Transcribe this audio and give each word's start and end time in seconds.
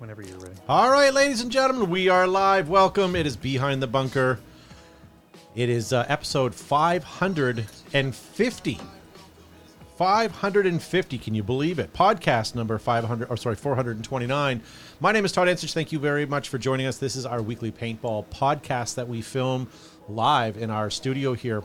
whenever 0.00 0.22
you're 0.22 0.38
ready. 0.38 0.54
All 0.66 0.90
right, 0.90 1.12
ladies 1.12 1.42
and 1.42 1.52
gentlemen, 1.52 1.90
we 1.90 2.08
are 2.08 2.26
live. 2.26 2.70
Welcome. 2.70 3.14
It 3.14 3.26
is 3.26 3.36
Behind 3.36 3.82
the 3.82 3.86
Bunker. 3.86 4.40
It 5.54 5.68
is 5.68 5.92
uh, 5.92 6.06
episode 6.08 6.54
550. 6.54 8.80
550. 9.98 11.18
Can 11.18 11.34
you 11.34 11.42
believe 11.42 11.78
it? 11.78 11.92
Podcast 11.92 12.54
number 12.54 12.78
500, 12.78 13.28
or 13.28 13.36
sorry, 13.36 13.56
429. 13.56 14.62
My 15.00 15.12
name 15.12 15.26
is 15.26 15.32
Todd 15.32 15.48
Ansich. 15.48 15.74
Thank 15.74 15.92
you 15.92 15.98
very 15.98 16.24
much 16.24 16.48
for 16.48 16.56
joining 16.56 16.86
us. 16.86 16.96
This 16.96 17.14
is 17.14 17.26
our 17.26 17.42
weekly 17.42 17.70
paintball 17.70 18.24
podcast 18.28 18.94
that 18.94 19.06
we 19.06 19.20
film 19.20 19.68
live 20.08 20.56
in 20.56 20.70
our 20.70 20.88
studio 20.88 21.34
here. 21.34 21.62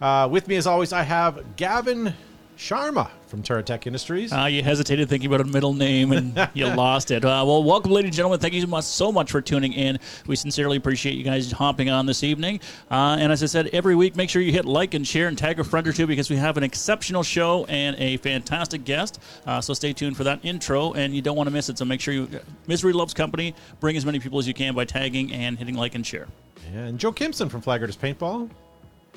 Uh, 0.00 0.26
with 0.28 0.48
me, 0.48 0.56
as 0.56 0.66
always, 0.66 0.92
I 0.92 1.02
have 1.02 1.54
Gavin 1.54 2.14
Sharma 2.56 3.10
from 3.26 3.42
Terra 3.42 3.62
Tech 3.62 3.86
Industries. 3.86 4.32
Uh, 4.32 4.46
you 4.46 4.62
hesitated 4.62 5.08
thinking 5.08 5.26
about 5.28 5.42
a 5.42 5.50
middle 5.50 5.74
name 5.74 6.12
and 6.12 6.48
you 6.54 6.66
lost 6.66 7.10
it. 7.10 7.24
Uh, 7.24 7.44
well, 7.46 7.62
welcome, 7.62 7.90
ladies 7.90 8.08
and 8.08 8.16
gentlemen. 8.16 8.40
Thank 8.40 8.54
you 8.54 8.62
so 8.62 8.66
much, 8.66 8.84
so 8.84 9.12
much 9.12 9.30
for 9.30 9.42
tuning 9.42 9.74
in. 9.74 9.98
We 10.26 10.36
sincerely 10.36 10.78
appreciate 10.78 11.16
you 11.16 11.24
guys 11.24 11.52
hopping 11.52 11.90
on 11.90 12.06
this 12.06 12.22
evening. 12.22 12.60
Uh, 12.90 13.16
and 13.20 13.30
as 13.30 13.42
I 13.42 13.46
said, 13.46 13.68
every 13.74 13.94
week, 13.94 14.16
make 14.16 14.30
sure 14.30 14.40
you 14.40 14.52
hit 14.52 14.64
like 14.64 14.94
and 14.94 15.06
share 15.06 15.28
and 15.28 15.36
tag 15.36 15.60
a 15.60 15.64
friend 15.64 15.86
or 15.86 15.92
two 15.92 16.06
because 16.06 16.30
we 16.30 16.36
have 16.36 16.56
an 16.56 16.62
exceptional 16.62 17.22
show 17.22 17.66
and 17.66 17.94
a 17.96 18.16
fantastic 18.18 18.84
guest. 18.84 19.20
Uh, 19.46 19.60
so 19.60 19.74
stay 19.74 19.92
tuned 19.92 20.16
for 20.16 20.24
that 20.24 20.42
intro, 20.42 20.94
and 20.94 21.14
you 21.14 21.20
don't 21.20 21.36
want 21.36 21.48
to 21.48 21.52
miss 21.52 21.68
it. 21.68 21.76
So 21.76 21.84
make 21.84 22.00
sure 22.00 22.14
you, 22.14 22.28
Misery 22.66 22.94
Loves 22.94 23.12
Company, 23.12 23.54
bring 23.80 23.96
as 23.96 24.06
many 24.06 24.18
people 24.18 24.38
as 24.38 24.48
you 24.48 24.54
can 24.54 24.74
by 24.74 24.84
tagging 24.86 25.32
and 25.32 25.58
hitting 25.58 25.74
like 25.74 25.94
and 25.94 26.06
share. 26.06 26.26
And 26.74 26.98
Joe 26.98 27.12
Kimson 27.12 27.50
from 27.50 27.60
Flaggers 27.60 27.96
Paintball. 27.96 28.50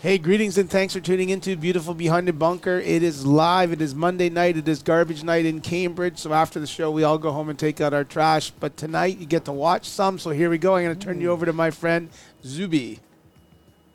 Hey, 0.02 0.18
greetings 0.18 0.58
and 0.58 0.70
thanks 0.70 0.94
for 0.94 1.02
tuning 1.02 1.28
into 1.28 1.58
Beautiful 1.58 1.94
Behind 1.94 2.26
the 2.26 2.32
Bunker. 2.32 2.80
It 2.80 3.04
is 3.04 3.26
live. 3.26 3.74
It 3.74 3.82
is 3.82 3.94
Monday 3.94 4.30
night. 4.30 4.56
It 4.56 4.66
is 4.66 4.82
garbage 4.82 5.26
night 5.26 5.46
in 5.46 5.60
Cambridge. 5.60 6.20
So 6.20 6.32
after 6.32 6.58
the 6.58 6.68
show, 6.68 6.90
we 6.90 7.04
all 7.04 7.18
go 7.18 7.34
home 7.34 7.50
and 7.50 7.60
take 7.60 7.82
out 7.82 7.94
our 7.94 8.06
trash. 8.06 8.50
But 8.50 8.78
tonight, 8.78 9.18
you 9.18 9.26
get 9.26 9.44
to 9.44 9.52
watch 9.52 9.90
some. 9.90 10.18
So 10.18 10.30
here 10.30 10.50
we 10.50 10.58
go. 10.58 10.78
I'm 10.78 10.86
going 10.86 10.98
to 10.98 11.06
turn 11.06 11.20
you 11.20 11.32
over 11.32 11.46
to 11.46 11.52
my 11.52 11.70
friend 11.70 12.08
Zuby. 12.46 13.02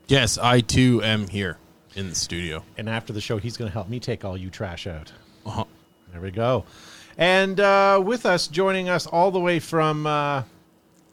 Yes, 0.07 0.37
I 0.37 0.61
too 0.61 1.03
am 1.03 1.27
here 1.27 1.57
in 1.95 2.11
the 2.11 2.15
studio. 2.15 2.63
And 2.77 2.87
after 2.87 3.15
the 3.15 3.23
show, 3.23 3.39
he's 3.39 3.57
going 3.57 3.71
to 3.71 3.73
help 3.73 3.89
me 3.89 3.99
take 3.99 4.27
all 4.27 4.37
you 4.37 4.51
trash 4.51 4.87
out. 4.87 5.11
Uh-huh. 5.47 5.65
There 6.13 6.21
we 6.21 6.33
go. 6.33 6.67
And 7.17 7.59
uh, 7.59 7.99
with 8.05 8.27
us, 8.27 8.47
joining 8.47 8.91
us 8.91 9.07
all 9.07 9.31
the 9.31 9.41
way 9.41 9.59
from, 9.59 10.07
uh, 10.07 10.43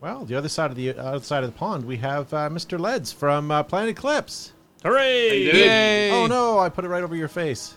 well, 0.01 0.25
the 0.25 0.35
other 0.35 0.49
side 0.49 0.69
of 0.69 0.75
the 0.75 0.97
other 0.97 1.23
side 1.23 1.45
of 1.45 1.53
the 1.53 1.57
pond, 1.57 1.85
we 1.85 1.95
have 1.95 2.33
uh, 2.33 2.49
Mr. 2.49 2.77
Leds 2.77 3.13
from 3.13 3.51
uh, 3.51 3.63
Planet 3.63 3.91
Eclipse. 3.91 4.51
Hooray! 4.83 5.43
Yay! 5.43 6.11
Oh 6.11 6.27
no, 6.27 6.57
I 6.59 6.69
put 6.69 6.85
it 6.85 6.87
right 6.87 7.03
over 7.03 7.15
your 7.15 7.27
face. 7.27 7.75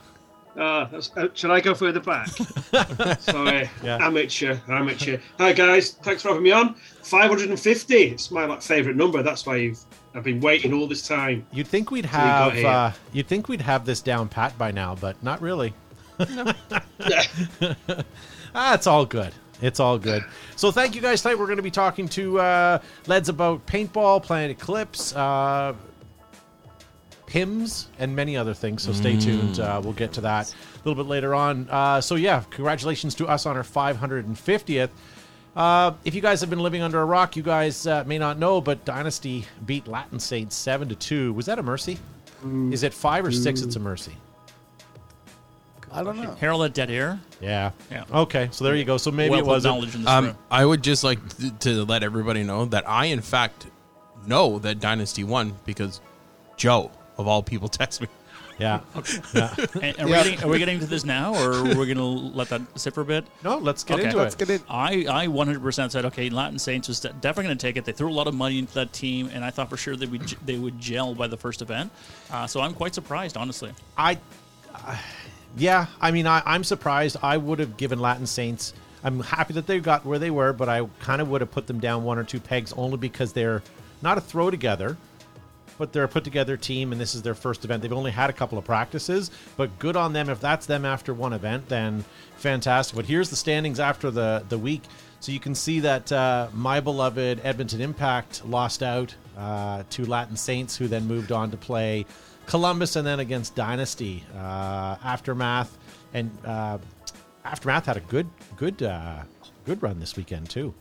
Uh, 0.59 0.85
that's, 0.87 1.11
uh, 1.17 1.27
should 1.35 1.51
I 1.51 1.61
go 1.61 1.75
further 1.75 1.99
back? 2.01 2.29
Sorry, 3.21 3.69
Yeah. 3.83 3.99
amateur, 4.01 4.57
amateur. 4.69 5.19
Hi 5.39 5.53
guys, 5.53 5.93
thanks 6.03 6.23
for 6.23 6.29
having 6.29 6.45
me 6.45 6.53
on. 6.53 6.75
550. 7.03 7.95
It's 7.95 8.31
my 8.31 8.45
like 8.45 8.63
favorite 8.63 8.95
number. 8.97 9.23
That's 9.23 9.45
why 9.47 9.57
you've, 9.57 9.81
I've 10.15 10.23
been 10.23 10.41
waiting 10.41 10.73
all 10.73 10.87
this 10.87 11.07
time. 11.07 11.45
You'd 11.53 11.67
think 11.67 11.91
we'd 11.91 12.05
we 12.07 12.11
got 12.13 12.53
have 12.53 12.53
here. 12.55 12.67
uh, 12.69 12.93
you'd 13.13 13.27
think 13.27 13.49
we'd 13.49 13.61
have 13.63 13.85
this 13.85 14.01
down 14.01 14.29
pat 14.29 14.57
by 14.57 14.71
now, 14.71 14.95
but 14.95 15.21
not 15.25 15.43
really. 15.43 15.75
Ah, 16.21 16.55
it's 18.75 18.87
all 18.87 19.05
good. 19.05 19.33
It's 19.61 19.81
all 19.81 19.99
good. 19.99 20.25
So 20.57 20.71
thank 20.71 20.95
you 20.95 21.01
guys. 21.01 21.23
Tonight 21.23 21.39
we're 21.39 21.47
going 21.47 21.57
to 21.57 21.63
be 21.63 21.71
talking 21.71 22.09
to 22.11 22.39
uh, 22.41 22.79
Leds 23.09 23.29
about 23.29 23.67
paintball, 23.67 24.23
Planet 24.23 24.53
Eclipse, 24.53 25.15
uh, 25.17 25.75
PIMS, 27.35 27.89
and 27.99 28.15
many 28.15 28.37
other 28.37 28.55
things. 28.55 28.83
So 28.85 28.93
stay 28.93 29.19
tuned. 29.19 29.59
Uh, 29.59 29.81
we'll 29.83 29.93
get 29.93 30.13
to 30.13 30.21
that 30.21 30.53
a 30.53 30.89
little 30.89 31.03
bit 31.03 31.09
later 31.11 31.35
on. 31.35 31.69
Uh, 31.69 32.01
so 32.01 32.15
yeah, 32.15 32.45
congratulations 32.51 33.13
to 33.17 33.27
us 33.27 33.45
on 33.45 33.57
our 33.57 33.65
550th. 33.65 34.91
Uh, 35.57 35.93
if 36.05 36.15
you 36.15 36.21
guys 36.21 36.41
have 36.41 36.51
been 36.51 36.61
living 36.61 36.81
under 36.83 37.01
a 37.01 37.05
rock, 37.05 37.35
you 37.37 37.43
guys 37.43 37.89
uh, 37.89 38.05
may 38.07 38.19
not 38.19 38.39
know, 38.39 38.61
but 38.61 38.85
Dynasty 38.85 39.47
beat 39.67 39.89
Latin 39.89 40.21
Saints 40.21 40.55
seven 40.55 40.89
to 40.89 40.95
two. 40.95 41.33
Was 41.33 41.47
that 41.47 41.59
a 41.59 41.63
mercy? 41.63 41.99
Is 42.71 42.85
it 42.85 42.95
five 42.95 43.25
or 43.25 43.33
six? 43.33 43.63
It's 43.63 43.75
a 43.75 43.81
mercy. 43.81 44.13
I 45.91 46.03
don't 46.05 46.21
know. 46.21 46.35
Harold 46.35 46.63
at 46.65 46.75
Dead 46.75 46.91
Air. 46.91 47.19
Yeah. 47.41 47.71
Yeah. 47.91 48.05
Okay, 48.13 48.49
so 48.53 48.65
there 48.65 48.75
you 48.77 48.85
go. 48.85 48.97
So 48.97 49.11
maybe 49.11 49.31
Wealth 49.31 49.41
it 49.43 49.47
wasn't. 49.47 49.75
knowledge 49.75 49.95
in 49.95 50.01
this 50.03 50.11
Um, 50.11 50.25
room. 50.27 50.37
I 50.51 50.65
would 50.65 50.83
just 50.83 51.03
like 51.05 51.37
th- 51.39 51.53
to 51.61 51.85
let 51.85 52.03
everybody 52.05 52.43
know 52.45 52.65
that 52.67 52.89
I, 52.89 53.07
in 53.07 53.21
fact, 53.23 53.67
know 54.27 54.59
that 54.61 54.79
Dynasty 54.81 55.23
won 55.25 55.55
because 55.65 56.01
Joe, 56.57 56.91
of 57.19 57.27
all 57.29 57.43
people, 57.43 57.69
text 57.81 58.01
me. 58.01 58.09
Yeah. 58.59 58.81
yeah. 59.35 59.53
And, 59.83 59.99
are, 59.99 60.07
we 60.07 60.13
getting, 60.13 60.43
are 60.45 60.49
we 60.49 60.59
getting 60.59 60.79
to 60.79 60.87
this 60.87 61.05
now, 61.05 61.35
or 61.35 61.65
we're 61.65 61.87
going 61.87 61.97
to 61.97 62.05
let 62.05 62.49
that 62.51 62.63
sit 62.79 62.95
for 62.95 63.01
a 63.01 63.05
bit? 63.05 63.25
No, 63.43 63.59
let's 63.59 63.83
get 63.83 63.95
Okay. 63.99 64.05
into 64.05 64.17
Let's 64.19 64.35
it. 64.37 64.39
get 64.39 64.51
in. 64.51 64.61
I, 64.69 65.07
I 65.09 65.27
100% 65.27 65.91
said, 65.91 66.05
okay, 66.05 66.31
Latin 66.31 66.59
Saints 66.61 66.87
was 66.87 67.01
definitely 67.01 67.45
going 67.45 67.59
to 67.59 67.67
take 67.67 67.77
it. 67.77 67.85
They 67.85 67.91
threw 67.93 68.09
a 68.11 68.15
lot 68.15 68.29
of 68.29 68.35
money 68.35 68.61
into 68.61 68.73
that 68.75 68.93
team, 68.93 69.29
and 69.33 69.45
I 69.45 69.51
thought 69.51 69.71
for 69.71 69.77
sure 69.77 69.97
they 69.97 70.07
would 70.07 70.23
they 70.47 70.57
would 70.57 70.79
gel 70.81 71.15
by 71.17 71.27
the 71.27 71.37
first 71.37 71.63
event. 71.63 71.91
Uh, 72.31 72.47
so 72.47 72.61
I'm 72.61 72.75
quite 72.75 72.95
surprised, 72.95 73.37
honestly. 73.37 73.73
I, 73.99 74.19
uh, 74.73 74.97
yeah, 75.57 75.87
I 76.01 76.13
mean, 76.13 76.27
I, 76.29 76.41
I'm 76.47 76.63
surprised. 76.63 77.17
I 77.23 77.37
would 77.37 77.59
have 77.59 77.77
given 77.77 77.99
Latin 77.99 78.27
Saints. 78.27 78.73
I'm 79.03 79.19
happy 79.21 79.53
that 79.55 79.67
they 79.67 79.81
got 79.81 80.07
where 80.07 80.19
they 80.21 80.31
were, 80.31 80.53
but 80.53 80.69
I 80.69 80.87
kind 81.01 81.21
of 81.21 81.29
would 81.29 81.41
have 81.41 81.51
put 81.51 81.67
them 81.67 81.81
down 81.81 82.05
one 82.05 82.19
or 82.19 82.25
two 82.25 82.39
pegs 82.41 82.73
only 82.75 82.97
because 82.99 83.33
they're 83.33 83.63
not 84.01 84.17
a 84.17 84.21
throw 84.21 84.51
together, 84.51 84.97
but 85.79 85.93
they're 85.93 86.05
a 86.05 86.09
put 86.09 86.25
together 86.25 86.57
team, 86.57 86.93
and 86.93 87.01
this 87.01 87.15
is 87.15 87.23
their 87.23 87.35
first 87.35 87.65
event. 87.65 87.83
They've 87.83 87.93
only 87.93 88.11
had 88.11 88.31
a 88.31 88.33
couple 88.33 88.59
of 88.59 88.65
practices, 88.65 89.31
but 89.57 89.79
good 89.79 89.97
on 89.97 90.13
them. 90.13 90.29
If 90.29 90.41
that's 90.41 90.67
them 90.67 90.85
after 90.85 91.15
one 91.15 91.33
event, 91.33 91.69
then 91.69 92.05
fantastic. 92.37 92.97
But 92.97 93.07
here's 93.07 93.31
the 93.31 93.37
standings 93.37 93.81
after 93.81 94.11
the 94.11 94.45
the 94.49 94.59
week. 94.59 94.83
So 95.21 95.33
you 95.33 95.41
can 95.41 95.55
see 95.55 95.81
that 95.81 96.13
uh, 96.13 96.49
my 96.53 96.81
beloved 96.81 97.41
Edmonton 97.43 97.81
Impact 97.81 98.45
lost 98.45 98.83
out 98.83 99.15
uh, 99.39 99.83
to 99.91 100.05
Latin 100.05 100.37
Saints, 100.37 100.77
who 100.77 100.87
then 100.87 101.07
moved 101.07 101.33
on 101.33 101.51
to 101.51 101.57
play 101.57 102.05
Columbus 102.47 102.97
and 102.97 103.07
then 103.07 103.21
against 103.21 103.55
Dynasty. 103.55 104.23
Uh, 104.37 104.97
Aftermath 105.03 105.79
and 106.13 106.31
uh, 106.45 106.79
Aftermath 107.45 107.87
had 107.87 107.97
a 107.97 108.01
good 108.01 108.29
good 108.57 108.83
uh, 108.83 109.23
good 109.65 109.83
run 109.83 109.99
this 109.99 110.17
weekend 110.17 110.51
too. 110.51 110.75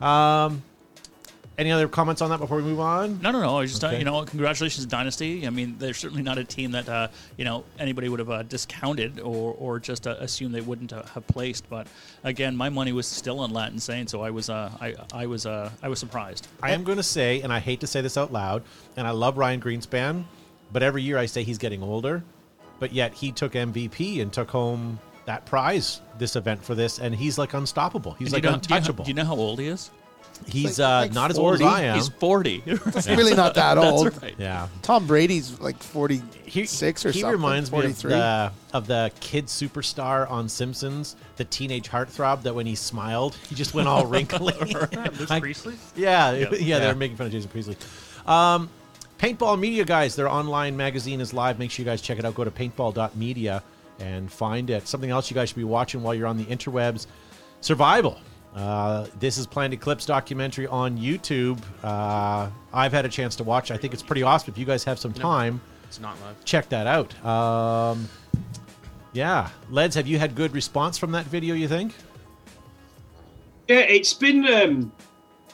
Um, 0.00 0.62
any 1.56 1.70
other 1.70 1.86
comments 1.88 2.20
on 2.20 2.30
that 2.30 2.38
before 2.40 2.56
we 2.56 2.62
move 2.64 2.80
on? 2.80 3.20
No, 3.22 3.30
no, 3.30 3.40
no. 3.40 3.58
I 3.58 3.66
just, 3.66 3.84
uh, 3.84 3.90
you 3.90 4.04
know, 4.04 4.24
congratulations 4.24 4.86
Dynasty. 4.86 5.46
I 5.46 5.50
mean, 5.50 5.76
they're 5.78 5.94
certainly 5.94 6.22
not 6.22 6.36
a 6.38 6.44
team 6.44 6.72
that, 6.72 6.88
uh, 6.88 7.08
you 7.36 7.44
know, 7.44 7.64
anybody 7.78 8.08
would 8.08 8.18
have 8.18 8.30
uh, 8.30 8.42
discounted 8.42 9.20
or, 9.20 9.54
or 9.58 9.78
just 9.78 10.06
uh, 10.06 10.16
assumed 10.18 10.54
they 10.54 10.60
wouldn't 10.60 10.92
uh, 10.92 11.02
have 11.14 11.26
placed. 11.28 11.68
But 11.70 11.86
again, 12.24 12.56
my 12.56 12.70
money 12.70 12.92
was 12.92 13.06
still 13.06 13.40
on 13.40 13.52
Latin 13.52 13.78
Saints, 13.78 14.10
so 14.10 14.22
I 14.22 14.30
was, 14.30 14.50
uh, 14.50 14.70
I, 14.80 14.94
I 15.12 15.26
was, 15.26 15.46
uh, 15.46 15.70
I 15.82 15.88
was 15.88 15.98
surprised. 15.98 16.48
I 16.62 16.72
am 16.72 16.82
going 16.82 16.96
to 16.98 17.02
say, 17.04 17.40
and 17.42 17.52
I 17.52 17.60
hate 17.60 17.80
to 17.80 17.86
say 17.86 18.00
this 18.00 18.16
out 18.16 18.32
loud, 18.32 18.62
and 18.96 19.06
I 19.06 19.10
love 19.10 19.38
Ryan 19.38 19.60
Greenspan, 19.60 20.24
but 20.72 20.82
every 20.82 21.02
year 21.02 21.18
I 21.18 21.26
say 21.26 21.44
he's 21.44 21.58
getting 21.58 21.82
older, 21.82 22.24
but 22.80 22.92
yet 22.92 23.14
he 23.14 23.30
took 23.30 23.52
MVP 23.52 24.20
and 24.20 24.32
took 24.32 24.50
home 24.50 24.98
that 25.26 25.46
prize 25.46 26.00
this 26.18 26.34
event 26.36 26.64
for 26.64 26.74
this, 26.74 26.98
and 26.98 27.14
he's 27.14 27.38
like 27.38 27.54
unstoppable. 27.54 28.12
He's 28.12 28.30
Do 28.30 28.36
you 28.38 28.42
like 28.42 28.44
know- 28.44 28.58
do 28.58 28.66
you 28.68 28.70
know- 28.70 28.76
untouchable. 28.76 29.04
Do 29.04 29.10
you 29.10 29.14
know 29.14 29.24
how 29.24 29.36
old 29.36 29.60
he 29.60 29.68
is? 29.68 29.90
He's 30.46 30.78
Like- 30.78 30.86
uh, 30.88 30.98
like 31.02 31.12
not 31.12 31.30
as 31.30 31.38
old 31.38 31.54
as 31.54 31.62
I 31.62 31.82
am. 31.82 31.96
He's 31.96 32.08
40. 32.08 32.62
It's 32.66 33.08
really 33.08 33.34
not 33.34 33.54
that 33.54 33.74
That's 33.80 33.86
old. 33.86 34.22
right. 34.22 34.34
yeah. 34.38 34.68
Tom 34.82 35.06
Brady's 35.06 35.58
like 35.60 35.82
46 35.82 36.42
He, 36.44 37.08
or 37.08 37.12
he 37.12 37.20
something. 37.20 37.30
reminds 37.30 37.70
me 37.72 37.78
of 37.78 37.84
43. 37.96 38.10
the, 38.10 38.52
of 38.72 38.86
the 38.86 39.10
kid 39.20 39.46
superstar 39.46 40.30
on 40.30 40.48
Simpsons, 40.48 41.16
the 41.36 41.44
teenage 41.44 41.88
heartthrob 41.88 42.42
that 42.42 42.54
when 42.54 42.66
he 42.66 42.74
smiled, 42.74 43.34
he 43.48 43.54
just 43.54 43.74
went 43.74 43.88
all 43.88 44.06
wrinkly. 44.14 44.52
Luke 44.60 45.30
I- 45.30 45.40
Priestley? 45.40 45.74
Yeah, 45.96 46.32
yeah, 46.32 46.50
Yeah. 46.54 46.78
they're 46.78 46.94
making 46.94 47.16
fun 47.16 47.26
of 47.26 47.32
Jason 47.32 47.50
Priestley. 47.50 47.76
Um, 48.26 48.68
Paintball 49.18 49.58
Media, 49.58 49.84
guys, 49.84 50.16
their 50.16 50.28
online 50.28 50.76
magazine 50.76 51.20
is 51.20 51.32
live. 51.32 51.58
Make 51.58 51.70
sure 51.70 51.84
you 51.84 51.90
guys 51.90 52.02
check 52.02 52.18
it 52.18 52.24
out. 52.24 52.34
Go 52.34 52.44
to 52.44 52.50
paintball.media 52.50 53.62
and 54.00 54.30
find 54.30 54.68
it. 54.70 54.88
Something 54.88 55.10
else 55.10 55.30
you 55.30 55.34
guys 55.34 55.50
should 55.50 55.56
be 55.56 55.64
watching 55.64 56.02
while 56.02 56.14
you're 56.14 56.26
on 56.26 56.36
the 56.36 56.44
interwebs 56.44 57.06
Survival. 57.60 58.18
Uh, 58.54 59.06
this 59.18 59.36
is 59.36 59.46
Planet 59.46 59.74
Eclipse 59.80 60.06
documentary 60.06 60.66
on 60.68 60.96
YouTube. 60.96 61.60
Uh, 61.82 62.48
I've 62.72 62.92
had 62.92 63.04
a 63.04 63.08
chance 63.08 63.34
to 63.36 63.44
watch. 63.44 63.70
I 63.70 63.76
think 63.76 63.92
it's 63.92 64.02
pretty 64.02 64.22
awesome. 64.22 64.52
If 64.52 64.58
you 64.58 64.64
guys 64.64 64.84
have 64.84 64.98
some 64.98 65.12
time, 65.12 65.60
It's 65.88 65.98
not 66.00 66.16
live. 66.20 66.44
check 66.44 66.68
that 66.68 66.86
out. 66.86 67.24
Um, 67.24 68.08
yeah, 69.12 69.48
Leds, 69.70 69.96
have 69.96 70.06
you 70.06 70.18
had 70.18 70.34
good 70.36 70.52
response 70.54 70.98
from 70.98 71.10
that 71.12 71.26
video? 71.26 71.54
You 71.56 71.66
think? 71.66 71.94
Yeah, 73.68 73.78
it's 73.80 74.12
been 74.14 74.46
um, 74.46 74.92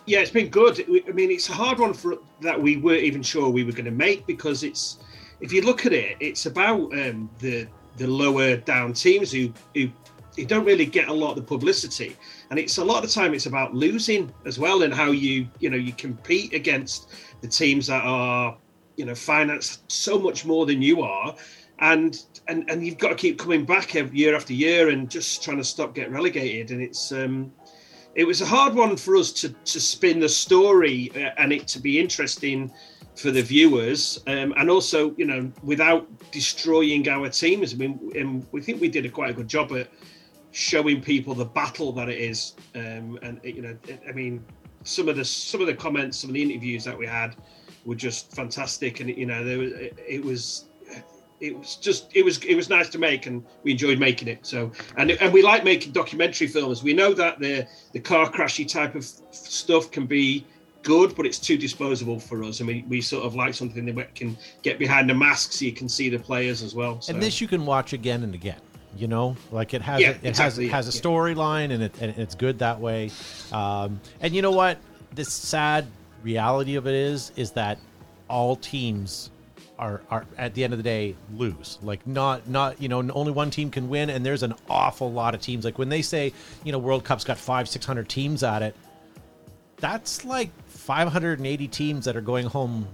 yeah, 0.05 0.19
it's 0.21 0.31
been 0.31 0.49
good. 0.49 0.81
I 1.09 1.13
mean, 1.13 1.31
it's 1.31 1.49
a 1.49 1.53
hard 1.53 1.79
one 1.79 1.95
for 1.95 2.19
that 2.43 2.61
we 2.61 2.77
weren't 2.77 3.03
even 3.05 3.23
sure 3.23 3.49
we 3.49 3.65
were 3.65 3.73
going 3.73 3.85
to 3.87 3.91
make 3.91 4.27
because 4.27 4.63
it's 4.63 4.99
if 5.41 5.53
you 5.55 5.63
look 5.63 5.87
at 5.87 5.93
it, 5.95 6.17
it's 6.21 6.45
about 6.45 6.93
um, 6.93 7.31
the 7.39 7.67
the 7.97 8.07
lower 8.07 8.57
down 8.57 8.93
teams 8.93 9.31
who 9.33 9.53
who 9.75 9.89
who 10.41 10.47
don't 10.47 10.65
really 10.65 10.87
get 10.87 11.09
a 11.09 11.13
lot 11.13 11.31
of 11.31 11.37
the 11.37 11.43
publicity, 11.43 12.17
and 12.51 12.59
it's 12.59 12.79
a 12.79 12.85
lot 12.85 13.03
of 13.03 13.09
the 13.09 13.15
time 13.15 13.35
it's 13.35 13.47
about 13.47 13.75
losing 13.75 14.33
as 14.47 14.59
well 14.59 14.83
and 14.83 14.93
how 14.93 15.11
you 15.11 15.49
you 15.59 15.71
know 15.71 15.77
you 15.77 15.93
compete 15.93 16.53
against 16.55 17.13
the 17.41 17.49
teams 17.49 17.87
that 17.87 18.05
are 18.05 18.57
you 18.97 19.05
know 19.05 19.15
financed 19.15 19.91
so 19.91 20.19
much 20.19 20.45
more 20.45 20.67
than 20.67 20.83
you 20.83 21.03
are, 21.03 21.35
and 21.81 22.25
and 22.49 22.69
and 22.71 22.85
you've 22.85 22.99
got 22.99 23.09
to 23.09 23.15
keep 23.15 23.39
coming 23.39 23.65
back 23.65 23.95
year 23.95 24.35
after 24.35 24.53
year 24.53 24.89
and 24.89 25.11
just 25.11 25.43
trying 25.43 25.59
to 25.59 25.65
stop 25.65 25.95
getting 25.95 26.13
relegated, 26.13 26.71
and 26.71 26.83
it's 26.83 27.13
um 27.13 27.53
it 28.15 28.25
was 28.25 28.41
a 28.41 28.47
hard 28.47 28.75
one 28.75 28.97
for 28.97 29.17
us 29.17 29.33
to 29.33 29.51
to 29.51 29.81
spin 29.81 30.21
the 30.21 30.29
story 30.29 31.11
uh, 31.15 31.31
and 31.39 31.53
it 31.53 31.69
to 31.69 31.81
be 31.81 31.99
interesting 32.01 32.73
for 33.15 33.31
the 33.31 33.43
viewers, 33.43 34.23
um, 34.27 34.55
and 34.57 34.71
also 34.71 35.15
you 35.17 35.27
know 35.27 35.51
without 35.63 36.09
destroying 36.31 37.09
our 37.09 37.29
teams. 37.29 37.75
I 37.75 37.77
mean, 37.77 38.47
we 38.53 38.61
think 38.63 38.81
we 38.81 38.89
did 38.89 39.05
a 39.05 39.09
quite 39.09 39.31
a 39.31 39.35
good 39.35 39.49
job 39.49 39.73
at 39.73 39.89
showing 40.53 41.01
people 41.01 41.35
the 41.35 41.45
battle 41.45 41.93
that 41.93 42.09
it 42.09 42.19
is. 42.19 42.55
Um, 42.75 43.19
and 43.23 43.41
you 43.43 43.63
know, 43.63 43.77
I 44.09 44.13
mean, 44.13 44.45
some 44.85 45.09
of 45.09 45.17
the 45.17 45.25
some 45.25 45.61
of 45.61 45.67
the 45.67 45.75
comments, 45.75 46.19
some 46.19 46.31
of 46.31 46.35
the 46.35 46.43
interviews 46.43 46.85
that 46.85 46.97
we 46.97 47.07
had 47.07 47.37
were 47.85 47.95
just 47.95 48.35
fantastic, 48.35 49.01
and 49.01 49.11
you 49.11 49.27
know, 49.27 49.45
there 49.45 49.59
was 49.59 49.73
it 49.73 50.25
was 50.25 50.65
it 51.41 51.59
was 51.59 51.77
just 51.77 52.11
it 52.15 52.25
was 52.25 52.39
it 52.45 52.55
was 52.55 52.69
nice 52.69 52.89
to 52.91 52.99
make 52.99 53.27
and 53.27 53.45
we 53.63 53.73
enjoyed 53.73 53.99
making 53.99 54.29
it 54.29 54.45
so 54.45 54.71
and 54.97 55.11
and 55.11 55.33
we 55.33 55.43
like 55.43 55.65
making 55.65 55.91
documentary 55.93 56.47
films 56.47 56.83
we 56.83 56.93
know 56.93 57.15
that 57.15 57.39
the 57.41 57.67
the 57.93 58.01
car 58.01 58.31
crashy 58.31 58.69
type 58.69 58.95
of 58.95 59.05
stuff 59.05 59.91
can 59.91 60.07
be 60.07 60.47
good 60.83 61.15
but 61.17 61.27
it's 61.27 61.39
too 61.39 61.57
disposable 61.57 62.19
for 62.19 62.43
us 62.43 62.61
and 62.61 62.69
we, 62.69 62.85
we 62.89 63.01
sort 63.01 63.25
of 63.25 63.35
like 63.35 63.55
something 63.55 63.87
that 63.87 64.15
can 64.15 64.37
get 64.63 64.79
behind 64.79 65.09
the 65.09 65.15
mask 65.15 65.53
so 65.53 65.65
you 65.65 65.73
can 65.73 65.89
see 65.89 66.09
the 66.09 66.19
players 66.19 66.63
as 66.63 66.75
well 66.75 67.01
so. 67.01 67.13
And 67.13 67.23
this 67.23 67.41
you 67.41 67.49
can 67.49 67.65
watch 67.67 67.93
again 67.93 68.23
and 68.23 68.35
again. 68.35 68.61
You 68.97 69.07
know, 69.07 69.37
like 69.53 69.73
it 69.73 69.83
has 69.83 70.01
Yeah, 70.01 70.09
a, 70.09 70.11
it 70.13 70.25
exactly, 70.25 70.69
has 70.69 70.87
has 70.87 70.97
a 70.97 71.03
storyline 71.03 71.73
and 71.73 71.85
it 71.85 71.95
and 72.01 72.17
it's 72.19 72.35
good 72.35 72.59
that 72.59 72.81
way. 72.81 73.11
Um, 73.53 74.01
and 74.21 74.35
you 74.35 74.43
know 74.43 74.51
what? 74.51 74.79
The 75.15 75.25
sad 75.25 75.87
reality 76.23 76.77
of 76.77 76.87
it 76.87 76.95
is 76.95 77.33
is 77.37 77.53
that 77.53 77.79
all 78.29 78.57
teams 78.57 79.31
are, 79.79 80.03
are 80.11 80.27
at 80.37 80.55
the 80.55 80.63
end 80.63 80.73
of 80.73 80.79
the 80.79 80.83
day 80.83 81.17
lose. 81.35 81.79
Like 81.83 82.07
not 82.07 82.49
not 82.49 82.83
you 82.83 82.89
know 82.89 83.09
only 83.13 83.33
one 83.33 83.51
team 83.51 83.71
can 83.71 83.89
win, 83.89 84.11
and 84.11 84.25
there's 84.27 84.43
an 84.43 84.55
awful 84.69 85.11
lot 85.13 85.35
of 85.35 85.41
teams. 85.41 85.65
Like 85.65 85.79
when 85.79 85.89
they 85.89 86.03
say 86.03 86.33
you 86.65 86.73
know 86.73 86.79
World 86.79 87.05
Cup's 87.05 87.25
got 87.25 87.39
five 87.39 87.69
six 87.69 87.87
hundred 87.87 88.09
teams 88.09 88.43
at 88.43 88.63
it, 88.63 88.75
that's 89.79 90.25
like 90.25 90.51
580 90.67 91.69
teams 91.69 92.05
that 92.05 92.17
are 92.17 92.21
going 92.21 92.47
home 92.47 92.87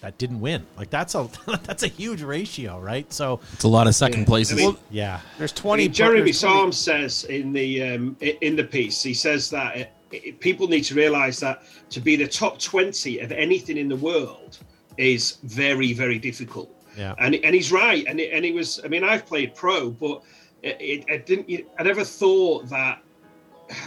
that 0.00 0.18
didn't 0.18 0.40
win. 0.40 0.66
Like 0.76 0.90
that's 0.90 1.14
a 1.14 1.28
that's 1.64 1.82
a 1.82 1.88
huge 1.88 2.22
ratio, 2.22 2.78
right? 2.80 3.10
So 3.12 3.40
It's 3.52 3.64
a 3.64 3.68
lot 3.68 3.86
of 3.86 3.94
second 3.94 4.20
Yeah. 4.20 4.26
places. 4.26 4.52
I 4.52 4.56
mean, 4.66 4.76
yeah, 4.90 5.20
There's 5.38 5.52
I 5.52 5.56
20. 5.56 5.82
mean, 5.84 5.92
Jeremy 5.92 6.20
there's 6.22 6.40
20 6.40 6.54
Psalm 6.54 6.72
says 6.72 7.24
in 7.24 7.52
the 7.52 7.82
um, 7.82 8.16
in 8.20 8.56
the 8.56 8.64
piece, 8.64 9.02
he 9.02 9.14
says 9.14 9.50
that 9.50 9.76
it, 9.76 9.92
it, 10.12 10.40
people 10.40 10.68
need 10.68 10.84
to 10.84 10.94
realise 10.94 11.40
that 11.40 11.62
to 11.90 12.00
be 12.00 12.16
the 12.16 12.28
top 12.28 12.58
twenty 12.58 13.18
of 13.20 13.32
anything 13.32 13.76
in 13.76 13.88
the 13.88 13.96
world 13.96 14.58
is 14.96 15.38
very 15.44 15.92
very 15.92 16.18
difficult. 16.18 16.70
Yeah. 16.96 17.14
and 17.18 17.34
and 17.36 17.54
he's 17.54 17.70
right. 17.70 18.04
And 18.08 18.18
it, 18.20 18.32
and 18.32 18.44
he 18.44 18.52
was. 18.52 18.80
I 18.84 18.88
mean, 18.88 19.04
I've 19.04 19.24
played 19.26 19.54
pro, 19.54 19.90
but 19.90 20.22
it, 20.62 20.76
it, 20.80 21.04
I 21.10 21.18
didn't. 21.18 21.66
I 21.78 21.82
never 21.82 22.04
thought 22.04 22.68
that. 22.70 23.02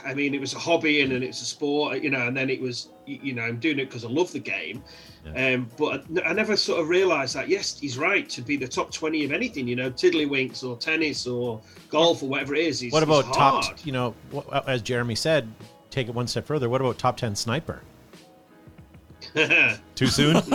I 0.05 0.13
mean, 0.13 0.35
it 0.35 0.39
was 0.39 0.53
a 0.53 0.59
hobby 0.59 1.01
and, 1.01 1.11
and 1.11 1.23
it's 1.23 1.41
a 1.41 1.45
sport, 1.45 2.03
you 2.03 2.11
know. 2.11 2.27
And 2.27 2.37
then 2.37 2.49
it 2.51 2.61
was, 2.61 2.89
you 3.07 3.19
you 3.23 3.33
know, 3.33 3.41
I'm 3.41 3.57
doing 3.59 3.79
it 3.79 3.85
because 3.85 4.05
I 4.05 4.09
love 4.09 4.31
the 4.31 4.39
game. 4.39 4.83
Um, 5.35 5.69
but 5.77 6.03
I, 6.17 6.29
I 6.29 6.33
never 6.33 6.57
sort 6.57 6.79
of 6.81 6.89
realised 6.89 7.35
that. 7.35 7.47
Yes, 7.47 7.79
he's 7.79 7.97
right. 7.97 8.27
To 8.29 8.41
be 8.41 8.57
the 8.57 8.67
top 8.67 8.91
twenty 8.91 9.23
of 9.23 9.31
anything, 9.31 9.67
you 9.67 9.75
know, 9.75 9.89
tiddlywinks 9.91 10.63
or 10.63 10.75
tennis 10.77 11.27
or 11.27 11.61
golf 11.89 12.23
or 12.23 12.29
whatever 12.29 12.55
it 12.55 12.65
is. 12.65 12.85
What 12.89 13.03
about 13.03 13.33
top? 13.33 13.85
You 13.85 13.91
know, 13.91 14.15
wh- 14.35 14.67
as 14.67 14.81
Jeremy 14.81 15.15
said, 15.15 15.47
take 15.89 16.07
it 16.07 16.15
one 16.15 16.27
step 16.27 16.45
further. 16.45 16.69
What 16.69 16.81
about 16.81 16.97
top 16.97 17.17
ten 17.17 17.35
sniper? 17.35 17.81
Too 19.95 20.07
soon. 20.07 20.41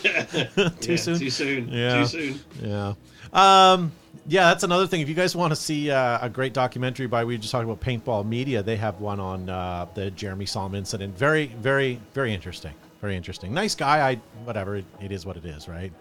Too 0.00 0.92
Yeah, 0.92 0.96
soon. 0.96 1.18
Too 1.18 1.30
soon. 1.30 1.68
Yeah. 1.68 2.00
Too 2.00 2.06
soon. 2.06 2.40
Yeah. 2.62 2.94
Um, 3.32 3.92
yeah, 4.26 4.48
that's 4.48 4.64
another 4.64 4.86
thing. 4.86 5.00
If 5.00 5.08
you 5.08 5.14
guys 5.14 5.34
want 5.36 5.50
to 5.50 5.56
see 5.56 5.90
uh, 5.90 6.18
a 6.24 6.28
great 6.28 6.52
documentary 6.52 7.06
by, 7.06 7.24
we 7.24 7.36
just 7.38 7.52
talked 7.52 7.64
about 7.64 7.80
paintball 7.80 8.26
media, 8.26 8.62
they 8.62 8.76
have 8.76 9.00
one 9.00 9.20
on 9.20 9.48
uh, 9.48 9.86
the 9.94 10.10
Jeremy 10.12 10.46
Solomon 10.46 10.78
incident. 10.78 11.16
Very, 11.16 11.46
very, 11.46 12.00
very 12.14 12.32
interesting. 12.32 12.72
Very 13.00 13.16
interesting. 13.16 13.54
Nice 13.54 13.74
guy. 13.74 14.10
I 14.10 14.14
whatever. 14.44 14.76
It, 14.76 14.84
it 15.00 15.12
is 15.12 15.24
what 15.24 15.36
it 15.36 15.44
is, 15.44 15.68
right? 15.68 15.92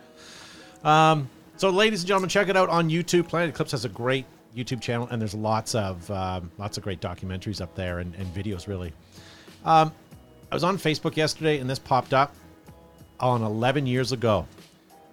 Um, 0.83 1.29
so, 1.57 1.69
ladies 1.69 2.01
and 2.01 2.07
gentlemen, 2.07 2.29
check 2.29 2.49
it 2.49 2.57
out 2.57 2.69
on 2.69 2.89
YouTube. 2.89 3.27
Planet 3.27 3.49
Eclipse 3.49 3.71
has 3.71 3.85
a 3.85 3.89
great 3.89 4.25
YouTube 4.55 4.81
channel, 4.81 5.07
and 5.09 5.21
there's 5.21 5.33
lots 5.33 5.75
of 5.75 6.09
um, 6.11 6.51
lots 6.57 6.77
of 6.77 6.83
great 6.83 6.99
documentaries 6.99 7.61
up 7.61 7.75
there 7.75 7.99
and, 7.99 8.13
and 8.15 8.33
videos. 8.33 8.67
Really, 8.67 8.93
um, 9.65 9.93
I 10.51 10.55
was 10.55 10.63
on 10.63 10.77
Facebook 10.77 11.15
yesterday, 11.15 11.59
and 11.59 11.69
this 11.69 11.79
popped 11.79 12.13
up 12.13 12.35
on 13.19 13.43
11 13.43 13.85
years 13.85 14.11
ago. 14.11 14.47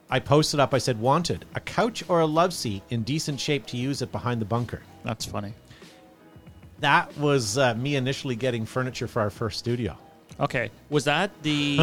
I 0.08 0.20
posted 0.20 0.60
up. 0.60 0.74
I 0.74 0.78
said, 0.78 1.00
"Wanted 1.00 1.44
a 1.54 1.60
couch 1.60 2.04
or 2.08 2.20
a 2.20 2.26
love 2.26 2.52
seat 2.52 2.82
in 2.90 3.02
decent 3.02 3.40
shape 3.40 3.66
to 3.66 3.76
use 3.76 4.02
it 4.02 4.10
behind 4.10 4.40
the 4.40 4.44
bunker." 4.46 4.82
That's 5.04 5.24
funny. 5.24 5.52
That 6.80 7.16
was 7.18 7.58
uh, 7.58 7.74
me 7.74 7.96
initially 7.96 8.36
getting 8.36 8.66
furniture 8.66 9.08
for 9.08 9.20
our 9.22 9.30
first 9.30 9.58
studio. 9.58 9.96
Okay, 10.38 10.70
was 10.90 11.04
that 11.04 11.30
the 11.42 11.78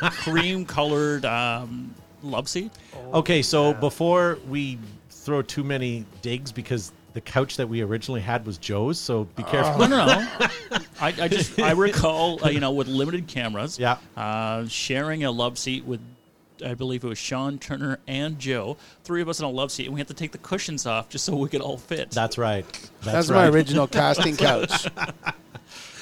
cream 0.02 0.64
colored 0.66 1.24
um, 1.24 1.94
love 2.22 2.48
seat? 2.48 2.70
Okay, 3.14 3.40
so 3.42 3.72
before 3.74 4.38
we 4.48 4.78
throw 5.10 5.40
too 5.42 5.64
many 5.64 6.04
digs, 6.22 6.52
because 6.52 6.92
the 7.14 7.20
couch 7.22 7.56
that 7.56 7.66
we 7.68 7.80
originally 7.80 8.20
had 8.20 8.44
was 8.44 8.58
Joe's, 8.58 8.98
so 9.00 9.24
be 9.36 9.42
careful. 9.44 9.78
No, 9.78 9.86
no, 9.86 10.06
no. 10.06 10.28
I, 11.00 11.14
I 11.22 11.28
just 11.28 11.58
I 11.58 11.72
recall, 11.72 12.44
uh, 12.44 12.50
you 12.50 12.60
know, 12.60 12.72
with 12.72 12.88
limited 12.88 13.26
cameras, 13.26 13.78
Yeah. 13.78 13.96
uh, 14.16 14.66
sharing 14.68 15.24
a 15.24 15.30
love 15.30 15.58
seat 15.58 15.84
with. 15.84 16.00
I 16.64 16.74
believe 16.74 17.04
it 17.04 17.06
was 17.08 17.18
Sean 17.18 17.58
Turner 17.60 18.00
and 18.08 18.36
Joe, 18.40 18.76
three 19.04 19.22
of 19.22 19.28
us 19.28 19.38
in 19.38 19.44
a 19.44 19.48
love 19.48 19.70
seat, 19.70 19.84
and 19.84 19.94
we 19.94 20.00
had 20.00 20.08
to 20.08 20.14
take 20.14 20.32
the 20.32 20.38
cushions 20.38 20.86
off 20.86 21.08
just 21.08 21.24
so 21.24 21.36
we 21.36 21.48
could 21.48 21.60
all 21.60 21.78
fit. 21.78 22.10
That's 22.10 22.36
right. 22.36 22.64
That's, 23.02 23.12
That's 23.12 23.30
right. 23.30 23.44
my 23.44 23.48
original 23.48 23.86
casting 23.86 24.36
couch. 24.36 24.88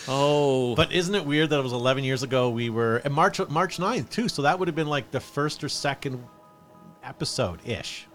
Oh, 0.08 0.74
But 0.74 0.92
isn't 0.92 1.14
it 1.14 1.24
weird 1.24 1.50
that 1.50 1.58
it 1.58 1.62
was 1.62 1.72
11 1.72 2.04
years 2.04 2.22
ago? 2.22 2.50
We 2.50 2.70
were 2.70 2.98
and 2.98 3.12
March 3.12 3.40
March 3.48 3.78
9th 3.78 4.10
too, 4.10 4.28
so 4.28 4.42
that 4.42 4.58
would 4.58 4.68
have 4.68 4.74
been 4.74 4.88
like 4.88 5.10
the 5.10 5.20
first 5.20 5.62
or 5.64 5.68
second 5.68 6.22
episode 7.02 7.60
ish. 7.66 8.06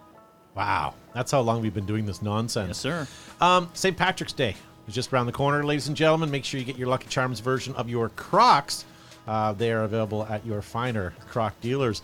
Wow, 0.56 0.96
that's 1.14 1.32
how 1.32 1.40
long 1.42 1.62
we've 1.62 1.74
been 1.74 1.86
doing 1.86 2.06
this 2.06 2.22
nonsense. 2.22 2.68
yes, 2.68 2.78
sir. 2.78 3.08
Um, 3.40 3.70
St. 3.74 3.96
Patrick's 3.96 4.34
Day 4.34 4.56
is 4.88 4.94
just 4.94 5.14
around 5.14 5.28
the 5.28 5.32
corner, 5.32 5.64
ladies 5.64 5.88
and 5.88 5.96
gentlemen. 5.96 6.30
Make 6.30 6.44
sure 6.44 6.60
you 6.60 6.66
get 6.66 6.78
your 6.78 6.90
Lucky 6.90 7.08
Charms 7.08 7.40
version 7.40 7.74
of 7.76 7.90
your 7.90 8.10
Crocs. 8.10 8.86
Uh, 9.28 9.54
they 9.54 9.72
are 9.72 9.84
available 9.84 10.26
at 10.26 10.46
your 10.46 10.62
finer 10.62 11.14
Croc 11.30 11.60
dealers. 11.62 12.02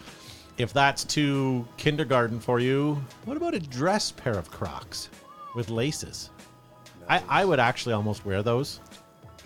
If 0.58 0.74
that's 0.74 1.04
too 1.04 1.68
kindergarten 1.78 2.40
for 2.40 2.60
you, 2.60 3.04
what 3.26 3.38
about 3.38 3.54
a 3.54 3.60
dress 3.60 4.12
pair 4.12 4.34
of 4.34 4.50
Crocs 4.50 5.10
with 5.56 5.70
laces? 5.70 6.30
I, 7.10 7.22
I 7.28 7.46
would 7.46 7.60
actually 7.60 7.94
almost 7.94 8.26
wear 8.26 8.42
those 8.42 8.80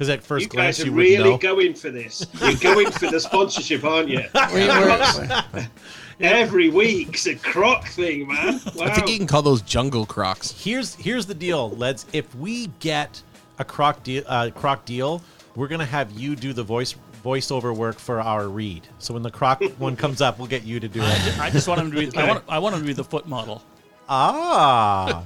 because 0.02 0.10
at 0.10 0.24
first 0.24 0.46
You 0.46 0.50
glance 0.50 0.78
guys 0.80 0.84
are 0.84 0.88
you 0.88 0.94
would 0.94 1.00
really 1.00 1.30
know. 1.30 1.38
going 1.38 1.76
for 1.76 1.92
this. 1.92 2.26
You're 2.42 2.56
going 2.56 2.90
for 2.90 3.12
the 3.12 3.20
sponsorship, 3.20 3.84
aren't 3.84 4.10
you? 4.10 4.24
We 4.52 4.68
were- 4.68 5.68
Every 6.20 6.70
week's 6.72 7.28
a 7.28 7.36
croc 7.36 7.88
thing, 7.88 8.28
man. 8.28 8.60
Wow. 8.76 8.86
I 8.86 8.94
think 8.96 9.10
you 9.10 9.18
can 9.20 9.28
call 9.28 9.44
those 9.44 9.62
jungle 9.62 10.08
crocs. 10.08 10.52
here's 10.60 10.96
here's 10.96 11.28
the 11.28 11.36
deal, 11.36 11.70
Leds. 11.72 12.08
If 12.14 12.34
we 12.36 12.68
get 12.80 13.22
a 13.60 13.64
Croc 13.64 14.02
deal, 14.02 14.24
uh, 14.26 14.50
Croc 14.56 14.86
deal, 14.86 15.22
we're 15.56 15.68
gonna 15.68 15.86
have 15.86 16.12
you 16.12 16.36
do 16.36 16.52
the 16.52 16.64
voice 16.64 16.96
voiceover 17.24 17.76
work 17.76 18.00
for 18.00 18.20
our 18.22 18.48
read. 18.50 18.88
So 18.98 19.14
when 19.14 19.22
the 19.22 19.30
Croc 19.32 19.62
one 19.78 19.96
comes 19.96 20.20
up, 20.20 20.40
we'll 20.40 20.48
get 20.48 20.64
you 20.64 20.80
to 20.80 20.88
do 20.88 21.02
it. 21.04 21.40
I 21.40 21.52
just 21.52 21.68
want 21.68 21.80
him 21.82 21.92
to 21.92 21.98
be. 22.12 22.18
I 22.18 22.28
want. 22.28 22.44
I 22.50 22.58
want 22.58 22.74
him 22.76 22.82
to 22.82 22.88
be 22.88 22.94
the 22.94 23.04
foot 23.04 23.28
model. 23.28 23.62
ah, 24.10 25.24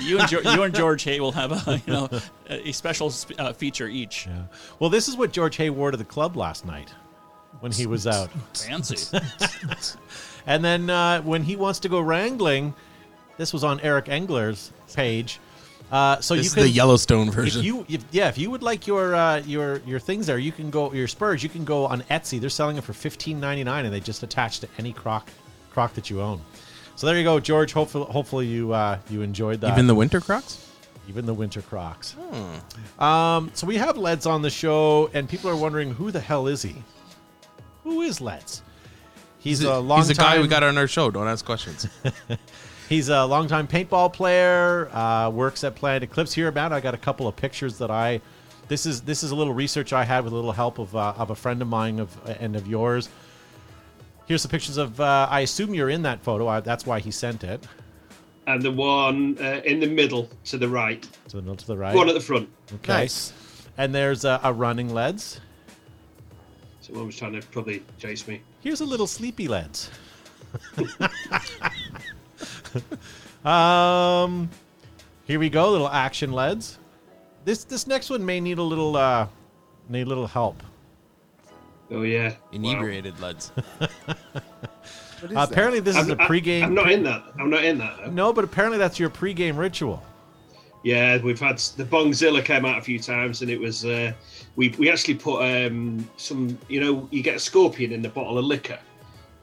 You 0.00 0.18
and, 0.18 0.28
George, 0.28 0.44
you 0.44 0.62
and 0.62 0.74
George 0.74 1.02
Hay 1.04 1.20
will 1.20 1.32
have 1.32 1.52
a 1.66 1.82
you 1.86 1.92
know 1.92 2.08
a 2.48 2.72
special 2.72 3.10
sp- 3.10 3.38
uh, 3.38 3.52
feature 3.52 3.88
each. 3.88 4.26
yeah. 4.26 4.42
Well, 4.78 4.90
this 4.90 5.08
is 5.08 5.16
what 5.16 5.32
George 5.32 5.56
Hay 5.56 5.70
wore 5.70 5.90
to 5.90 5.96
the 5.96 6.04
club 6.04 6.36
last 6.36 6.64
night 6.64 6.92
when 7.60 7.72
he 7.72 7.86
was 7.86 8.06
out. 8.06 8.30
Fancy. 8.54 9.18
And 10.46 10.64
then 10.64 10.88
uh, 10.88 11.22
when 11.22 11.42
he 11.42 11.56
wants 11.56 11.80
to 11.80 11.88
go 11.88 12.00
wrangling, 12.00 12.72
this 13.36 13.52
was 13.52 13.64
on 13.64 13.80
Eric 13.80 14.06
Engler's 14.06 14.72
page. 14.94 15.40
Uh, 15.90 16.20
so 16.20 16.34
This 16.34 16.44
you 16.44 16.48
is 16.48 16.54
can 16.54 16.62
the 16.64 16.68
Yellowstone 16.68 17.30
version. 17.30 17.60
If 17.60 17.66
you, 17.66 17.86
if, 17.88 18.04
yeah, 18.10 18.28
if 18.28 18.38
you 18.38 18.50
would 18.50 18.62
like 18.62 18.86
your 18.86 19.14
uh, 19.14 19.38
your 19.38 19.78
your 19.86 19.98
things 20.00 20.26
there, 20.26 20.38
you 20.38 20.52
can 20.52 20.70
go 20.70 20.92
your 20.92 21.06
spurs. 21.08 21.42
You 21.42 21.48
can 21.48 21.64
go 21.64 21.86
on 21.86 22.02
Etsy. 22.02 22.40
They're 22.40 22.50
selling 22.50 22.76
it 22.76 22.84
for 22.84 22.92
fifteen 22.92 23.38
ninety 23.40 23.62
nine, 23.64 23.84
and 23.84 23.94
they 23.94 24.00
just 24.00 24.22
attach 24.22 24.60
to 24.60 24.68
any 24.78 24.92
croc 24.92 25.28
croc 25.70 25.94
that 25.94 26.10
you 26.10 26.20
own. 26.20 26.40
So 26.96 27.06
there 27.06 27.16
you 27.16 27.24
go, 27.24 27.38
George. 27.40 27.72
Hopefully, 27.72 28.06
hopefully 28.10 28.46
you 28.46 28.72
uh, 28.72 28.98
you 29.10 29.22
enjoyed 29.22 29.60
that. 29.60 29.72
Even 29.72 29.86
the 29.86 29.94
winter 29.94 30.20
crocs? 30.20 30.66
even 31.08 31.26
the 31.26 31.34
winter 31.34 31.62
crocs. 31.62 32.16
Um, 32.98 33.50
so 33.54 33.66
we 33.66 33.76
have 33.76 33.96
Leds 33.96 34.26
on 34.26 34.42
the 34.42 34.50
show, 34.50 35.10
and 35.14 35.28
people 35.28 35.50
are 35.50 35.56
wondering 35.56 35.94
who 35.94 36.10
the 36.10 36.20
hell 36.20 36.46
is 36.46 36.62
he? 36.62 36.82
Who 37.84 38.02
is 38.02 38.20
Leds? 38.20 38.62
He's, 39.38 39.62
a 39.62 39.78
long 39.78 39.98
He's 39.98 40.10
a 40.10 40.14
guy 40.14 40.40
we 40.40 40.48
got 40.48 40.64
on 40.64 40.76
our 40.76 40.88
show. 40.88 41.10
Don't 41.10 41.28
ask 41.28 41.44
questions. 41.44 41.86
He's 42.88 43.08
a 43.08 43.24
longtime 43.24 43.68
paintball 43.68 44.12
player. 44.12 44.88
Uh, 44.92 45.30
works 45.30 45.62
at 45.62 45.76
Planet 45.76 46.02
Eclipse 46.02 46.32
here. 46.32 46.48
About 46.48 46.72
I 46.72 46.80
got 46.80 46.94
a 46.94 46.98
couple 46.98 47.28
of 47.28 47.36
pictures 47.36 47.78
that 47.78 47.90
I. 47.90 48.20
This 48.68 48.86
is 48.86 49.02
this 49.02 49.22
is 49.22 49.30
a 49.30 49.36
little 49.36 49.54
research 49.54 49.92
I 49.92 50.04
had 50.04 50.24
with 50.24 50.32
a 50.32 50.36
little 50.36 50.52
help 50.52 50.78
of 50.80 50.94
uh, 50.96 51.14
of 51.16 51.30
a 51.30 51.36
friend 51.36 51.62
of 51.62 51.68
mine 51.68 52.00
of 52.00 52.16
and 52.40 52.56
of 52.56 52.66
yours. 52.66 53.08
Here's 54.26 54.42
the 54.42 54.48
pictures 54.48 54.76
of. 54.76 55.00
Uh, 55.00 55.26
I 55.30 55.40
assume 55.40 55.74
you're 55.74 55.90
in 55.90 56.02
that 56.02 56.22
photo. 56.22 56.48
I, 56.48 56.60
that's 56.60 56.86
why 56.86 57.00
he 57.00 57.10
sent 57.10 57.44
it. 57.44 57.66
and 58.46 58.62
the 58.62 58.70
one 58.70 59.36
uh, 59.40 59.60
in 59.64 59.80
the 59.80 59.86
middle 59.88 60.28
to 60.46 60.58
the 60.58 60.68
right. 60.68 61.06
So 61.28 61.40
no 61.40 61.54
to 61.54 61.66
the 61.66 61.76
right. 61.76 61.94
One 61.94 62.08
at 62.08 62.14
the 62.14 62.20
front. 62.20 62.48
Okay. 62.74 62.92
Nice. 62.92 63.32
And 63.78 63.94
there's 63.94 64.24
a, 64.24 64.40
a 64.42 64.52
running 64.52 64.92
leads. 64.94 65.40
Someone 66.80 67.06
was 67.06 67.16
trying 67.16 67.40
to 67.40 67.46
probably 67.48 67.82
chase 67.98 68.26
me. 68.28 68.40
Here's 68.60 68.80
a 68.80 68.84
little 68.84 69.06
sleepy 69.08 69.48
leads. 69.48 69.90
um, 73.44 74.48
here 75.24 75.38
we 75.38 75.50
go, 75.50 75.70
little 75.70 75.88
action 75.88 76.32
leads. 76.32 76.78
This 77.44 77.64
this 77.64 77.86
next 77.86 78.10
one 78.10 78.24
may 78.24 78.40
need 78.40 78.58
a 78.58 78.62
little 78.62 78.96
uh, 78.96 79.28
need 79.88 80.02
a 80.02 80.06
little 80.06 80.26
help. 80.26 80.62
Oh 81.90 82.02
yeah, 82.02 82.34
Inebriated 82.52 83.20
leads. 83.20 83.52
What 85.20 85.30
is 85.30 85.36
Uh, 85.38 85.46
apparently, 85.50 85.80
this 85.80 85.96
is 85.96 86.10
I'm, 86.10 86.20
a 86.20 86.22
I- 86.22 86.26
pregame. 86.28 86.62
I'm 86.62 86.74
not 86.74 86.90
in 86.92 87.02
that. 87.04 87.22
I'm 87.40 87.48
not 87.48 87.64
in 87.64 87.78
that. 87.78 87.96
Though. 87.98 88.10
No, 88.10 88.32
but 88.34 88.44
apparently 88.44 88.76
that's 88.78 88.98
your 88.98 89.08
pregame 89.08 89.56
ritual. 89.56 90.02
Yeah, 90.84 91.16
we've 91.22 91.40
had 91.40 91.56
the 91.58 91.84
Bongzilla 91.84 92.44
came 92.44 92.66
out 92.66 92.76
a 92.78 92.82
few 92.82 92.98
times, 92.98 93.40
and 93.40 93.50
it 93.50 93.58
was 93.58 93.84
uh, 93.86 94.12
we 94.56 94.68
we 94.78 94.90
actually 94.90 95.14
put 95.14 95.40
um, 95.42 96.06
some. 96.18 96.58
You 96.68 96.80
know, 96.80 97.08
you 97.10 97.22
get 97.22 97.34
a 97.36 97.38
scorpion 97.40 97.92
in 97.92 98.02
the 98.02 98.10
bottle 98.10 98.36
of 98.38 98.44
liquor, 98.44 98.78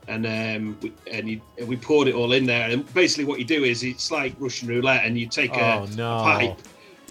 and 0.07 0.25
um, 0.27 0.77
we, 0.81 0.93
and, 1.11 1.27
you, 1.27 1.41
and 1.57 1.67
we 1.67 1.75
poured 1.75 2.07
it 2.07 2.13
all 2.13 2.33
in 2.33 2.45
there. 2.45 2.69
And 2.69 2.91
basically, 2.93 3.25
what 3.25 3.39
you 3.39 3.45
do 3.45 3.63
is 3.63 3.81
it's 3.83 4.11
like 4.11 4.35
Russian 4.37 4.67
roulette, 4.69 5.05
and 5.05 5.17
you 5.17 5.27
take 5.27 5.55
a, 5.55 5.73
Oh, 5.79 5.85
no. 5.95 6.19
a 6.19 6.23
pipe, 6.23 6.59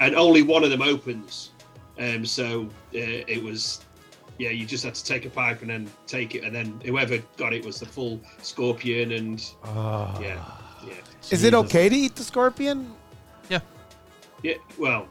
and 0.01 0.15
only 0.15 0.43
one 0.43 0.63
of 0.63 0.71
them 0.71 0.83
opens. 0.83 1.51
Um, 1.99 2.25
so 2.25 2.63
uh, 2.95 3.27
it 3.27 3.43
was. 3.43 3.85
Yeah, 4.43 4.51
you 4.51 4.67
just 4.67 4.83
had 4.83 4.97
to 4.97 5.05
take 5.05 5.25
a 5.25 5.31
pipe 5.31 5.61
and 5.63 5.71
then 5.71 5.89
take 6.09 6.35
it, 6.35 6.43
and 6.43 6.53
then 6.53 6.81
whoever 6.85 7.19
got 7.37 7.53
it 7.53 7.65
was 7.65 7.79
the 7.79 7.87
full 7.87 8.21
scorpion, 8.43 9.13
and 9.13 9.45
Oh, 9.65 10.19
yeah, 10.21 10.43
yeah, 10.85 10.95
Is 11.31 11.45
it 11.45 11.55
okay 11.55 11.89
to 11.89 11.95
eat 11.95 12.17
the 12.17 12.25
scorpion? 12.25 12.93
yeah. 13.49 13.61
yeah. 14.43 14.55
Well, 14.79 15.07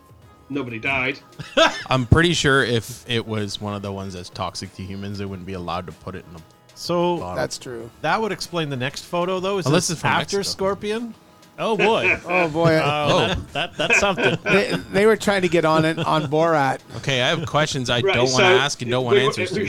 nobody 0.49 0.79
died. 0.79 1.17
I'm 1.87 2.05
pretty 2.07 2.33
sure 2.33 2.65
if 2.65 3.09
it 3.09 3.25
was 3.25 3.61
one 3.61 3.73
of 3.73 3.81
the 3.81 3.91
ones 3.93 4.13
that's 4.15 4.29
toxic 4.29 4.75
to 4.75 4.81
humans, 4.83 5.17
they 5.17 5.25
wouldn't 5.25 5.47
be 5.47 5.53
allowed 5.53 5.85
to 5.85 5.93
put 5.93 6.15
it 6.15 6.25
in 6.29 6.35
a 6.35 6.41
So 6.75 7.19
bottle. 7.19 7.35
That's 7.37 7.57
true. 7.57 7.89
that 8.01 8.19
would 8.21 8.33
explain 8.33 8.69
the 8.69 8.75
next 8.75 9.05
photo, 9.05 9.39
though. 9.39 9.59
Is 9.59 9.65
Unless 9.65 9.87
this 9.87 9.97
it's 9.99 10.03
after 10.05 10.37
Mexico. 10.39 10.41
Scorpion? 10.57 11.13
Oh 11.61 11.77
boy. 11.77 12.17
Oh 12.25 12.49
boy, 12.49 12.79
Oh, 12.83 13.27
that, 13.27 13.53
that, 13.53 13.77
that's 13.77 13.99
something. 13.99 14.37
they, 14.43 14.71
they 14.91 15.05
were 15.05 15.15
trying 15.15 15.43
to 15.43 15.47
get 15.47 15.63
on 15.63 15.85
it 15.85 15.99
on 15.99 16.23
Borat. 16.23 16.79
Okay, 16.97 17.21
I 17.21 17.29
have 17.29 17.45
questions 17.45 17.89
I 17.89 18.01
Right, 18.01 18.15
don't 18.15 18.31
want 18.31 18.43
to 18.43 18.45
ask 18.45 18.81
and 18.81 18.89
don't 18.91 19.05
want 19.05 19.15
we 19.17 19.21
were- 19.21 19.27
answers 19.27 19.51
to. 19.51 19.61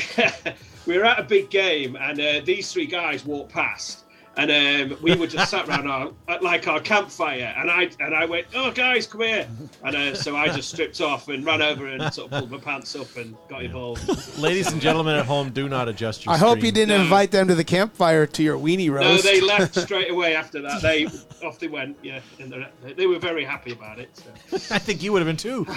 we- 0.47 0.53
we 0.95 0.99
were 0.99 1.05
at 1.05 1.19
a 1.21 1.23
big 1.23 1.51
game, 1.51 1.97
and 2.01 2.19
uh, 2.19 2.41
these 2.45 2.73
three 2.73 2.87
guys 2.87 3.25
walked 3.25 3.53
past, 3.53 4.02
and 4.37 4.93
um, 4.93 4.99
we 5.03 5.15
were 5.15 5.27
just 5.27 5.51
sat 5.51 5.69
around 5.69 5.87
our 5.89 6.11
at 6.29 6.43
like 6.43 6.67
our 6.69 6.81
campfire, 6.81 7.55
and 7.57 7.71
I 7.71 7.91
and 8.01 8.15
I 8.15 8.25
went, 8.25 8.47
"Oh, 8.55 8.71
guys, 8.71 9.07
come 9.07 9.21
here!" 9.23 9.47
And 9.85 9.95
uh, 9.97 10.15
so 10.15 10.37
I 10.37 10.49
just 10.49 10.71
stripped 10.71 11.01
off 11.01 11.29
and 11.29 11.45
ran 11.45 11.61
over 11.63 11.87
and 11.87 12.13
sort 12.15 12.33
of 12.33 12.39
pulled 12.39 12.51
my 12.51 12.59
pants 12.59 12.97
up 12.97 13.15
and 13.17 13.37
got 13.49 13.63
involved. 13.65 14.39
Ladies 14.39 14.73
and 14.73 14.81
gentlemen 14.81 15.17
at 15.17 15.27
home, 15.27 15.51
do 15.51 15.69
not 15.69 15.89
adjust 15.89 16.25
your 16.25 16.35
I 16.35 16.39
hope 16.39 16.59
screen. 16.59 16.65
you 16.67 16.73
didn't 16.73 16.97
No. 16.97 17.03
invite 17.03 17.31
them 17.31 17.49
to 17.49 17.55
the 17.55 17.65
campfire 17.65 18.27
to 18.27 18.43
your 18.43 18.59
weenie 18.59 18.91
roast. 18.91 19.25
No, 19.25 19.31
they 19.31 19.41
left 19.41 19.75
straight 19.79 20.11
away 20.11 20.35
after 20.35 20.61
that. 20.63 20.81
They 20.83 21.07
off 21.45 21.59
they 21.59 21.69
went. 21.69 21.97
Yeah, 22.03 22.21
and 22.41 22.53
they- 22.53 22.93
they 22.95 23.07
were 23.07 23.19
very 23.19 23.45
happy 23.45 23.73
about 23.73 23.99
it. 23.99 24.11
So. 24.49 24.75
I 24.75 24.79
think 24.79 25.03
you 25.03 25.13
would 25.13 25.21
have 25.21 25.27
been 25.27 25.37
too. 25.37 25.67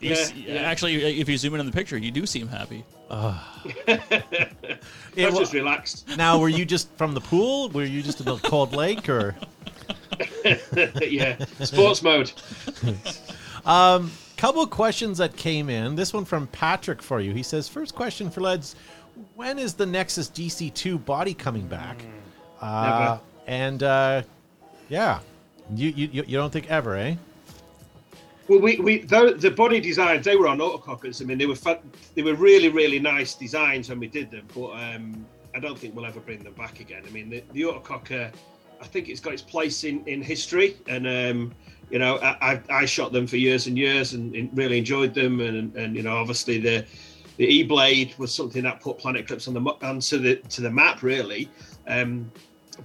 Yeah, 0.00 0.12
s- 0.12 0.34
yeah. 0.34 0.54
Actually, 0.56 1.02
if 1.18 1.30
you 1.30 1.38
zoom 1.38 1.54
in 1.54 1.60
on 1.60 1.66
the 1.66 1.72
picture, 1.72 1.96
you 1.96 2.10
do 2.10 2.26
seem 2.26 2.46
happy. 2.46 2.84
Yeah, 3.10 3.38
I 5.16 5.26
was 5.26 5.38
just 5.38 5.52
relaxed. 5.52 6.06
now, 6.16 6.38
were 6.38 6.48
you 6.48 6.64
just 6.64 6.88
from 6.96 7.14
the 7.14 7.20
pool? 7.20 7.68
Were 7.70 7.84
you 7.84 8.02
just 8.02 8.20
in 8.20 8.26
the 8.26 8.36
cold 8.36 8.72
lake, 8.74 9.08
or 9.08 9.36
yeah, 11.02 11.44
sports 11.60 12.02
mode. 12.02 12.32
Um, 13.64 14.10
couple 14.36 14.66
questions 14.66 15.18
that 15.18 15.36
came 15.36 15.70
in? 15.70 15.94
This 15.94 16.12
one 16.12 16.24
from 16.24 16.46
Patrick 16.48 17.00
for 17.00 17.20
you. 17.20 17.32
He 17.32 17.42
says, 17.42 17.68
first 17.68 17.94
question 17.94 18.30
for 18.30 18.40
Leds: 18.40 18.76
When 19.34 19.58
is 19.58 19.74
the 19.74 19.86
Nexus 19.86 20.28
DC2 20.28 21.04
body 21.04 21.34
coming 21.34 21.66
back? 21.66 22.02
Uh, 22.60 22.88
Never. 22.88 23.20
and 23.46 23.82
uh, 23.82 24.22
yeah, 24.88 25.20
you 25.74 25.88
you 25.90 26.24
you 26.26 26.36
don't 26.36 26.52
think 26.52 26.70
ever, 26.70 26.96
eh? 26.96 27.14
Well, 28.46 28.60
we, 28.60 28.76
we 28.76 28.98
though 28.98 29.32
the 29.32 29.50
body 29.50 29.80
designs 29.80 30.24
they 30.24 30.36
were 30.36 30.48
on 30.48 30.58
autocockers. 30.58 31.22
I 31.22 31.24
mean, 31.24 31.38
they 31.38 31.46
were 31.46 31.54
fun, 31.54 31.78
they 32.14 32.22
were 32.22 32.34
really 32.34 32.68
really 32.68 32.98
nice 32.98 33.34
designs 33.34 33.88
when 33.88 33.98
we 33.98 34.06
did 34.06 34.30
them, 34.30 34.46
but 34.54 34.70
um, 34.72 35.26
I 35.54 35.60
don't 35.60 35.78
think 35.78 35.94
we'll 35.94 36.06
ever 36.06 36.20
bring 36.20 36.42
them 36.42 36.52
back 36.54 36.80
again. 36.80 37.04
I 37.06 37.10
mean, 37.10 37.30
the, 37.30 37.42
the 37.52 37.62
autococker, 37.62 38.32
I 38.80 38.86
think 38.86 39.08
it's 39.08 39.20
got 39.20 39.32
its 39.32 39.42
place 39.42 39.84
in, 39.84 40.04
in 40.06 40.20
history, 40.20 40.76
and 40.88 41.06
um, 41.06 41.54
you 41.90 41.98
know, 41.98 42.16
I, 42.16 42.52
I, 42.52 42.62
I 42.70 42.84
shot 42.84 43.12
them 43.12 43.26
for 43.26 43.36
years 43.36 43.66
and 43.66 43.78
years 43.78 44.14
and, 44.14 44.34
and 44.34 44.50
really 44.56 44.78
enjoyed 44.78 45.14
them, 45.14 45.40
and 45.40 45.74
and 45.76 45.96
you 45.96 46.02
know, 46.02 46.16
obviously 46.16 46.58
the 46.58 46.84
the 47.38 47.46
E 47.46 47.62
Blade 47.62 48.14
was 48.18 48.34
something 48.34 48.62
that 48.64 48.80
put 48.80 48.98
Planet 48.98 49.22
Eclipse 49.22 49.48
on 49.48 49.54
the 49.54 49.60
onto 49.60 50.18
the 50.18 50.36
to 50.36 50.60
the 50.60 50.70
map 50.70 51.02
really, 51.02 51.48
um, 51.86 52.30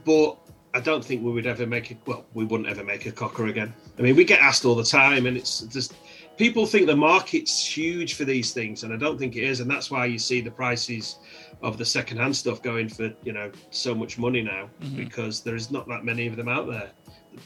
but 0.05 0.37
I 0.73 0.79
don't 0.79 1.03
think 1.03 1.23
we 1.23 1.31
would 1.31 1.47
ever 1.47 1.65
make 1.65 1.91
a 1.91 1.97
well, 2.05 2.25
we 2.33 2.45
wouldn't 2.45 2.69
ever 2.69 2.83
make 2.83 3.05
a 3.07 3.11
cocker 3.11 3.47
again. 3.47 3.73
I 3.99 4.01
mean, 4.01 4.15
we 4.15 4.23
get 4.23 4.39
asked 4.39 4.65
all 4.65 4.75
the 4.75 4.83
time, 4.83 5.25
and 5.25 5.35
it's 5.35 5.61
just 5.61 5.93
people 6.37 6.65
think 6.65 6.87
the 6.87 6.95
market's 6.95 7.65
huge 7.65 8.13
for 8.13 8.23
these 8.23 8.51
things, 8.51 8.83
and 8.83 8.93
I 8.93 8.97
don't 8.97 9.19
think 9.19 9.35
it 9.35 9.43
is, 9.43 9.59
and 9.59 9.69
that's 9.69 9.91
why 9.91 10.05
you 10.05 10.17
see 10.17 10.39
the 10.39 10.49
prices 10.49 11.17
of 11.61 11.77
the 11.77 11.83
secondhand 11.85 12.33
stuff 12.35 12.61
going 12.63 12.87
for 12.87 13.11
you 13.23 13.33
know 13.33 13.51
so 13.71 13.93
much 13.93 14.17
money 14.17 14.41
now 14.41 14.69
mm-hmm. 14.81 14.95
because 14.95 15.41
there 15.41 15.55
is 15.55 15.69
not 15.69 15.87
that 15.89 16.05
many 16.05 16.27
of 16.27 16.37
them 16.37 16.47
out 16.47 16.67
there. 16.67 16.89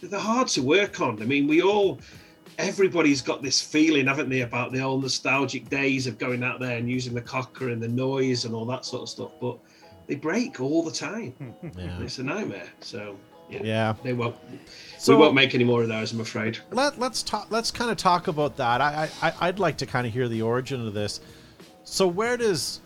They're 0.01 0.19
hard 0.19 0.48
to 0.50 0.62
work 0.62 1.01
on. 1.01 1.22
I 1.22 1.25
mean, 1.25 1.48
we 1.48 1.62
all. 1.62 2.00
Everybody's 2.60 3.22
got 3.22 3.41
this 3.41 3.60
feeling, 3.60 4.05
haven't 4.05 4.29
they, 4.29 4.41
about 4.41 4.72
the 4.72 4.79
old 4.79 5.01
nostalgic 5.01 5.69
days 5.69 6.05
of 6.05 6.19
going 6.19 6.43
out 6.43 6.60
there 6.60 6.77
and 6.77 6.88
using 6.88 7.15
the 7.15 7.22
cocker 7.22 7.69
and 7.69 7.81
the 7.81 7.88
noise 7.88 8.45
and 8.45 8.53
all 8.53 8.65
that 8.67 8.86
sort 8.86 9.01
of 9.01 9.10
stuff. 9.10 9.31
But 9.41 9.57
they 10.05 10.13
break 10.13 10.60
all 10.62 10.83
the 10.83 10.91
time. 10.91 11.33
Yeah. 11.75 12.00
It's 12.01 12.19
a 12.19 12.24
nightmare. 12.24 12.69
So 12.81 13.17
yeah, 13.50 13.62
Yeah. 13.63 13.93
they 14.03 14.13
won't. 14.13 14.36
So- 15.03 15.15
we 15.15 15.22
won't 15.22 15.36
make 15.36 15.53
any 15.53 15.65
more 15.65 15.81
of 15.81 15.89
those, 15.89 16.13
I'm 16.13 16.22
afraid. 16.22 16.60
Let, 16.72 16.98
let's 16.98 17.24
talk. 17.24 17.48
Let's 17.50 17.72
kind 17.72 17.91
of 17.91 17.98
talk 17.98 18.29
about 18.29 18.55
that. 18.55 18.79
I, 18.79 19.10
I 19.22 19.33
I'd 19.41 19.60
like 19.60 19.77
to 19.79 19.86
kind 19.86 20.07
of 20.07 20.13
hear 20.13 20.29
the 20.29 20.41
origin 20.41 20.88
of 20.88 20.93
this. 20.93 21.19
So 21.83 22.07
where 22.07 22.38
does 22.38 22.79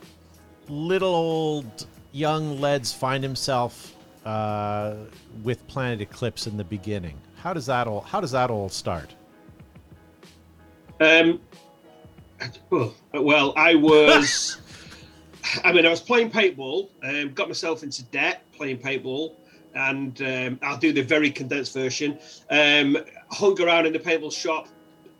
little 0.67 1.13
old 1.13 1.85
young 2.13 2.59
Leds 2.59 2.91
find 2.91 3.23
himself 3.23 3.95
uh, 4.25 4.95
with 5.43 5.65
Planet 5.67 6.01
Eclipse 6.01 6.47
in 6.47 6.57
the 6.57 6.63
beginning? 6.63 7.21
How 7.35 7.53
does 7.53 7.67
that 7.67 7.85
all? 7.87 8.01
How 8.01 8.19
does 8.19 8.31
that 8.31 8.49
all 8.49 8.67
start? 8.69 9.13
Um, 10.99 11.39
well, 12.71 12.95
well, 13.13 13.53
I 13.55 13.75
was. 13.75 14.59
I 15.63 15.71
mean, 15.71 15.85
I 15.85 15.89
was 15.89 16.01
playing 16.01 16.31
paintball. 16.31 16.89
Um, 17.03 17.33
got 17.33 17.47
myself 17.47 17.83
into 17.83 18.03
debt 18.05 18.43
playing 18.53 18.79
paintball, 18.79 19.35
and 19.75 20.21
um, 20.21 20.59
I'll 20.61 20.77
do 20.77 20.91
the 20.93 21.01
very 21.01 21.31
condensed 21.31 21.73
version. 21.73 22.19
Um, 22.49 22.97
hung 23.31 23.59
around 23.61 23.85
in 23.85 23.93
the 23.93 23.99
paintball 23.99 24.33
shop 24.33 24.67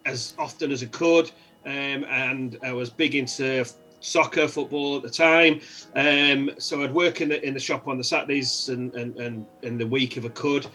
as 0.05 0.33
often 0.37 0.71
as 0.71 0.83
I 0.83 0.87
could, 0.87 1.31
um, 1.65 2.05
and 2.05 2.57
I 2.63 2.73
was 2.73 2.89
big 2.89 3.15
into 3.15 3.65
soccer, 3.99 4.47
football 4.47 4.97
at 4.97 5.03
the 5.03 5.09
time. 5.09 5.59
Um, 5.95 6.51
so 6.57 6.83
I'd 6.83 6.93
work 6.93 7.21
in 7.21 7.29
the 7.29 7.45
in 7.45 7.53
the 7.53 7.59
shop 7.59 7.87
on 7.87 7.97
the 7.97 8.03
Saturdays 8.03 8.69
and 8.69 8.93
and, 8.95 9.17
and 9.19 9.45
in 9.63 9.77
the 9.77 9.87
week 9.87 10.17
if 10.17 10.25
I 10.25 10.29
could, 10.29 10.67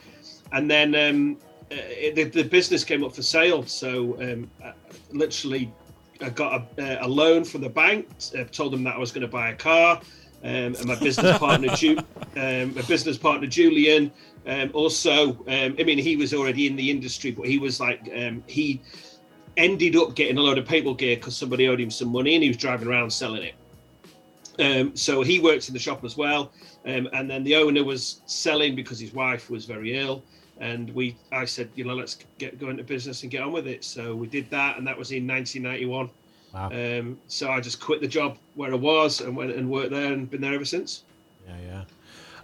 and 0.53 0.71
then 0.71 0.95
um, 0.95 1.39
uh, 1.73 1.77
the, 2.15 2.25
the 2.25 2.43
business 2.43 2.85
came 2.85 3.03
up 3.05 3.15
for 3.15 3.23
sale. 3.23 3.65
So 3.65 4.21
um, 4.21 4.51
I 4.63 4.73
literally, 5.11 5.73
I 6.21 6.29
got 6.29 6.69
a, 6.79 7.05
a 7.05 7.09
loan 7.09 7.45
from 7.45 7.63
the 7.63 7.69
bank. 7.69 8.09
Uh, 8.39 8.45
told 8.45 8.73
them 8.73 8.85
that 8.85 8.97
I 8.97 8.99
was 8.99 9.13
going 9.13 9.23
to 9.23 9.29
buy 9.29 9.51
a 9.51 9.55
car, 9.55 10.01
um, 10.45 10.75
and 10.75 10.85
my 10.87 10.97
business 10.97 11.39
partner, 11.39 11.69
Ju- 11.77 11.99
um, 12.37 12.75
my 12.75 12.83
business 12.83 13.17
partner 13.17 13.47
Julian. 13.47 14.11
Um, 14.45 14.71
also, 14.75 15.31
um, 15.47 15.77
I 15.79 15.85
mean, 15.85 15.99
he 15.99 16.17
was 16.17 16.35
already 16.35 16.67
in 16.67 16.75
the 16.75 16.91
industry, 16.91 17.31
but 17.31 17.47
he 17.47 17.59
was 17.59 17.79
like 17.79 18.11
um, 18.17 18.43
he 18.49 18.83
ended 19.57 19.95
up 19.97 20.15
getting 20.17 20.39
a 20.39 20.41
load 20.41 20.59
of 20.59 20.67
paintball 20.67 20.99
gear 20.99 21.17
because 21.17 21.37
somebody 21.37 21.69
owed 21.69 21.81
him 21.81 21.91
some 21.91 22.09
money, 22.09 22.35
and 22.35 22.43
he 22.43 22.49
was 22.49 22.57
driving 22.57 22.89
around 22.89 23.13
selling 23.13 23.43
it. 23.43 23.55
Um, 24.59 24.97
so 24.97 25.23
he 25.23 25.39
worked 25.39 25.69
in 25.69 25.75
the 25.75 25.81
shop 25.81 26.05
as 26.05 26.17
well, 26.17 26.53
um, 26.87 27.09
and 27.13 27.31
then 27.31 27.45
the 27.45 27.55
owner 27.57 27.85
was 27.85 28.21
selling 28.27 28.75
because 28.75 28.99
his 28.99 29.15
wife 29.15 29.49
was 29.49 29.65
very 29.65 29.97
ill, 29.97 30.25
and 30.59 30.93
we 30.93 31.17
I 31.31 31.45
said, 31.45 31.71
you 31.77 31.85
know, 31.85 31.95
let's 31.95 32.19
get 32.39 32.59
go 32.59 32.69
into 32.69 32.83
business 32.83 33.23
and 33.23 33.31
get 33.31 33.43
on 33.43 33.53
with 33.53 33.69
it. 33.69 33.85
So 33.85 34.17
we 34.17 34.27
did 34.27 34.51
that, 34.51 34.77
and 34.77 34.87
that 34.89 34.99
was 34.99 35.13
in 35.13 35.27
1991. 35.27 36.11
Wow. 36.53 36.71
Um, 36.71 37.19
so 37.29 37.51
I 37.51 37.61
just 37.61 37.81
quit 37.81 38.01
the 38.01 38.07
job 38.09 38.37
where 38.55 38.73
I 38.73 38.77
was 38.77 39.21
and 39.21 39.35
went 39.37 39.53
and 39.53 39.71
worked 39.71 39.91
there, 39.91 40.13
and 40.13 40.29
been 40.31 40.41
there 40.41 40.55
ever 40.55 40.65
since. 40.65 41.05
Yeah, 41.47 41.85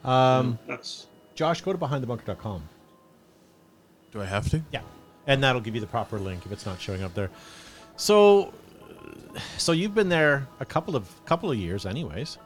yeah. 0.04 0.38
Um, 0.38 0.58
That's 0.66 1.06
Josh, 1.34 1.60
go 1.60 1.72
to 1.72 1.78
behindthebunker.com. 1.78 2.68
Do 4.12 4.22
I 4.22 4.24
have 4.24 4.48
to? 4.50 4.62
Yeah, 4.72 4.80
and 5.26 5.42
that'll 5.42 5.60
give 5.60 5.74
you 5.74 5.80
the 5.80 5.86
proper 5.86 6.18
link 6.18 6.46
if 6.46 6.52
it's 6.52 6.64
not 6.64 6.80
showing 6.80 7.02
up 7.02 7.14
there. 7.14 7.30
So, 7.96 8.54
so 9.58 9.72
you've 9.72 9.94
been 9.94 10.08
there 10.08 10.46
a 10.60 10.64
couple 10.64 10.96
of 10.96 11.08
couple 11.26 11.50
of 11.50 11.58
years, 11.58 11.84
anyways. 11.86 12.38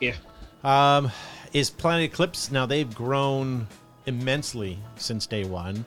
yeah. 0.00 0.14
Um, 0.62 1.10
is 1.52 1.70
Planet 1.70 2.12
Eclipse 2.12 2.52
now? 2.52 2.66
They've 2.66 2.94
grown 2.94 3.66
immensely 4.06 4.78
since 4.96 5.26
day 5.26 5.44
one. 5.44 5.84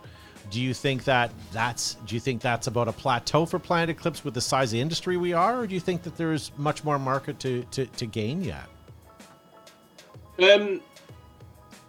Do 0.52 0.62
you 0.62 0.74
think 0.74 1.04
that 1.06 1.32
that's 1.52 1.96
do 2.06 2.16
you 2.16 2.22
think 2.22 2.42
that's 2.42 2.68
about 2.68 2.88
a 2.88 2.92
plateau 2.92 3.46
for 3.46 3.60
Planet 3.60 3.90
Eclipse 3.90 4.24
with 4.24 4.34
the 4.34 4.42
size 4.42 4.74
of 4.74 4.80
industry 4.80 5.18
we 5.18 5.34
are, 5.34 5.60
or 5.62 5.68
do 5.68 5.74
you 5.74 5.80
think 5.80 6.04
that 6.04 6.16
there's 6.16 6.52
much 6.58 6.84
more 6.84 7.00
market 7.00 7.40
to 7.40 7.64
to, 7.72 7.86
to 7.86 8.06
gain 8.06 8.44
yet? 8.44 8.68
Um, 10.42 10.82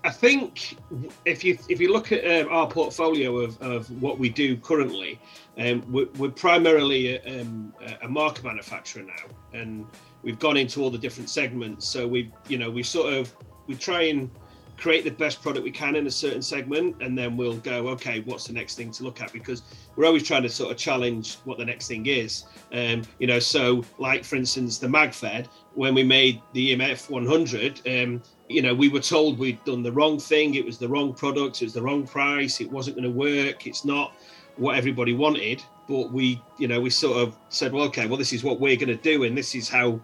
I 0.05 0.11
think 0.11 0.77
if 1.25 1.43
you 1.43 1.59
if 1.69 1.81
you 1.81 1.93
look 1.93 2.13
at 2.13 2.25
um, 2.25 2.53
our 2.53 2.69
portfolio 2.69 3.39
of, 3.39 3.61
of 3.61 3.91
what 4.01 4.19
we 4.19 4.29
do 4.29 4.57
currently, 4.57 5.19
um, 5.59 5.85
we're, 5.91 6.07
we're 6.17 6.31
primarily 6.31 7.17
a, 7.17 7.41
um, 7.41 7.75
a 8.03 8.09
marker 8.09 8.45
manufacturer 8.45 9.03
now, 9.03 9.59
and 9.59 9.85
we've 10.23 10.39
gone 10.39 10.57
into 10.57 10.81
all 10.81 10.91
the 10.91 10.99
different 10.99 11.29
segments. 11.29 11.89
So 11.89 12.07
we 12.07 12.33
you 12.49 12.57
know 12.57 12.71
we 12.71 12.85
sort 12.85 13.13
of 13.13 13.35
we 13.67 13.75
try 13.75 14.03
and 14.03 14.31
create 14.77 15.05
the 15.05 15.11
best 15.11 15.43
product 15.43 15.65
we 15.65 15.71
can 15.71 15.97
in 15.97 16.07
a 16.07 16.11
certain 16.11 16.43
segment 16.43 16.97
and 17.01 17.17
then 17.17 17.37
we'll 17.37 17.57
go 17.59 17.89
okay 17.89 18.21
what's 18.21 18.47
the 18.47 18.53
next 18.53 18.75
thing 18.75 18.91
to 18.93 19.05
look 19.05 19.21
at? 19.21 19.33
Because 19.33 19.63
we're 19.95 20.07
always 20.07 20.23
trying 20.23 20.43
to 20.43 20.49
sort 20.49 20.71
of 20.71 20.77
challenge 20.77 21.37
what 21.45 21.59
the 21.59 21.65
next 21.65 21.89
thing 21.89 22.07
is. 22.07 22.45
Um, 22.73 23.03
you 23.19 23.27
know 23.27 23.39
so 23.39 23.85
like 23.99 24.25
for 24.25 24.37
instance 24.37 24.79
the 24.79 24.87
magfed 24.87 25.47
when 25.75 25.95
we 25.95 26.03
made 26.03 26.43
the 26.53 26.77
emf 26.77 27.11
100 27.11 27.81
um, 27.87 28.23
you 28.49 28.63
know 28.63 28.75
we 28.75 28.89
were 28.89 29.01
told 29.01 29.39
we'd 29.39 29.63
done 29.65 29.83
the 29.83 29.93
wrong 29.93 30.19
thing. 30.19 30.55
It 30.55 30.65
was 30.65 30.79
the 30.79 30.89
wrong 30.89 31.13
product. 31.15 31.63
It 31.63 31.67
was 31.67 31.75
the 31.75 31.83
wrong 31.83 32.07
price. 32.07 32.61
It 32.61 32.71
wasn't 32.71 32.97
going 32.97 33.11
to 33.11 33.17
work. 33.17 33.67
It's 33.67 33.85
not 33.85 34.13
what 34.57 34.77
everybody 34.77 35.15
wanted. 35.15 35.63
But 35.89 36.13
we 36.13 36.43
you 36.59 36.69
know 36.69 36.81
we 36.81 36.91
sort 36.91 37.19
of 37.19 37.37
said 37.49 37.73
well 37.73 37.85
okay 37.85 38.07
well 38.07 38.17
this 38.17 38.33
is 38.33 38.43
what 38.43 38.61
we're 38.61 38.77
going 38.77 38.89
to 38.89 38.97
do 38.97 39.23
and 39.23 39.39
this 39.39 39.55
is 39.55 39.69
how 39.69 40.01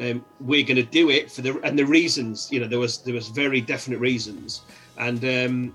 um, 0.00 0.24
we're 0.40 0.64
going 0.64 0.76
to 0.76 0.82
do 0.82 1.10
it 1.10 1.30
for 1.30 1.42
the 1.42 1.58
and 1.62 1.78
the 1.78 1.84
reasons 1.86 2.48
you 2.52 2.60
know 2.60 2.66
there 2.68 2.78
was 2.78 2.98
there 2.98 3.14
was 3.14 3.28
very 3.28 3.60
definite 3.60 3.98
reasons 3.98 4.62
and 4.98 5.24
um, 5.24 5.74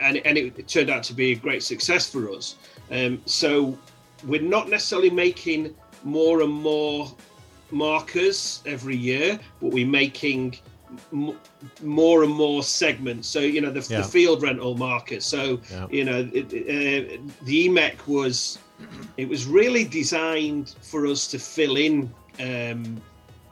and 0.00 0.16
and 0.24 0.36
it, 0.38 0.58
it 0.58 0.68
turned 0.68 0.90
out 0.90 1.02
to 1.04 1.14
be 1.14 1.32
a 1.32 1.34
great 1.36 1.62
success 1.62 2.08
for 2.10 2.28
us 2.30 2.56
um, 2.90 3.20
so 3.26 3.76
we're 4.26 4.40
not 4.42 4.68
necessarily 4.68 5.10
making 5.10 5.74
more 6.04 6.42
and 6.42 6.52
more 6.52 7.10
markers 7.70 8.62
every 8.66 8.96
year 8.96 9.38
but 9.60 9.72
we're 9.72 9.86
making 9.86 10.56
m- 11.12 11.38
more 11.82 12.22
and 12.22 12.32
more 12.32 12.62
segments 12.62 13.26
so 13.28 13.38
you 13.40 13.60
know 13.60 13.70
the, 13.70 13.86
Yeah. 13.88 13.98
the 14.02 14.04
field 14.08 14.42
rental 14.42 14.76
markers 14.76 15.24
so 15.24 15.60
Yeah. 15.70 15.86
you 15.90 16.04
know 16.04 16.28
it, 16.32 16.46
uh, 16.46 17.22
the 17.44 17.68
EMEK 17.68 18.06
was 18.06 18.58
it 19.16 19.28
was 19.28 19.46
really 19.46 19.84
designed 19.84 20.74
for 20.82 21.06
us 21.06 21.26
to 21.28 21.38
fill 21.38 21.76
in 21.76 22.12
um, 22.40 23.00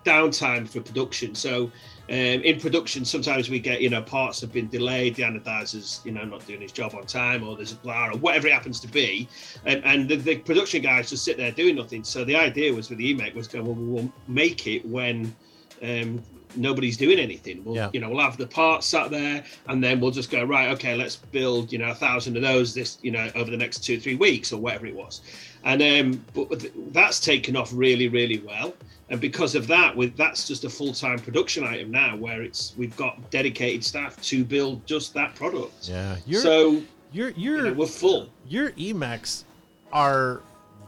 downtime 0.04 0.69
for 0.69 0.80
production. 0.80 1.35
So 1.35 1.71
um, 2.09 2.16
in 2.16 2.59
production, 2.59 3.04
sometimes 3.04 3.49
we 3.49 3.61
get 3.61 3.80
you 3.80 3.88
know 3.88 4.02
parts 4.02 4.40
have 4.40 4.52
been 4.52 4.69
delayed, 4.69 5.14
the 5.14 5.23
anodizer's 5.23 6.00
you 6.04 6.12
know 6.12 6.25
not 6.25 6.45
doing 6.47 6.61
his 6.61 6.73
job 6.73 6.95
on 6.95 7.07
time, 7.07 7.47
or 7.47 7.57
there's 7.57 7.73
a 7.73 7.76
blah 7.76 8.09
or 8.09 8.16
whatever 8.19 8.49
it 8.49 8.52
happens 8.52 8.80
to 8.80 8.88
be, 8.88 9.28
and, 9.64 9.85
and 9.85 10.09
the, 10.09 10.16
the 10.16 10.37
production 10.38 10.83
guys 10.83 11.11
just 11.11 11.25
sit 11.25 11.37
there 11.37 11.52
doing 11.52 11.76
nothing. 11.76 12.02
So 12.02 12.25
the 12.25 12.37
idea 12.37 12.73
was 12.75 12.90
with 12.90 12.99
the 12.99 13.14
EMEK 13.14 13.35
was 13.35 13.47
going, 13.49 13.64
well, 13.64 13.75
we'll 13.75 14.12
make 14.28 14.66
it 14.66 14.85
when. 14.87 15.35
Um, 15.83 16.23
nobody's 16.57 16.97
doing 16.97 17.19
anything 17.21 17.62
we'll 17.64 17.76
Yeah. 17.76 17.90
you 17.92 18.00
know 18.00 18.11
we'll 18.11 18.21
have 18.21 18.37
the 18.37 18.47
parts 18.47 18.87
sat 18.87 19.11
there 19.11 19.45
and 19.69 19.83
then 19.83 20.00
we'll 20.00 20.11
just 20.11 20.33
go 20.33 20.42
right 20.42 20.69
okay 20.73 20.97
let's 20.97 21.14
build 21.14 21.73
you 21.73 21.78
know 21.78 21.90
a 21.90 21.95
thousand 21.95 22.37
of 22.37 22.42
those 22.42 22.75
this 22.75 22.99
you 23.02 23.12
know 23.12 23.30
over 23.37 23.52
the 23.52 23.57
next 23.57 23.85
two 23.85 24.00
three 24.00 24.16
weeks 24.16 24.52
or 24.52 24.61
whatever 24.61 24.87
it 24.87 24.95
was 24.95 25.21
and 25.62 25.80
um 25.80 26.25
but 26.35 26.66
that's 26.92 27.21
taken 27.21 27.57
off 27.57 27.71
really 27.73 28.09
really 28.09 28.38
well 28.40 28.75
and 29.11 29.21
because 29.21 29.55
of 29.55 29.67
that 29.67 29.95
with 29.95 30.17
that's 30.17 30.47
just 30.47 30.64
a 30.64 30.71
full-time 30.71 31.19
production 31.19 31.64
item 31.64 31.90
now 31.90 32.17
where 32.17 32.43
it's 32.43 32.75
we've 32.79 32.97
got 32.97 33.31
dedicated 33.31 33.85
staff 33.85 34.21
to 34.23 34.45
build 34.45 34.87
just 34.87 35.12
that 35.14 35.35
product 35.35 35.88
Yeah, 35.88 36.17
you're 36.26 36.40
so 36.40 36.83
you're 37.12 37.31
you 37.31 37.57
you're 37.57 37.62
know, 37.64 37.73
we're 37.75 37.87
full 37.87 38.29
your 38.47 38.71
EMEKs 38.73 39.45
are 39.93 40.43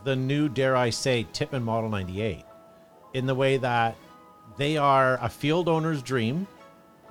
the 0.05 0.17
new, 0.17 0.49
dare 0.49 0.76
I 0.76 0.91
say, 0.91 1.26
Tippmann 1.33 1.62
Model 1.62 1.88
98 1.91 2.45
in 3.14 3.26
the 3.26 3.35
way 3.35 3.57
that 3.59 3.97
they 4.57 4.76
are 4.76 5.19
a 5.23 5.29
field 5.29 5.69
owner's 5.69 6.03
dream. 6.03 6.47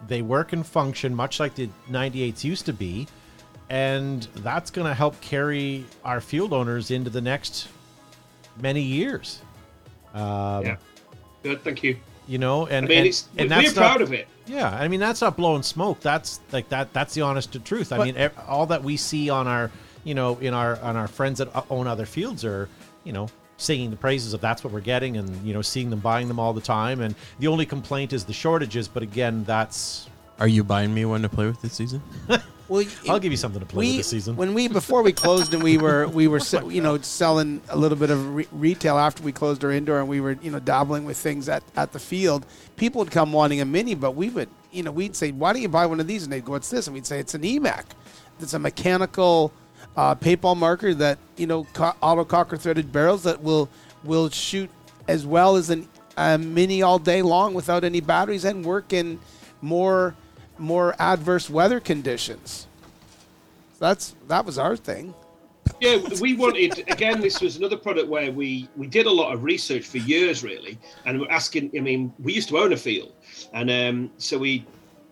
They 0.07 0.21
work 0.21 0.53
and 0.53 0.65
function 0.65 1.13
much 1.13 1.39
like 1.39 1.55
the 1.55 1.69
98s 1.89 2.43
used 2.43 2.65
to 2.65 2.73
be. 2.73 3.07
And 3.69 4.27
that's 4.37 4.69
going 4.69 4.87
to 4.87 4.93
help 4.93 5.19
carry 5.21 5.85
our 6.03 6.19
field 6.19 6.51
owners 6.51 6.91
into 6.91 7.09
the 7.09 7.21
next 7.21 7.69
many 8.57 8.81
years. 8.81 9.41
Um, 10.13 10.65
yeah 10.65 10.75
good 11.43 11.63
thank 11.63 11.83
you 11.83 11.97
You 12.27 12.37
know, 12.37 12.67
and 12.67 12.85
i 12.85 12.87
mean 12.87 12.97
and, 12.99 13.07
it's 13.07 13.27
and 13.37 13.49
we're 13.49 13.61
that's 13.61 13.73
proud 13.73 13.99
not, 13.99 14.01
of 14.01 14.13
it 14.13 14.27
yeah, 14.51 14.69
I 14.69 14.87
mean 14.87 14.99
that's 14.99 15.21
not 15.21 15.37
blowing 15.37 15.63
smoke. 15.63 16.01
That's 16.01 16.39
like 16.51 16.69
that. 16.69 16.93
That's 16.93 17.13
the 17.13 17.21
honest 17.21 17.53
to 17.53 17.59
truth. 17.59 17.93
I 17.93 18.03
mean, 18.03 18.29
all 18.47 18.65
that 18.67 18.83
we 18.83 18.97
see 18.97 19.29
on 19.29 19.47
our, 19.47 19.71
you 20.03 20.13
know, 20.13 20.37
in 20.39 20.53
our 20.53 20.79
on 20.81 20.97
our 20.97 21.07
friends 21.07 21.37
that 21.39 21.55
uh, 21.55 21.63
own 21.69 21.87
other 21.87 22.05
fields 22.05 22.43
are, 22.43 22.67
you 23.03 23.13
know, 23.13 23.29
singing 23.57 23.91
the 23.91 23.95
praises 23.95 24.33
of 24.33 24.41
that's 24.41 24.63
what 24.63 24.73
we're 24.73 24.81
getting, 24.81 25.17
and 25.17 25.45
you 25.45 25.53
know, 25.53 25.61
seeing 25.61 25.89
them 25.89 25.99
buying 25.99 26.27
them 26.27 26.39
all 26.39 26.53
the 26.53 26.61
time. 26.61 27.01
And 27.01 27.15
the 27.39 27.47
only 27.47 27.65
complaint 27.65 28.13
is 28.13 28.25
the 28.25 28.33
shortages. 28.33 28.87
But 28.87 29.03
again, 29.03 29.43
that's 29.45 30.09
Are 30.41 30.47
you 30.47 30.63
buying 30.63 30.91
me 30.91 31.05
one 31.05 31.21
to 31.21 31.29
play 31.29 31.45
with 31.45 31.61
this 31.61 31.73
season? 31.73 32.01
Well, 32.67 32.85
I'll 33.09 33.19
give 33.19 33.33
you 33.33 33.37
something 33.37 33.59
to 33.59 33.65
play 33.65 33.85
with 33.85 33.97
this 33.97 34.07
season. 34.07 34.37
When 34.37 34.53
we 34.53 34.69
before 34.69 35.03
we 35.03 35.11
closed 35.11 35.53
and 35.53 35.61
we 35.61 35.77
were 35.77 36.07
we 36.07 36.29
were 36.29 36.39
se- 36.51 36.69
you 36.69 36.79
know 36.79 36.97
selling 36.99 37.59
a 37.67 37.77
little 37.77 37.97
bit 37.97 38.09
of 38.11 38.33
re- 38.33 38.47
retail 38.53 38.97
after 38.97 39.21
we 39.23 39.33
closed 39.33 39.65
our 39.65 39.71
indoor 39.71 39.99
and 39.99 40.07
we 40.07 40.21
were 40.21 40.37
you 40.41 40.51
know 40.51 40.59
dabbling 40.59 41.03
with 41.03 41.17
things 41.17 41.49
at, 41.49 41.63
at 41.75 41.91
the 41.91 41.99
field. 41.99 42.45
People 42.77 42.99
would 42.99 43.11
come 43.11 43.33
wanting 43.33 43.59
a 43.59 43.65
mini, 43.65 43.93
but 43.93 44.11
we 44.11 44.29
would 44.29 44.47
you 44.71 44.83
know 44.83 44.91
we'd 44.91 45.17
say, 45.17 45.33
"Why 45.33 45.51
don't 45.51 45.61
you 45.61 45.67
buy 45.67 45.85
one 45.85 45.99
of 45.99 46.07
these?" 46.07 46.23
And 46.23 46.31
they'd 46.31 46.45
go, 46.45 46.53
"What's 46.53 46.69
this?" 46.69 46.87
And 46.87 46.93
we'd 46.93 47.05
say, 47.05 47.19
"It's 47.19 47.33
an 47.33 47.41
EMEK. 47.41 47.83
It's 48.39 48.53
a 48.53 48.59
mechanical 48.59 49.51
uh, 49.97 50.15
paintball 50.15 50.55
marker 50.55 50.93
that 50.93 51.17
you 51.35 51.47
know 51.47 51.65
co- 51.73 51.95
auto 52.01 52.23
cocker 52.23 52.55
threaded 52.55 52.93
barrels 52.93 53.23
that 53.23 53.43
will 53.43 53.67
will 54.05 54.29
shoot 54.29 54.69
as 55.09 55.25
well 55.25 55.57
as 55.57 55.69
an, 55.71 55.89
a 56.15 56.37
mini 56.37 56.81
all 56.81 56.99
day 56.99 57.21
long 57.21 57.53
without 57.53 57.83
any 57.83 57.99
batteries 57.99 58.45
and 58.45 58.63
work 58.63 58.93
in 58.93 59.19
more 59.61 60.15
more 60.61 60.95
adverse 60.99 61.49
weather 61.49 61.79
conditions." 61.79 62.67
That's 63.79 64.15
that 64.27 64.45
was 64.45 64.57
our 64.57 64.75
thing. 64.75 65.13
yeah 65.79 65.97
we 66.21 66.35
wanted 66.35 66.83
again 66.89 67.21
this 67.21 67.41
was 67.41 67.57
another 67.57 67.77
product 67.77 68.07
where 68.07 68.31
we 68.31 68.69
we 68.75 68.87
did 68.87 69.05
a 69.07 69.11
lot 69.11 69.33
of 69.33 69.43
research 69.43 69.85
for 69.85 69.97
years 69.97 70.43
really 70.43 70.77
and 71.05 71.19
we're 71.19 71.29
asking 71.31 71.71
i 71.77 71.79
mean 71.79 72.13
we 72.19 72.33
used 72.33 72.49
to 72.49 72.57
own 72.57 72.73
a 72.73 72.77
field 72.77 73.13
and 73.53 73.69
um 73.71 74.11
so 74.17 74.37
we 74.37 74.65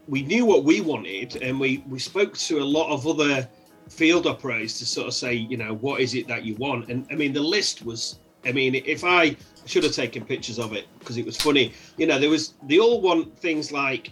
we 0.07 0.21
knew 0.23 0.45
what 0.45 0.63
we 0.63 0.81
wanted 0.81 1.35
and 1.41 1.59
we 1.59 1.83
we 1.87 1.99
spoke 1.99 2.35
to 2.37 2.59
a 2.59 2.67
lot 2.77 2.87
of 2.91 3.05
other 3.07 3.47
field 3.89 4.27
operators 4.27 4.77
to 4.79 4.85
sort 4.85 5.07
of 5.07 5.13
say 5.13 5.33
you 5.33 5.57
know 5.57 5.73
what 5.75 6.01
is 6.01 6.13
it 6.13 6.27
that 6.27 6.43
you 6.43 6.55
want 6.55 6.89
and 6.89 7.07
i 7.11 7.15
mean 7.15 7.31
the 7.33 7.41
list 7.41 7.83
was 7.85 8.19
i 8.45 8.51
mean 8.51 8.75
if 8.75 9.03
i 9.03 9.35
should 9.65 9.83
have 9.83 9.93
taken 9.93 10.23
pictures 10.25 10.59
of 10.59 10.73
it 10.73 10.85
because 10.99 11.17
it 11.17 11.25
was 11.25 11.37
funny 11.37 11.73
you 11.97 12.05
know 12.05 12.19
there 12.19 12.29
was 12.29 12.53
they 12.67 12.79
all 12.79 13.01
want 13.01 13.37
things 13.39 13.71
like 13.71 14.11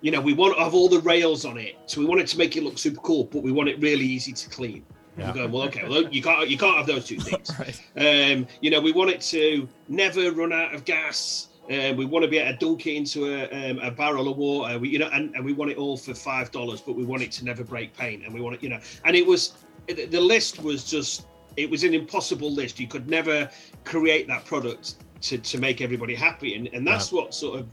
you 0.00 0.10
know 0.10 0.20
we 0.20 0.32
want 0.32 0.56
to 0.56 0.62
have 0.62 0.74
all 0.74 0.88
the 0.88 1.00
rails 1.00 1.44
on 1.44 1.58
it 1.58 1.76
so 1.86 2.00
we 2.00 2.06
want 2.06 2.20
it 2.20 2.26
to 2.26 2.38
make 2.38 2.56
it 2.56 2.62
look 2.62 2.78
super 2.78 3.00
cool 3.00 3.24
but 3.24 3.42
we 3.42 3.52
want 3.52 3.68
it 3.68 3.80
really 3.80 4.04
easy 4.04 4.32
to 4.32 4.48
clean 4.50 4.84
Yeah. 5.18 5.32
Going, 5.32 5.50
well, 5.50 5.64
okay, 5.64 5.86
well, 5.88 6.08
you 6.08 6.22
can't, 6.22 6.48
you 6.48 6.56
can't 6.56 6.76
have 6.76 6.86
those 6.86 7.04
two 7.04 7.18
things. 7.18 7.50
um, 7.96 8.46
you 8.60 8.70
know, 8.70 8.80
we 8.80 8.92
want 8.92 9.10
it 9.10 9.20
to 9.22 9.68
never 9.88 10.30
run 10.30 10.52
out 10.52 10.74
of 10.74 10.84
gas. 10.84 11.48
Uh, 11.64 11.92
we 11.96 12.04
want 12.04 12.22
to 12.22 12.30
be 12.30 12.38
able 12.38 12.52
to 12.52 12.66
dunk 12.66 12.86
it 12.86 12.94
into 12.94 13.26
a, 13.26 13.70
um, 13.70 13.78
a 13.80 13.90
barrel 13.90 14.28
of 14.28 14.36
water. 14.38 14.78
We, 14.78 14.88
you 14.90 14.98
know, 14.98 15.10
and, 15.12 15.34
and 15.34 15.44
we 15.44 15.52
want 15.52 15.70
it 15.70 15.76
all 15.76 15.96
for 15.96 16.14
five 16.14 16.50
dollars, 16.50 16.80
but 16.80 16.94
we 16.94 17.04
want 17.04 17.22
it 17.22 17.32
to 17.32 17.44
never 17.44 17.64
break 17.64 17.96
paint. 17.96 18.24
And 18.24 18.32
we 18.32 18.40
want 18.40 18.54
it, 18.54 18.62
you 18.62 18.70
know, 18.70 18.80
and 19.04 19.16
it 19.16 19.26
was 19.26 19.54
the 19.88 20.06
the 20.06 20.20
list 20.20 20.62
was 20.62 20.84
just 20.84 21.26
it 21.56 21.68
was 21.68 21.84
an 21.84 21.92
impossible 21.92 22.50
list. 22.50 22.80
You 22.80 22.88
could 22.88 23.08
never 23.08 23.50
create 23.84 24.28
that 24.28 24.44
product 24.46 24.94
to, 25.22 25.36
to 25.36 25.58
make 25.58 25.80
everybody 25.80 26.14
happy, 26.14 26.54
and 26.54 26.68
and 26.68 26.86
that's 26.86 27.12
what 27.12 27.34
sort 27.34 27.60
of 27.60 27.66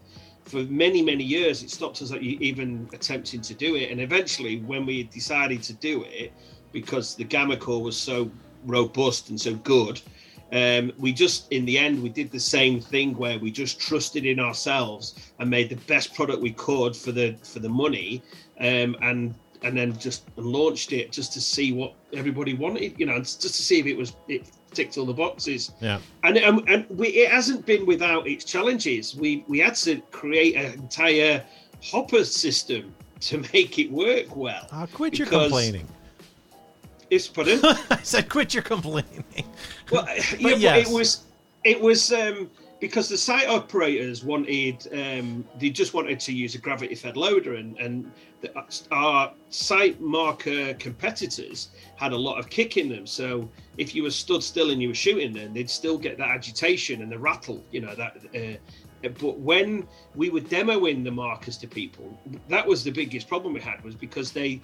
for 0.45 0.63
many 0.63 1.01
many 1.01 1.23
years 1.23 1.63
it 1.63 1.69
stopped 1.69 2.01
us 2.01 2.11
even 2.13 2.89
attempting 2.93 3.41
to 3.41 3.53
do 3.53 3.75
it. 3.75 3.91
And 3.91 3.99
eventually, 3.99 4.59
when 4.61 4.85
we 4.85 5.03
decided 5.03 5.63
to 5.63 5.73
do 5.73 6.03
it, 6.07 6.31
because 6.71 7.15
the 7.15 7.23
gamma 7.23 7.57
core 7.57 7.81
was 7.81 7.97
so 7.97 8.29
robust 8.65 9.29
and 9.29 9.39
so 9.39 9.55
good 9.55 10.01
um, 10.51 10.91
we 10.97 11.11
just 11.11 11.51
in 11.51 11.65
the 11.65 11.77
end 11.77 12.01
we 12.01 12.09
did 12.09 12.31
the 12.31 12.39
same 12.39 12.79
thing 12.79 13.17
where 13.17 13.39
we 13.39 13.51
just 13.51 13.79
trusted 13.79 14.25
in 14.25 14.39
ourselves 14.39 15.31
and 15.39 15.49
made 15.49 15.69
the 15.69 15.75
best 15.87 16.13
product 16.13 16.41
we 16.41 16.51
could 16.51 16.95
for 16.95 17.11
the 17.11 17.35
for 17.43 17.59
the 17.59 17.69
money 17.69 18.21
um, 18.59 18.95
and 19.01 19.35
and 19.63 19.75
then 19.75 19.97
just 19.97 20.25
launched 20.35 20.91
it 20.91 21.11
just 21.11 21.33
to 21.33 21.41
see 21.41 21.71
what 21.71 21.93
everybody 22.13 22.53
wanted 22.53 22.93
you 22.99 23.05
know 23.05 23.17
just 23.19 23.41
to 23.41 23.49
see 23.49 23.79
if 23.79 23.85
it 23.85 23.97
was 23.97 24.15
it 24.27 24.51
ticked 24.75 24.97
all 24.97 25.05
the 25.05 25.13
boxes 25.13 25.71
yeah, 25.79 25.99
and 26.23 26.37
um, 26.39 26.63
and 26.67 26.85
we, 26.89 27.07
it 27.09 27.31
hasn't 27.31 27.65
been 27.65 27.85
without 27.85 28.27
its 28.27 28.43
challenges. 28.43 29.15
We 29.15 29.43
we 29.47 29.59
had 29.59 29.75
to 29.75 30.01
create 30.11 30.55
an 30.55 30.73
entire 30.73 31.43
hopper 31.83 32.23
system 32.23 32.93
to 33.21 33.37
make 33.53 33.79
it 33.79 33.91
work 33.91 34.35
well. 34.35 34.67
uh, 34.71 34.87
quit 34.91 35.17
your 35.17 35.27
complaining. 35.27 35.87
It's 37.09 37.27
put 37.27 37.47
in. 37.47 37.59
I 37.63 37.99
said, 38.01 38.29
quit 38.29 38.53
your 38.53 38.63
complaining. 38.63 39.23
well, 39.91 40.07
yeah, 40.17 40.23
but 40.41 40.59
yes. 40.59 40.87
it 40.87 40.93
was 40.93 41.23
it 41.63 41.79
was 41.79 42.11
um 42.11 42.49
because 42.79 43.09
the 43.09 43.17
site 43.17 43.47
operators 43.47 44.23
wanted 44.23 44.87
um, 44.93 45.45
they 45.59 45.69
just 45.69 45.93
wanted 45.93 46.19
to 46.19 46.33
use 46.33 46.55
a 46.55 46.57
gravity 46.57 46.95
fed 46.95 47.17
loader 47.17 47.55
and 47.55 47.77
and 47.79 48.11
our 48.91 49.31
site 49.49 49.99
marker 50.01 50.73
competitors 50.75 51.69
had 51.95 52.11
a 52.11 52.17
lot 52.17 52.37
of 52.37 52.49
kick 52.49 52.77
in 52.77 52.89
them 52.89 53.05
so 53.05 53.49
if 53.77 53.95
you 53.95 54.03
were 54.03 54.11
stood 54.11 54.43
still 54.43 54.71
and 54.71 54.81
you 54.81 54.87
were 54.89 54.95
shooting 54.95 55.33
then 55.33 55.53
they'd 55.53 55.69
still 55.69 55.97
get 55.97 56.17
that 56.17 56.29
agitation 56.29 57.01
and 57.01 57.11
the 57.11 57.17
rattle 57.17 57.63
you 57.71 57.81
know 57.81 57.95
that 57.95 58.17
uh, 58.35 58.57
but 59.19 59.37
when 59.39 59.87
we 60.15 60.29
were 60.29 60.41
demoing 60.41 61.03
the 61.03 61.11
markers 61.11 61.57
to 61.57 61.67
people 61.67 62.17
that 62.49 62.65
was 62.65 62.83
the 62.83 62.91
biggest 62.91 63.27
problem 63.27 63.53
we 63.53 63.61
had 63.61 63.83
was 63.83 63.95
because 63.95 64.31
they 64.31 64.61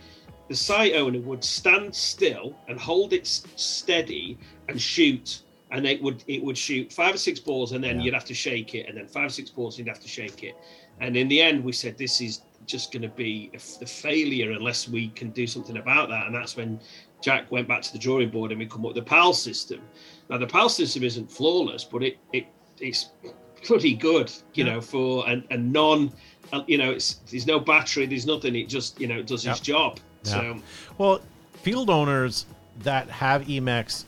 the 0.48 0.56
site 0.56 0.94
owner 0.96 1.20
would 1.20 1.44
stand 1.44 1.96
still 1.96 2.56
and 2.68 2.80
hold 2.80 3.14
it 3.14 3.26
steady 3.26 4.38
and 4.68 4.82
shoot 4.82 5.44
and 5.72 5.88
it 5.88 6.02
would 6.02 6.24
it 6.28 6.44
would 6.44 6.58
shoot 6.58 6.92
five 6.92 7.16
or 7.16 7.18
six 7.18 7.40
balls 7.40 7.72
and 7.72 7.84
then 7.84 7.98
yeah. 7.98 8.06
you'd 8.06 8.14
have 8.14 8.26
to 8.26 8.34
shake 8.34 8.76
it 8.76 8.88
and 8.88 8.98
then 8.98 9.08
five 9.08 9.28
or 9.28 9.30
six 9.30 9.50
balls 9.50 9.78
you'd 9.78 9.88
have 9.88 10.00
to 10.00 10.08
shake 10.08 10.44
it 10.44 10.56
and 11.00 11.16
in 11.16 11.28
the 11.28 11.42
end 11.42 11.64
we 11.64 11.72
said 11.72 11.98
this 11.98 12.22
is 12.22 12.42
just 12.72 12.92
going 12.92 13.02
to 13.02 13.10
be 13.10 13.52
a, 13.54 13.84
a 13.84 13.86
failure 13.86 14.52
unless 14.52 14.88
we 14.88 15.10
can 15.10 15.30
do 15.32 15.46
something 15.46 15.78
about 15.78 16.10
that 16.10 16.26
and 16.26 16.36
that's 16.36 16.56
when 16.56 16.80
jack 17.22 17.52
went 17.52 17.68
back 17.68 17.82
to 17.82 17.92
the 17.94 18.00
drawing 18.00 18.30
board 18.30 18.52
and 18.52 18.60
we 18.60 18.66
come 18.66 18.82
up 18.82 18.94
with 18.94 18.96
the 18.96 19.02
pal 19.02 19.34
system 19.34 19.82
now 20.30 20.38
the 20.38 20.48
pal 20.48 20.70
system 20.70 21.04
isn't 21.04 21.32
flawless 21.32 21.84
but 21.84 22.04
it, 22.04 22.18
it 22.34 22.48
it's 22.80 23.12
pretty 23.66 23.94
good 23.94 24.32
you 24.54 24.66
yeah. 24.66 24.74
know 24.74 24.82
for 24.82 25.28
a, 25.30 25.44
a 25.52 25.58
non 25.58 26.12
uh, 26.54 26.64
you 26.68 26.78
know 26.78 26.92
it's 26.92 27.16
there's 27.30 27.46
no 27.46 27.60
battery 27.60 28.06
there's 28.06 28.26
nothing 28.26 28.56
it 28.56 28.68
just 28.68 29.00
you 29.00 29.08
know 29.08 29.20
it 29.20 29.28
does 29.28 29.46
its 29.46 29.60
job 29.60 30.00
yeah. 30.24 30.32
so 30.32 30.62
well 30.98 31.22
field 31.54 31.90
owners 31.90 32.46
that 32.80 33.08
have 33.10 33.44
EMEKs 33.44 34.06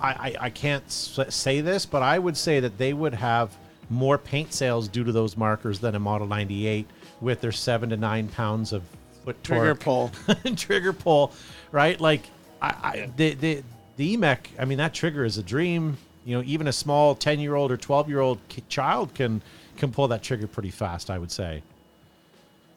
I, 0.00 0.10
I, 0.10 0.36
I 0.42 0.50
can't 0.50 0.90
say 0.90 1.60
this, 1.60 1.84
but 1.84 2.02
I 2.02 2.18
would 2.18 2.36
say 2.36 2.60
that 2.60 2.78
they 2.78 2.92
would 2.92 3.14
have 3.14 3.56
more 3.90 4.18
paint 4.18 4.52
sales 4.52 4.88
due 4.88 5.04
to 5.04 5.12
those 5.12 5.36
markers 5.36 5.80
than 5.80 5.94
a 5.94 5.98
Model 5.98 6.26
98 6.26 6.86
with 7.20 7.40
their 7.40 7.52
seven 7.52 7.90
to 7.90 7.96
nine 7.96 8.28
pounds 8.28 8.72
of 8.72 8.82
foot 9.24 9.42
trigger 9.42 9.74
pull, 9.74 10.10
trigger 10.56 10.92
pull, 10.92 11.32
right? 11.72 12.00
Like 12.00 12.22
I, 12.62 12.68
I 12.68 13.10
the 13.16 13.34
the 13.34 13.62
the 13.96 14.16
EMEK. 14.16 14.38
I 14.58 14.64
mean, 14.64 14.78
that 14.78 14.94
trigger 14.94 15.24
is 15.24 15.38
a 15.38 15.42
dream. 15.42 15.96
You 16.24 16.36
know, 16.36 16.42
even 16.46 16.68
a 16.68 16.72
small 16.72 17.14
ten 17.14 17.40
year 17.40 17.54
old 17.54 17.72
or 17.72 17.76
twelve 17.76 18.08
year 18.08 18.20
old 18.20 18.38
child 18.68 19.14
can 19.14 19.42
can 19.76 19.92
pull 19.92 20.08
that 20.08 20.22
trigger 20.22 20.46
pretty 20.46 20.70
fast. 20.70 21.10
I 21.10 21.18
would 21.18 21.30
say. 21.30 21.62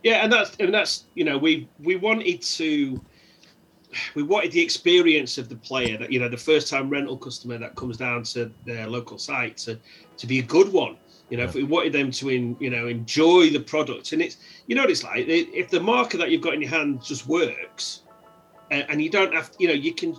Yeah, 0.04 0.24
and 0.24 0.32
that's 0.32 0.56
and 0.60 0.74
that's 0.74 1.06
you 1.14 1.24
know 1.24 1.38
we 1.38 1.68
we 1.84 1.96
wanted 1.96 2.42
to 2.42 3.00
we 4.16 4.24
wanted 4.24 4.52
the 4.52 4.62
experience 4.62 5.38
of 5.38 5.50
the 5.50 5.56
player 5.56 5.98
that 5.98 6.12
you 6.12 6.20
know 6.20 6.30
the 6.30 6.38
first 6.38 6.70
time 6.70 6.90
rental 6.90 7.18
customer 7.18 7.58
that 7.58 7.76
comes 7.76 7.98
down 7.98 8.24
to 8.24 8.52
their 8.66 8.88
local 8.88 9.18
site 9.18 9.58
to 9.58 9.78
to 10.18 10.28
be 10.28 10.40
a 10.40 10.44
good 10.44 10.72
one 10.72 10.98
you 11.32 11.38
know 11.38 11.44
if 11.44 11.56
we 11.56 11.64
wanted 11.64 11.94
them 11.94 12.12
to 12.12 12.30
in, 12.30 12.56
you 12.60 12.70
know 12.70 12.88
enjoy 12.88 13.50
the 13.50 13.60
product 13.60 14.12
and 14.12 14.22
it's 14.22 14.38
you 14.68 14.76
know 14.76 14.84
what 14.84 14.92
it's 14.92 15.04
like 15.04 15.26
if 15.28 15.70
the 15.70 15.80
marker 15.80 16.18
that 16.18 16.30
you've 16.30 16.42
got 16.42 16.54
in 16.54 16.62
your 16.62 16.70
hand 16.70 17.02
just 17.02 17.26
works 17.26 18.02
and, 18.70 19.02
you 19.02 19.10
don't 19.10 19.34
have 19.34 19.52
you 19.60 19.68
know 19.68 19.74
you 19.74 19.94
can 19.94 20.16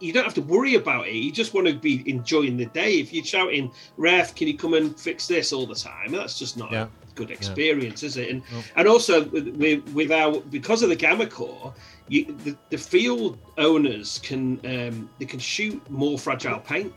you 0.00 0.12
don't 0.12 0.24
have 0.24 0.34
to 0.34 0.42
worry 0.42 0.74
about 0.74 1.08
it. 1.08 1.14
You 1.14 1.32
just 1.32 1.54
want 1.54 1.66
to 1.66 1.74
be 1.74 2.08
enjoying 2.08 2.56
the 2.56 2.66
day. 2.66 3.00
If 3.00 3.12
you're 3.12 3.24
shouting, 3.24 3.72
"Ref, 3.96 4.34
can 4.34 4.48
you 4.48 4.56
come 4.56 4.74
and 4.74 4.98
fix 4.98 5.26
this 5.26 5.52
all 5.52 5.66
the 5.66 5.74
time?" 5.74 6.12
That's 6.12 6.38
just 6.38 6.56
not 6.56 6.70
yeah. 6.70 6.82
a 6.84 7.14
good 7.14 7.30
experience, 7.30 8.02
yeah. 8.02 8.06
is 8.08 8.16
it? 8.18 8.30
And 8.30 8.42
and 8.76 8.86
also 8.86 9.24
with, 9.24 9.88
with 9.94 10.12
our 10.12 10.40
because 10.40 10.82
of 10.82 10.90
the 10.90 10.96
gamma 10.96 11.26
core, 11.26 11.72
you, 12.08 12.36
the, 12.44 12.56
the 12.70 12.78
field 12.78 13.38
owners 13.56 14.20
can 14.22 14.60
um, 14.66 15.08
they 15.18 15.26
can 15.26 15.38
shoot 15.38 15.80
more 15.90 16.18
fragile 16.18 16.60
paint 16.60 16.92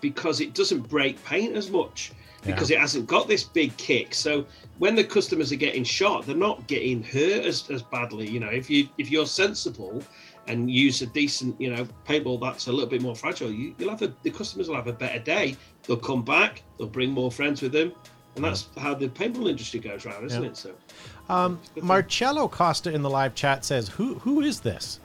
because 0.00 0.40
it 0.40 0.54
doesn't 0.54 0.88
break 0.88 1.22
paint 1.24 1.56
as 1.56 1.70
much 1.70 2.12
because 2.44 2.70
yeah. 2.70 2.78
it 2.78 2.80
hasn't 2.80 3.06
got 3.06 3.28
this 3.28 3.44
big 3.44 3.76
kick. 3.76 4.14
So 4.14 4.46
when 4.78 4.94
the 4.94 5.04
customers 5.04 5.52
are 5.52 5.56
getting 5.56 5.84
shot, 5.84 6.26
they're 6.26 6.36
not 6.36 6.66
getting 6.66 7.02
hurt 7.02 7.44
as, 7.44 7.68
as 7.70 7.82
badly. 7.82 8.28
You 8.28 8.40
know, 8.40 8.48
if 8.48 8.70
you 8.70 8.88
if 8.98 9.10
you're 9.10 9.26
sensible 9.26 10.02
and 10.46 10.70
use 10.70 11.02
a 11.02 11.06
decent, 11.06 11.60
you 11.60 11.74
know, 11.74 11.86
paintball 12.06 12.40
that's 12.40 12.66
a 12.66 12.72
little 12.72 12.88
bit 12.88 13.02
more 13.02 13.14
fragile, 13.14 13.50
you, 13.50 13.74
will 13.78 13.90
have 13.90 14.02
a, 14.02 14.12
the 14.22 14.30
customers 14.30 14.68
will 14.68 14.76
have 14.76 14.86
a 14.86 14.92
better 14.92 15.18
day. 15.18 15.56
They'll 15.82 15.96
come 15.96 16.24
back, 16.24 16.62
they'll 16.78 16.88
bring 16.88 17.10
more 17.10 17.30
friends 17.30 17.62
with 17.62 17.72
them, 17.72 17.92
and 18.36 18.44
that's 18.44 18.68
yeah. 18.74 18.82
how 18.82 18.94
the 18.94 19.08
paintball 19.08 19.48
industry 19.48 19.80
goes 19.80 20.06
around, 20.06 20.24
isn't 20.26 20.42
yeah. 20.42 20.48
it? 20.48 20.56
So 20.56 20.74
um, 21.28 21.60
Marcello 21.80 22.48
Costa 22.48 22.92
in 22.92 23.02
the 23.02 23.10
live 23.10 23.34
chat 23.34 23.64
says, 23.64 23.88
"Who 23.88 24.14
who 24.14 24.40
is 24.40 24.60
this?" 24.60 25.00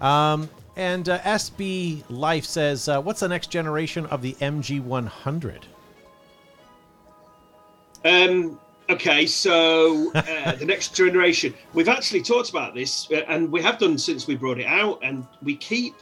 Um, 0.00 0.48
and 0.76 1.08
uh, 1.08 1.18
SB 1.20 2.04
Life 2.08 2.44
says, 2.44 2.88
uh, 2.88 3.00
"What's 3.00 3.20
the 3.20 3.28
next 3.28 3.50
generation 3.50 4.06
of 4.06 4.22
the 4.22 4.34
MG 4.34 4.80
100?" 4.82 5.66
Um. 8.08 8.60
Okay, 8.90 9.26
so 9.26 10.10
uh, 10.14 10.54
the 10.54 10.64
next 10.66 10.94
generation. 10.94 11.52
We've 11.74 11.90
actually 11.90 12.22
talked 12.22 12.48
about 12.48 12.74
this, 12.74 13.06
uh, 13.10 13.16
and 13.28 13.52
we 13.52 13.60
have 13.60 13.78
done 13.78 13.98
since 13.98 14.26
we 14.26 14.34
brought 14.34 14.58
it 14.58 14.66
out, 14.66 14.98
and 15.02 15.26
we 15.42 15.56
keep 15.56 15.94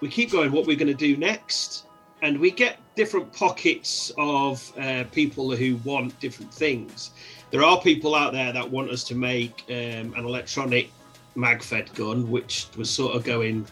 we 0.00 0.08
keep 0.08 0.30
going. 0.30 0.52
What 0.52 0.66
we're 0.66 0.76
going 0.76 0.86
to 0.86 0.94
do 0.94 1.16
next, 1.16 1.86
and 2.22 2.38
we 2.38 2.52
get 2.52 2.78
different 2.94 3.32
pockets 3.32 4.12
of 4.16 4.72
uh, 4.78 5.04
people 5.10 5.56
who 5.56 5.76
want 5.78 6.18
different 6.20 6.54
things 6.54 7.10
there 7.54 7.62
are 7.62 7.80
people 7.80 8.16
out 8.16 8.32
there 8.32 8.52
that 8.52 8.68
want 8.68 8.90
us 8.90 9.04
to 9.04 9.14
make 9.14 9.62
um, 9.68 10.12
an 10.16 10.24
electronic 10.24 10.90
magfed 11.36 11.94
gun, 11.94 12.28
which 12.28 12.66
was 12.76 12.90
sort 12.90 13.14
of 13.14 13.22
going, 13.22 13.64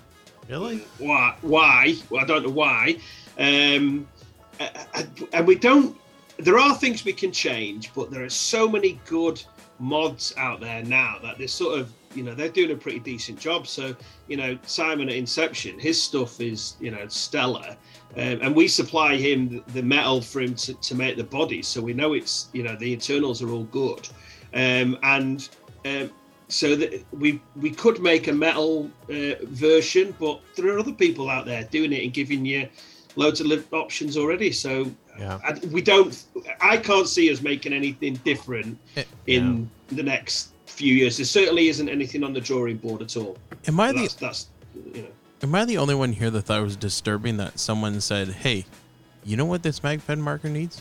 really? 0.49 0.79
Why? 0.99 1.35
Why? 1.43 1.97
Well, 2.09 2.23
I 2.23 2.25
don't 2.25 2.45
know 2.45 2.53
why. 2.53 2.99
Um, 3.39 4.07
and 5.33 5.47
we 5.49 5.57
don't. 5.57 5.97
There 6.43 6.59
are 6.59 6.75
things 6.75 7.05
we 7.05 7.13
can 7.13 7.31
change, 7.31 7.93
but 7.95 8.11
there 8.11 8.25
are 8.25 8.29
so 8.29 8.69
many 8.69 9.01
good 9.07 9.41
mods 9.79 10.35
out 10.37 10.61
there 10.61 10.83
now 10.83 11.19
that 11.23 11.39
they're 11.39 11.47
sort 11.47 11.79
of 11.79 11.93
you 12.15 12.23
know 12.23 12.35
they're 12.35 12.49
doing 12.49 12.73
a 12.73 12.77
pretty 12.77 12.99
decent 12.99 13.39
job. 13.39 13.67
So 13.69 13.95
you 14.27 14.37
know 14.37 14.59
simon 14.63 15.09
at 15.09 15.15
inception 15.15 15.79
his 15.79 16.03
stuff 16.03 16.41
is 16.41 16.77
you 16.81 16.91
know 16.91 17.07
stellar. 17.07 17.77
Um, 18.17 18.39
and 18.43 18.57
we 18.57 18.67
supply 18.67 19.17
him 19.17 19.63
the 19.69 19.83
metal 19.83 20.21
for 20.21 20.41
him 20.41 20.55
to, 20.57 20.75
to 20.75 20.95
make 20.95 21.17
the 21.17 21.25
body 21.25 21.63
so 21.63 21.81
we 21.81 21.95
know 21.95 22.13
it's 22.13 22.49
you 22.53 22.63
know 22.63 22.77
the 22.77 22.93
internals 22.93 23.41
are 23.41 23.51
all 23.51 23.65
good. 23.65 24.09
Um, 24.53 24.99
and 25.05 25.49
um, 25.85 26.11
so 26.49 26.75
that 26.75 27.05
we 27.13 27.41
we 27.55 27.71
could 27.71 28.01
make 28.01 28.27
a 28.27 28.33
metal 28.33 28.91
uh, 29.09 29.35
version 29.43 30.15
but 30.19 30.41
there 30.57 30.75
are 30.75 30.79
other 30.81 30.93
people 30.93 31.31
out 31.31 31.47
there 31.47 31.63
doing 31.65 31.93
it 31.93 32.03
and 32.03 32.13
giving 32.13 32.45
you 32.45 32.69
loads 33.17 33.41
of 33.41 33.75
options 33.75 34.17
already. 34.17 34.53
So 34.53 34.91
yeah. 35.19 35.39
I, 35.45 35.59
we 35.67 35.83
don't 35.83 36.25
i 36.61 36.77
can't 36.77 37.09
see 37.09 37.31
us 37.31 37.43
making 37.43 37.73
anything 37.73 38.15
different 38.25 38.79
it, 38.97 39.07
in 39.27 39.71
yeah. 39.91 39.97
the 39.97 40.03
next 40.03 40.53
few 40.67 40.95
years 40.95 41.19
there 41.19 41.27
certainly 41.27 41.69
isn't 41.69 41.89
anything 41.89 42.25
on 42.25 42.33
the 42.33 42.41
drawing 42.41 42.79
board 42.79 43.03
at 43.03 43.17
all 43.17 43.37
am 43.67 43.79
i 43.79 43.93
the 43.93 44.01
that's, 44.01 44.15
that's 44.15 44.47
you 44.95 45.03
know 45.03 45.09
Am 45.43 45.53
I 45.57 45.65
the 45.65 45.79
only 45.79 45.97
one 45.97 46.13
here 46.13 46.31
that 46.31 46.43
thought 46.43 46.61
it 46.61 46.65
was 46.65 46.77
disturbing 46.77 47.39
that 47.39 47.59
someone 47.59 48.01
said, 48.01 48.29
"Hey, 48.29 48.65
you 49.25 49.37
know 49.37 49.45
what 49.45 49.65
this 49.65 49.81
MagFed 49.81 50.19
marker 50.19 50.49
needs? 50.49 50.81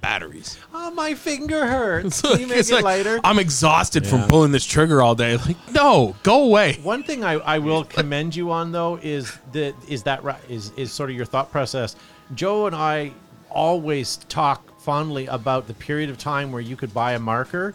Batteries." 0.00 0.58
Oh, 0.74 0.90
my 0.90 1.14
finger 1.14 1.64
hurts. 1.64 2.20
Can 2.22 2.40
you 2.40 2.46
make 2.48 2.58
it's 2.58 2.70
it 2.70 2.74
like, 2.74 2.84
lighter? 2.84 3.20
I'm 3.22 3.38
exhausted 3.38 4.04
from 4.04 4.26
pulling 4.26 4.50
this 4.50 4.66
trigger 4.66 5.00
all 5.00 5.14
day. 5.14 5.38
Like, 5.46 5.56
no, 5.72 6.16
go 6.24 6.42
away. 6.42 6.80
One 6.82 7.04
thing 7.04 7.22
I, 7.22 7.34
I 7.34 7.58
will 7.60 7.84
commend 7.84 8.34
you 8.34 8.50
on 8.50 8.72
though 8.72 8.98
is 9.00 9.32
that 9.52 9.76
is 9.88 10.02
that 10.02 10.24
right 10.24 10.40
is 10.48 10.72
is 10.76 10.90
sort 10.90 11.10
of 11.10 11.14
your 11.14 11.26
thought 11.26 11.52
process. 11.52 11.94
Joe 12.34 12.66
and 12.66 12.74
I 12.74 13.12
always 13.54 14.16
talk 14.28 14.78
fondly 14.80 15.26
about 15.26 15.66
the 15.66 15.74
period 15.74 16.10
of 16.10 16.18
time 16.18 16.52
where 16.52 16.60
you 16.60 16.76
could 16.76 16.92
buy 16.92 17.12
a 17.12 17.18
marker 17.18 17.74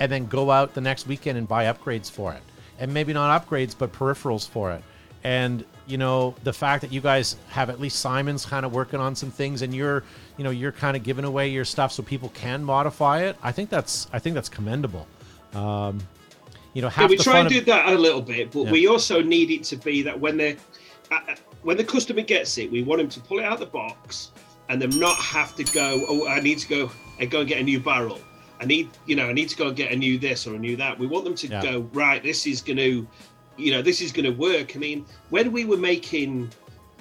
and 0.00 0.10
then 0.10 0.26
go 0.26 0.50
out 0.50 0.74
the 0.74 0.80
next 0.80 1.06
weekend 1.06 1.38
and 1.38 1.46
buy 1.46 1.64
upgrades 1.64 2.10
for 2.10 2.32
it. 2.32 2.42
And 2.78 2.92
maybe 2.92 3.12
not 3.12 3.46
upgrades, 3.46 3.74
but 3.76 3.92
peripherals 3.92 4.48
for 4.48 4.72
it 4.72 4.82
and 5.24 5.64
you 5.86 5.98
know 5.98 6.34
the 6.44 6.52
fact 6.52 6.82
that 6.82 6.92
you 6.92 7.00
guys 7.00 7.36
have 7.48 7.68
at 7.68 7.80
least 7.80 7.98
Simon's 7.98 8.46
kind 8.46 8.64
of 8.64 8.72
working 8.72 9.00
on 9.00 9.14
some 9.14 9.30
things, 9.30 9.62
and 9.62 9.74
you're 9.74 10.02
you 10.36 10.44
know 10.44 10.50
you're 10.50 10.72
kind 10.72 10.96
of 10.96 11.02
giving 11.02 11.24
away 11.24 11.48
your 11.48 11.64
stuff 11.64 11.92
so 11.92 12.02
people 12.02 12.30
can 12.30 12.62
modify 12.62 13.22
it. 13.22 13.36
I 13.42 13.52
think 13.52 13.70
that's 13.70 14.08
I 14.12 14.18
think 14.18 14.34
that's 14.34 14.48
commendable. 14.48 15.06
Um, 15.52 16.00
you 16.72 16.82
know, 16.82 16.90
yeah, 16.96 17.06
we 17.06 17.16
try 17.16 17.40
and 17.40 17.48
do 17.48 17.60
that 17.62 17.92
a 17.92 17.98
little 17.98 18.22
bit, 18.22 18.52
but 18.52 18.64
yeah. 18.64 18.70
we 18.70 18.86
also 18.86 19.22
need 19.22 19.50
it 19.50 19.64
to 19.64 19.76
be 19.76 20.02
that 20.02 20.18
when 20.18 20.36
they 20.36 20.56
uh, 21.10 21.18
uh, 21.28 21.34
when 21.62 21.76
the 21.76 21.84
customer 21.84 22.22
gets 22.22 22.56
it, 22.58 22.70
we 22.70 22.82
want 22.82 23.00
them 23.00 23.08
to 23.08 23.20
pull 23.20 23.40
it 23.40 23.44
out 23.44 23.54
of 23.54 23.60
the 23.60 23.66
box 23.66 24.30
and 24.70 24.80
them 24.80 24.98
not 24.98 25.18
have 25.18 25.54
to 25.56 25.64
go. 25.64 26.06
Oh, 26.08 26.26
I 26.26 26.40
need 26.40 26.58
to 26.60 26.68
go 26.68 26.90
and 27.18 27.30
go 27.30 27.40
and 27.40 27.48
get 27.48 27.58
a 27.58 27.62
new 27.62 27.80
barrel. 27.80 28.20
I 28.60 28.64
need, 28.64 28.88
you 29.06 29.16
know, 29.16 29.26
I 29.26 29.34
need 29.34 29.50
to 29.50 29.56
go 29.56 29.68
and 29.68 29.76
get 29.76 29.92
a 29.92 29.96
new 29.96 30.18
this 30.18 30.46
or 30.46 30.54
a 30.54 30.58
new 30.58 30.76
that. 30.76 30.98
We 30.98 31.06
want 31.06 31.24
them 31.24 31.34
to 31.34 31.46
yeah. 31.46 31.62
go 31.62 31.80
right. 31.92 32.22
This 32.22 32.46
is 32.46 32.62
going 32.62 32.78
to 32.78 33.06
you 33.56 33.72
know, 33.72 33.82
this 33.82 34.00
is 34.00 34.10
going 34.10 34.24
to 34.24 34.30
work. 34.30 34.74
I 34.74 34.78
mean, 34.78 35.04
when 35.28 35.52
we 35.52 35.66
were 35.66 35.76
making 35.76 36.50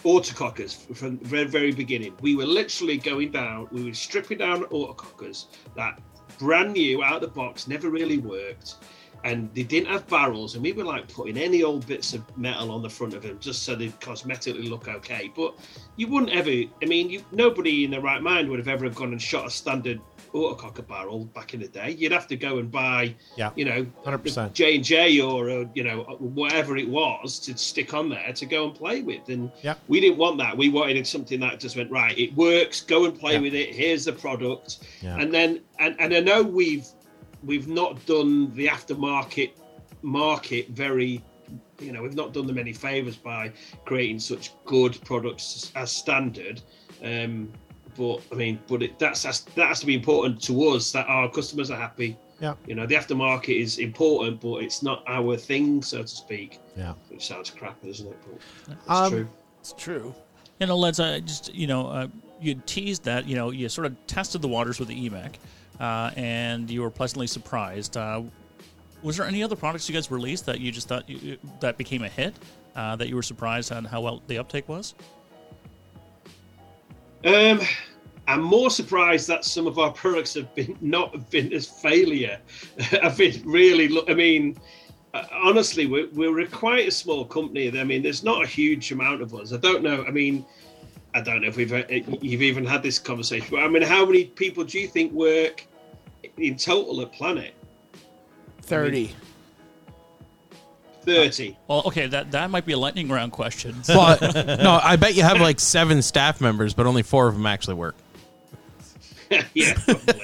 autocockers 0.03 0.93
from 0.95 1.17
the 1.17 1.25
very, 1.25 1.45
very 1.47 1.71
beginning, 1.71 2.13
we 2.21 2.35
were 2.35 2.45
literally 2.45 2.97
going 2.97 3.31
down, 3.31 3.67
we 3.71 3.85
were 3.85 3.93
stripping 3.93 4.39
down 4.39 4.63
autocockers 4.65 5.45
that 5.75 6.01
brand 6.37 6.73
new 6.73 7.01
out 7.03 7.15
of 7.15 7.21
the 7.21 7.27
box, 7.27 7.67
never 7.67 7.89
really 7.89 8.17
worked. 8.17 8.75
and 9.23 9.53
they 9.53 9.63
didn't 9.63 9.87
have 9.87 10.07
barrels, 10.07 10.55
and 10.55 10.63
we 10.63 10.71
were 10.71 10.83
like 10.83 11.11
putting 11.11 11.37
any 11.37 11.63
old 11.63 11.85
bits 11.87 12.13
of 12.13 12.37
metal 12.37 12.71
on 12.71 12.81
the 12.81 12.89
front 12.89 13.13
of 13.13 13.21
them 13.21 13.37
just 13.39 13.63
so 13.63 13.75
they'd 13.75 13.99
cosmetically 13.99 14.69
look 14.69 14.87
okay. 14.87 15.31
But 15.35 15.55
you 15.99 16.07
wouldn't 16.07 16.31
ever. 16.31 16.49
I 16.81 16.85
mean, 16.85 17.09
you, 17.09 17.21
nobody 17.33 17.83
in 17.83 17.91
their 17.91 17.99
right 17.99 18.21
mind 18.21 18.49
would 18.49 18.57
have 18.57 18.69
ever 18.69 18.85
have 18.85 18.95
gone 18.95 19.11
and 19.11 19.21
shot 19.21 19.45
a 19.45 19.49
standard 19.49 19.99
autococker 20.33 20.87
barrel 20.87 21.25
back 21.25 21.53
in 21.53 21.59
the 21.59 21.67
day. 21.67 21.91
You'd 21.91 22.13
have 22.13 22.25
to 22.27 22.37
go 22.37 22.59
and 22.59 22.71
buy, 22.71 23.15
Yeah. 23.35 23.49
you 23.57 23.65
know, 23.65 23.83
100%. 24.05 24.53
J 24.53 24.75
and 24.75 24.83
J 24.83 25.19
or 25.19 25.49
uh, 25.49 25.65
you 25.75 25.83
know 25.83 26.03
whatever 26.19 26.77
it 26.77 26.87
was 26.87 27.37
to 27.39 27.57
stick 27.57 27.93
on 27.93 28.07
there 28.09 28.31
to 28.31 28.45
go 28.45 28.65
and 28.67 28.73
play 28.73 29.01
with. 29.01 29.27
And 29.27 29.51
Yeah. 29.61 29.73
we 29.89 29.99
didn't 29.99 30.17
want 30.17 30.37
that. 30.37 30.55
We 30.55 30.69
wanted 30.69 31.05
something 31.05 31.39
that 31.41 31.59
just 31.59 31.75
went 31.75 31.91
right. 31.91 32.17
It 32.17 32.33
works. 32.35 32.79
Go 32.79 33.03
and 33.03 33.19
play 33.19 33.33
Yeah. 33.33 33.39
with 33.39 33.53
it. 33.53 33.75
Here's 33.75 34.05
the 34.05 34.13
product. 34.13 34.77
Yeah. 35.01 35.17
And 35.19 35.33
then 35.33 35.59
and, 35.79 35.95
and 35.99 36.13
I 36.13 36.21
know 36.21 36.43
we've 36.43 36.87
we've 37.43 37.67
not 37.67 38.05
done 38.05 38.53
the 38.55 38.67
aftermarket 38.67 39.51
market 40.01 40.69
very 40.69 41.21
you 41.79 41.91
know 41.91 42.01
we've 42.01 42.15
not 42.15 42.33
done 42.33 42.47
them 42.47 42.57
any 42.57 42.73
favors 42.73 43.15
by 43.15 43.51
creating 43.85 44.19
such 44.19 44.51
good 44.65 44.99
products 45.05 45.71
as 45.75 45.91
standard 45.91 46.61
um 47.03 47.51
but 47.97 48.21
i 48.31 48.35
mean 48.35 48.59
but 48.67 48.83
it, 48.83 48.97
that's, 48.99 49.23
that's 49.23 49.39
that 49.41 49.67
has 49.67 49.79
to 49.79 49.85
be 49.85 49.95
important 49.95 50.41
to 50.41 50.63
us 50.69 50.91
that 50.91 51.07
our 51.07 51.29
customers 51.29 51.71
are 51.71 51.77
happy 51.79 52.17
Yeah. 52.39 52.55
you 52.67 52.75
know 52.75 52.85
the 52.85 52.95
aftermarket 52.95 53.59
is 53.61 53.77
important 53.79 54.41
but 54.41 54.63
it's 54.63 54.81
not 54.83 55.03
our 55.07 55.37
thing 55.37 55.81
so 55.81 56.01
to 56.01 56.07
speak 56.07 56.59
Yeah. 56.77 56.93
which 57.09 57.25
sounds 57.27 57.49
crap 57.49 57.81
doesn't 57.81 58.07
it 58.07 58.17
but 58.65 58.73
it's 58.73 58.89
Um, 58.89 59.11
true 59.11 59.29
It's 59.61 59.73
true. 59.73 60.15
You 60.59 60.67
know, 60.67 60.77
let's 60.77 60.99
uh, 60.99 61.19
just 61.19 61.53
you 61.55 61.67
know, 61.67 61.87
uh, 61.87 62.07
you 62.41 62.55
teased 62.65 63.03
that 63.05 63.25
you 63.25 63.35
know 63.35 63.51
you 63.51 63.69
sort 63.69 63.87
of 63.87 63.95
tested 64.07 64.41
the 64.41 64.47
waters 64.49 64.77
with 64.79 64.89
the 64.89 65.09
EMEK, 65.09 65.35
uh, 65.79 66.11
and 66.17 66.69
you 66.69 66.81
were 66.81 66.89
pleasantly 66.89 67.27
surprised. 67.27 67.95
Was 69.01 69.17
there 69.17 69.25
any 69.25 69.43
other 69.43 69.55
products 69.55 69.87
you 69.87 69.95
guys 69.95 70.11
released 70.11 70.45
that 70.45 70.59
you 70.59 70.71
just 70.71 70.87
thought 70.87 71.09
you- 71.09 71.37
that 71.59 71.77
became 71.77 72.03
a 72.03 72.09
hit? 72.09 72.35
Uh, 72.75 72.95
that 72.95 73.07
you 73.09 73.15
were 73.15 73.23
surprised 73.23 73.71
on 73.71 73.83
how 73.83 74.01
well 74.01 74.21
the 74.27 74.37
uptake 74.37 74.69
was? 74.69 74.93
Um, 77.25 77.59
I'm 78.27 78.41
more 78.41 78.69
surprised 78.69 79.27
that 79.27 79.43
some 79.43 79.67
of 79.67 79.79
our 79.79 79.91
products 79.91 80.35
have 80.35 80.53
been 80.55 80.77
not 80.81 81.29
been 81.31 81.51
as 81.51 81.67
failure. 81.67 82.39
I've 83.03 83.17
been 83.17 83.41
really. 83.43 83.89
I 84.07 84.13
mean, 84.13 84.57
uh, 85.13 85.23
honestly, 85.31 85.87
we're, 85.87 86.07
we're 86.13 86.45
quite 86.47 86.87
a 86.87 86.91
small 86.91 87.25
company. 87.25 87.77
I 87.77 87.83
mean, 87.83 88.03
there's 88.03 88.23
not 88.23 88.43
a 88.43 88.47
huge 88.47 88.91
amount 88.91 89.21
of 89.21 89.33
us. 89.33 89.51
I 89.51 89.57
don't 89.57 89.81
know. 89.81 90.05
I 90.05 90.11
mean, 90.11 90.45
I 91.15 91.21
don't 91.21 91.41
know 91.41 91.47
if 91.47 91.57
we've 91.57 91.73
uh, 91.73 91.83
you've 91.89 92.43
even 92.43 92.65
had 92.65 92.83
this 92.83 92.99
conversation. 92.99 93.47
But 93.49 93.61
I 93.63 93.67
mean, 93.67 93.81
how 93.81 94.05
many 94.05 94.25
people 94.25 94.63
do 94.63 94.79
you 94.79 94.87
think 94.87 95.11
work 95.11 95.65
in 96.37 96.55
total 96.55 97.01
at 97.01 97.11
Planet? 97.11 97.53
Thirty. 98.69 99.15
Thirty. 101.01 101.57
Well, 101.67 101.81
okay, 101.87 102.05
that 102.05 102.31
that 102.31 102.51
might 102.51 102.65
be 102.65 102.73
a 102.73 102.77
lightning 102.77 103.09
round 103.09 103.31
question. 103.31 103.75
But 103.87 104.21
no, 104.61 104.79
I 104.83 104.95
bet 104.95 105.15
you 105.15 105.23
have 105.23 105.41
like 105.41 105.59
seven 105.59 106.01
staff 106.01 106.39
members, 106.39 106.73
but 106.75 106.85
only 106.85 107.01
four 107.01 107.27
of 107.27 107.33
them 107.33 107.47
actually 107.47 107.75
work. 107.75 107.95
yeah, 109.53 109.73
probably. 109.73 110.21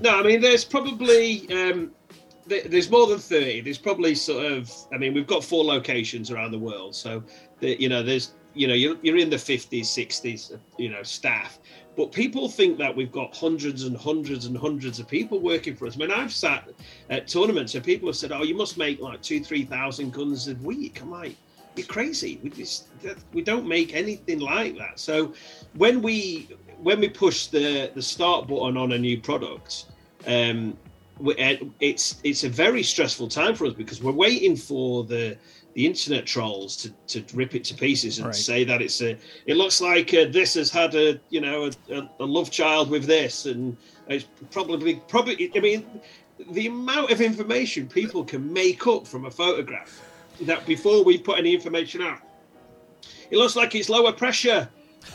no, 0.00 0.18
I 0.18 0.22
mean, 0.22 0.40
there's 0.40 0.64
probably 0.64 1.48
um, 1.52 1.92
th- 2.48 2.64
there's 2.64 2.90
more 2.90 3.06
than 3.06 3.18
thirty. 3.18 3.60
There's 3.60 3.78
probably 3.78 4.16
sort 4.16 4.46
of. 4.46 4.72
I 4.92 4.98
mean, 4.98 5.14
we've 5.14 5.26
got 5.26 5.44
four 5.44 5.64
locations 5.64 6.32
around 6.32 6.50
the 6.50 6.58
world, 6.58 6.96
so 6.96 7.22
the, 7.60 7.80
you 7.80 7.88
know, 7.88 8.02
there's 8.02 8.32
you 8.54 8.66
know, 8.66 8.74
you're 8.74 8.96
you're 9.02 9.18
in 9.18 9.30
the 9.30 9.38
fifties, 9.38 9.90
sixties, 9.90 10.52
you 10.78 10.88
know, 10.88 11.02
staff. 11.02 11.58
But 11.96 12.10
people 12.12 12.48
think 12.48 12.78
that 12.78 12.94
we've 12.94 13.12
got 13.12 13.36
hundreds 13.36 13.84
and 13.84 13.96
hundreds 13.96 14.46
and 14.46 14.56
hundreds 14.56 14.98
of 14.98 15.06
people 15.06 15.38
working 15.38 15.76
for 15.76 15.86
us. 15.86 15.94
I 15.94 15.98
mean, 15.98 16.10
I've 16.10 16.32
sat 16.32 16.68
at 17.10 17.28
tournaments 17.28 17.74
and 17.74 17.84
people 17.84 18.08
have 18.08 18.16
said, 18.16 18.32
"Oh, 18.32 18.42
you 18.42 18.56
must 18.56 18.76
make 18.76 19.00
like 19.00 19.22
two, 19.22 19.42
three 19.42 19.64
thousand 19.64 20.12
guns 20.12 20.48
a 20.48 20.54
week." 20.56 21.00
I'm 21.00 21.10
like, 21.10 21.36
"You're 21.76 21.86
crazy. 21.86 22.40
We 22.42 22.50
just 22.50 22.88
we 23.32 23.42
don't 23.42 23.66
make 23.68 23.94
anything 23.94 24.40
like 24.40 24.76
that." 24.78 24.98
So 24.98 25.34
when 25.74 26.02
we 26.02 26.48
when 26.82 27.00
we 27.00 27.08
push 27.08 27.46
the 27.46 27.90
the 27.94 28.02
start 28.02 28.48
button 28.48 28.76
on 28.76 28.92
a 28.92 28.98
new 28.98 29.20
product, 29.20 29.86
um, 30.26 30.76
it's 31.80 32.20
it's 32.24 32.42
a 32.42 32.48
very 32.48 32.82
stressful 32.82 33.28
time 33.28 33.54
for 33.54 33.66
us 33.66 33.74
because 33.74 34.02
we're 34.02 34.12
waiting 34.12 34.56
for 34.56 35.04
the 35.04 35.38
the 35.74 35.86
internet 35.86 36.24
trolls 36.24 36.76
to, 36.76 37.20
to 37.20 37.36
rip 37.36 37.54
it 37.54 37.64
to 37.64 37.74
pieces 37.74 38.18
and 38.18 38.26
Right. 38.26 38.34
say 38.34 38.64
that 38.64 38.80
it's 38.80 39.02
a 39.02 39.16
it 39.46 39.56
looks 39.56 39.80
like 39.80 40.14
uh, 40.14 40.26
this 40.30 40.54
has 40.54 40.70
had 40.70 40.94
a 40.94 41.20
you 41.30 41.40
know 41.40 41.70
a, 41.90 42.08
a, 42.20 42.24
love 42.24 42.50
child 42.50 42.90
with 42.90 43.04
this 43.04 43.46
and 43.46 43.76
it's 44.08 44.26
probably 44.50 45.02
probably 45.08 45.50
I 45.54 45.60
mean 45.60 46.00
the 46.50 46.68
amount 46.68 47.10
of 47.10 47.20
information 47.20 47.86
people 47.88 48.24
can 48.24 48.52
make 48.52 48.86
up 48.86 49.06
from 49.06 49.26
a 49.26 49.30
photograph 49.30 50.00
that 50.42 50.64
before 50.66 51.04
we 51.04 51.18
put 51.18 51.38
any 51.38 51.54
information 51.54 52.02
out 52.02 52.20
it 53.30 53.36
looks 53.36 53.56
like 53.56 53.74
it's 53.74 53.88
lower 53.88 54.12
pressure 54.12 54.68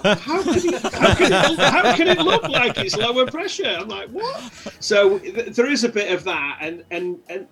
how 0.04 0.44
can, 0.44 0.74
it, 0.74 0.82
how, 0.94 1.16
can 1.16 1.32
it, 1.32 1.60
how 1.60 1.96
can 1.96 2.08
it 2.08 2.20
look 2.20 2.44
like 2.44 2.78
it's 2.78 2.96
lower 2.96 3.26
pressure? 3.26 3.66
I'm 3.80 3.88
like, 3.88 4.08
what? 4.10 4.40
So 4.80 5.18
th- 5.20 5.56
there 5.56 5.70
is 5.70 5.84
a 5.84 5.90
bit 5.90 6.12
of 6.12 6.24
that, 6.26 6.60
and 6.62 6.84
and 6.92 7.20
and 7.28 7.48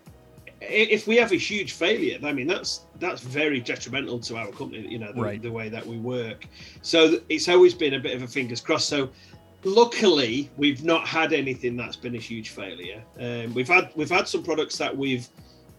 if 0.62 1.08
we 1.08 1.17
have 1.17 1.32
a 1.32 1.38
huge 1.38 1.74
failure, 1.74 2.17
I 2.24 2.34
mean 2.34 2.48
that's 2.48 2.82
that's 3.00 3.22
very 3.22 3.60
detrimental 3.60 4.20
to 4.20 4.38
our 4.38 4.48
company. 4.52 4.88
You 4.88 5.00
know, 5.00 5.12
the, 5.13 5.22
Right. 5.22 5.41
the 5.41 5.52
way 5.52 5.70
that 5.70 5.86
we 5.86 5.98
work. 5.98 6.46
So 6.82 7.20
it's 7.30 7.48
always 7.48 7.74
been 7.74 7.93
a 7.93 8.00
bit 8.00 8.15
of 8.15 8.24
a 8.24 8.28
fingers 8.28 8.62
crossed. 8.62 8.89
So 8.89 9.10
luckily, 9.63 10.50
we've 10.58 10.84
not 10.84 11.08
had 11.08 11.34
anything 11.34 11.78
that's 11.78 11.96
been 11.96 12.15
a 12.15 12.20
huge 12.20 12.50
failure. 12.50 13.04
Um, 13.20 13.54
we've 13.54 13.67
had 13.67 13.91
we've 13.96 14.10
had 14.10 14.28
some 14.28 14.43
products 14.43 14.78
that 14.78 14.96
we've 14.96 15.28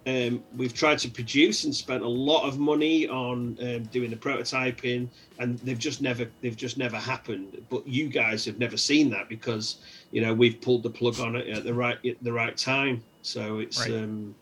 um, 0.06 0.42
we've 0.56 0.72
tried 0.72 0.98
to 1.00 1.10
produce 1.10 1.64
and 1.64 1.74
spent 1.74 2.02
a 2.02 2.08
lot 2.08 2.46
of 2.46 2.58
money 2.58 3.06
on 3.08 3.58
um, 3.60 3.82
doing 3.84 4.10
the 4.10 4.16
prototyping, 4.16 5.08
and 5.38 5.58
they've 5.60 5.78
just 5.78 6.00
never 6.00 6.28
they've 6.40 6.56
just 6.56 6.78
never 6.78 6.96
happened. 6.96 7.60
But 7.68 7.86
you 7.86 8.08
guys 8.08 8.44
have 8.44 8.58
never 8.58 8.76
seen 8.76 9.10
that 9.10 9.28
because 9.28 9.78
you 10.12 10.20
know 10.20 10.32
we've 10.32 10.60
pulled 10.60 10.84
the 10.84 10.90
plug 10.90 11.18
on 11.20 11.36
it 11.36 11.48
at 11.48 11.64
the 11.64 11.74
right 11.74 11.98
at 12.06 12.22
the 12.22 12.32
right 12.32 12.56
time. 12.56 13.02
So 13.22 13.58
it's. 13.58 13.80
Right. 13.80 14.02
Um, 14.02 14.34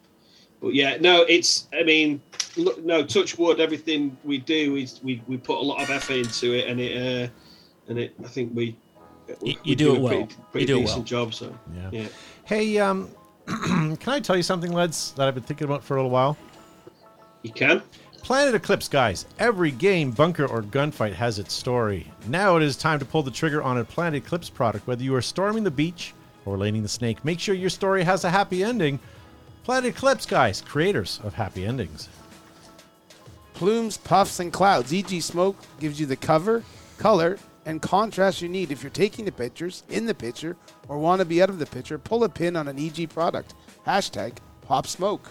but 0.61 0.75
yeah, 0.75 0.97
no, 1.01 1.23
it's. 1.23 1.69
I 1.73 1.83
mean, 1.83 2.21
look, 2.57 2.83
no, 2.85 3.05
touch 3.05 3.39
wood. 3.39 3.61
Everything 3.61 4.17
we 4.25 4.39
do 4.39 4.77
is 4.77 5.01
we, 5.03 5.23
we 5.29 5.37
put 5.37 5.59
a 5.59 5.63
lot 5.63 5.83
of 5.83 5.91
effort 5.91 6.15
into 6.17 6.55
it, 6.55 6.69
and 6.69 6.81
it 6.81 6.97
uh, 7.29 7.31
and 7.89 7.99
it. 7.99 8.15
I 8.25 8.29
think 8.29 8.53
we. 8.55 8.65
You- 8.67 8.77
we 9.43 9.59
you 9.65 9.75
do 9.75 9.95
it 9.95 9.99
a 9.99 10.01
well. 10.01 10.09
Pretty, 10.19 10.35
pretty 10.53 10.61
You 10.61 10.67
do 10.77 10.81
decent 10.83 10.99
well. 10.99 11.05
job. 11.25 11.35
So 11.35 11.59
Yeah. 11.75 11.91
yeah. 11.93 12.09
Hey, 12.45 12.79
um, 12.79 13.11
can 13.47 13.99
I 14.07 14.21
tell 14.21 14.37
you 14.37 14.45
something, 14.45 14.73
lads, 14.73 15.13
that 15.17 15.27
I've 15.27 15.35
been 15.35 15.43
thinking 15.43 15.65
about 15.65 15.83
for 15.83 15.95
a 15.95 15.99
little 15.99 16.11
while? 16.13 16.37
you 17.43 17.51
can. 17.53 17.83
Planet 18.23 18.55
Eclipse, 18.57 18.89
guys. 18.89 19.27
Every 19.41 19.71
game, 19.73 20.11
bunker, 20.13 20.47
or 20.47 20.63
gunfight 20.63 21.13
has 21.15 21.39
its 21.41 21.55
story. 21.55 22.11
Now 22.29 22.57
it 22.57 22.63
is 22.63 22.77
time 22.77 22.99
to 23.01 23.05
pull 23.05 23.23
the 23.25 23.31
trigger 23.33 23.63
on 23.63 23.79
a 23.79 23.85
Planet 23.85 24.25
Eclipse 24.25 24.49
product. 24.51 24.87
Whether 24.87 25.03
you 25.05 25.15
are 25.17 25.23
storming 25.23 25.63
the 25.65 25.71
beach 25.71 26.13
or 26.45 26.57
laning 26.57 26.83
the 26.83 26.89
snake, 26.89 27.25
make 27.25 27.39
sure 27.41 27.55
your 27.55 27.71
story 27.71 28.03
has 28.05 28.25
a 28.25 28.31
happy 28.31 28.63
ending. 28.65 28.99
Planet 29.67 29.97
Eclipse, 29.97 30.27
guys, 30.27 30.61
creators 30.61 31.19
of 31.25 31.35
happy 31.35 31.67
endings. 31.67 32.09
Plumes, 33.55 33.97
puffs, 33.97 34.39
and 34.39 34.53
clouds. 34.53 34.93
EG 34.93 35.21
Smoke 35.21 35.57
gives 35.81 35.99
you 35.99 36.07
the 36.07 36.15
cover, 36.15 36.63
color, 36.99 37.37
and 37.65 37.83
contrast 37.83 38.41
you 38.41 38.49
need 38.49 38.71
if 38.71 38.85
you're 38.85 38.91
taking 38.91 39.25
the 39.25 39.33
pictures, 39.33 39.83
in 39.89 40.07
the 40.07 40.15
picture, 40.15 40.57
or 40.87 40.99
want 40.99 41.19
to 41.19 41.25
be 41.25 41.43
out 41.43 41.51
of 41.51 41.59
the 41.59 41.67
picture. 41.67 41.99
Pull 41.99 42.23
a 42.23 42.29
pin 42.29 42.55
on 42.55 42.69
an 42.69 42.79
EG 42.79 43.11
product. 43.11 43.55
Hashtag 43.85 44.37
Pop 44.63 44.87
Smoke. 44.87 45.29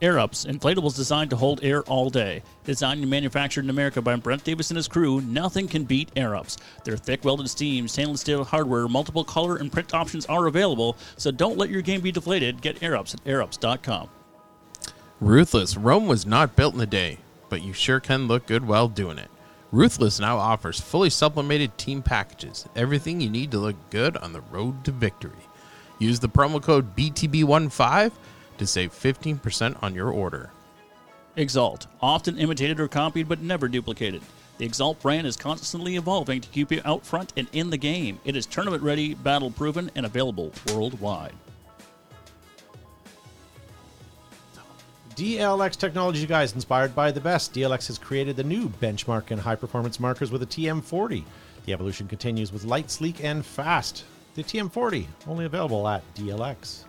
Air 0.00 0.20
Ups, 0.20 0.44
inflatables 0.44 0.94
designed 0.94 1.30
to 1.30 1.36
hold 1.36 1.64
air 1.64 1.82
all 1.82 2.08
day. 2.08 2.42
Designed 2.64 3.00
and 3.00 3.10
manufactured 3.10 3.64
in 3.64 3.70
America 3.70 4.00
by 4.00 4.14
Brent 4.14 4.44
Davis 4.44 4.70
and 4.70 4.76
his 4.76 4.86
crew, 4.86 5.20
nothing 5.22 5.66
can 5.66 5.82
beat 5.82 6.12
Air 6.14 6.36
Ups. 6.36 6.56
Their 6.84 6.96
thick 6.96 7.24
welded 7.24 7.50
steam, 7.50 7.88
stainless 7.88 8.20
steel 8.20 8.44
hardware, 8.44 8.86
multiple 8.86 9.24
color 9.24 9.56
and 9.56 9.72
print 9.72 9.92
options 9.92 10.24
are 10.26 10.46
available, 10.46 10.96
so 11.16 11.32
don't 11.32 11.58
let 11.58 11.70
your 11.70 11.82
game 11.82 12.00
be 12.00 12.12
deflated. 12.12 12.62
Get 12.62 12.80
Air 12.80 12.96
Ups 12.96 13.12
at 13.12 13.24
airups.com. 13.24 14.08
Ruthless. 15.20 15.76
Rome 15.76 16.06
was 16.06 16.24
not 16.24 16.54
built 16.54 16.74
in 16.74 16.80
a 16.80 16.86
day, 16.86 17.18
but 17.48 17.62
you 17.62 17.72
sure 17.72 17.98
can 17.98 18.28
look 18.28 18.46
good 18.46 18.68
while 18.68 18.86
doing 18.86 19.18
it. 19.18 19.30
Ruthless 19.72 20.20
now 20.20 20.38
offers 20.38 20.80
fully 20.80 21.10
supplemented 21.10 21.76
team 21.76 22.02
packages, 22.02 22.68
everything 22.76 23.20
you 23.20 23.28
need 23.28 23.50
to 23.50 23.58
look 23.58 23.76
good 23.90 24.16
on 24.16 24.32
the 24.32 24.42
road 24.42 24.84
to 24.84 24.92
victory. 24.92 25.32
Use 25.98 26.20
the 26.20 26.28
promo 26.28 26.62
code 26.62 26.94
BTB15 26.94 28.12
to 28.58 28.66
save 28.66 28.92
15% 28.92 29.82
on 29.82 29.94
your 29.94 30.10
order. 30.10 30.50
Exalt, 31.36 31.86
often 32.00 32.38
imitated 32.38 32.80
or 32.80 32.88
copied 32.88 33.28
but 33.28 33.40
never 33.40 33.68
duplicated. 33.68 34.22
The 34.58 34.64
Exalt 34.64 35.00
brand 35.00 35.26
is 35.26 35.36
constantly 35.36 35.94
evolving 35.94 36.40
to 36.40 36.48
keep 36.48 36.72
you 36.72 36.80
out 36.84 37.06
front 37.06 37.32
and 37.36 37.46
in 37.52 37.70
the 37.70 37.76
game. 37.76 38.18
It 38.24 38.34
is 38.34 38.44
tournament 38.44 38.82
ready, 38.82 39.14
battle 39.14 39.52
proven, 39.52 39.88
and 39.94 40.04
available 40.04 40.52
worldwide. 40.72 41.34
DLX 45.14 45.76
technology, 45.76 46.26
guys, 46.26 46.52
inspired 46.54 46.94
by 46.94 47.10
the 47.10 47.20
best. 47.20 47.54
DLX 47.54 47.86
has 47.88 47.98
created 47.98 48.36
the 48.36 48.44
new 48.44 48.68
benchmark 48.68 49.30
and 49.30 49.40
high 49.40 49.56
performance 49.56 49.98
markers 49.98 50.30
with 50.30 50.42
a 50.42 50.46
TM40. 50.46 51.24
The 51.66 51.72
evolution 51.72 52.08
continues 52.08 52.52
with 52.52 52.64
light, 52.64 52.90
sleek, 52.90 53.22
and 53.22 53.44
fast. 53.44 54.04
The 54.34 54.42
TM40, 54.44 55.06
only 55.26 55.44
available 55.44 55.86
at 55.88 56.02
DLX. 56.14 56.84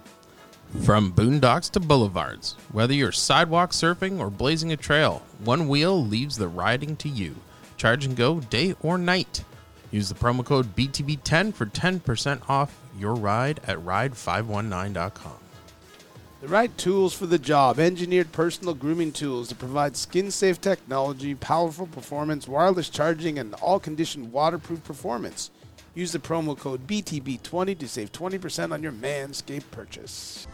From 0.77 1.12
boondocks 1.12 1.69
to 1.71 1.79
boulevards, 1.79 2.55
whether 2.71 2.93
you're 2.93 3.12
sidewalk 3.12 3.71
surfing 3.71 4.19
or 4.19 4.29
blazing 4.29 4.71
a 4.71 4.77
trail, 4.77 5.23
One 5.43 5.67
Wheel 5.67 6.05
leaves 6.05 6.38
the 6.38 6.47
riding 6.47 6.95
to 6.97 7.10
you. 7.10 7.36
Charge 7.75 8.05
and 8.05 8.15
go 8.15 8.39
day 8.39 8.75
or 8.82 8.99
night. 8.99 9.43
Use 9.89 10.10
the 10.10 10.15
promo 10.15 10.45
code 10.45 10.75
BTB10 10.75 11.55
for 11.55 11.65
10% 11.65 12.47
off 12.47 12.79
your 12.97 13.15
ride 13.15 13.60
at 13.65 13.79
ride519.com. 13.79 15.39
The 16.41 16.47
right 16.47 16.77
tools 16.77 17.15
for 17.15 17.25
the 17.25 17.39
job. 17.39 17.79
Engineered 17.79 18.32
personal 18.32 18.75
grooming 18.75 19.12
tools 19.12 19.49
that 19.49 19.58
provide 19.58 19.97
skin 19.97 20.29
safe 20.29 20.62
technology, 20.62 21.34
powerful 21.34 21.88
performance, 21.88 22.47
wireless 22.47 22.89
charging, 22.89 23.39
and 23.39 23.55
all 23.55 23.79
condition 23.79 24.32
waterproof 24.32 24.84
performance. 24.84 25.49
Use 25.95 26.12
the 26.12 26.19
promo 26.19 26.58
code 26.58 26.88
BTB20 26.88 27.78
to 27.78 27.88
save 27.88 28.12
20% 28.12 28.71
on 28.71 28.84
your 28.84 28.91
Manscaped 28.91 29.71
purchase. 29.71 30.47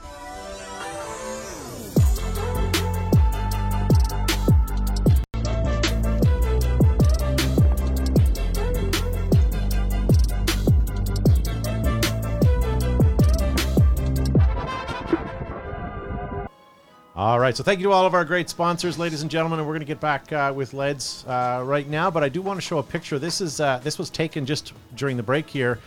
All 17.26 17.40
right, 17.40 17.58
so 17.58 17.64
thank 17.64 17.80
you 17.80 17.86
to 17.86 17.92
all 17.92 18.06
of 18.06 18.14
our 18.14 18.24
great 18.24 18.52
sponsors, 18.52 19.00
ladies 19.00 19.24
and 19.24 19.32
gentlemen, 19.32 19.58
and 19.58 19.68
we're 19.68 19.74
going 19.74 19.80
to 19.80 19.88
get 19.88 20.00
back 20.00 20.32
uh, 20.32 20.54
with 20.56 20.76
Leds 20.76 21.26
uh, 21.28 21.64
right 21.66 21.90
now. 21.90 22.12
But 22.12 22.24
I 22.24 22.30
do 22.30 22.40
want 22.40 22.58
to 22.58 22.62
show 22.62 22.78
a 22.78 22.84
picture. 22.84 23.18
This 23.18 23.42
is 23.42 23.60
uh, 23.60 23.80
this 23.80 23.98
was 23.98 24.12
taken 24.12 24.46
just 24.46 24.74
during 24.94 25.18
the 25.18 25.24
break 25.24 25.50
here. 25.50 25.80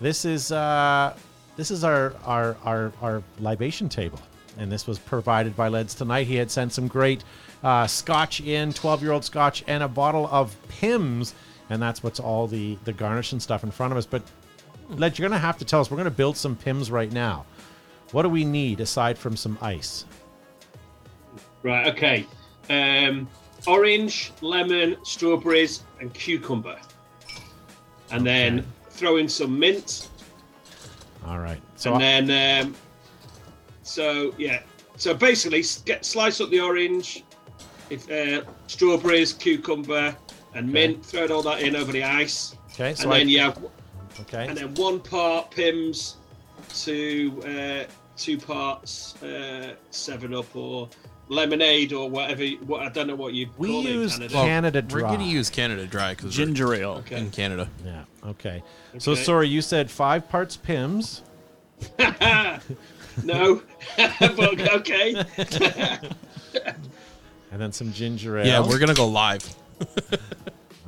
This 0.00 0.24
is 0.24 0.50
uh, 0.50 1.16
this 1.54 1.70
is 1.70 1.84
our, 1.84 2.14
our 2.24 2.56
our 2.64 2.92
our 3.00 3.22
libation 3.38 3.88
table, 3.88 4.18
and 4.58 4.72
this 4.72 4.88
was 4.88 4.98
provided 4.98 5.54
by 5.54 5.68
Leds 5.68 5.94
tonight. 5.94 6.26
He 6.26 6.34
had 6.34 6.50
sent 6.50 6.72
some 6.72 6.88
great 6.88 7.22
uh, 7.62 7.86
Scotch 7.86 8.40
in, 8.40 8.72
twelve 8.72 9.02
year 9.02 9.12
old 9.12 9.24
Scotch, 9.24 9.62
and 9.68 9.84
a 9.84 9.88
bottle 9.88 10.28
of 10.32 10.56
Pimm's, 10.66 11.32
and 11.70 11.80
that's 11.80 12.02
what's 12.02 12.18
all 12.18 12.48
the 12.48 12.76
the 12.82 12.92
garnish 12.92 13.30
and 13.30 13.40
stuff 13.40 13.62
in 13.62 13.70
front 13.70 13.92
of 13.92 13.98
us. 13.98 14.06
But 14.06 14.22
Led, 14.88 15.16
you're 15.16 15.28
going 15.28 15.40
to 15.40 15.46
have 15.46 15.58
to 15.58 15.64
tell 15.64 15.80
us. 15.80 15.92
We're 15.92 15.98
going 15.98 16.06
to 16.06 16.10
build 16.10 16.36
some 16.36 16.56
Pimm's 16.56 16.90
right 16.90 17.12
now. 17.12 17.46
What 18.10 18.22
do 18.22 18.28
we 18.28 18.44
need 18.44 18.80
aside 18.80 19.16
from 19.16 19.36
some 19.36 19.56
ice? 19.62 20.06
Right, 21.62 21.86
okay. 21.88 22.26
Um, 22.68 23.28
orange, 23.66 24.32
lemon, 24.40 24.96
strawberries, 25.04 25.82
and 26.00 26.12
cucumber. 26.12 26.78
And 28.10 28.26
then 28.26 28.66
throw 28.90 29.16
in 29.16 29.28
some 29.28 29.58
mint. 29.58 30.08
All 31.26 31.38
right. 31.38 31.60
So 31.76 31.94
I- 31.94 32.02
and 32.02 32.28
then, 32.28 32.66
um, 32.66 32.74
so 33.82 34.34
yeah. 34.38 34.62
So 34.96 35.14
basically, 35.14 35.64
get 35.84 36.04
slice 36.04 36.40
up 36.40 36.50
the 36.50 36.60
orange, 36.60 37.24
if 37.90 38.10
uh, 38.10 38.44
strawberries, 38.66 39.32
cucumber, 39.32 40.16
and 40.54 40.70
mint. 40.70 41.04
Throw 41.04 41.26
all 41.28 41.42
that 41.42 41.62
in 41.62 41.74
over 41.76 41.92
the 41.92 42.04
ice. 42.04 42.54
Okay, 42.72 42.94
so 42.94 43.04
and 43.04 43.12
I- 43.14 43.18
then 43.18 43.28
you 43.28 43.40
have, 43.40 43.64
okay. 44.20 44.46
and 44.48 44.56
then 44.56 44.74
one 44.74 45.00
part 45.00 45.50
Pimm's, 45.50 46.16
two 46.74 47.40
uh, 47.46 47.84
two 48.16 48.36
parts 48.38 49.20
uh, 49.22 49.74
Seven 49.90 50.34
Up 50.34 50.54
or 50.54 50.88
lemonade 51.32 51.92
or 51.92 52.08
whatever. 52.08 52.44
What 52.66 52.82
I 52.82 52.88
don't 52.88 53.06
know 53.06 53.14
what 53.16 53.34
you 53.34 53.48
We 53.58 53.68
call 53.68 53.82
use 53.82 54.18
it 54.18 54.22
in 54.24 54.28
Canada. 54.30 54.80
Canada 54.80 54.94
We're 54.94 55.00
Dry. 55.00 55.08
going 55.08 55.20
to 55.20 55.26
use 55.26 55.50
Canada 55.50 55.86
Dry 55.86 56.14
because 56.14 56.34
Ginger 56.34 56.74
ale. 56.74 57.02
Okay. 57.06 57.18
in 57.18 57.30
Canada. 57.30 57.68
Yeah. 57.84 58.04
Okay. 58.24 58.62
So 58.98 59.14
sorry, 59.14 59.48
you 59.48 59.62
said 59.62 59.90
five 59.90 60.28
parts 60.28 60.56
Pimm's. 60.56 61.22
no, 61.98 63.62
but 63.96 64.70
okay. 64.72 65.24
And 67.50 67.60
then 67.60 67.70
some 67.70 67.92
ginger 67.92 68.38
ale. 68.38 68.46
Yeah, 68.46 68.60
we're 68.60 68.78
going 68.78 68.88
to 68.88 68.94
go 68.94 69.06
live. 69.06 69.54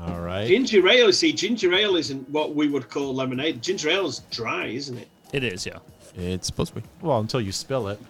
all 0.01 0.21
right. 0.21 0.49
Ginger 0.49 0.89
ale, 0.89 1.13
see, 1.13 1.31
ginger 1.31 1.75
ale 1.75 1.97
isn't 1.97 2.27
what 2.31 2.55
we 2.55 2.69
would 2.69 2.89
call 2.89 3.15
lemonade. 3.15 3.61
Ginger 3.61 3.91
ale 3.91 4.07
is 4.07 4.21
dry, 4.31 4.69
isn't 4.69 4.97
it? 4.97 5.09
It 5.35 5.45
is, 5.45 5.67
yeah. 5.67 5.81
It's 6.17 6.47
supposed 6.47 6.73
to 6.75 6.81
be. 6.81 6.87
Well, 7.03 7.19
until 7.21 7.43
you 7.43 7.53
spill 7.53 7.89
it. 7.89 8.01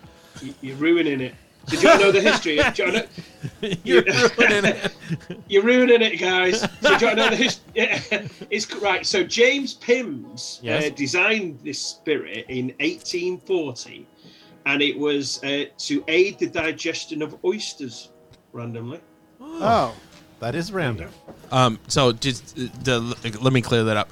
You're 0.61 0.77
ruining 0.77 1.21
it. 1.21 1.35
Did 1.67 1.83
you 1.83 1.99
know 1.99 2.13
the 2.13 2.21
history? 2.21 2.59
Do 2.75 2.85
you 2.85 2.93
know- 2.93 3.05
You're 3.85 4.03
ruining 4.39 4.65
it. 4.65 4.93
You're 5.49 5.63
ruining 5.63 6.03
it, 6.03 6.17
guys. 6.19 6.61
So 6.81 6.99
do 6.99 7.07
you 7.09 7.15
know 7.15 7.31
the 7.31 7.37
history? 7.37 7.63
Yeah. 7.75 8.01
It's 8.51 8.73
right. 8.77 9.05
So 9.05 9.25
James 9.25 9.75
Pims 9.75 10.61
Yes. 10.63 10.85
uh, 10.87 10.89
designed 10.95 11.59
this 11.65 11.81
spirit 11.81 12.47
in 12.49 12.67
1840, 12.81 14.07
and 14.67 14.81
it 14.83 14.97
was 14.99 15.43
uh, 15.45 15.65
to 15.79 16.05
aid 16.09 16.39
the 16.39 16.47
digestion 16.47 17.21
of 17.23 17.37
oysters. 17.45 18.11
Randomly, 18.53 19.01
Oh, 19.41 19.95
That 20.41 20.55
is 20.55 20.71
random. 20.73 21.11
Um, 21.51 21.79
so 21.89 22.13
just 22.13 22.57
uh, 22.59 22.69
the, 22.85 23.01
let 23.41 23.53
me 23.53 23.61
clear 23.61 23.83
that 23.85 23.97
up. 23.97 24.11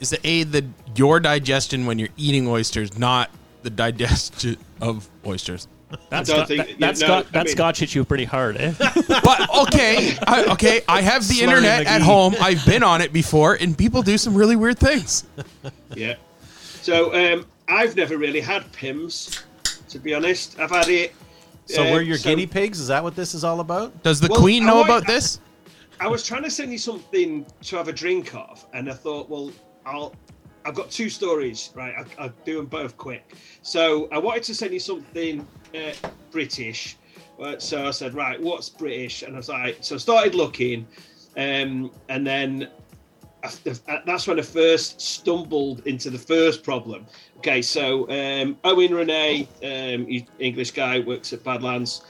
Is 0.00 0.10
to 0.10 0.18
aid 0.24 0.52
the 0.52 0.64
your 0.96 1.20
digestion 1.20 1.86
when 1.86 1.98
you're 1.98 2.08
eating 2.16 2.46
oysters, 2.48 2.98
not 2.98 3.30
the 3.62 3.70
digestion 3.70 4.56
of 4.80 5.08
oysters. 5.26 5.68
That's 6.10 6.28
don't 6.28 6.38
got, 6.38 6.48
think- 6.48 6.66
that, 6.66 6.78
that, 6.78 6.80
yeah, 6.80 6.86
no, 7.08 7.22
Scot- 7.22 7.26
I 7.34 7.38
mean- 7.44 7.48
scotch 7.48 7.78
hit 7.80 7.94
you 7.94 8.04
pretty 8.04 8.24
hard, 8.24 8.56
eh? 8.56 8.72
But 9.08 9.48
okay, 9.68 10.16
I, 10.26 10.44
okay, 10.52 10.82
I 10.88 11.00
have 11.02 11.26
the 11.26 11.34
Slurry 11.34 11.42
internet 11.42 11.86
at 11.86 12.02
home. 12.02 12.34
I've 12.40 12.64
been 12.66 12.82
on 12.82 13.00
it 13.00 13.12
before, 13.12 13.54
and 13.54 13.76
people 13.76 14.02
do 14.02 14.18
some 14.18 14.34
really 14.34 14.56
weird 14.56 14.78
things. 14.78 15.24
yeah. 15.94 16.14
So 16.82 17.14
um, 17.14 17.46
I've 17.68 17.96
never 17.96 18.16
really 18.18 18.40
had 18.40 18.70
Pimm's, 18.72 19.42
to 19.88 19.98
be 19.98 20.14
honest. 20.14 20.58
I've 20.58 20.70
had 20.70 20.88
it. 20.88 21.14
So 21.66 21.82
uh, 21.82 21.90
we're 21.92 22.02
your 22.02 22.16
so- 22.18 22.30
guinea 22.30 22.46
pigs? 22.46 22.80
Is 22.80 22.88
that 22.88 23.02
what 23.02 23.14
this 23.16 23.34
is 23.34 23.44
all 23.44 23.60
about? 23.60 24.02
Does 24.02 24.20
the 24.20 24.28
Well, 24.28 24.40
queen 24.40 24.64
know 24.66 24.76
want- 24.76 24.88
about 24.88 25.06
this? 25.06 25.40
I 26.00 26.06
was 26.06 26.24
trying 26.24 26.44
to 26.44 26.50
send 26.50 26.70
you 26.70 26.78
something 26.78 27.44
to 27.62 27.76
have 27.76 27.88
a 27.88 27.92
drink 27.92 28.32
of, 28.34 28.64
and 28.72 28.88
I 28.88 28.94
thought, 28.94 29.28
well, 29.28 29.50
I'll. 29.86 30.14
I've 30.64 30.74
got 30.74 30.90
two 30.90 31.08
stories, 31.08 31.70
right? 31.74 31.94
I'll, 31.96 32.04
I'll 32.18 32.32
do 32.44 32.56
them 32.58 32.66
both 32.66 32.96
quick. 32.98 33.34
So 33.62 34.06
I 34.12 34.18
wanted 34.18 34.42
to 34.44 34.54
send 34.54 34.72
you 34.74 34.80
something 34.80 35.46
uh, 35.74 36.08
British. 36.30 36.96
Uh, 37.40 37.58
so 37.58 37.86
I 37.86 37.90
said, 37.92 38.14
right, 38.14 38.40
what's 38.40 38.68
British? 38.68 39.22
And 39.22 39.34
I 39.34 39.38
was 39.38 39.48
like, 39.48 39.78
so 39.80 39.94
I 39.94 39.98
started 39.98 40.34
looking, 40.34 40.86
um, 41.36 41.90
and 42.08 42.26
then 42.26 42.68
I, 43.44 44.00
that's 44.04 44.26
when 44.26 44.38
I 44.38 44.42
first 44.42 45.00
stumbled 45.00 45.86
into 45.86 46.10
the 46.10 46.18
first 46.18 46.64
problem. 46.64 47.06
Okay, 47.38 47.62
so 47.62 48.08
um, 48.10 48.58
Owen 48.64 48.92
Renee, 48.92 49.48
um, 49.62 50.08
English 50.40 50.72
guy, 50.72 50.98
works 50.98 51.32
at 51.32 51.44
Badlands. 51.44 52.02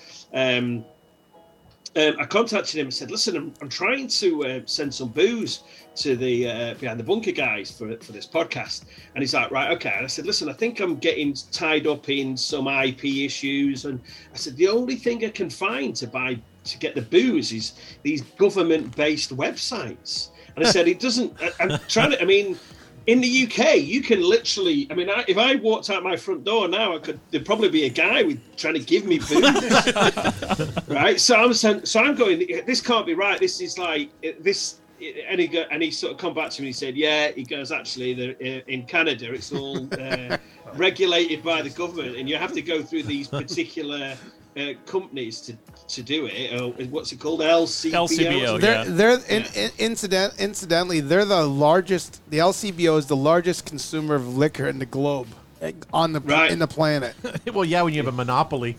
Um, 1.96 2.16
I 2.18 2.24
contacted 2.26 2.76
him 2.76 2.86
and 2.86 2.94
said, 2.94 3.10
"Listen, 3.10 3.36
I'm, 3.36 3.54
I'm 3.60 3.68
trying 3.68 4.08
to 4.08 4.44
uh, 4.44 4.60
send 4.66 4.94
some 4.94 5.08
booze 5.08 5.62
to 5.96 6.16
the 6.16 6.48
uh, 6.48 6.74
behind 6.74 7.00
the 7.00 7.04
bunker 7.04 7.32
guys 7.32 7.70
for 7.70 7.96
for 7.98 8.12
this 8.12 8.26
podcast." 8.26 8.84
And 9.14 9.22
he's 9.22 9.34
like, 9.34 9.50
"Right, 9.50 9.70
okay." 9.72 9.94
And 9.96 10.04
I 10.04 10.08
said, 10.08 10.26
"Listen, 10.26 10.48
I 10.48 10.52
think 10.52 10.80
I'm 10.80 10.96
getting 10.96 11.34
tied 11.50 11.86
up 11.86 12.08
in 12.08 12.36
some 12.36 12.68
IP 12.68 13.04
issues." 13.04 13.84
And 13.84 14.00
I 14.32 14.36
said, 14.36 14.56
"The 14.56 14.68
only 14.68 14.96
thing 14.96 15.24
I 15.24 15.30
can 15.30 15.50
find 15.50 15.96
to 15.96 16.06
buy 16.06 16.38
to 16.64 16.78
get 16.78 16.94
the 16.94 17.02
booze 17.02 17.52
is 17.52 17.72
these 18.02 18.22
government-based 18.22 19.34
websites." 19.36 20.30
And 20.56 20.66
I 20.66 20.70
said, 20.70 20.88
"It 20.94 21.00
doesn't." 21.00 21.32
I, 21.40 21.50
I'm 21.60 21.78
trying 21.88 22.10
to. 22.12 22.22
I 22.22 22.24
mean. 22.24 22.58
In 23.08 23.22
the 23.22 23.44
UK, 23.44 23.80
you 23.80 24.02
can 24.02 24.20
literally. 24.20 24.86
I 24.90 24.94
mean, 24.94 25.08
I, 25.08 25.24
if 25.26 25.38
I 25.38 25.54
walked 25.54 25.88
out 25.88 26.02
my 26.02 26.14
front 26.14 26.44
door 26.44 26.68
now, 26.68 26.94
I 26.94 26.98
could. 26.98 27.18
There'd 27.30 27.46
probably 27.46 27.70
be 27.70 27.86
a 27.86 27.88
guy 27.88 28.22
with 28.22 28.38
trying 28.58 28.74
to 28.74 28.80
give 28.80 29.06
me 29.06 29.18
booze 29.18 30.82
right? 30.88 31.18
So 31.18 31.36
I'm 31.36 31.54
saying, 31.54 31.86
so 31.86 32.00
I'm 32.00 32.16
going. 32.16 32.46
This 32.66 32.82
can't 32.82 33.06
be 33.06 33.14
right. 33.14 33.40
This 33.40 33.62
is 33.62 33.78
like 33.78 34.10
this. 34.40 34.80
And 35.26 35.40
he 35.40 35.46
go, 35.46 35.64
and 35.70 35.82
he 35.82 35.90
sort 35.90 36.12
of 36.12 36.18
come 36.18 36.34
back 36.34 36.50
to 36.50 36.60
me. 36.60 36.66
and 36.68 36.74
He 36.74 36.78
said, 36.78 36.96
"Yeah." 36.96 37.30
He 37.30 37.44
goes, 37.44 37.72
"Actually, 37.72 38.12
in 38.66 38.84
Canada, 38.84 39.32
it's 39.32 39.52
all 39.52 39.88
uh, 39.94 40.36
regulated 40.74 41.42
by 41.42 41.62
the 41.62 41.70
government, 41.70 42.16
and 42.16 42.28
you 42.28 42.36
have 42.36 42.52
to 42.52 42.60
go 42.60 42.82
through 42.82 43.04
these 43.04 43.28
particular 43.28 44.18
uh, 44.58 44.72
companies 44.86 45.40
to 45.42 45.56
to 45.88 46.02
do 46.02 46.26
it. 46.26 46.60
Or 46.60 46.70
what's 46.86 47.12
it 47.12 47.20
called? 47.20 47.40
LCBO. 47.40 47.92
LCBO, 47.92 48.60
they're 48.60 48.84
yeah. 48.84 48.84
they're 48.86 49.18
in, 49.28 49.44
in, 49.54 49.70
incident 49.78 50.34
incidentally 50.38 51.00
they're 51.00 51.24
the 51.24 51.46
largest. 51.46 52.20
The 52.30 52.38
LCBO 52.38 52.98
is 52.98 53.06
the 53.06 53.16
largest 53.16 53.66
consumer 53.66 54.14
of 54.14 54.36
liquor 54.36 54.68
in 54.68 54.78
the 54.78 54.86
globe 54.86 55.28
eh, 55.60 55.72
on 55.92 56.12
the 56.12 56.20
Right. 56.20 56.50
in 56.50 56.58
the 56.58 56.66
planet. 56.66 57.14
well, 57.52 57.64
yeah, 57.64 57.82
when 57.82 57.94
you 57.94 58.00
have 58.02 58.12
a 58.12 58.16
monopoly. 58.16 58.76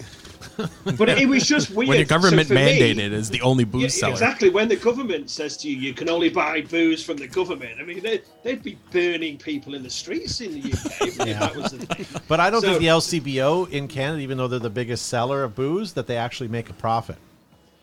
But 0.98 1.10
it 1.10 1.28
was 1.28 1.45
just 1.48 1.69
weird. 1.72 1.89
When 1.89 1.98
your 1.98 2.06
government 2.08 2.48
So 2.48 2.54
for 2.56 2.60
me- 2.60 2.80
mandated 2.80 3.12
is 3.12 3.30
the 3.30 3.41
only 3.41 3.64
booze 3.64 3.84
Yeah, 3.84 3.88
seller. 3.89 4.12
exactly. 4.14 4.49
When 4.49 4.68
the 4.68 4.76
government 4.76 5.30
says 5.30 5.57
to 5.57 5.70
you, 5.70 5.78
you 5.78 5.93
can 5.93 6.10
only 6.10 6.30
buy 6.30 6.62
booze 6.62 7.03
from 7.03 7.18
the 7.18 7.28
government. 7.28 7.80
I 7.80 7.84
mean, 7.84 8.01
they, 8.01 8.22
they'd 8.43 8.62
be 8.64 8.78
burning 8.91 9.38
people 9.38 9.74
in 9.76 9.84
the 9.84 9.89
streets 9.89 10.41
in 10.41 10.53
the 10.60 10.72
UK 10.74 11.01
if 11.07 11.18
Yeah. 11.18 11.39
that 11.39 11.55
was 11.55 11.72
the 11.72 11.86
thing. 11.86 12.05
But 12.28 12.39
I 12.39 12.49
don't 12.49 12.62
So- 12.62 12.68
think 12.70 12.80
the 12.80 12.88
LCBO 12.88 13.70
in 13.72 13.88
Canada, 13.88 14.22
even 14.22 14.38
though 14.38 14.47
they're 14.47 14.60
the 14.60 14.70
biggest 14.70 15.07
seller 15.07 15.43
of 15.43 15.55
booze, 15.55 15.93
that 15.93 16.07
they 16.07 16.18
actually 16.18 16.49
make 16.49 16.70
a 16.70 16.74
profit. 16.74 17.18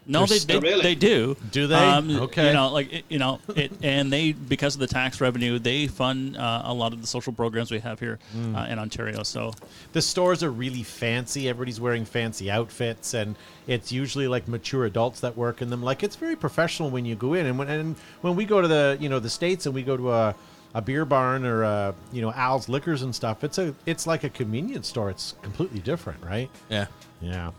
No, 0.08 0.20
They're 0.20 0.26
they, 0.28 0.38
still- 0.38 0.60
they, 0.60 0.68
Really? 0.68 0.82
they 0.82 0.94
do. 0.94 1.36
Do 1.50 1.66
they? 1.66 1.74
Um, 1.74 2.10
Okay. 2.16 2.46
You 2.48 2.52
know, 2.52 2.72
like 2.72 3.04
you 3.08 3.18
know, 3.18 3.40
it, 3.56 3.72
and 3.82 4.12
they 4.12 4.32
because 4.32 4.74
of 4.74 4.80
the 4.80 4.86
tax 4.86 5.20
revenue, 5.20 5.58
they 5.58 5.86
fund 5.88 6.36
uh, 6.36 6.62
a 6.64 6.72
lot 6.72 6.92
of 6.92 7.00
the 7.00 7.06
social 7.06 7.32
programs 7.32 7.70
we 7.70 7.80
have 7.80 7.98
here 7.98 8.18
Hmm. 8.32 8.54
uh, 8.54 8.66
in 8.66 8.78
Ontario. 8.78 9.22
So 9.24 9.52
the 9.92 10.00
stores 10.02 10.42
are 10.42 10.50
really 10.52 10.82
fancy. 10.84 11.48
Everybody's 11.48 11.80
wearing 11.80 12.04
fancy 12.04 12.50
outfits, 12.50 13.14
and 13.14 13.34
it's 13.66 13.90
usually 13.90 14.28
like 14.28 14.46
mature 14.46 14.84
adults 14.84 15.20
that 15.20 15.36
work 15.36 15.60
in 15.60 15.70
them. 15.70 15.82
Like 15.82 16.02
it's 16.04 16.16
very 16.16 16.36
professional 16.36 16.90
when 16.90 17.04
you 17.04 17.16
go 17.16 17.34
in, 17.34 17.46
and 17.46 17.58
when 17.58 17.68
and 17.68 17.96
when 18.20 18.36
we 18.36 18.44
go 18.44 18.60
to 18.62 18.68
the 18.68 18.96
you 19.00 19.08
know 19.08 19.18
the 19.18 19.30
states 19.30 19.66
and 19.66 19.74
we 19.74 19.82
go 19.82 19.96
to 19.96 20.12
a 20.12 20.34
a 20.74 20.82
beer 20.82 21.04
barn 21.06 21.44
or 21.46 21.62
a, 21.62 21.94
you 22.12 22.20
know 22.22 22.32
Al's 22.32 22.68
Liquors 22.68 23.02
and 23.02 23.14
stuff. 23.14 23.42
It's 23.42 23.58
a 23.58 23.74
it's 23.86 24.06
like 24.06 24.22
a 24.24 24.28
convenience 24.28 24.86
store. 24.88 25.10
It's 25.10 25.34
completely 25.42 25.80
different, 25.80 26.22
right? 26.22 26.48
Yeah. 26.68 26.86
Yeah. 27.20 27.50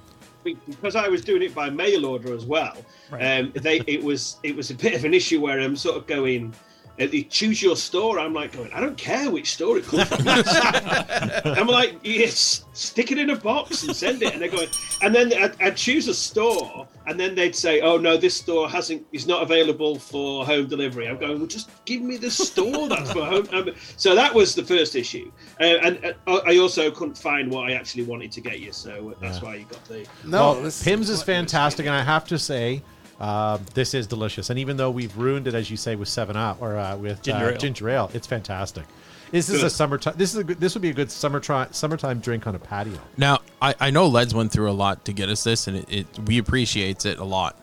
Because 0.54 0.96
I 0.96 1.08
was 1.08 1.24
doing 1.24 1.42
it 1.42 1.54
by 1.56 1.70
mail 1.70 2.06
order 2.06 2.34
as 2.34 2.46
well. 2.46 2.78
Um, 3.12 3.52
they 3.56 3.82
it 3.88 4.04
was 4.04 4.38
it 4.44 4.56
was 4.56 4.72
a 4.72 4.76
bit 4.76 4.94
of 4.94 5.06
an 5.06 5.14
issue 5.14 5.42
where 5.42 5.60
I'm 5.60 5.76
sort 5.76 5.98
of 5.98 6.08
going. 6.08 6.54
Uh, 7.00 7.04
you 7.06 7.24
choose 7.24 7.62
your 7.62 7.76
store. 7.76 8.20
I'm 8.20 8.34
like 8.34 8.54
going. 8.54 8.72
I 8.74 8.80
don't 8.80 8.98
care 8.98 9.30
which 9.30 9.54
store 9.54 9.78
it 9.78 9.86
comes 9.86 10.08
from. 10.08 10.28
I'm 11.46 11.68
like, 11.68 11.96
yes, 12.04 12.66
stick 12.74 13.12
it 13.12 13.18
in 13.18 13.30
a 13.30 13.36
box 13.36 13.84
and 13.84 13.96
send 13.96 14.22
it. 14.24 14.34
And 14.34 14.42
they're 14.42 14.50
going. 14.50 14.68
And 15.02 15.14
then 15.14 15.32
I'd, 15.34 15.62
I'd 15.62 15.78
choose 15.78 16.08
a 16.08 16.14
store, 16.14 16.88
and 17.06 17.20
then 17.20 17.36
they'd 17.36 17.56
say, 17.56 17.82
"Oh 17.82 17.98
no, 17.98 18.18
this 18.18 18.36
store 18.36 18.68
hasn't 18.70 19.06
is 19.12 19.28
not 19.28 19.44
available 19.44 20.00
for 20.00 20.46
home 20.46 20.68
delivery." 20.68 21.08
I'm 21.08 21.18
going. 21.18 21.38
Well, 21.38 21.48
just 21.48 21.70
give 21.86 22.02
me 22.02 22.18
the 22.18 22.32
store 22.32 22.88
that's 22.90 23.12
for 23.12 23.26
home. 23.26 23.48
Um, 23.54 23.70
so 23.98 24.16
that 24.16 24.34
was 24.34 24.56
the 24.56 24.64
first 24.64 24.96
issue, 24.96 25.32
uh, 25.60 25.64
and 25.64 26.16
uh, 26.26 26.40
I 26.46 26.58
also 26.58 26.90
couldn't 26.90 27.18
find 27.18 27.52
what 27.52 27.70
I 27.70 27.74
actually 27.74 28.04
wanted 28.04 28.32
to 28.34 28.42
get 28.42 28.60
you. 28.60 28.72
So 28.72 29.16
that's 29.22 29.38
Yeah. 29.38 29.44
why 29.46 29.56
you 29.56 29.66
got 29.66 29.84
the. 29.86 30.06
No, 30.26 30.54
well, 30.62 30.72
Pimm's 30.84 31.10
is 31.10 31.22
fantastic, 31.22 31.86
and 31.86 31.94
I 31.96 32.02
have 32.04 32.26
to 32.28 32.40
say, 32.40 32.82
uh, 33.20 33.58
this 33.74 33.94
is 33.94 34.08
delicious. 34.08 34.50
And 34.50 34.60
even 34.60 34.78
though 34.78 34.92
we've 34.92 35.16
ruined 35.18 35.48
it, 35.48 35.54
as 35.54 35.72
you 35.72 35.78
say, 35.78 35.96
with 35.96 36.08
Seven 36.08 36.38
Up 36.38 36.62
or 36.62 36.78
uh, 36.78 36.98
with 36.98 37.22
Ginger 37.22 37.46
uh, 37.46 37.52
ale. 37.52 37.58
ginger 37.58 37.90
ale, 37.90 38.12
it's 38.14 38.28
fantastic. 38.28 38.86
This 39.32 39.50
is 39.50 39.62
a 39.62 39.70
summertime. 39.70 40.14
This 40.16 40.34
is 40.34 40.40
a 40.40 40.44
this 40.44 40.74
would 40.74 40.82
be 40.82 40.90
a 40.90 40.94
good 40.94 41.12
summer 41.12 41.40
tri- 41.40 41.68
summertime 41.72 42.20
drink 42.20 42.48
on 42.48 42.56
a 42.56 42.60
patio. 42.60 42.98
Now, 43.18 43.40
I, 43.62 43.76
I 43.80 43.90
know 43.90 44.08
Leds 44.08 44.34
went 44.34 44.54
through 44.54 44.70
a 44.70 44.74
lot 44.74 45.04
to 45.06 45.14
get 45.14 45.28
us 45.28 45.44
this, 45.44 45.68
and 45.68 45.78
it, 45.78 45.86
it 45.90 46.20
we 46.26 46.38
appreciates 46.38 47.06
it 47.06 47.20
a 47.20 47.26
lot. 47.26 47.60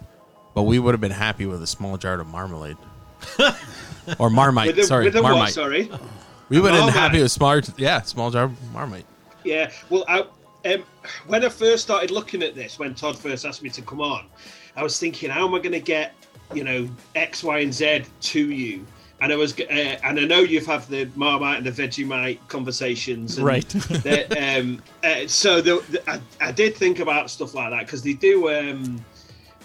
But 0.55 0.65
we 0.65 0.79
would 0.79 0.93
have 0.93 1.01
been 1.01 1.11
happy 1.11 1.47
with 1.47 1.63
a 1.63 1.67
small 1.67 1.97
jar 1.97 2.21
of 2.21 2.27
marmalade. 2.27 2.77
or 4.19 4.31
Marmite. 4.31 4.69
With 4.69 4.77
the, 4.77 4.85
sorry, 4.85 5.05
with 5.05 5.15
the 5.15 5.23
Marmite. 5.23 5.41
what? 5.41 5.53
Sorry. 5.53 5.91
We 6.51 6.61
would 6.61 6.73
have 6.75 6.87
been 6.87 6.95
happy 6.95 7.23
with 7.23 7.33
smaller, 7.33 7.63
yeah, 7.79 8.03
small 8.03 8.31
jar 8.31 8.45
of 8.45 8.73
Marmite. 8.73 9.07
Yeah. 9.45 9.71
Well, 9.89 10.05
I, 10.07 10.27
um, 10.67 10.85
when 11.27 11.45
I 11.45 11.49
first 11.49 11.83
started 11.83 12.11
looking 12.11 12.43
at 12.43 12.55
this, 12.55 12.79
when 12.79 12.95
Todd 12.95 13.19
first 13.19 13.45
asked 13.45 13.63
me 13.63 13.71
to 13.71 13.83
come 13.83 14.01
on, 14.01 14.27
I 14.77 14.83
was 14.83 14.99
thinking, 14.99 15.31
how 15.31 15.47
am 15.47 15.55
I 15.55 15.59
going 15.59 15.73
to 15.73 15.81
get, 15.81 16.15
you 16.53 16.65
know, 16.65 16.89
X, 17.15 17.43
Y, 17.45 17.59
and 17.61 17.73
Z 17.73 18.05
to 18.21 18.51
you? 18.51 18.85
And 19.21 19.33
I 19.33 19.37
was, 19.37 19.59
uh, 19.59 19.63
and 19.63 20.19
I 20.21 20.25
know 20.25 20.41
you've 20.41 20.67
had 20.67 20.83
the 20.89 21.09
Marmite 21.15 21.59
and 21.59 21.67
the 21.67 21.71
Vegemite 21.71 22.41
conversations, 22.49 23.39
and 23.39 23.47
Right. 23.47 23.67
the, 23.69 24.59
um, 24.59 24.83
uh, 25.03 25.27
so 25.27 25.61
the, 25.61 25.83
the, 25.91 26.11
I, 26.11 26.21
I 26.41 26.53
did 26.53 26.77
think 26.77 26.99
about 26.99 27.31
stuff 27.31 27.55
like 27.55 27.71
that 27.71 27.87
because 27.87 28.03
they 28.03 28.13
do. 28.15 28.51
Um, 28.51 29.03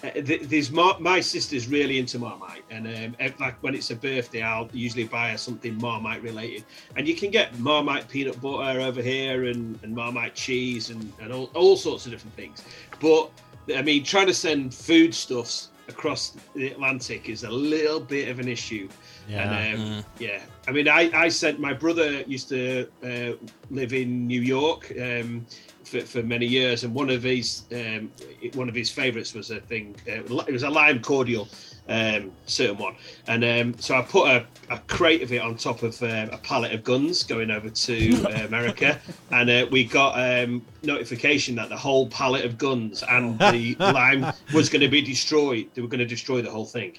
uh, 0.02 0.12
there's 0.16 0.72
Mar- 0.72 0.98
my 1.00 1.20
sister's 1.20 1.68
really 1.68 2.00
into 2.00 2.20
Marmite, 2.20 2.64
and 2.70 2.88
um, 2.88 3.34
like 3.40 3.62
when 3.62 3.76
it's 3.76 3.92
a 3.92 3.96
birthday, 3.96 4.42
I'll 4.42 4.70
usually 4.72 5.04
buy 5.04 5.32
her 5.32 5.38
something 5.38 5.78
Marmite 5.78 6.24
related. 6.24 6.64
And 6.96 7.06
you 7.06 7.16
can 7.16 7.32
get 7.32 7.58
Marmite 7.60 8.08
peanut 8.08 8.40
butter 8.40 8.80
over 8.80 9.02
here, 9.02 9.46
and, 9.46 9.78
and 9.84 9.94
Marmite 9.94 10.36
cheese, 10.36 10.90
and, 10.90 11.12
and 11.20 11.34
all, 11.34 11.50
all 11.54 11.76
sorts 11.76 12.06
of 12.06 12.14
different 12.14 12.36
things. 12.38 12.64
But 13.02 13.30
I 13.76 13.82
mean, 13.82 14.04
trying 14.04 14.28
to 14.28 14.34
send 14.34 14.74
foodstuffs 14.74 15.70
across 15.88 16.38
the 16.56 16.68
Atlantic 16.68 17.30
is 17.30 17.44
a 17.44 17.50
little 17.50 18.00
bit 18.00 18.30
of 18.30 18.40
an 18.40 18.48
issue. 18.48 18.88
Yeah. 19.28 19.52
And, 19.52 19.82
um, 19.82 20.06
yeah. 20.20 20.42
I 20.68 20.72
mean, 20.72 20.88
I, 20.88 21.10
I 21.14 21.30
sent 21.30 21.60
my 21.60 21.74
brother 21.74 22.22
used 22.22 22.50
to 22.50 22.88
uh, 23.04 23.34
live 23.70 23.94
in 23.94 24.28
New 24.28 24.42
York 24.42 24.92
um, 25.02 25.46
for, 25.84 26.02
for 26.02 26.24
many 26.24 26.46
years, 26.46 26.84
and 26.84 26.94
one 26.94 27.10
of 27.10 27.24
his 27.24 27.64
um, 27.74 28.12
one 28.54 28.70
of 28.70 28.76
his 28.76 28.90
favourites 28.90 29.34
was 29.34 29.50
a 29.52 29.60
thing. 29.60 29.96
Uh, 30.08 30.24
it 30.48 30.54
was 30.54 30.64
a 30.64 30.70
lime 30.70 31.02
cordial, 31.02 31.48
um, 31.90 32.32
certain 32.46 32.78
one, 32.78 32.96
and 33.28 33.44
um, 33.44 33.80
so 33.80 33.96
I 33.96 34.02
put 34.02 34.28
a, 34.28 34.46
a 34.70 34.80
crate 34.88 35.22
of 35.22 35.34
it 35.34 35.42
on 35.42 35.58
top 35.58 35.84
of 35.84 36.02
um, 36.04 36.30
a 36.32 36.38
pallet 36.38 36.72
of 36.72 36.84
guns 36.84 37.24
going 37.24 37.52
over 37.52 37.70
to 37.70 38.24
uh, 38.24 38.46
America, 38.48 39.00
and 39.32 39.50
uh, 39.50 39.68
we 39.72 39.84
got 39.84 40.14
um, 40.20 40.66
notification 40.84 41.56
that 41.56 41.70
the 41.70 41.78
whole 41.78 42.08
pallet 42.08 42.46
of 42.46 42.58
guns 42.58 43.04
and 43.10 43.38
the 43.40 43.76
lime 43.80 44.26
was 44.54 44.70
going 44.70 44.82
to 44.82 44.88
be 44.88 45.02
destroyed. 45.02 45.70
They 45.74 45.82
were 45.82 45.88
going 45.88 46.00
to 46.00 46.06
destroy 46.06 46.42
the 46.42 46.52
whole 46.52 46.66
thing. 46.66 46.98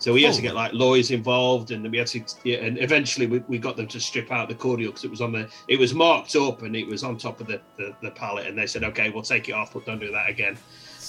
So 0.00 0.14
we 0.14 0.22
had 0.22 0.32
to 0.32 0.40
get 0.40 0.54
like 0.54 0.72
lawyers 0.72 1.10
involved, 1.10 1.72
and 1.72 1.88
we 1.90 1.98
had 1.98 2.06
to, 2.08 2.24
yeah, 2.42 2.58
and 2.58 2.80
eventually 2.80 3.26
we, 3.26 3.40
we 3.40 3.58
got 3.58 3.76
them 3.76 3.86
to 3.88 4.00
strip 4.00 4.32
out 4.32 4.48
the 4.48 4.54
cordial 4.54 4.92
because 4.92 5.04
it 5.04 5.10
was 5.10 5.20
on 5.20 5.32
the, 5.32 5.46
it 5.68 5.78
was 5.78 5.92
marked 5.92 6.34
up 6.36 6.62
and 6.62 6.74
it 6.74 6.86
was 6.86 7.04
on 7.04 7.18
top 7.18 7.38
of 7.38 7.46
the, 7.46 7.60
the, 7.76 7.94
the 8.02 8.10
pallet, 8.12 8.46
and 8.46 8.56
they 8.56 8.66
said, 8.66 8.82
okay, 8.82 9.10
we'll 9.10 9.22
take 9.22 9.50
it 9.50 9.52
off, 9.52 9.74
but 9.74 9.84
don't 9.84 10.00
do 10.00 10.10
that 10.10 10.30
again. 10.30 10.56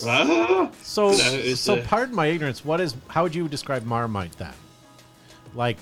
Like. 0.04 0.74
So, 0.82 1.12
No, 1.12 1.54
so 1.56 1.76
uh, 1.76 1.84
pardon 1.86 2.16
my 2.16 2.28
ignorance. 2.28 2.64
What 2.64 2.80
is? 2.82 2.96
How 3.08 3.24
would 3.24 3.36
you 3.36 3.48
describe 3.48 3.84
Marmite 3.86 4.38
then? 4.38 4.54
Like, 5.54 5.78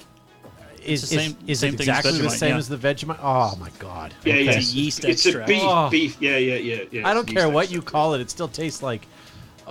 is 0.84 1.08
the 1.10 1.16
is, 1.18 1.24
same- 1.24 1.38
is 1.48 1.60
same 1.60 1.74
it 1.74 1.78
thing 1.78 1.90
as 1.90 1.98
exactly 2.00 2.12
the 2.22 2.28
Vegemite, 2.28 2.32
same 2.38 2.50
yeah. 2.52 2.58
as 2.58 2.70
the 2.70 2.78
Vegemite? 2.78 3.20
Oh 3.22 3.56
my 3.60 3.70
god! 3.80 4.14
yeah, 4.26 4.34
Okay. 4.34 4.44
yeah, 4.46 4.52
It's 4.52 4.72
a 4.72 4.76
yeast 4.76 5.06
it's 5.06 5.26
extract. 5.26 5.50
a 5.50 5.54
beef, 5.54 5.62
Oh. 5.64 5.90
beef, 5.90 6.18
yeah, 6.22 6.38
yeah, 6.38 6.56
yeah, 6.56 6.84
yeah. 6.92 7.08
I 7.08 7.14
don't 7.14 7.28
care 7.28 7.50
what 7.50 7.66
extract. 7.66 7.72
you 7.72 7.82
call 7.82 8.14
it; 8.16 8.22
it 8.22 8.30
still 8.30 8.48
tastes 8.48 8.82
like. 8.82 9.06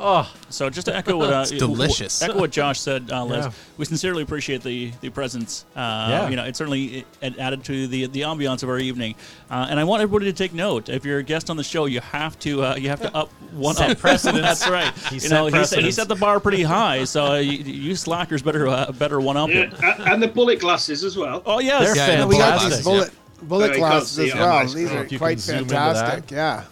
Oh, 0.00 0.32
So 0.48 0.70
just 0.70 0.86
to 0.86 0.94
echo 0.96 1.16
what 1.16 1.32
uh, 1.32 1.40
It's 1.40 1.50
delicious. 1.50 2.22
Echo 2.22 2.38
what 2.38 2.50
Josh 2.52 2.78
said, 2.80 3.10
uh, 3.10 3.24
Les. 3.24 3.44
Yeah. 3.46 3.50
We 3.78 3.84
sincerely 3.84 4.22
appreciate 4.22 4.62
the 4.62 4.92
the 5.00 5.10
presence. 5.10 5.64
Uh, 5.74 5.80
Yeah. 6.08 6.28
You 6.28 6.36
know, 6.36 6.44
it 6.44 6.54
certainly 6.56 7.04
it 7.20 7.38
added 7.38 7.64
to 7.64 7.86
the 7.88 8.06
the 8.06 8.20
ambiance 8.20 8.62
of 8.62 8.68
our 8.68 8.78
evening. 8.78 9.16
Uh, 9.50 9.66
and 9.68 9.80
I 9.80 9.84
want 9.84 10.02
everybody 10.02 10.30
to 10.30 10.36
take 10.36 10.54
note. 10.54 10.88
If 10.88 11.04
you're 11.04 11.18
a 11.18 11.22
guest 11.24 11.50
on 11.50 11.56
the 11.56 11.64
show, 11.64 11.86
you 11.86 12.00
have 12.00 12.38
to 12.40 12.62
uh, 12.62 12.76
you 12.76 12.88
have 12.90 13.00
to 13.00 13.12
up 13.14 13.28
one 13.52 13.74
Set 13.74 13.90
up 13.90 13.98
precedence. 14.06 14.42
That's 14.42 14.68
right. 14.68 14.94
He 15.10 15.16
you 15.16 15.20
set 15.20 15.30
know, 15.32 15.46
he 15.48 15.64
set, 15.64 15.82
he 15.84 15.90
set 15.90 16.06
the 16.08 16.14
bar 16.14 16.38
pretty 16.38 16.62
high. 16.62 17.02
So 17.04 17.24
uh, 17.32 17.34
you, 17.38 17.58
you 17.58 17.96
slackers 17.96 18.40
better 18.42 18.68
uh, 18.68 18.92
better 18.92 19.20
one 19.20 19.36
up 19.36 19.48
Yeah, 19.50 19.62
it. 19.62 19.74
and 20.08 20.22
the 20.22 20.28
bullet 20.28 20.60
glasses 20.60 21.02
as 21.02 21.16
well. 21.16 21.42
Oh 21.44 21.58
yes, 21.58 21.86
They're 21.94 21.96
Yeah, 21.96 22.20
And 22.20 22.28
we 22.28 22.38
got 22.38 22.60
fantastic. 22.60 22.76
these 22.76 22.84
bullet 22.84 23.12
bullet 23.42 23.66
Yeah, 23.68 23.72
you 23.72 23.78
glasses 23.80 24.18
as 24.18 24.34
well. 24.34 24.66
These 24.68 24.90
are 24.92 25.18
quite 25.18 25.30
can 25.32 25.38
zoom 25.38 25.58
into 25.58 25.74
fantastic. 25.74 26.30
Yeah. 26.30 26.64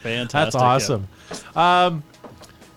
fantastic. 0.00 0.60
that's 0.60 0.88
yeah. 0.88 0.98
Awesome. 1.56 2.02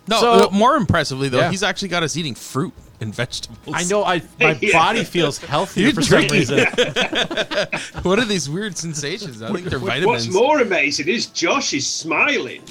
No, 0.09 0.19
So- 0.21 0.31
uh, 0.47 0.49
more 0.51 0.75
impressively 0.77 1.27
though, 1.29 1.39
Yeah. 1.39 1.49
he's 1.51 1.63
actually 1.63 1.89
got 1.89 2.01
us 2.03 2.15
eating 2.15 2.33
fruit 2.35 2.73
and 2.99 3.13
vegetables. 3.13 3.75
I 3.75 3.83
know. 3.83 4.03
I 4.05 4.21
my 4.39 4.57
Yeah. 4.61 4.71
body 4.71 5.03
feels 5.03 5.37
healthier 5.37 5.85
You're 5.87 5.93
for 5.95 6.01
some 6.01 6.25
drinking- 6.27 6.37
reason. 6.39 6.65
What 8.03 8.17
are 8.19 8.25
these 8.25 8.49
weird 8.49 8.77
sensations? 8.77 9.41
I 9.41 9.51
think 9.51 9.65
they're 9.65 9.77
vitamins. 9.79 10.07
What's 10.27 10.27
more 10.33 10.61
amazing 10.61 11.07
is 11.09 11.25
Josh 11.27 11.73
is 11.73 11.85
smiling. 11.85 12.61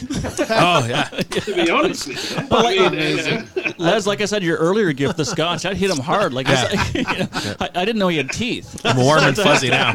Oh 0.50 0.86
yeah, 0.88 1.04
To 1.10 1.54
be 1.54 1.68
honest 1.70 2.08
with 2.08 2.30
you, 2.32 2.46
I 2.50 2.88
mean, 2.88 3.48
uh, 3.66 3.72
Les, 3.78 4.06
like 4.06 4.20
I 4.20 4.24
said, 4.24 4.42
your 4.42 4.56
earlier 4.56 4.92
gift, 4.92 5.16
the 5.18 5.24
scotch, 5.24 5.62
that 5.62 5.76
hit 5.76 5.90
him 5.90 5.98
hard. 5.98 6.32
Like 6.32 6.46
I, 6.48 6.72
you 6.94 7.02
know, 7.02 7.28
I, 7.60 7.68
I 7.74 7.84
didn't 7.84 7.98
know 7.98 8.08
he 8.08 8.16
had 8.16 8.30
teeth. 8.30 8.80
I'm 8.84 8.96
warm 8.96 9.22
and 9.24 9.36
fuzzy 9.36 9.68
now. 9.68 9.92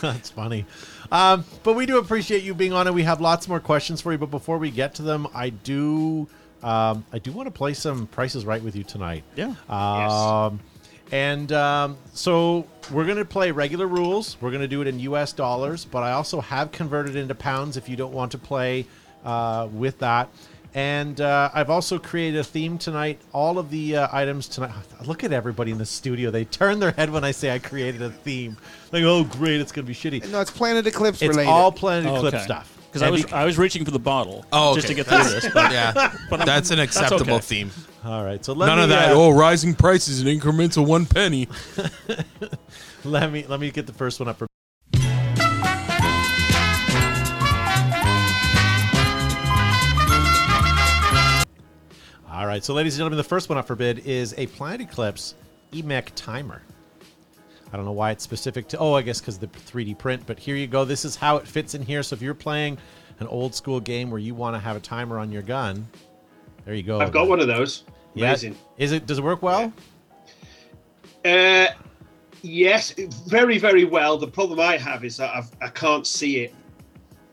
That's 0.00 0.30
funny. 0.30 0.64
Um, 1.10 1.44
but 1.62 1.74
we 1.74 1.86
do 1.86 1.98
appreciate 1.98 2.42
you 2.42 2.54
being 2.54 2.72
on 2.72 2.86
it. 2.86 2.94
We 2.94 3.02
have 3.04 3.20
lots 3.20 3.48
more 3.48 3.60
questions 3.60 4.00
for 4.00 4.12
you, 4.12 4.18
but 4.18 4.30
before 4.30 4.58
we 4.58 4.70
get 4.70 4.94
to 4.96 5.02
them, 5.02 5.26
I 5.34 5.50
do 5.50 6.28
um, 6.62 7.04
I 7.12 7.18
do 7.18 7.32
want 7.32 7.46
to 7.46 7.52
play 7.52 7.72
some 7.74 8.06
prices 8.08 8.44
right 8.44 8.62
with 8.62 8.74
you 8.74 8.84
tonight. 8.84 9.24
Yeah. 9.36 9.54
Um, 9.68 10.60
And 11.10 11.50
um, 11.52 11.96
so 12.12 12.66
we're 12.92 13.06
going 13.06 13.16
to 13.18 13.24
play 13.24 13.50
regular 13.50 13.86
rules. 13.86 14.36
We're 14.40 14.50
going 14.50 14.62
to 14.62 14.68
do 14.68 14.82
it 14.82 14.86
in 14.88 14.98
U.S. 15.00 15.32
dollars, 15.32 15.84
but 15.84 16.02
I 16.02 16.12
also 16.12 16.40
have 16.40 16.70
converted 16.72 17.16
into 17.16 17.34
pounds 17.34 17.76
if 17.76 17.88
you 17.88 17.96
don't 17.96 18.12
want 18.12 18.32
to 18.32 18.38
play 18.38 18.86
uh, 19.24 19.68
with 19.72 19.98
that. 20.00 20.28
And 20.74 21.20
uh, 21.20 21.50
I've 21.54 21.70
also 21.70 21.98
created 21.98 22.38
a 22.40 22.44
theme 22.44 22.78
tonight. 22.78 23.20
All 23.32 23.58
of 23.58 23.70
the 23.70 23.96
uh, 23.96 24.08
items 24.12 24.48
tonight. 24.48 24.72
Look 25.06 25.24
at 25.24 25.32
everybody 25.32 25.70
in 25.72 25.78
the 25.78 25.86
studio. 25.86 26.30
They 26.30 26.44
turn 26.44 26.78
their 26.78 26.92
head 26.92 27.10
when 27.10 27.24
I 27.24 27.30
say 27.30 27.50
I 27.54 27.58
created 27.58 28.02
a 28.02 28.10
theme. 28.10 28.56
Like, 28.92 29.02
oh, 29.04 29.24
great, 29.24 29.60
it's 29.60 29.72
going 29.72 29.86
to 29.86 29.88
be 29.88 29.94
shitty. 29.94 30.30
No, 30.30 30.40
it's 30.40 30.50
Planet 30.50 30.86
Eclipse 30.86 31.22
It's 31.22 31.28
related. 31.30 31.50
all 31.50 31.72
Planet 31.72 32.10
Oh, 32.10 32.16
Eclipse 32.16 32.34
okay. 32.36 32.44
stuff. 32.44 32.74
Because 32.88 33.02
I 33.02 33.06
And 33.06 33.12
was 33.12 33.22
bec- 33.24 33.32
I 33.34 33.44
was 33.44 33.58
reaching 33.58 33.84
for 33.84 33.90
the 33.90 33.98
bottle 33.98 34.46
Oh, 34.52 34.74
just 34.74 34.86
to 34.86 34.94
okay. 34.94 35.02
get 35.02 35.06
through 35.06 35.40
this. 35.40 35.48
But 35.52 35.72
Yeah, 35.72 36.12
that's 36.44 36.70
an 36.70 36.78
acceptable 36.80 37.34
okay. 37.34 37.40
theme. 37.40 37.70
all 38.04 38.24
right. 38.24 38.42
So 38.42 38.54
let 38.54 38.66
None 38.66 38.78
me, 38.78 38.82
of 38.84 38.88
that. 38.90 39.10
uh, 39.12 39.14
oh, 39.14 39.30
rising 39.30 39.74
prices 39.74 40.22
in 40.22 40.26
increments 40.28 40.76
of 40.78 40.86
one 40.88 41.04
penny. 41.04 41.48
Let 43.04 43.30
me 43.30 43.44
let 43.46 43.60
me 43.60 43.70
get 43.70 43.86
the 43.86 43.92
first 43.92 44.18
one 44.20 44.28
up 44.28 44.38
for. 44.38 44.46
Right, 52.58 52.64
so 52.64 52.74
ladies 52.74 52.94
and 52.94 52.98
gentlemen, 52.98 53.18
the 53.18 53.22
first 53.22 53.48
one 53.48 53.56
up 53.56 53.68
for 53.68 53.76
bid 53.76 54.00
is 54.00 54.34
a 54.36 54.48
Planet 54.48 54.80
Eclipse 54.80 55.36
EMEK 55.72 56.08
timer. 56.16 56.60
I 57.72 57.76
don't 57.76 57.84
know 57.84 57.92
why 57.92 58.10
it's 58.10 58.24
specific 58.24 58.66
to. 58.70 58.78
Oh, 58.78 58.94
I 58.94 59.02
guess 59.02 59.20
because 59.20 59.38
the 59.38 59.46
3D 59.46 59.96
print. 59.96 60.24
But 60.26 60.40
here 60.40 60.56
you 60.56 60.66
go. 60.66 60.84
This 60.84 61.04
is 61.04 61.14
how 61.14 61.36
it 61.36 61.46
fits 61.46 61.76
in 61.76 61.82
here. 61.82 62.02
So 62.02 62.14
if 62.16 62.20
you're 62.20 62.34
playing 62.34 62.76
an 63.20 63.28
old 63.28 63.54
school 63.54 63.78
game 63.78 64.10
where 64.10 64.18
you 64.18 64.34
want 64.34 64.56
to 64.56 64.58
have 64.58 64.74
a 64.74 64.80
timer 64.80 65.20
on 65.20 65.30
your 65.30 65.42
gun, 65.42 65.86
there 66.64 66.74
you 66.74 66.82
go. 66.82 66.98
I've 66.98 67.12
got 67.12 67.28
one 67.28 67.38
of 67.38 67.46
those. 67.46 67.84
Yeah. 68.14 68.30
Amazing. 68.30 68.56
Is 68.76 68.90
it? 68.90 69.06
Does 69.06 69.18
it 69.18 69.22
work 69.22 69.40
well? 69.40 69.72
Uh, 71.24 71.68
yes, 72.42 72.92
very, 73.28 73.58
very 73.58 73.84
well. 73.84 74.18
The 74.18 74.26
problem 74.26 74.58
I 74.58 74.78
have 74.78 75.04
is 75.04 75.18
that 75.18 75.32
I've, 75.32 75.50
I 75.62 75.68
can't 75.68 76.08
see 76.08 76.38
it. 76.38 76.54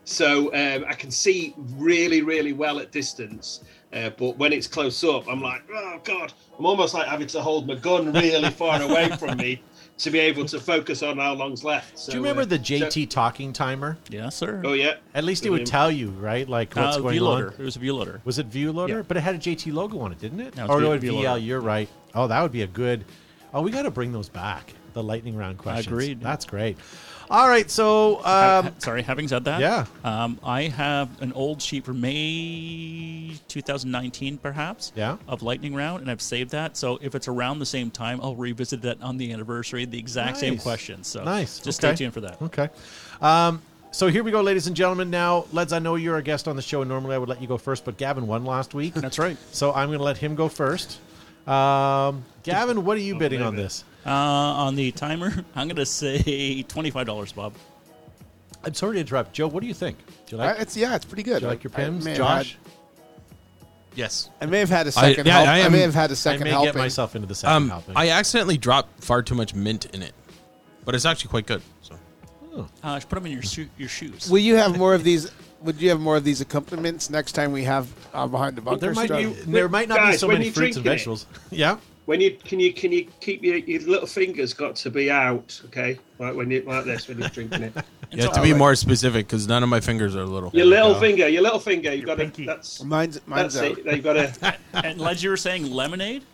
So 0.04 0.54
um, 0.54 0.84
I 0.88 0.92
can 0.92 1.10
see 1.10 1.52
really, 1.74 2.22
really 2.22 2.52
well 2.52 2.78
at 2.78 2.92
distance. 2.92 3.64
Uh, 3.96 4.10
but 4.10 4.36
when 4.36 4.52
it's 4.52 4.66
close 4.66 5.02
up, 5.04 5.26
I'm 5.26 5.40
like, 5.40 5.62
oh, 5.72 5.98
God. 6.04 6.32
I'm 6.58 6.66
almost 6.66 6.92
like 6.92 7.08
having 7.08 7.26
to 7.28 7.40
hold 7.40 7.66
my 7.66 7.76
gun 7.76 8.12
really 8.12 8.50
far 8.50 8.82
away 8.82 9.08
from 9.18 9.38
me 9.38 9.62
to 9.98 10.10
be 10.10 10.18
able 10.18 10.44
to 10.44 10.60
focus 10.60 11.02
on 11.02 11.16
how 11.16 11.32
long's 11.32 11.64
left. 11.64 11.98
So, 11.98 12.12
Do 12.12 12.18
you 12.18 12.22
remember 12.22 12.42
uh, 12.42 12.44
the 12.44 12.56
so- 12.58 12.62
JT 12.86 13.08
talking 13.08 13.54
timer? 13.54 13.96
Yes, 14.10 14.36
sir. 14.36 14.60
oh, 14.66 14.74
yeah. 14.74 14.96
At 15.14 15.24
least 15.24 15.46
it 15.46 15.50
would 15.50 15.56
Brilliant. 15.64 15.68
tell 15.70 15.90
you, 15.90 16.10
right? 16.10 16.46
Like 16.46 16.74
what's 16.74 16.98
uh, 16.98 17.00
going 17.00 17.14
view 17.14 17.26
on. 17.26 17.42
It 17.44 17.58
was 17.58 17.76
a 17.76 17.78
view 17.78 17.94
loader. 17.94 18.20
Was 18.24 18.38
it 18.38 18.46
View 18.46 18.70
Loader? 18.72 18.96
Yeah. 18.96 19.02
But 19.02 19.16
it 19.16 19.20
had 19.20 19.34
a 19.34 19.38
JT 19.38 19.72
logo 19.72 19.98
on 20.00 20.12
it, 20.12 20.18
didn't 20.18 20.40
it? 20.40 20.56
No, 20.56 20.64
it's 20.64 20.70
or 20.70 20.80
no, 20.80 20.88
View- 20.88 20.92
it 20.96 21.00
View 21.00 21.12
VL. 21.12 21.22
Loader. 21.24 21.38
You're 21.40 21.60
right. 21.60 21.88
Oh, 22.14 22.26
that 22.28 22.42
would 22.42 22.52
be 22.52 22.62
a 22.62 22.66
good. 22.66 23.04
Oh, 23.54 23.62
we 23.62 23.70
got 23.70 23.82
to 23.82 23.90
bring 23.90 24.12
those 24.12 24.28
back. 24.28 24.74
The 24.92 25.02
lightning 25.02 25.36
round 25.36 25.56
questions. 25.58 25.86
Agreed. 25.86 26.20
That's 26.20 26.44
great. 26.44 26.76
All 27.28 27.48
right, 27.48 27.68
so 27.68 28.24
um, 28.24 28.72
sorry, 28.78 29.02
having 29.02 29.26
said 29.26 29.44
that, 29.46 29.60
yeah. 29.60 29.86
um, 30.04 30.38
I 30.44 30.62
have 30.62 31.08
an 31.20 31.32
old 31.32 31.60
sheet 31.60 31.84
from 31.84 32.00
May 32.00 33.32
2019, 33.48 34.38
perhaps, 34.38 34.92
Yeah. 34.94 35.16
of 35.26 35.42
Lightning 35.42 35.74
Round, 35.74 36.02
and 36.02 36.10
I've 36.10 36.22
saved 36.22 36.50
that. 36.52 36.76
So 36.76 36.98
if 37.02 37.16
it's 37.16 37.26
around 37.26 37.58
the 37.58 37.66
same 37.66 37.90
time, 37.90 38.20
I'll 38.22 38.36
revisit 38.36 38.82
that 38.82 39.02
on 39.02 39.16
the 39.16 39.32
anniversary, 39.32 39.84
the 39.86 39.98
exact 39.98 40.36
same 40.36 40.54
Nice. 40.54 40.62
question. 40.62 41.02
So 41.02 41.24
Nice. 41.24 41.58
just 41.58 41.82
Okay. 41.82 41.94
stay 41.96 42.04
tuned 42.04 42.14
for 42.14 42.20
that. 42.20 42.40
Okay. 42.42 42.68
Um, 43.20 43.60
so 43.90 44.06
here 44.06 44.22
we 44.22 44.30
go, 44.30 44.40
ladies 44.40 44.68
and 44.68 44.76
gentlemen. 44.76 45.10
Now, 45.10 45.46
Leds, 45.52 45.72
I 45.72 45.80
know 45.80 45.96
you're 45.96 46.18
a 46.18 46.22
guest 46.22 46.46
on 46.46 46.54
the 46.54 46.62
show. 46.62 46.82
and 46.82 46.88
Normally, 46.88 47.16
I 47.16 47.18
would 47.18 47.28
let 47.28 47.40
you 47.42 47.48
go 47.48 47.58
first, 47.58 47.84
but 47.84 47.96
Gavin 47.96 48.28
won 48.28 48.44
last 48.44 48.72
week, 48.72 48.94
That's 48.94 49.18
right. 49.18 49.36
so 49.50 49.72
I'm 49.72 49.88
going 49.88 49.98
to 49.98 50.04
let 50.04 50.18
him 50.18 50.36
go 50.36 50.48
first. 50.48 51.00
Um, 51.48 52.24
Gavin, 52.44 52.84
what 52.84 52.96
are 52.96 53.00
Oh, 53.00 53.02
you 53.02 53.18
bidding 53.18 53.42
on 53.42 53.56
this? 53.56 53.82
Uh, 54.06 54.10
on 54.10 54.76
the 54.76 54.92
timer, 54.92 55.32
I'm 55.56 55.66
going 55.66 55.76
to 55.76 55.84
say 55.86 56.18
$25, 56.68 57.34
Bob. 57.34 57.54
I'm 58.64 58.72
sorry 58.74 58.94
to 58.94 59.00
interrupt, 59.00 59.32
Joe. 59.32 59.48
What 59.48 59.60
do 59.62 59.66
you 59.66 59.74
think? 59.74 59.98
Do 60.26 60.36
you 60.36 60.42
Uh, 60.42 60.46
like? 60.46 60.60
it's 60.60 60.76
yeah, 60.76 60.94
it's 60.94 61.04
pretty 61.04 61.22
good. 61.24 61.40
do 61.40 61.46
you 61.46 61.50
like 61.50 61.64
your 61.64 61.72
I- 61.76 61.80
I 61.80 61.84
Pimm's, 61.84 62.04
may 62.04 62.10
have 62.12 62.18
Josh? 62.18 62.52
had- 62.52 62.60
Yes. 63.96 64.28
I 64.40 64.46
may 64.46 64.58
have 64.58 64.68
had 64.68 64.86
a 64.86 64.92
second 64.92 65.26
yeah, 65.26 65.32
help. 65.38 65.48
I 65.48 65.54
I, 65.54 65.58
am- 65.60 65.72
may 65.72 65.80
have 65.80 65.94
had 65.94 66.10
a 66.10 66.12
I 66.12 66.16
second 66.16 66.44
may 66.44 66.50
helping. 66.50 66.72
get 66.74 66.78
myself 66.78 67.16
into 67.16 67.26
the 67.26 67.34
second 67.34 67.56
Um, 67.56 67.68
helping. 67.70 67.96
I 67.96 68.10
accidentally 68.10 68.58
dropped 68.58 69.02
far 69.02 69.22
too 69.22 69.34
much 69.34 69.54
mint 69.54 69.86
in 69.86 70.02
it, 70.02 70.12
but 70.84 70.94
it's 70.94 71.04
actually 71.06 71.30
quite 71.30 71.46
good. 71.46 71.62
So 71.82 71.96
Oh. 72.54 72.68
Uh, 72.82 72.96
just 72.96 73.08
put 73.08 73.16
them 73.16 73.26
in 73.26 73.32
your, 73.32 73.42
sho- 73.42 73.66
your 73.78 73.88
shoes. 73.88 74.30
Will 74.30 74.38
you 74.38 74.56
have 74.56 74.76
more 74.78 74.94
of 74.94 75.02
these? 75.04 75.30
Would 75.62 75.80
you 75.80 75.88
have 75.90 76.00
more 76.00 76.16
of 76.16 76.24
these 76.24 76.40
accompaniments 76.42 77.08
next 77.10 77.32
time 77.32 77.52
we 77.52 77.64
have 77.64 77.88
uh, 78.14 78.26
behind 78.26 78.56
the 78.56 78.60
bunker? 78.60 78.80
there 78.80 78.92
might 78.94 79.08
be 79.10 79.32
stuff? 79.34 79.46
there 79.46 79.68
might 79.68 79.88
not 79.88 79.96
be 79.98 80.04
Guys, 80.04 80.20
so 80.20 80.26
when 80.28 80.36
many 80.36 80.46
you're 80.46 80.54
fruits 80.54 80.76
and 80.76 80.84
drinking 80.84 80.92
it- 80.92 80.94
vegetables. 81.14 81.26
yeah. 81.50 81.76
When 82.06 82.20
you 82.20 82.36
can 82.44 82.60
you 82.60 82.72
can 82.72 82.92
you 82.92 83.08
keep 83.20 83.42
your, 83.42 83.56
your 83.56 83.82
little 83.82 84.06
fingers 84.06 84.54
got 84.54 84.76
to 84.76 84.90
be 84.90 85.10
out, 85.10 85.60
okay? 85.66 85.98
Like 86.18 86.34
when 86.34 86.50
you 86.50 86.62
like 86.62 86.84
this 86.84 87.08
when 87.08 87.18
you're 87.18 87.28
drinking 87.28 87.64
it. 87.64 87.74
you 88.12 88.22
have 88.22 88.32
to 88.32 88.42
be 88.42 88.54
more 88.54 88.76
specific 88.76 89.26
because 89.26 89.48
none 89.48 89.62
of 89.64 89.68
my 89.68 89.80
fingers 89.80 90.14
are 90.14 90.24
little. 90.24 90.50
Your 90.54 90.66
little 90.66 90.94
go. 90.94 91.00
finger, 91.00 91.28
your 91.28 91.42
little 91.42 91.58
finger. 91.58 91.92
you've 91.92 92.06
got 92.06 92.14
to. 92.14 92.24
pinky. 92.24 92.46
That's 92.46 92.82
Mine's 92.82 93.20
mine's 93.26 93.54
that's 93.54 93.72
out. 93.72 93.78
it. 93.78 93.96
You've 93.96 94.04
got 94.04 94.12
to 94.14 94.56
and 94.74 95.00
Ledge, 95.00 95.24
you 95.24 95.30
were 95.30 95.36
saying 95.36 95.70
lemonade 95.70 96.24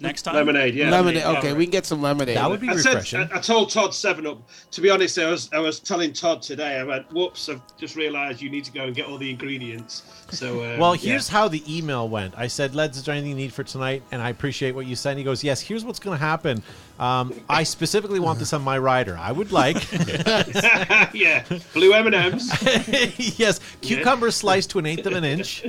next 0.00 0.22
time? 0.22 0.34
lemonade. 0.34 0.74
Yeah, 0.74 0.90
lemonade. 0.90 1.22
yeah, 1.22 1.38
Okay, 1.38 1.48
right. 1.48 1.56
we 1.56 1.64
can 1.64 1.70
get 1.72 1.86
some 1.86 2.00
lemonade. 2.02 2.36
That 2.36 2.48
would 2.50 2.60
be 2.60 2.68
I 2.68 2.74
refreshing. 2.74 3.20
I, 3.32 3.36
I 3.36 3.40
told 3.40 3.70
Todd 3.70 3.94
Seven 3.94 4.26
Up. 4.26 4.38
To 4.72 4.80
be 4.80 4.90
honest, 4.90 5.18
I 5.18 5.30
was 5.30 5.50
I 5.52 5.58
was 5.58 5.80
telling 5.80 6.12
Todd 6.12 6.42
today. 6.42 6.78
I 6.78 6.84
went, 6.84 7.12
"Whoops! 7.12 7.48
I've 7.48 7.60
just 7.76 7.96
realised 7.96 8.40
you 8.40 8.50
need 8.50 8.64
to 8.64 8.72
go 8.72 8.84
and 8.84 8.94
get 8.94 9.06
all 9.06 9.18
the 9.18 9.30
ingredients." 9.30 10.02
So 10.30 10.62
um, 10.64 10.78
Well, 10.78 10.94
yeah. 10.94 11.12
here's 11.12 11.28
how 11.28 11.48
the 11.48 11.62
email 11.68 12.08
went. 12.08 12.34
I 12.36 12.46
said, 12.46 12.74
"Leds, 12.74 12.96
is 12.98 13.04
there 13.04 13.14
anything 13.14 13.30
you 13.30 13.36
need 13.36 13.52
for 13.52 13.64
tonight?" 13.64 14.02
And 14.12 14.20
I 14.22 14.30
appreciate 14.30 14.74
what 14.74 14.86
you 14.86 14.96
said. 14.96 15.10
And 15.10 15.18
he 15.18 15.24
goes, 15.24 15.42
"Yes. 15.42 15.60
Here's 15.60 15.84
what's 15.84 15.98
going 15.98 16.18
to 16.18 16.24
happen. 16.24 16.62
Um, 16.98 17.32
I 17.48 17.62
specifically 17.62 18.18
want 18.18 18.40
this 18.40 18.52
on 18.52 18.62
my 18.62 18.76
rider. 18.76 19.16
I 19.16 19.30
would 19.30 19.52
like, 19.52 19.76
yeah, 21.14 21.44
blue 21.72 21.92
M 21.92 22.06
and 22.06 22.14
M's. 22.14 23.38
yes, 23.38 23.60
cucumber 23.80 24.32
sliced 24.32 24.70
to 24.70 24.80
an 24.80 24.86
eighth 24.86 25.06
of 25.06 25.12
an 25.12 25.22
inch. 25.24 25.64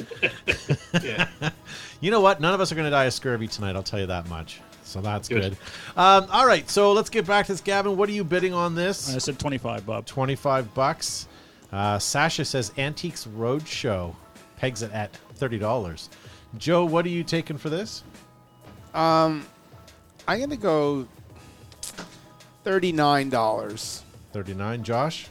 Yeah. 1.03 1.27
You 2.01 2.11
know 2.11 2.21
what? 2.21 2.39
None 2.39 2.53
of 2.53 2.61
us 2.61 2.71
are 2.71 2.75
going 2.75 2.85
to 2.85 2.91
die 2.91 3.05
of 3.05 3.13
scurvy 3.13 3.47
tonight. 3.47 3.75
I'll 3.75 3.83
tell 3.83 3.99
you 3.99 4.07
that 4.07 4.27
much. 4.29 4.61
So 4.83 5.01
that's 5.01 5.27
good. 5.27 5.41
Good. 5.41 5.57
Um, 5.97 6.27
all 6.31 6.47
right, 6.47 6.67
so 6.69 6.93
let's 6.93 7.09
get 7.09 7.27
back 7.27 7.45
to 7.47 7.51
this, 7.51 7.61
Gavin. 7.61 7.95
What 7.97 8.09
are 8.09 8.13
you 8.13 8.23
bidding 8.23 8.53
on 8.53 8.73
this? 8.73 9.13
I 9.13 9.19
said 9.19 9.37
25, 9.37 9.85
Bob. 9.85 10.05
25 10.05 10.73
bucks. 10.73 11.27
Uh, 11.71 11.99
Sasha 11.99 12.43
says 12.43 12.71
Antiques 12.77 13.27
Roadshow 13.27 14.15
pegs 14.57 14.81
it 14.81 14.91
at 14.91 15.15
$30. 15.37 16.09
Joe, 16.57 16.85
what 16.85 17.05
are 17.05 17.09
you 17.09 17.23
taking 17.23 17.57
for 17.57 17.69
this? 17.69 18.03
Um, 18.95 19.45
I'm 20.27 20.39
gonna 20.39 20.57
go 20.57 21.07
thirty 22.63 22.91
nine 22.91 23.29
dollars. 23.29 24.01
39 24.33 24.83
Josh? 24.83 25.27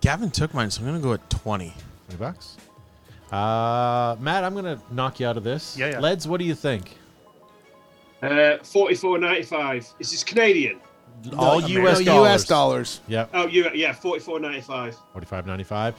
Gavin 0.00 0.30
took 0.30 0.54
mine, 0.54 0.70
so 0.70 0.80
I'm 0.80 0.86
gonna 0.86 1.00
go 1.00 1.12
at 1.12 1.28
twenty. 1.28 1.74
20 2.08 2.18
bucks. 2.18 2.56
Uh, 3.30 4.16
Matt, 4.20 4.44
I'm 4.44 4.52
going 4.54 4.64
to 4.64 4.80
knock 4.92 5.20
you 5.20 5.26
out 5.26 5.36
of 5.36 5.44
this. 5.44 5.76
Yeah, 5.76 5.90
yeah. 5.90 5.98
Leds, 6.00 6.26
what 6.26 6.38
do 6.40 6.44
you 6.44 6.54
think? 6.54 6.96
Uh, 8.22 8.58
Forty 8.58 8.94
four 8.94 9.18
ninety 9.18 9.42
five. 9.42 9.86
Is 9.98 10.10
this 10.10 10.22
Canadian? 10.22 10.78
All 11.38 11.60
No, 11.60 11.66
US 11.66 11.98
no, 12.00 12.04
dollars. 12.04 12.04
U.S. 12.04 12.44
dollars. 12.44 13.00
Yep, 13.08 13.30
Oh, 13.32 13.46
you 13.46 13.70
yeah, 13.72 13.92
forty 13.92 14.20
four 14.20 14.40
ninety 14.40 14.60
five. 14.60 14.96
45.95. 15.14 15.94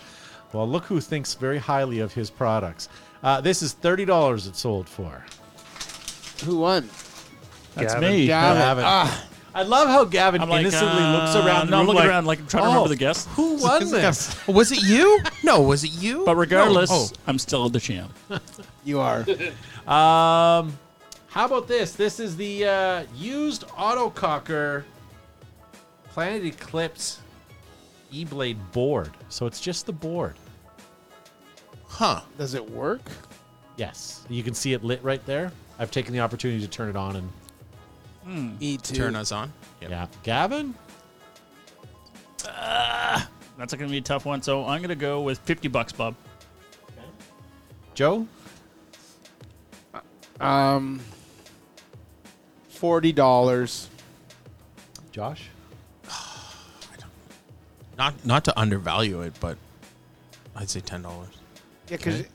Well, 0.53 0.67
look 0.67 0.83
who 0.85 0.99
thinks 0.99 1.33
very 1.33 1.57
highly 1.57 1.99
of 1.99 2.13
his 2.13 2.29
products. 2.29 2.89
Uh, 3.23 3.39
this 3.39 3.61
is 3.61 3.73
$30 3.73 4.47
it 4.47 4.55
sold 4.55 4.89
for. 4.89 5.23
Who 6.45 6.57
won? 6.57 6.89
That's 7.75 7.93
Gavin. 7.93 8.09
me. 8.11 8.27
Gavin. 8.27 8.61
Gavin. 8.61 8.83
Ah, 8.85 9.25
I 9.53 9.63
love 9.63 9.87
how 9.89 10.05
Gavin 10.05 10.41
I'm 10.41 10.49
like, 10.49 10.61
innocently 10.61 11.01
uh, 11.03 11.17
looks 11.17 11.35
around 11.35 11.67
the 11.67 11.71
No, 11.71 11.79
I'm 11.81 11.85
looking 11.85 11.99
like, 11.99 12.09
around 12.09 12.25
like 12.25 12.39
I'm 12.39 12.47
trying 12.47 12.63
to 12.63 12.67
"Oh, 12.67 12.71
remember 12.71 12.89
the 12.89 12.95
guests. 12.95 13.27
Who 13.35 13.55
won 13.55 13.91
this? 13.91 14.47
Was 14.47 14.71
it 14.71 14.81
you? 14.83 15.19
No, 15.43 15.61
was 15.61 15.83
it 15.83 15.91
you? 15.91 16.23
But 16.25 16.35
regardless, 16.37 16.89
No. 16.89 16.95
Oh. 16.95 17.09
I'm 17.27 17.37
still 17.37 17.67
the 17.69 17.79
champ. 17.79 18.13
you 18.83 18.99
are. 18.99 19.25
Um, 19.81 20.77
how 21.27 21.45
about 21.45 21.67
this? 21.67 21.93
This 21.93 22.19
is 22.19 22.37
the 22.37 22.65
uh, 22.65 23.03
used 23.15 23.67
autococker 23.69 24.83
Planet 26.13 26.45
Eclipse 26.45 27.19
E-Blade 28.11 28.57
board. 28.71 29.09
So 29.29 29.47
it's 29.47 29.59
just 29.59 29.87
the 29.87 29.91
board. 29.91 30.35
huh? 31.87 32.21
Does 32.37 32.53
it 32.53 32.69
work? 32.69 33.01
Yes, 33.75 34.23
you 34.29 34.43
can 34.43 34.53
see 34.53 34.73
it 34.73 34.83
lit 34.83 35.03
right 35.03 35.25
there. 35.25 35.51
I've 35.79 35.89
taken 35.91 36.13
the 36.13 36.19
opportunity 36.19 36.61
to 36.61 36.67
turn 36.67 36.87
it 36.89 36.95
on 36.95 37.15
and 37.15 37.27
Hmm. 38.23 38.51
E 38.59 38.77
two. 38.77 38.95
Turn 38.95 39.15
us 39.15 39.31
on. 39.31 39.51
Yep. 39.81 39.89
yeah, 39.89 40.07
Gavin. 40.23 40.75
Ah, 42.47 43.29
that's 43.57 43.73
going 43.73 43.87
to 43.87 43.91
be 43.91 43.97
a 43.97 44.01
tough 44.01 44.25
one. 44.25 44.41
So 44.41 44.65
I'm 44.65 44.79
going 44.81 44.89
to 44.89 44.95
go 44.95 45.21
with 45.21 45.39
50 45.39 45.67
bucks, 45.67 45.91
Bob. 45.91 46.15
Joe, 47.93 48.25
uh, 49.93 49.99
Um, 50.43 51.01
forty 52.69 53.11
dollars. 53.11 53.89
Josh, 55.11 55.49
Not 57.97 58.25
not 58.25 58.45
to 58.45 58.57
undervalue 58.57 59.21
it, 59.21 59.33
but 59.41 59.57
I'd 60.55 60.69
say 60.69 60.79
ten 60.79 61.01
dollars. 61.01 61.27
Yeah, 61.89 61.97
because 61.97 62.21
Okay. 62.21 62.29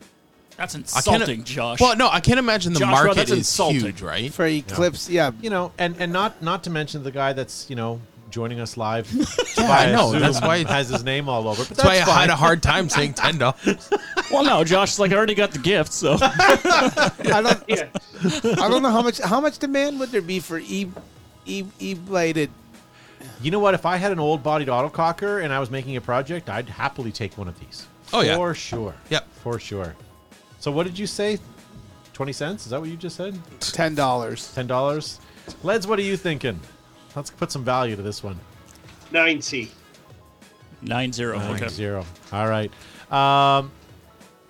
That's 0.57 0.75
I 0.75 0.79
insulting, 0.79 1.37
can't- 1.37 1.45
Josh. 1.45 1.79
Well, 1.79 1.95
no, 1.95 2.09
I 2.09 2.19
can't 2.19 2.39
imagine 2.39 2.73
the 2.73 2.79
Joshua, 2.79 2.95
market 2.95 3.15
that's 3.15 3.31
is 3.31 3.37
insulting. 3.39 3.79
huge, 3.81 4.01
right? 4.01 4.33
for 4.33 4.45
Eclipse, 4.45 5.09
yeah. 5.09 5.31
you 5.41 5.49
know, 5.49 5.71
and 5.77 5.95
and 5.99 6.11
not 6.11 6.41
not 6.41 6.63
to 6.63 6.69
mention 6.71 7.03
the 7.03 7.11
guy 7.11 7.33
that's 7.33 7.69
you 7.69 7.75
know 7.75 8.01
joining 8.31 8.59
us 8.59 8.75
live. 8.77 9.07
Yeah, 9.57 9.71
I 9.71 9.91
know. 9.91 10.11
Zoom 10.11 10.19
That's 10.21 10.39
why. 10.39 10.59
He 10.59 10.63
has 10.65 10.87
his 10.89 11.03
name 11.03 11.27
all 11.27 11.47
over. 11.47 11.65
But 11.65 11.77
That's 11.77 11.83
why 11.83 11.93
I 11.93 11.97
that's 11.97 12.11
had 12.11 12.29
a 12.29 12.35
hard 12.35 12.61
time 12.61 12.89
saying 12.89 13.15
ten 13.15 13.39
dollars. 13.39 13.89
well, 14.31 14.43
no, 14.43 14.63
Josh's 14.63 14.99
like, 14.99 15.11
I 15.11 15.15
already 15.15 15.33
got 15.33 15.49
the 15.49 15.57
gift, 15.57 15.91
so. 15.91 16.15
I 16.21 17.11
don't. 17.19 17.63
Yeah. 17.67 17.89
I 18.61 18.69
don't 18.69 18.83
know 18.83 18.91
how 18.91 19.01
much. 19.01 19.17
How 19.19 19.41
much 19.41 19.57
demand 19.57 19.99
would 19.99 20.09
there 20.09 20.21
be 20.21 20.39
for 20.39 20.59
E 20.59 20.91
E 21.47 21.63
E 21.79 21.93
bladed? 21.95 22.51
You 23.41 23.49
know 23.49 23.59
what? 23.59 23.73
If 23.73 23.87
I 23.87 23.97
had 23.97 24.11
an 24.11 24.19
old 24.19 24.43
bodied 24.43 24.67
autococker 24.67 25.43
and 25.43 25.51
I 25.51 25.59
was 25.59 25.71
making 25.71 25.95
a 25.97 26.01
project, 26.01 26.49
I'd 26.49 26.69
happily 26.69 27.11
take 27.11 27.35
one 27.35 27.47
of 27.47 27.59
these. 27.59 27.87
Oh, 28.13 28.21
yeah. 28.21 28.35
For 28.35 28.53
sure. 28.53 28.93
Yep. 29.09 29.27
For 29.41 29.59
sure. 29.59 29.95
So 30.67 30.71
what 30.73 30.85
did 30.85 30.99
you 30.99 31.07
say? 31.07 31.39
20 32.11 32.33
cents? 32.33 32.65
Is 32.65 32.71
that 32.71 32.81
what 32.81 32.89
you 32.89 32.97
just 32.97 33.15
said? 33.15 33.39
Ten 33.61 33.95
dollars. 33.95 34.53
$10? 34.53 35.19
Leds, 35.63 35.87
what 35.87 35.97
are 35.97 36.01
you 36.01 36.17
thinking? 36.17 36.59
Let's 37.15 37.29
put 37.29 37.53
some 37.53 37.63
value 37.63 37.95
to 37.95 38.01
this 38.01 38.21
one. 38.21 38.37
Ninety. 39.09 39.71
9 40.81 41.13
0. 41.13 41.39
Nine 41.39 41.53
Okay. 41.53 41.69
zero. 41.69 42.05
All 42.33 42.49
right. 42.49 42.69
Um, 43.09 43.71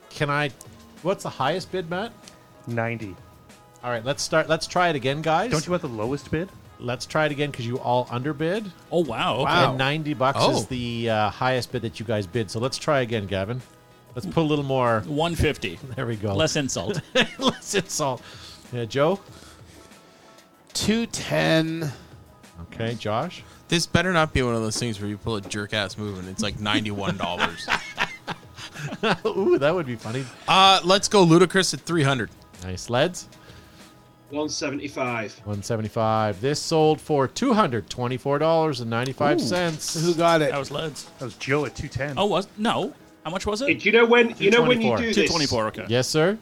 can 0.09 0.31
I? 0.31 0.49
What's 1.03 1.21
the 1.21 1.29
highest 1.29 1.71
bid, 1.71 1.87
Matt? 1.87 2.13
90. 2.65 3.15
All 3.83 3.91
right. 3.91 4.03
Let's 4.03 4.23
start. 4.23 4.49
Let's 4.49 4.65
try 4.65 4.89
it 4.89 4.95
again, 4.95 5.21
guys. 5.21 5.51
Don't 5.51 5.63
you 5.67 5.69
want 5.69 5.83
the 5.83 5.87
lowest 5.87 6.31
bid? 6.31 6.49
let's 6.79 7.05
try 7.05 7.25
it 7.27 7.31
again 7.31 7.51
because 7.51 7.67
you 7.67 7.77
all 7.77 8.07
underbid. 8.09 8.65
Oh 8.91 9.03
wow. 9.03 9.35
Okay. 9.35 9.43
Wow. 9.43 9.69
And 9.69 9.77
90 9.77 10.15
bucks 10.15 10.39
Oh. 10.41 10.57
is 10.57 10.65
the 10.65 11.11
uh, 11.11 11.29
highest 11.29 11.71
bid 11.71 11.83
that 11.83 11.99
you 11.99 12.07
guys 12.07 12.25
bid. 12.25 12.49
So 12.49 12.59
let's 12.59 12.79
try 12.79 13.01
again, 13.01 13.27
Gavin. 13.27 13.61
Let's 14.17 14.25
put 14.25 14.41
a 14.41 14.41
little 14.41 14.65
more. 14.65 15.03
150. 15.05 15.77
There 15.95 16.07
we 16.07 16.15
go. 16.15 16.33
Less 16.33 16.55
insult. 16.55 16.99
Less 17.37 17.75
insult. 17.75 18.23
Yeah, 18.73 18.85
Joe. 18.85 19.19
210. 20.73 21.91
Okay, 22.63 22.95
Josh. 22.95 23.43
This 23.67 23.85
better 23.85 24.11
not 24.11 24.33
be 24.33 24.41
one 24.41 24.55
of 24.55 24.63
those 24.63 24.79
things 24.79 24.99
where 24.99 25.07
you 25.07 25.19
pull 25.19 25.35
a 25.35 25.41
jerk 25.41 25.75
ass 25.75 25.99
move 25.99 26.17
and 26.17 26.27
it's 26.29 26.41
like 26.41 26.59
ninety 26.59 26.89
one 26.89 27.15
dollars. 27.15 27.67
Ooh, 29.27 29.59
that 29.59 29.75
would 29.75 29.85
be 29.85 29.95
funny. 29.95 30.25
uh, 30.47 30.79
let's 30.83 31.07
go 31.07 31.21
ludicrous 31.21 31.75
at 31.75 31.81
three 31.81 32.01
hundred. 32.01 32.31
Nice. 32.63 32.89
Leads. 32.89 33.29
175. 34.29 35.33
175. 35.45 36.41
This 36.41 36.59
sold 36.59 36.99
for 36.99 37.27
$224.95. 37.27 40.03
Who 40.03 40.15
got 40.15 40.41
it? 40.41 40.49
That 40.51 40.57
was 40.57 40.71
leads. 40.71 41.05
That 41.19 41.25
was 41.25 41.35
Joe 41.35 41.65
at 41.65 41.75
210. 41.75 42.15
Oh, 42.17 42.25
was 42.25 42.47
no? 42.57 42.95
How 43.27 43.31
much 43.31 43.45
was 43.45 43.61
it? 43.61 43.79
Do 43.81 43.89
you 43.89 43.91
know 43.91 44.05
when 44.05 44.33
you 44.39 44.49
know 44.49 44.61
when 44.63 44.79
you 44.79 44.95
do 44.95 45.13
this? 45.13 45.29
twenty-four. 45.29 45.67
Okay. 45.67 45.85
Yes, 45.89 46.07
sir. 46.07 46.37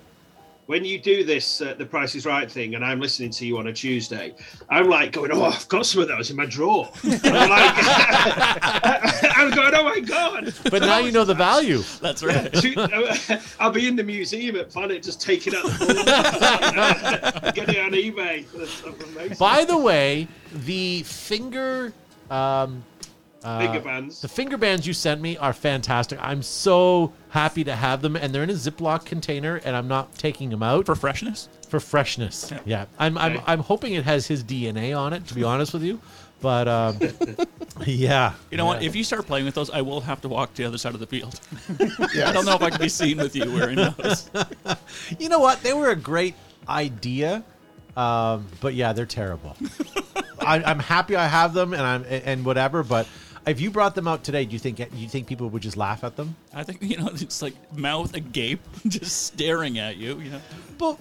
when 0.68 0.86
you 0.86 1.00
do 1.00 1.24
this, 1.24 1.60
uh, 1.60 1.74
the 1.76 1.86
Price 1.86 2.14
is 2.14 2.28
Right 2.28 2.50
thing, 2.52 2.76
and 2.76 2.86
I'm 2.86 3.00
listening 3.00 3.32
to 3.32 3.46
you 3.48 3.58
on 3.58 3.66
a 3.66 3.74
Tuesday, 3.74 4.36
I'm 4.70 4.88
like 4.88 5.12
going, 5.12 5.32
"Oh, 5.32 5.46
I've 5.46 5.68
got 5.68 5.88
some 5.88 6.04
of 6.04 6.10
those 6.10 6.30
in 6.30 6.36
my 6.38 6.46
drawer." 6.46 6.88
And 7.04 7.26
I'm 7.26 7.50
like, 7.50 7.74
I'm 9.36 9.50
going, 9.50 9.74
"Oh 9.74 9.84
my 9.84 10.00
god!" 10.00 10.54
But 10.70 10.84
now 10.84 11.00
you 11.00 11.12
know 11.12 11.26
the 11.26 11.34
value. 11.34 11.82
That's 12.02 12.22
right. 12.24 12.54
I'll 13.60 13.72
be 13.72 13.88
in 13.88 13.96
the 13.96 14.04
museum 14.04 14.58
at 14.58 14.70
Planet 14.70 15.02
just 15.02 15.20
taking 15.20 15.56
out 15.56 15.64
the 15.64 15.86
board, 17.42 17.56
get 17.56 17.68
it 17.68 17.80
on 17.80 17.94
eBay. 17.94 19.40
By 19.40 19.66
the 19.66 19.76
way, 19.80 20.28
the 20.54 21.02
finger. 21.02 21.94
Um, 22.30 22.84
uh, 23.46 23.60
Finger 23.60 23.80
bands. 23.80 24.22
The 24.22 24.28
finger 24.28 24.58
bands 24.58 24.88
you 24.88 24.94
sent 24.94 25.22
me 25.22 25.38
are 25.38 25.54
fantastic. 25.54 26.18
I'm 26.22 26.42
so 26.42 27.14
happy 27.30 27.64
to 27.64 27.76
have 27.76 28.02
them, 28.02 28.16
and 28.16 28.34
they're 28.34 28.44
in 28.44 28.50
a 28.50 28.54
Ziploc 28.54 29.06
container, 29.06 29.62
and 29.64 29.76
I'm 29.76 29.88
not 29.88 30.16
taking 30.16 30.50
them 30.50 30.64
out 30.64 30.86
For 30.88 30.96
freshness. 30.96 31.48
for, 31.70 31.80
freshness. 31.80 32.50
freshness. 32.50 32.68
Yeah, 32.68 32.86
I'm, 33.00 33.18
I'm 33.18 33.34
Okay. 33.34 33.44
I'm 33.48 33.60
hoping 33.60 33.94
it 33.94 34.04
has 34.06 34.26
his 34.28 34.44
DNA 34.44 34.98
on 34.98 35.14
it. 35.14 35.28
To 35.28 35.36
be 35.36 35.44
honest 35.44 35.74
with 35.74 35.84
you, 35.84 36.00
but 36.42 36.68
um, 36.68 36.98
yeah, 37.86 38.34
You 38.52 38.58
know 38.58 38.66
what? 38.66 38.82
If 38.84 38.96
you 38.96 39.04
start 39.04 39.26
playing 39.28 39.46
with 39.46 39.54
those, 39.56 39.70
I 39.70 39.82
will 39.82 40.02
have 40.02 40.22
to 40.22 40.28
walk 40.30 40.54
to 40.56 40.62
the 40.64 40.68
other 40.68 40.78
side 40.78 40.94
of 40.94 41.00
the 41.00 41.08
field. 41.08 41.40
Yes. 41.80 42.18
I 42.28 42.32
don't 42.34 42.46
know 42.46 42.56
if 42.56 42.62
I 42.62 42.70
can 42.72 42.82
be 42.82 42.90
seen 42.90 43.18
with 43.18 43.36
you 43.36 43.52
wearing 43.52 43.76
those. 43.78 44.30
you 45.20 45.30
know 45.30 45.40
what? 45.40 45.62
They 45.62 45.74
were 45.74 45.90
a 45.90 45.96
great 45.96 46.36
idea, 46.68 47.44
um, 47.96 48.48
but 48.62 48.74
yeah, 48.74 48.94
they're 48.94 49.06
terrible. 49.06 49.56
I, 50.40 50.62
I'm 50.64 50.80
happy 50.80 51.16
I 51.16 51.28
have 51.28 51.54
them, 51.54 51.74
and 51.74 51.82
I'm 51.84 52.06
and 52.10 52.46
whatever. 52.46 52.84
But 52.84 53.08
if 53.48 53.62
you 53.62 53.72
brought 53.72 53.96
them 53.96 54.08
out 54.08 54.24
today, 54.24 54.46
do 54.46 54.54
you 54.54 54.60
think 54.60 54.80
you 54.94 55.08
think 55.08 55.28
people 55.28 55.50
would 55.50 55.62
just 55.62 55.78
laugh 55.78 56.04
at 56.04 56.16
them? 56.16 56.36
I 56.54 56.64
think 56.64 56.82
you 56.82 56.98
know 56.98 57.08
it's 57.14 57.42
like 57.42 57.54
mouth 57.76 58.14
agape, 58.16 58.62
just 58.88 59.24
staring 59.24 59.80
at 59.80 59.98
you. 59.98 60.20
You 60.20 60.32
know, 60.32 60.42
But 60.78 61.00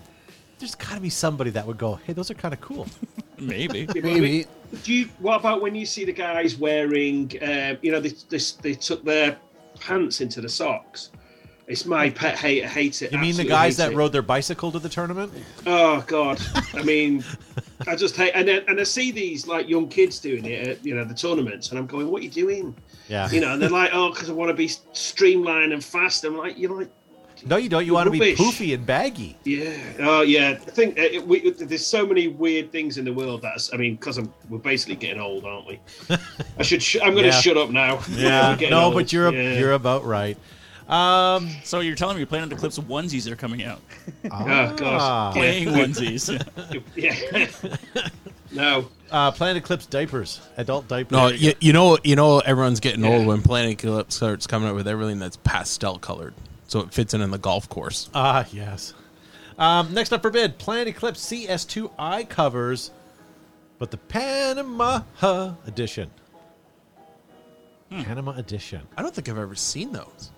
there's 0.59 0.75
got 0.75 0.95
to 0.95 1.01
be 1.01 1.11
somebody 1.11 1.51
that 1.51 1.67
would 1.67 1.79
go, 1.79 1.95
"Hey, 2.07 2.13
those 2.13 2.31
are 2.31 2.35
kind 2.35 2.55
of 2.55 2.61
cool." 2.61 2.87
maybe. 3.39 3.87
Maybe. 3.95 4.47
Do 4.83 4.93
you? 4.93 5.09
What 5.19 5.41
about 5.41 5.63
when 5.63 5.75
you 5.75 5.87
see 5.87 6.05
the 6.05 6.13
guys 6.13 6.57
wearing? 6.57 7.33
Uh, 7.43 7.77
you 7.83 7.93
know, 7.93 8.01
they, 8.01 8.13
they 8.29 8.39
they 8.63 8.75
took 8.75 9.05
their 9.05 9.37
pants 9.81 10.21
into 10.21 10.41
the 10.41 10.49
socks. 10.49 11.11
It's 11.67 11.87
my 11.87 12.11
pet 12.11 12.37
hate. 12.37 12.65
I 12.65 12.69
hate 12.69 13.01
it. 13.01 13.11
You 13.11 13.19
mean 13.19 13.37
the 13.37 13.45
guys 13.45 13.79
that 13.79 13.93
it. 13.93 13.97
rode 13.97 14.13
their 14.13 14.23
bicycle 14.23 14.71
to 14.73 14.79
the 14.79 14.89
tournament? 14.89 15.33
Oh 15.67 16.05
God! 16.07 16.39
I 16.75 16.83
mean, 16.83 17.25
I 17.87 17.97
just 17.97 18.17
hate, 18.17 18.33
and 18.35 18.47
then, 18.49 18.65
and 18.69 18.81
I 18.81 18.85
see 18.85 19.11
these 19.11 19.47
like 19.47 19.69
young 19.69 19.89
kids 19.89 20.19
doing 20.19 20.45
it 20.45 20.69
at 20.69 20.85
you 20.87 20.95
know 20.95 21.05
the 21.05 21.15
tournaments, 21.15 21.71
and 21.71 21.79
I'm 21.79 21.87
going, 21.87 22.11
"What 22.11 22.21
are 22.23 22.25
you 22.25 22.31
doing?" 22.31 22.75
Yeah. 23.09 23.31
You 23.31 23.41
know, 23.41 23.53
and 23.53 23.61
they're 23.63 23.69
like, 23.69 23.91
"Oh, 23.93 24.11
because 24.11 24.31
I 24.31 24.33
want 24.33 24.49
to 24.51 24.55
be 24.55 24.71
streamlined 24.93 25.73
and 25.73 25.85
fast." 25.85 26.25
I'm 26.25 26.37
like, 26.37 26.59
"You're 26.59 26.79
like, 26.79 26.91
No, 27.47 27.57
you 27.57 27.69
don't. 27.69 27.85
You 27.85 27.93
want 27.95 28.07
to 28.07 28.11
be 28.11 28.35
poofy 28.35 28.73
and 28.75 28.87
baggy. 28.87 29.37
yeah, 29.45 29.77
oh 30.01 30.23
yeah." 30.23 30.51
I 30.53 30.55
think 30.55 30.99
uh, 30.99 31.03
it, 31.03 31.27
we, 31.27 31.51
there's 31.51 31.87
so 31.87 32.07
many 32.07 32.29
weird 32.29 32.73
things 32.73 32.97
in 32.97 33.05
the 33.05 33.13
world. 33.13 33.43
That's, 33.43 33.73
I 33.75 33.77
mean, 33.77 33.97
because 33.97 34.19
we're 34.49 34.59
basically 34.59 34.97
getting 34.97 35.21
old, 35.21 35.45
aren't 35.45 35.67
we? 35.67 35.81
I 36.59 36.63
should. 36.63 36.83
Sh- 36.83 36.97
I'm 37.03 37.13
going 37.13 37.25
to 37.25 37.31
Yeah. 37.31 37.41
shut 37.41 37.57
up 37.59 37.71
now. 37.71 38.01
We're 38.17 38.71
No, 38.71 38.85
old. 38.87 38.95
but 38.95 39.13
you're 39.13 39.33
Yeah. 39.35 39.59
you're 39.59 39.73
about 39.73 40.05
right. 40.05 40.39
Um, 40.89 41.49
So 41.65 41.81
you're 41.81 41.95
telling 41.97 42.17
me 42.17 42.21
you're 42.21 42.27
planning 42.27 42.51
to 42.51 42.57
clip 42.57 42.73
some 42.73 42.85
onesies 42.87 43.25
that 43.25 43.33
are 43.33 43.37
coming 43.37 43.65
out, 43.65 43.81
Oh 44.31 44.75
gosh. 44.77 45.35
playing 45.35 45.69
onesies. 45.69 46.29
Yeah. 46.95 48.07
no. 48.53 48.89
uh, 49.11 49.31
Planet 49.33 49.57
Eclipse 49.63 49.87
diapers, 49.87 50.41
adult 50.57 50.87
diapers. 50.89 51.13
No, 51.13 51.29
you, 51.29 51.55
you 51.61 51.73
know, 51.73 51.99
you 52.05 52.17
know, 52.17 52.41
everyone's 52.41 52.81
getting 52.81 53.05
old 53.05 53.27
when 53.27 53.41
Planet 53.43 53.83
Eclipse 53.83 54.15
starts 54.15 54.47
coming 54.47 54.69
out 54.69 54.75
with 54.75 54.87
everything 54.87 55.19
that's 55.19 55.37
pastel 55.39 55.99
colored, 55.99 56.35
so 56.69 56.81
it 56.81 56.93
fits 56.93 57.15
in 57.15 57.21
in 57.23 57.31
the 57.31 57.39
golf 57.39 57.69
course. 57.69 58.11
Ah, 58.15 58.47
yes. 58.53 58.93
Um, 59.59 59.95
next 59.95 60.13
up 60.13 60.21
for 60.21 60.31
bid, 60.31 60.59
Planet 60.59 60.89
Eclipse 60.89 61.25
CS2i 61.25 62.29
covers, 62.29 62.91
but 63.79 63.91
the 63.91 63.97
Panama 63.97 65.03
edition. 65.67 66.11
Panama 67.91 68.33
edition. 68.37 68.81
I 68.97 69.03
don't 69.03 69.15
think 69.15 69.29
I've 69.29 69.39
ever 69.39 69.55
seen 69.55 69.93
those. 69.93 70.31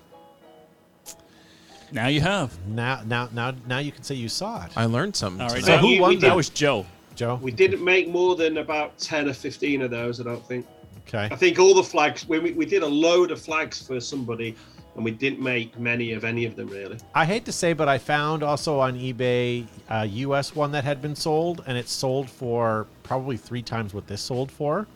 Now 1.97 2.07
you 2.09 2.20
have. 2.20 2.57
Now, 2.68 3.01
now, 3.05 3.28
now, 3.32 3.55
now 3.66 3.78
you 3.78 3.90
can 3.90 4.03
say 4.05 4.14
you 4.14 4.28
saw 4.28 4.64
it, 4.66 4.72
I 4.76 4.84
learned 4.84 5.16
something. 5.16 5.40
All 5.42 5.49
right. 5.49 5.62
tonight. 5.62 5.76
So 5.76 5.78
who 5.78 5.88
we- 5.88 6.01
won 6.01 6.11
we 6.11 6.16
that? 6.16 6.36
was 6.36 6.49
Joe. 6.51 6.86
Joe. 7.16 7.38
We 7.42 7.51
didn't 7.51 7.82
make 7.82 8.09
more 8.09 8.36
than 8.36 8.59
about 8.59 8.99
10 8.99 9.28
or 9.28 9.32
15 9.32 9.80
of 9.82 9.90
those, 9.90 10.20
I 10.20 10.24
don't 10.24 10.47
think. 10.47 10.66
Okay. 11.09 11.28
I 11.32 11.36
think 11.36 11.59
all 11.59 11.74
the 11.74 11.82
flags, 11.82 12.28
we, 12.28 12.38
we, 12.38 12.53
we 12.53 12.66
did 12.66 12.82
a 12.82 12.86
load 12.86 13.30
of 13.30 13.40
flags 13.40 13.80
for 13.80 13.99
somebody, 14.01 14.55
and 14.94 15.05
we 15.05 15.12
didn't 15.12 15.40
make 15.40 15.78
many 15.78 16.12
of 16.12 16.24
any 16.24 16.44
of 16.44 16.57
them, 16.57 16.68
really. 16.68 16.99
I 17.14 17.24
hate 17.24 17.44
to 17.47 17.53
say, 17.53 17.72
but 17.72 17.88
I 17.88 17.97
found 17.97 18.42
also 18.42 18.78
on 18.80 18.99
eBay 18.99 19.64
uh, 19.88 20.01
a 20.03 20.05
US 20.07 20.55
one 20.55 20.70
that 20.72 20.84
had 20.84 21.01
been 21.01 21.14
sold, 21.16 21.64
and 21.66 21.78
it 21.78 21.88
sold 21.88 22.28
for 22.28 22.86
probably 23.03 23.36
three 23.38 23.62
times 23.62 23.94
what 23.94 24.07
this 24.07 24.20
sold 24.20 24.51
for, 24.51 24.86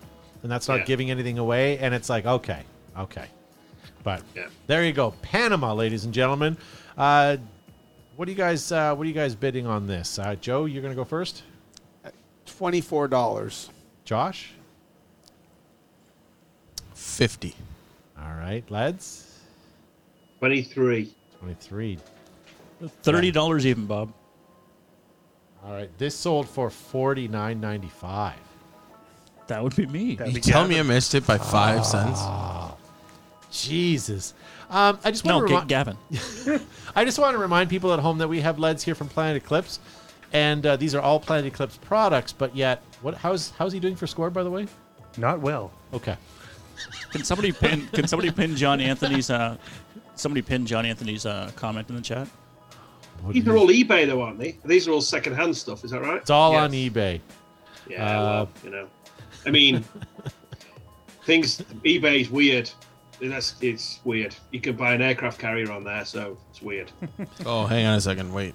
and 0.42 0.52
that's 0.52 0.68
not 0.68 0.80
Yeah. 0.80 0.84
giving 0.84 1.10
anything 1.10 1.38
away. 1.38 1.78
And 1.78 1.94
it's 1.94 2.10
like, 2.10 2.26
okay, 2.26 2.64
okay, 2.98 3.26
but 4.02 4.22
Yeah. 4.36 4.46
there 4.66 4.84
you 4.84 4.92
go, 4.92 5.12
Panama, 5.22 5.72
ladies 5.72 6.04
and 6.04 6.12
gentlemen. 6.12 6.58
Uh, 7.00 7.38
what 8.16 8.26
do 8.26 8.32
you 8.32 8.36
guys? 8.36 8.70
Uh, 8.70 8.94
what 8.94 9.04
are 9.04 9.08
you 9.08 9.14
guys 9.14 9.34
bidding 9.34 9.66
on 9.66 9.86
this? 9.86 10.18
Uh, 10.18 10.34
Joe, 10.34 10.66
you're 10.66 10.82
gonna 10.82 10.94
go 10.94 11.04
first. 11.06 11.44
Twenty-four 12.44 13.08
dollars. 13.08 13.70
Josh. 14.04 14.52
Fifty. 16.94 17.54
All 18.18 18.34
right, 18.34 18.70
lads. 18.70 19.38
23. 20.40 21.14
Twenty-three. 21.38 21.98
Thirty 23.02 23.30
dollars 23.30 23.64
even, 23.64 23.86
Bob. 23.86 24.12
All 25.64 25.72
right, 25.72 25.90
this 25.96 26.14
sold 26.14 26.50
for 26.50 26.68
forty 26.68 27.28
nine 27.28 27.62
ninety 27.62 27.88
five. 27.88 28.38
That 29.46 29.62
would 29.62 29.74
be 29.74 29.86
me. 29.86 30.16
That'd 30.16 30.34
You 30.34 30.42
be 30.42 30.50
tell 30.52 30.68
me 30.68 30.78
I 30.78 30.82
missed 30.82 31.14
it 31.14 31.26
by 31.26 31.38
five 31.38 31.86
cents. 31.86 32.20
Jesus. 33.50 34.34
Um, 34.70 34.98
I 35.04 35.10
just 35.10 35.24
want 35.24 35.48
No, 35.50 35.60
to 35.60 35.66
Ga- 35.66 35.82
remind. 35.82 35.98
Gavin. 36.48 36.60
I 36.96 37.04
just 37.04 37.18
want 37.18 37.34
to 37.34 37.38
remind 37.38 37.68
people 37.70 37.92
at 37.92 37.98
home 37.98 38.18
that 38.18 38.28
we 38.28 38.40
have 38.40 38.58
LEDs 38.58 38.82
here 38.84 38.94
from 38.94 39.08
Planet 39.08 39.42
Eclipse, 39.42 39.80
and 40.32 40.64
uh, 40.64 40.76
these 40.76 40.94
are 40.94 41.00
all 41.00 41.18
Planet 41.20 41.46
Eclipse 41.46 41.76
products. 41.78 42.32
But 42.32 42.54
yet, 42.54 42.82
what? 43.02 43.14
How's 43.14 43.50
how's 43.58 43.72
he 43.72 43.80
doing 43.80 43.96
for 43.96 44.06
score? 44.06 44.30
By 44.30 44.42
the 44.44 44.50
way. 44.50 44.66
Not 45.16 45.40
well. 45.40 45.72
Okay. 45.92 46.16
Can 47.10 47.24
somebody 47.24 47.50
pin? 47.52 47.88
Can 47.92 48.06
somebody 48.06 48.30
pin 48.30 48.54
John 48.56 48.80
Anthony's? 48.80 49.28
Uh, 49.30 49.56
somebody 50.14 50.42
pin 50.42 50.64
John 50.66 50.86
Anthony's 50.86 51.26
uh, 51.26 51.50
comment 51.56 51.88
in 51.88 51.96
the 51.96 52.02
chat. 52.02 52.28
What 53.22 53.34
These 53.34 53.46
are 53.48 53.56
all 53.56 53.68
eBay, 53.68 54.06
though, 54.06 54.22
aren't 54.22 54.38
they? 54.38 54.56
These 54.64 54.88
are 54.88 54.92
all 54.92 55.02
second-hand 55.02 55.54
stuff, 55.54 55.84
is 55.84 55.90
that 55.90 56.00
right? 56.00 56.16
It's 56.22 56.30
all 56.30 56.52
Yes. 56.52 56.62
on 56.62 56.70
eBay. 56.72 57.20
Yeah, 57.88 58.04
Uh, 58.06 58.22
well, 58.24 58.48
you 58.64 58.70
know. 58.70 58.86
I 59.44 59.50
mean, 59.50 59.84
things, 61.26 61.58
eBay's 61.84 62.30
weird. 62.30 62.70
That's 63.22 63.54
It's 63.60 64.00
weird. 64.04 64.34
You 64.50 64.60
can 64.60 64.76
buy 64.76 64.94
an 64.94 65.02
aircraft 65.02 65.38
carrier 65.38 65.70
on 65.70 65.84
there, 65.84 66.04
so 66.04 66.36
it's 66.50 66.62
weird. 66.62 66.90
Oh, 67.46 67.66
hang 67.66 67.86
on 67.86 67.94
a 67.96 68.00
second. 68.00 68.32
Wait. 68.32 68.54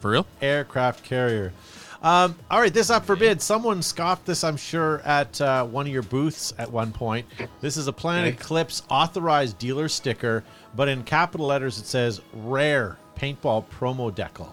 For 0.00 0.10
real? 0.12 0.26
Aircraft 0.40 1.04
carrier. 1.04 1.52
Um, 2.00 2.36
all 2.48 2.60
right, 2.60 2.72
this 2.72 2.90
up 2.90 3.04
for 3.04 3.16
bid. 3.16 3.42
Someone 3.42 3.82
scoffed 3.82 4.24
this, 4.24 4.44
I'm 4.44 4.56
sure, 4.56 5.00
at 5.04 5.40
uh, 5.40 5.64
one 5.64 5.86
of 5.86 5.92
your 5.92 6.02
booths 6.04 6.52
at 6.56 6.70
one 6.70 6.92
point. 6.92 7.26
This 7.60 7.76
is 7.76 7.88
a 7.88 7.92
Planet 7.92 8.34
Okay. 8.34 8.36
Eclipse 8.40 8.82
authorized 8.88 9.58
dealer 9.58 9.88
sticker, 9.88 10.44
but 10.76 10.86
in 10.88 11.02
capital 11.02 11.46
letters 11.46 11.76
it 11.78 11.86
says 11.86 12.20
"Rare 12.32 12.96
Paintball 13.18 13.64
Promo 13.66 14.12
Decal." 14.14 14.48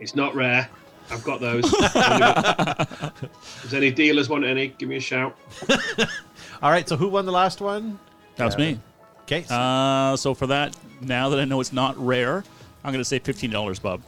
It's 0.00 0.14
not 0.14 0.34
rare. 0.34 0.68
I've 1.10 1.22
got 1.22 1.40
those. 1.40 1.70
Does 3.62 3.74
any 3.74 3.90
dealers 3.90 4.28
want 4.30 4.44
any? 4.44 4.68
Give 4.68 4.88
me 4.88 4.96
a 4.96 5.00
shout. 5.00 5.36
All 6.62 6.70
right, 6.70 6.88
so 6.88 6.96
who 6.96 7.08
won 7.08 7.26
the 7.26 7.32
last 7.32 7.60
one? 7.60 7.98
That 8.36 8.44
was 8.46 8.56
me. 8.58 8.78
Okay, 9.22 9.42
so- 9.44 9.54
Uh, 9.54 10.16
so 10.16 10.34
for 10.34 10.46
that, 10.48 10.76
now 11.00 11.28
that 11.30 11.38
I 11.40 11.44
know 11.44 11.60
it's 11.60 11.72
not 11.72 11.96
rare, 11.98 12.44
I'm 12.84 12.92
going 12.92 13.00
to 13.00 13.04
say 13.04 13.18
fifteen 13.18 13.50
dollars, 13.50 13.78
Bob. 13.78 14.00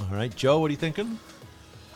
all 0.00 0.06
right, 0.16 0.34
Joe, 0.34 0.58
what 0.60 0.68
are 0.68 0.72
you 0.72 0.76
thinking? 0.76 1.18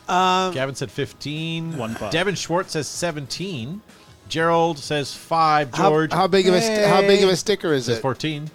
Gavin 0.07 0.75
said 0.75 0.91
15. 0.91 1.77
One 1.77 1.95
five. 1.95 2.11
Devin 2.11 2.35
Schwartz 2.35 2.73
says 2.73 2.87
17. 2.87 3.81
Gerald 4.29 4.77
says 4.79 5.13
5. 5.13 5.73
How, 5.73 5.89
George 5.89 6.13
how 6.13 6.27
big 6.27 6.47
of 6.47 6.53
a 6.53 6.61
st- 6.61 6.87
how 6.87 7.01
big 7.01 7.23
of 7.23 7.29
a 7.29 7.35
sticker 7.35 7.73
is 7.73 7.85
says 7.85 7.97
it? 7.97 8.01
14. 8.01 8.49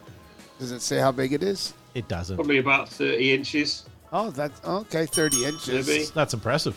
Does 0.59 0.71
it 0.73 0.81
say 0.81 0.99
how 0.99 1.11
big 1.13 1.33
it 1.33 1.43
is? 1.43 1.73
It 1.95 2.07
doesn't. 2.09 2.37
Probably 2.37 2.59
about 2.59 2.89
30 2.89 3.33
inches. 3.33 3.85
Oh, 4.13 4.31
that's 4.31 4.61
okay. 4.65 5.07
Thirty 5.07 5.45
inches. 5.45 5.87
Maybe. 5.87 6.05
That's 6.15 6.35
impressive. 6.35 6.77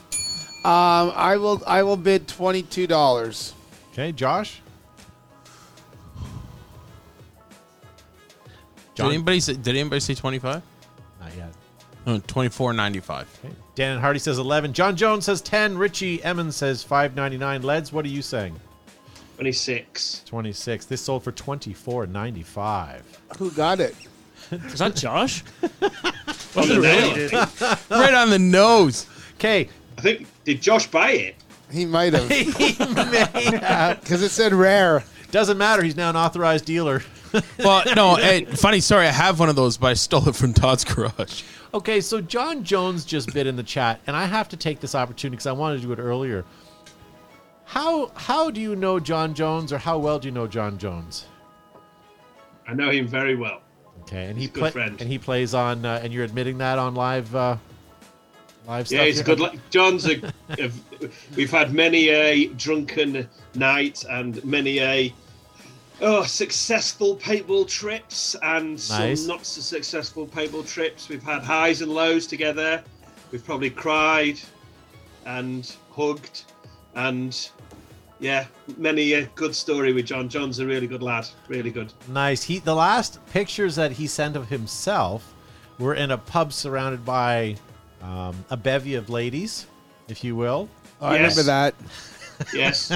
Um, 0.63 1.11
I 1.15 1.35
will. 1.37 1.63
I 1.65 1.81
will 1.81 1.97
bid 1.97 2.27
twenty 2.27 2.61
two 2.61 2.85
dollars. 2.85 3.53
Okay, 3.93 4.11
Josh? 4.11 4.59
Did 8.95 9.05
anybody 9.05 9.39
say, 9.39 9.53
did 9.53 9.75
anybody 9.75 9.99
say 9.99 10.15
25? 10.15 10.61
Not 11.19 11.35
yet. 11.35 11.53
No, 12.05 12.19
24.95. 12.19 13.21
Okay. 13.21 13.55
Dan 13.75 13.93
and 13.93 14.01
Hardy 14.01 14.19
says 14.19 14.39
11. 14.39 14.73
John 14.73 14.95
Jones 14.95 15.25
says 15.25 15.41
10. 15.41 15.77
Richie 15.77 16.23
Emmons 16.23 16.55
says 16.55 16.83
5.99. 16.83 17.63
Leds, 17.63 17.93
what 17.93 18.03
are 18.03 18.09
you 18.09 18.21
saying? 18.23 18.59
26. 19.35 20.23
26. 20.25 20.85
This 20.85 21.01
sold 21.01 21.23
for 21.23 21.31
24.95. 21.31 23.01
Who 23.37 23.51
got 23.51 23.79
it? 23.79 23.95
Is 24.51 24.79
that 24.79 24.95
Josh? 24.95 25.43
On 26.55 26.67
the 26.67 27.71
right 27.89 28.13
on 28.13 28.29
the 28.29 28.37
nose. 28.37 29.07
Okay. 29.35 29.69
I 29.97 30.01
think, 30.01 30.27
did 30.43 30.61
Josh 30.61 30.85
buy 30.85 31.11
it? 31.11 31.35
He 31.73 31.85
might 31.85 32.13
have 32.13 33.99
because 34.01 34.21
it 34.21 34.29
said 34.29 34.53
rare. 34.53 35.03
Doesn't 35.31 35.57
matter. 35.57 35.81
He's 35.83 35.95
now 35.95 36.11
an 36.11 36.15
authorized 36.15 36.65
dealer. 36.65 37.01
Well, 37.57 37.83
no, 37.95 38.15
eh, 38.21 38.45
funny 38.55 38.79
story. 38.79 39.07
I 39.07 39.11
have 39.11 39.39
one 39.39 39.49
of 39.49 39.55
those, 39.55 39.77
but 39.77 39.87
I 39.87 39.93
stole 39.95 40.29
it 40.29 40.35
from 40.35 40.53
Todd's 40.53 40.83
garage. 40.83 41.41
Okay, 41.73 41.99
so 42.01 42.21
John 42.21 42.63
Jones 42.63 43.03
just 43.03 43.33
bid 43.33 43.47
in 43.47 43.55
the 43.55 43.63
chat, 43.63 43.99
and 44.05 44.15
I 44.15 44.25
have 44.25 44.47
to 44.49 44.57
take 44.57 44.79
this 44.79 44.93
opportunity 44.93 45.37
because 45.37 45.47
I 45.47 45.53
wanted 45.53 45.81
to 45.81 45.87
do 45.87 45.91
it 45.93 45.99
earlier. 45.99 46.45
How 47.65 48.11
how 48.15 48.51
do 48.51 48.61
you 48.61 48.75
know 48.75 48.99
John 48.99 49.33
Jones, 49.33 49.73
or 49.73 49.79
how 49.79 49.97
well 49.97 50.19
do 50.19 50.27
you 50.27 50.31
know 50.31 50.45
John 50.45 50.77
Jones? 50.77 51.25
I 52.67 52.73
know 52.75 52.91
him 52.91 53.07
very 53.07 53.35
well. 53.35 53.61
Okay, 54.01 54.25
and 54.25 54.37
he 54.37 54.41
He's 54.43 54.49
a 54.49 54.53
good 54.53 54.59
play, 54.59 54.71
friend. 54.71 55.01
and 55.01 55.09
he 55.09 55.17
plays 55.17 55.55
on, 55.55 55.83
uh, 55.85 55.99
and 56.03 56.13
you're 56.13 56.25
admitting 56.25 56.59
that 56.59 56.77
on 56.77 56.93
live 56.93 57.33
uh, 57.35 57.57
live. 58.67 58.91
Yeah, 58.91 59.05
he's 59.05 59.19
a 59.19 59.23
good. 59.23 59.39
Li- 59.39 59.59
John's 59.69 60.07
a, 60.07 60.21
a. 60.59 60.71
We've 61.35 61.51
had 61.51 61.73
many 61.73 62.09
a 62.09 62.47
drunken 62.47 63.27
night 63.55 64.03
and 64.09 64.43
many 64.43 64.79
a. 64.79 65.13
Oh, 66.01 66.23
successful 66.23 67.15
paintball 67.17 67.67
trips 67.67 68.35
and 68.41 68.71
Nice. 68.89 69.19
some 69.19 69.27
not 69.27 69.45
so 69.45 69.61
successful 69.61 70.27
paintball 70.27 70.67
trips. 70.67 71.07
We've 71.07 71.23
had 71.23 71.43
highs 71.43 71.81
and 71.81 71.91
lows 71.93 72.27
together. 72.27 72.83
We've 73.31 73.45
probably 73.45 73.69
cried 73.69 74.39
and 75.25 75.73
hugged 75.91 76.43
and 76.95 77.49
yeah, 78.19 78.45
many 78.77 79.13
a 79.13 79.25
good 79.35 79.55
story 79.55 79.91
with 79.93 80.05
John. 80.05 80.29
John's 80.29 80.59
a 80.59 80.65
really 80.65 80.87
good 80.87 81.03
lad. 81.03 81.27
Really 81.47 81.71
good. 81.71 81.91
Nice. 82.07 82.43
He 82.43 82.59
the 82.59 82.75
last 82.75 83.19
pictures 83.27 83.75
that 83.75 83.91
he 83.91 84.07
sent 84.07 84.35
of 84.35 84.49
himself 84.49 85.33
were 85.77 85.93
in 85.93 86.11
a 86.11 86.17
pub 86.17 86.53
surrounded 86.53 87.03
by 87.03 87.55
um, 88.03 88.35
a 88.49 88.57
bevy 88.57 88.95
of 88.95 89.09
ladies, 89.09 89.65
if 90.07 90.23
you 90.23 90.35
will. 90.35 90.69
Oh, 91.01 91.07
I 91.07 91.13
Yes. 91.17 91.37
remember 91.37 91.43
that. 91.43 91.75
Yes. 92.53 92.91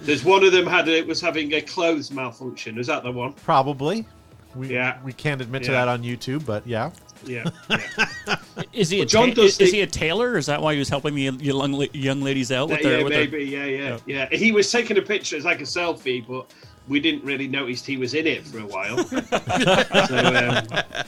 There's 0.00 0.24
one 0.24 0.44
of 0.44 0.52
them 0.52 0.64
had 0.66 0.86
it 0.88 1.06
was 1.06 1.20
having 1.20 1.52
a 1.54 1.60
clothes 1.60 2.10
malfunction. 2.12 2.78
Is 2.78 2.86
that 2.86 3.02
the 3.02 3.10
one? 3.10 3.32
Probably. 3.32 4.06
We, 4.54 4.68
Yeah. 4.72 4.96
we 5.04 5.12
can't 5.12 5.40
admit 5.42 5.64
to 5.64 5.72
Yeah. 5.72 5.84
that 5.84 5.88
on 5.88 6.02
YouTube, 6.04 6.46
but 6.46 6.64
yeah. 6.66 6.90
Yeah. 7.26 7.44
yeah. 7.68 8.36
Is 8.72 8.88
he 8.90 9.00
a 9.00 9.04
John 9.06 9.30
ta- 9.30 9.34
does 9.34 9.54
is, 9.54 9.60
is 9.60 9.70
the- 9.72 9.76
he 9.78 9.82
a 9.82 9.86
tailor? 9.88 10.38
Is 10.38 10.46
that 10.46 10.62
why 10.62 10.72
he 10.72 10.78
was 10.78 10.88
helping 10.88 11.14
the 11.16 11.22
young 11.22 11.72
la- 11.72 11.86
young 11.92 12.22
ladies 12.22 12.52
out 12.52 12.68
with 12.68 12.78
yeah, 12.78 12.88
their? 12.88 12.98
yeah, 12.98 13.04
with 13.04 13.12
their- 13.12 13.20
maybe. 13.28 13.44
Yeah, 13.44 13.64
yeah, 13.64 13.98
yeah. 14.06 14.28
He 14.30 14.52
was 14.52 14.70
taking 14.70 14.96
a 14.98 15.02
picture. 15.02 15.34
It's 15.36 15.44
like 15.44 15.60
a 15.60 15.64
selfie, 15.64 16.24
but 16.26 16.46
we 16.86 17.00
didn't 17.00 17.24
really 17.24 17.48
notice 17.48 17.84
he 17.84 17.96
was 17.96 18.14
in 18.14 18.26
it 18.28 18.46
for 18.46 18.60
a 18.60 18.66
while. 18.66 18.98
so, 20.06 20.16
um, 20.18 21.04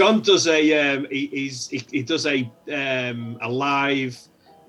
John 0.00 0.22
does 0.22 0.46
a 0.46 0.94
um, 0.96 1.06
he, 1.10 1.26
he's, 1.26 1.68
he, 1.68 1.82
he 1.90 2.02
does 2.02 2.24
a 2.26 2.50
um, 2.72 3.36
a 3.42 3.48
live 3.50 4.18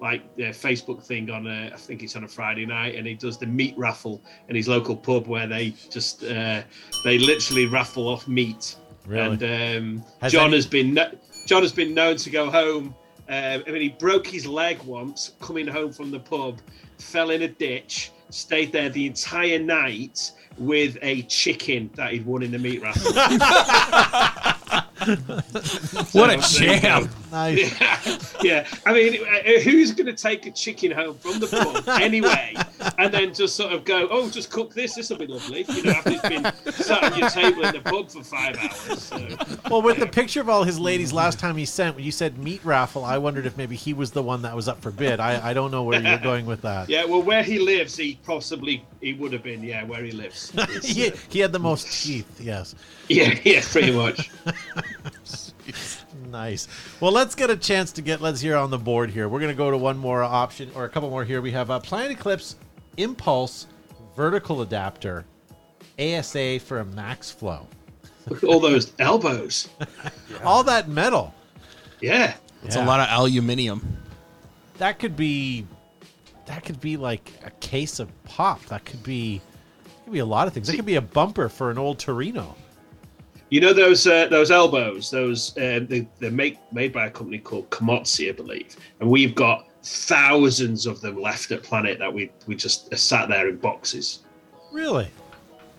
like 0.02 0.24
uh, 0.40 0.52
Facebook 0.52 1.02
thing 1.06 1.30
on 1.30 1.48
a, 1.48 1.72
I 1.74 1.78
think 1.78 2.04
it's 2.04 2.18
on 2.18 2.26
a 2.26 2.28
Friday 2.28 2.66
night, 2.66 2.96
and 2.96 3.08
he 3.08 3.14
does 3.14 3.38
the 3.38 3.46
meat 3.46 3.74
raffle 3.78 4.22
in 4.50 4.58
his 4.58 4.68
local 4.68 4.94
pub 4.94 5.28
where 5.28 5.48
they 5.48 5.70
just 5.90 6.26
uh, 6.26 6.64
they 7.06 7.18
literally 7.18 7.66
raffle 7.66 8.10
off 8.10 8.28
meat. 8.28 8.76
Really? 9.06 9.38
And 9.42 9.98
um, 10.02 10.06
Has 10.22 10.34
John 10.34 10.48
any- 10.48 10.58
has 10.58 10.68
been 10.68 10.96
kno- 10.96 11.18
John 11.48 11.62
has 11.62 11.72
been 11.72 11.94
known 11.94 12.18
to 12.18 12.30
go 12.30 12.52
home. 12.52 12.94
Um, 13.30 13.64
I 13.66 13.72
mean, 13.72 13.82
he 13.84 13.90
broke 13.90 14.28
his 14.28 14.46
leg 14.46 14.84
once 14.84 15.32
coming 15.40 15.66
home 15.66 15.94
from 15.94 16.12
the 16.12 16.20
pub, 16.20 16.60
fell 16.98 17.30
in 17.30 17.44
a 17.44 17.48
ditch, 17.48 18.12
stayed 18.32 18.74
there 18.74 18.90
the 18.90 19.08
entire 19.08 19.60
night 19.60 20.34
with 20.58 20.98
a 21.02 21.22
chicken 21.22 21.90
that 21.96 22.12
he'd 22.12 22.26
won 22.26 22.44
in 22.44 22.52
the 22.52 22.60
meat 22.60 22.82
raffle. 22.82 23.14
What 26.12 26.30
a 26.30 26.38
champ! 26.38 26.50
there 26.52 26.74
you 26.76 26.80
jam. 26.82 27.04
go. 27.04 27.10
Nice. 27.32 28.36
yeah, 28.44 28.68
I 28.86 28.94
mean, 28.94 29.22
uh, 29.24 29.60
who's 29.62 29.94
going 29.94 30.08
to 30.08 30.14
take 30.14 30.46
a 30.46 30.52
chicken 30.52 30.92
home 30.92 31.18
from 31.18 31.40
the 31.40 31.48
pub 31.48 31.88
anyway, 32.02 32.54
and 32.98 33.14
then 33.14 33.34
just 33.34 33.56
sort 33.56 33.74
of 33.74 33.86
go, 33.86 34.08
"Oh, 34.10 34.30
just 34.30 34.50
cook 34.52 34.74
this. 34.74 34.96
This 34.96 35.10
will 35.10 35.18
be 35.18 35.28
lovely." 35.28 35.66
You 35.68 35.84
know, 35.84 35.92
after 35.92 36.12
it's 36.12 36.22
been 36.22 36.74
sat 36.74 37.04
on 37.12 37.20
your 37.20 37.30
table 37.30 37.66
in 37.66 37.74
the 37.74 37.82
pub 37.82 38.10
for 38.10 38.24
five 38.24 38.58
hours. 38.58 39.04
So. 39.04 39.28
well, 39.70 39.82
with 39.82 40.00
the 40.00 40.08
picture 40.08 40.42
of 40.42 40.50
all 40.50 40.64
his 40.64 40.80
ladies 40.80 41.14
last 41.14 41.40
time 41.40 41.56
he 41.56 41.66
sent, 41.66 41.96
when 41.96 42.06
you 42.06 42.12
said 42.12 42.38
meat 42.38 42.64
raffle, 42.64 43.06
I 43.06 43.18
wondered 43.18 43.46
if 43.46 43.58
maybe 43.58 43.76
he 43.76 43.94
was 43.94 44.12
the 44.12 44.24
one 44.24 44.42
that 44.44 44.56
was 44.56 44.68
up 44.68 44.82
for 44.82 44.92
bid. 44.92 45.20
I, 45.20 45.50
I 45.50 45.54
don't 45.54 45.72
know 45.72 45.84
where 45.84 46.02
you're 46.02 46.18
going 46.18 46.46
with 46.46 46.62
that. 46.62 46.90
Yeah, 46.90 47.06
well, 47.06 47.22
where 47.22 47.44
he 47.44 47.60
lives, 47.60 47.96
he 47.96 48.20
possibly 48.24 48.86
he 49.02 49.14
would 49.14 49.34
have 49.34 49.44
been. 49.44 49.64
Yeah, 49.64 49.84
where 49.84 50.04
he 50.04 50.12
lives. 50.12 50.52
He, 50.82 51.10
uh, 51.10 51.16
he 51.30 51.40
had 51.40 51.52
the 51.52 51.60
most 51.60 52.04
teeth, 52.04 52.40
yes. 52.40 52.76
yeah, 53.08 53.38
yeah, 53.44 53.62
pretty 53.64 53.92
much. 53.92 54.30
Nice. 56.30 56.68
Well, 57.00 57.12
let's 57.12 57.36
get 57.36 57.50
a 57.50 57.58
chance 57.58 57.92
to 57.94 58.02
get 58.02 58.22
let's 58.22 58.40
hear 58.40 58.56
on 58.56 58.70
the 58.70 58.78
board 58.78 59.12
here. 59.12 59.28
We're 59.28 59.40
going 59.40 59.52
to 59.52 59.58
go 59.58 59.70
to 59.70 59.78
one 59.78 59.98
more 59.98 60.24
option 60.24 60.72
or 60.76 60.86
a 60.86 60.90
couple 60.90 61.10
more 61.10 61.26
here. 61.26 61.42
We 61.42 61.52
have 61.52 61.70
a 61.70 61.80
Planet 61.80 62.12
Eclipse 62.12 62.56
Impulse 62.98 63.68
vertical 64.16 64.62
adapter, 64.62 65.26
ASA 66.00 66.60
for 66.60 66.80
a 66.80 66.86
max 66.86 67.32
flow. 67.32 67.68
Look 68.28 68.44
at 68.44 68.50
all 68.50 68.60
those 68.60 68.94
elbows. 69.00 69.68
All 70.44 70.64
that 70.66 70.88
metal. 70.88 71.34
Yeah, 72.02 72.36
It's 72.64 72.76
Yeah. 72.76 72.84
a 72.84 72.88
lot 72.88 73.00
of 73.00 73.08
aluminium. 73.10 73.98
That 74.78 75.00
could 75.00 75.16
be 75.16 75.66
that 76.46 76.64
could 76.66 76.80
be 76.82 76.98
like 76.98 77.32
a 77.46 77.50
case 77.52 78.00
of 78.00 78.10
pop. 78.26 78.64
That 78.66 78.86
could 78.86 79.02
be 79.04 79.36
it 79.86 80.04
could 80.06 80.14
be 80.14 80.20
a 80.20 80.26
lot 80.26 80.48
of 80.48 80.54
things. 80.54 80.70
It 80.70 80.76
could 80.76 80.86
be 80.86 80.96
a 80.96 81.02
bumper 81.02 81.50
for 81.50 81.72
an 81.72 81.78
old 81.78 81.98
Torino. 82.00 82.56
you 83.50 83.60
know 83.60 83.74
those 83.74 84.06
uh, 84.06 84.28
those 84.28 84.52
elbows. 84.52 85.10
Those 85.10 85.56
uh, 85.58 85.80
they, 85.88 86.08
they're 86.20 86.32
made 86.32 86.58
made 86.72 86.94
by 86.94 87.08
a 87.08 87.12
company 87.12 87.38
called 87.40 87.70
Komotsi, 87.72 88.30
I 88.30 88.34
believe, 88.34 88.76
and 89.00 89.10
we've 89.10 89.34
got 89.36 89.68
thousands 89.84 90.86
of 90.86 91.02
them 91.02 91.20
left 91.20 91.52
at 91.52 91.64
Planet 91.64 92.00
that 92.00 92.14
we 92.14 92.32
we 92.48 92.56
just 92.56 92.94
uh, 92.94 92.98
sat 92.98 93.30
there 93.30 93.48
in 93.48 93.58
boxes. 93.58 94.20
Really? 94.72 95.10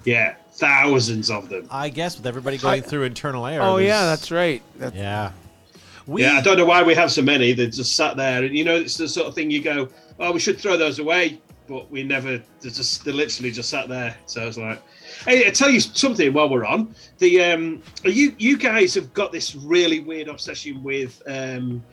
Yeah, 0.05 0.35
thousands 0.53 1.31
of 1.31 1.49
them. 1.49 1.69
I 1.71 1.89
guess 1.89 2.17
with 2.17 2.27
everybody 2.27 2.59
going 2.59 2.83
through 2.83 3.05
internal 3.05 3.47
air. 3.47 3.63
Oh 3.63 3.79
yeah, 3.79 4.05
that's 4.05 4.31
right. 4.31 4.63
That, 4.79 4.95
Yeah. 4.95 5.33
We, 6.07 6.23
Yeah, 6.23 6.33
I 6.33 6.41
don't 6.41 6.57
know 6.57 6.65
why 6.65 6.83
we 6.83 6.97
have 6.97 7.13
so 7.13 7.23
many. 7.23 7.53
They 7.53 7.69
just 7.69 7.95
sat 7.95 8.17
there, 8.17 8.43
and 8.43 8.57
you 8.57 8.65
know, 8.65 8.75
it's 8.75 8.97
the 8.97 9.09
sort 9.09 9.29
of 9.29 9.37
thing 9.37 9.53
you 9.53 9.63
go, 9.63 9.89
"Oh, 10.19 10.33
we 10.33 10.41
should 10.41 10.59
throw 10.59 10.77
those 10.77 10.99
away," 10.99 11.41
but 11.69 11.89
we 11.93 12.03
never. 12.03 12.43
They 12.61 12.71
just 12.71 13.05
they 13.05 13.13
literally 13.13 13.53
just 13.53 13.71
sat 13.71 13.89
there. 13.89 14.17
So 14.27 14.43
I 14.43 14.47
was 14.47 14.59
like, 14.59 14.83
"Hey, 15.25 15.47
I 15.47 15.51
tell 15.51 15.71
you 15.71 15.79
something 15.79 16.33
while 16.33 16.49
we're 16.49 16.65
on 16.65 16.93
the 17.19 17.45
um, 17.45 17.83
you 18.03 18.35
you 18.39 18.59
guys 18.59 18.95
have 18.95 19.15
got 19.15 19.31
this 19.31 19.55
really 19.55 20.01
weird 20.01 20.27
obsession 20.27 20.83
with 20.83 21.23
um, 21.29 21.85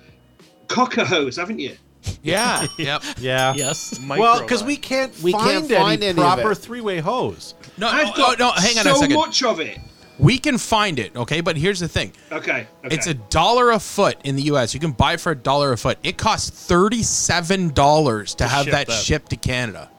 cocker 0.67 1.05
hose, 1.05 1.37
haven't 1.37 1.59
you?" 1.59 1.77
Yeah. 2.23 2.67
Yep. 2.77 3.03
Yeah. 3.19 3.53
Yes. 3.55 3.99
Well, 4.07 4.41
because 4.41 4.63
we 4.63 4.77
can't 4.77 5.17
We 5.21 5.31
find 5.31 5.67
can't 5.67 5.69
find 5.71 6.03
any 6.03 6.07
any 6.07 6.09
of 6.09 6.15
proper 6.17 6.51
it. 6.51 6.55
three-way 6.57 6.99
hose. 6.99 7.55
No, 7.77 7.87
I've 7.87 8.07
no, 8.07 8.13
got 8.15 8.39
no, 8.39 8.51
hang 8.51 8.77
on 8.77 8.83
so 8.85 8.91
a 8.91 8.95
second. 8.97 9.15
much 9.15 9.43
of 9.43 9.59
it. 9.59 9.79
We 10.17 10.37
can 10.37 10.57
find 10.57 10.99
it, 10.99 11.15
okay? 11.15 11.39
But 11.39 11.55
here's 11.55 11.79
the 11.79 11.87
thing. 11.87 12.11
Okay, 12.29 12.67
okay. 12.83 12.93
It's 12.95 13.07
a 13.07 13.13
dollar 13.13 13.71
a 13.71 13.79
foot 13.79 14.17
in 14.25 14.35
the 14.35 14.41
U.S. 14.43 14.73
You 14.73 14.79
can 14.81 14.91
buy 14.91 15.13
it 15.13 15.21
for 15.21 15.31
a 15.31 15.35
dollar 15.35 15.71
a 15.71 15.77
foot. 15.77 15.97
It 16.03 16.17
costs 16.17 16.49
thirty-seven 16.67 17.69
dollars 17.69 18.35
to 18.35 18.47
have 18.47 18.65
ship 18.65 18.71
that, 18.73 18.87
that. 18.87 18.93
shipped 18.93 19.29
to 19.29 19.37
Canada. 19.37 19.89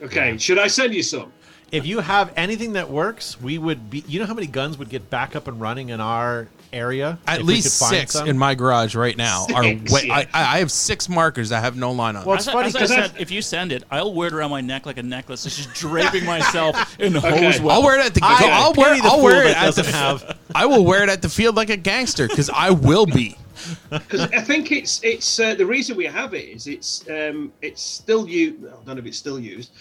okay. 0.00 0.38
Should 0.38 0.58
I 0.58 0.68
send 0.68 0.94
you 0.94 1.02
some? 1.02 1.32
If 1.72 1.86
you 1.86 1.98
have 2.00 2.32
anything 2.36 2.74
that 2.74 2.88
works, 2.88 3.40
we 3.40 3.58
would 3.58 3.90
be. 3.90 4.04
You 4.06 4.20
know 4.20 4.26
how 4.26 4.34
many 4.34 4.46
guns 4.46 4.78
would 4.78 4.88
get 4.90 5.10
back 5.10 5.34
up 5.34 5.48
and 5.48 5.60
running 5.60 5.88
in 5.88 6.00
our 6.00 6.46
area? 6.72 7.18
At 7.26 7.44
least 7.44 7.80
could 7.80 7.88
six 7.96 8.12
some? 8.12 8.28
in 8.28 8.36
my 8.38 8.54
garage 8.54 8.94
right 8.94 9.16
now 9.16 9.46
are. 9.54 9.62
Six, 9.64 9.92
Wa- 9.92 9.98
yeah. 10.00 10.14
I, 10.14 10.26
I 10.32 10.58
have 10.58 10.70
six 10.72 11.08
markers 11.08 11.48
that 11.50 11.60
have 11.62 11.76
no 11.76 11.92
line 11.92 12.16
on. 12.16 12.24
Well, 12.24 12.36
it's 12.36 12.46
As, 12.46 12.52
funny 12.52 12.68
as 12.68 12.76
I 12.76 12.78
'cause 12.80 12.88
said, 12.90 13.12
if 13.18 13.30
you 13.30 13.42
send 13.42 13.72
it, 13.72 13.84
I'll 13.90 14.12
wear 14.14 14.28
it 14.28 14.34
around 14.34 14.50
my 14.50 14.60
neck 14.60 14.86
like 14.86 14.98
a 14.98 15.02
necklace. 15.02 15.44
It's 15.46 15.56
just 15.56 15.74
draping 15.74 16.24
myself 16.26 16.98
in 17.00 17.16
Okay. 17.16 17.44
hose. 17.46 17.60
I'll 17.60 17.82
wear 17.82 17.98
it 17.98 18.06
at 18.06 18.14
the. 18.14 18.20
I 18.22 18.48
I'll 18.52 18.72
wear. 18.74 18.96
the 18.96 19.02
I'll 19.04 19.22
wear 19.22 19.44
it 19.46 19.56
at 19.56 19.74
the. 19.74 19.82
doesn't 19.82 19.94
have. 19.94 20.38
I 20.54 20.66
will 20.66 20.84
wear 20.84 21.02
it 21.02 21.08
at 21.08 21.22
the 21.22 21.28
field 21.28 21.56
like 21.56 21.70
a 21.70 21.76
gangster 21.76 22.28
because 22.28 22.50
I 22.50 22.70
will 22.70 23.06
be. 23.06 23.36
because 23.90 24.20
I 24.20 24.40
think 24.40 24.70
it's 24.70 25.02
it's 25.02 25.40
uh, 25.40 25.54
the 25.54 25.66
reason 25.66 25.96
we 25.96 26.04
have 26.06 26.32
it 26.32 26.44
is 26.48 26.66
it's 26.68 27.04
um, 27.10 27.52
it's 27.60 27.82
still 27.82 28.28
used. 28.28 28.64
I 28.64 28.70
don't 28.70 28.86
know 28.86 28.92
if 28.98 29.06
it's 29.06 29.18
still 29.18 29.40
used, 29.40 29.72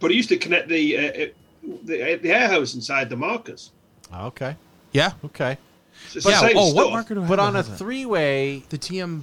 but 0.00 0.10
it 0.12 0.14
used 0.14 0.28
to 0.28 0.36
connect 0.36 0.68
the 0.68 0.96
uh, 0.96 1.00
uh, 1.02 1.26
the, 1.84 2.14
the 2.22 2.30
air 2.30 2.48
hose 2.48 2.74
inside 2.76 3.10
the 3.10 3.16
markers. 3.16 3.72
Okay. 4.14 4.56
Yeah. 4.92 5.12
Okay. 5.24 5.58
So 6.08 6.16
it's 6.18 6.24
the 6.24 6.30
yeah. 6.30 6.40
same 6.40 6.56
Oh, 6.56 6.72
what 6.74 6.82
stuff. 6.82 6.90
marker 6.92 7.14
do 7.14 7.20
I 7.20 7.22
have 7.24 7.28
But 7.30 7.36
that 7.36 7.42
on 7.42 7.54
a 7.54 7.58
has 7.58 7.68
that? 7.70 7.76
three-way, 7.76 8.62
the 8.68 8.78
TM 8.78 9.22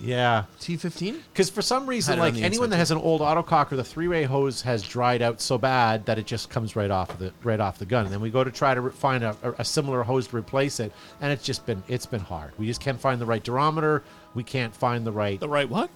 yeah. 0.00 0.44
T15? 0.60 1.20
Because 1.32 1.48
for 1.50 1.62
some 1.62 1.86
reason, 1.86 2.14
it 2.14 2.16
on 2.16 2.20
like 2.20 2.34
the 2.34 2.42
anyone 2.42 2.64
inside, 2.66 2.70
that 2.72 2.76
has 2.78 2.90
an 2.90 2.98
old 2.98 3.20
autococker, 3.20 3.70
the 3.76 3.84
three-way 3.84 4.24
hose 4.24 4.60
has 4.62 4.82
dried 4.82 5.22
out 5.22 5.40
so 5.40 5.58
bad 5.58 6.04
that 6.06 6.18
it 6.18 6.26
just 6.26 6.50
comes 6.50 6.74
right 6.74 6.90
off 6.90 7.16
the 7.18 7.32
right 7.44 7.60
off 7.60 7.78
the 7.78 7.86
gun. 7.86 8.04
And 8.06 8.12
then 8.12 8.20
we 8.20 8.30
go 8.30 8.42
to 8.42 8.50
try 8.50 8.74
to 8.74 8.80
re- 8.80 8.90
find 8.92 9.22
a, 9.22 9.36
a, 9.42 9.52
a 9.58 9.64
similar 9.64 10.02
hose 10.02 10.26
to 10.28 10.36
replace 10.36 10.80
it, 10.80 10.92
and 11.20 11.30
it's 11.30 11.44
just 11.44 11.64
been 11.66 11.82
it's 11.88 12.06
been 12.06 12.20
hard. 12.20 12.52
We 12.58 12.66
just 12.66 12.80
can't 12.80 13.00
find 13.00 13.20
the 13.20 13.26
right 13.26 13.44
durometer. 13.44 14.02
We 14.34 14.42
can't 14.42 14.74
find 14.74 15.06
the 15.06 15.12
right 15.12 15.38
The 15.38 15.48
right 15.48 15.68
what? 15.68 15.90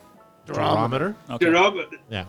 durometer. 0.47 1.15
Okay. 1.31 1.47
You're 1.47 1.87
Yeah, 2.09 2.25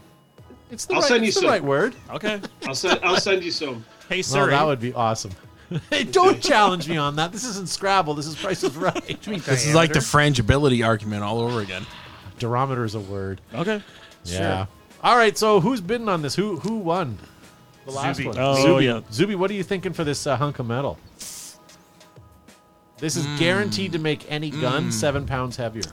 it's 0.72 0.86
the 0.86 0.96
I'll 0.96 1.02
right, 1.02 1.08
send 1.08 1.24
you 1.24 1.28
it's 1.28 1.36
the 1.36 1.42
some. 1.42 1.50
right 1.52 1.64
word. 1.64 1.96
Okay. 2.10 2.42
I'll 2.66 2.74
send 2.76 3.00
I'll 3.04 3.20
send 3.20 3.44
you 3.44 3.52
some. 3.52 3.86
Hey 4.10 4.18
Well, 4.18 4.24
Siri. 4.24 4.50
that 4.52 4.66
would 4.66 4.80
be 4.80 4.94
awesome. 4.94 5.32
hey, 5.90 6.04
don't 6.04 6.42
challenge 6.42 6.88
me 6.88 6.98
on 6.98 7.16
that. 7.18 7.32
This 7.32 7.44
isn't 7.46 7.68
Scrabble. 7.70 8.14
This 8.14 8.26
is 8.28 8.36
Price 8.36 8.64
is 8.64 8.76
Right. 8.76 9.20
This 9.24 9.66
is 9.66 9.76
like 9.76 9.94
the 9.94 10.00
frangibility 10.00 10.86
argument 10.86 11.24
all 11.24 11.40
over 11.40 11.62
again. 11.62 11.86
Durometer 12.40 12.86
is 12.86 12.96
a 12.96 13.00
word. 13.00 13.42
okay. 13.54 13.82
Yeah. 14.24 14.66
All 15.04 15.16
right. 15.18 15.38
So 15.38 15.60
who's 15.60 15.82
bidding 15.82 16.10
on 16.10 16.22
this? 16.22 16.36
Who 16.36 16.58
who 16.60 16.78
won? 16.78 17.18
The 17.86 17.92
last 17.92 18.18
Zuby. 18.18 18.28
one. 18.30 18.38
Oh, 18.40 18.62
Zuby. 18.62 18.86
yeah. 18.86 19.02
Zuby, 19.12 19.36
what 19.36 19.50
are 19.50 19.54
you 19.54 19.64
thinking 19.64 19.94
for 19.94 20.04
this 20.04 20.28
uh, 20.28 20.36
hunk 20.36 20.60
of 20.60 20.68
metal? 20.68 20.98
This 23.00 23.16
is 23.16 23.26
Hmm. 23.26 23.38
guaranteed 23.38 23.92
to 23.94 24.00
make 24.00 24.26
any 24.32 24.50
gun 24.50 24.92
seven 24.92 25.26
pounds 25.26 25.56
heavier. 25.56 25.84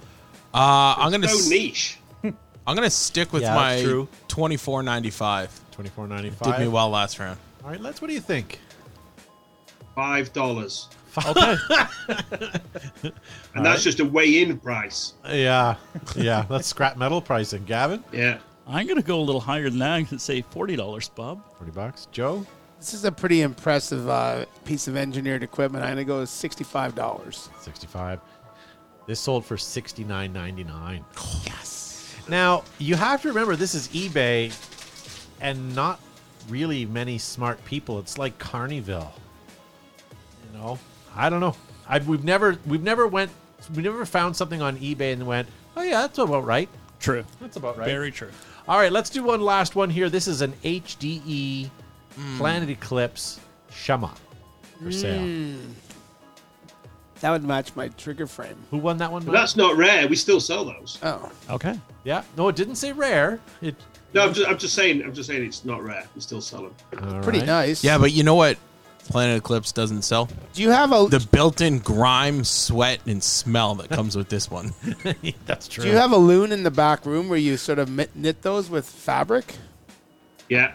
Uh, 0.53 0.95
I'm 0.97 1.11
gonna 1.11 1.29
So 1.29 1.39
s- 1.39 1.49
niche. 1.49 1.99
I'm 2.25 2.75
gonna 2.75 2.89
stick 2.91 3.33
with 3.33 3.43
Yeah, 3.43 3.55
my 3.55 3.83
true. 3.83 4.09
24.95. 4.29 5.49
Twenty 5.73 5.91
four 5.91 6.07
ninety 6.07 6.31
five. 6.31 6.57
Did 6.57 6.61
me 6.63 6.69
well 6.69 6.89
last 6.91 7.19
round. 7.19 7.39
All 7.65 7.71
right, 7.71 7.81
let's. 7.81 8.01
What 8.01 8.09
do 8.09 8.15
you 8.15 8.21
think? 8.21 8.59
Five 9.95 10.33
dollars, 10.33 10.89
Okay. 11.27 11.57
and 13.55 13.65
that's 13.65 13.83
just 13.85 14.01
a 14.01 14.05
weigh-in 14.05 14.59
price. 14.59 15.15
Yeah, 15.29 15.77
yeah. 16.17 16.45
That's 16.49 16.67
scrap 16.67 16.97
metal 16.97 17.21
pricing. 17.21 17.65
Gavin, 17.65 18.03
Yeah. 18.13 18.39
I'm 18.67 18.87
gonna 18.87 19.03
go 19.03 19.21
a 19.21 19.23
little 19.23 19.41
higher 19.41 19.69
than 19.71 19.79
that. 19.81 19.93
I'm 19.93 20.05
gonna 20.05 20.19
say 20.19 20.43
forty 20.43 20.75
dollars, 20.77 21.09
Bob. 21.11 21.43
forty 21.59 21.71
bucks. 21.71 22.09
Joe, 22.13 22.45
This 22.79 22.95
is 22.95 23.05
a 23.05 23.13
pretty 23.13 23.43
impressive 23.43 24.09
uh, 24.09 24.47
piece 24.65 24.89
of 24.89 24.97
engineered 24.97 25.43
equipment. 25.43 25.85
I'm 25.85 25.91
going 25.95 25.99
to 25.99 26.05
go 26.05 26.21
with 26.21 26.29
sixty-five 26.31 26.95
dollars. 26.95 27.49
sixty 27.61 27.87
five. 27.87 28.21
This 29.07 29.21
sold 29.21 29.45
for 29.45 29.57
sixty 29.59 30.03
nine 30.03 30.33
ninety 30.33 30.65
nine. 30.65 31.05
Yes. 31.47 32.15
Now 32.29 32.65
you 32.79 32.95
have 32.97 33.21
to 33.23 33.29
remember 33.29 33.55
this 33.55 33.75
is 33.75 33.89
eBay, 33.89 34.51
and 35.43 35.75
not 35.77 36.01
really 36.49 36.87
many 36.87 37.19
smart 37.19 37.63
people. 37.67 37.99
It's 37.99 38.17
like 38.19 38.39
Carneyville. 38.39 39.11
You 40.55 40.61
know, 40.61 40.79
I 41.17 41.31
don't 41.31 41.41
know. 41.41 41.57
I, 41.89 41.99
we've 41.99 42.25
never 42.25 42.57
we've 42.67 42.83
never 42.83 43.07
went 43.07 43.31
we 43.75 43.83
never 43.83 44.05
found 44.07 44.37
something 44.37 44.63
on 44.63 44.77
eBay 44.79 45.13
and 45.13 45.27
went, 45.27 45.49
oh 45.77 45.83
yeah, 45.83 46.03
that's 46.03 46.19
about 46.19 46.45
right. 46.45 46.69
True. 47.01 47.25
That's 47.41 47.57
about 47.57 47.77
right. 47.77 47.87
Very 47.87 48.11
true. 48.11 48.31
All 48.69 48.79
right, 48.79 48.93
let's 48.93 49.11
do 49.11 49.23
one 49.23 49.41
last 49.41 49.77
one 49.77 49.91
here. 49.91 50.09
This 50.09 50.29
is 50.29 50.41
an 50.41 50.53
HDE 50.65 51.69
hmm. 52.15 52.39
Planet 52.39 52.71
Eclipse 52.71 53.41
Shemagh 53.71 54.17
for 54.79 54.85
hmm. 54.85 54.91
sale. 54.91 55.59
That 57.21 57.31
would 57.31 57.45
match 57.45 57.75
my 57.75 57.89
trigger 57.89 58.27
frame. 58.27 58.57
Who 58.71 58.79
won 58.79 58.99
that 58.99 59.11
one? 59.11 59.25
That's 59.25 59.57
not 59.57 59.77
rare. 59.77 60.07
We 60.09 60.17
still 60.17 60.41
sell 60.41 60.65
those. 60.65 60.99
Oh, 61.03 61.31
Okay. 61.51 61.79
yeah. 62.05 62.23
No, 62.37 62.49
it 62.49 62.57
didn't 62.57 62.77
say 62.77 62.93
rare. 62.93 63.41
It 63.63 63.77
No, 64.13 64.27
I'm 64.27 64.35
just, 64.35 64.49
I'm 64.49 64.59
just 64.59 64.75
saying. 64.75 65.03
I'm 65.03 65.15
just 65.15 65.29
saying 65.29 65.43
it's 65.43 65.65
not 65.65 65.83
rare. 65.83 66.07
We 66.15 66.21
still 66.21 66.41
sell 66.41 66.63
them. 66.63 66.75
all 67.15 67.23
pretty 67.23 67.39
right. 67.41 67.47
nice. 67.47 67.83
Yeah, 67.83 67.99
but 67.99 68.13
you 68.13 68.25
know 68.25 68.35
what? 68.35 68.59
Planet 69.09 69.39
Eclipse 69.39 69.73
doesn't 69.73 70.03
sell 70.03 70.29
Do 70.53 70.63
you 70.63 70.71
have 70.71 70.93
a 70.93 71.07
the 71.09 71.27
built-in 71.31 71.79
grime, 71.79 72.45
sweat, 72.45 73.01
and 73.07 73.23
smell 73.23 73.75
that 73.77 73.91
comes 73.91 74.17
with 74.17 74.29
this 74.29 74.51
one. 74.51 74.73
That's 75.47 75.69
true. 75.69 75.85
Do 75.85 75.91
you 75.91 75.97
have 75.97 76.13
a 76.13 76.17
loon 76.17 76.53
in 76.53 76.63
the 76.63 76.71
back 76.71 77.07
room 77.07 77.29
where 77.29 77.39
you 77.39 77.57
sort 77.57 77.79
of 77.79 77.91
knit- 77.91 78.15
knit 78.15 78.43
those 78.43 78.71
with 78.71 78.87
fabric? 78.87 79.55
Yeah, 80.49 80.75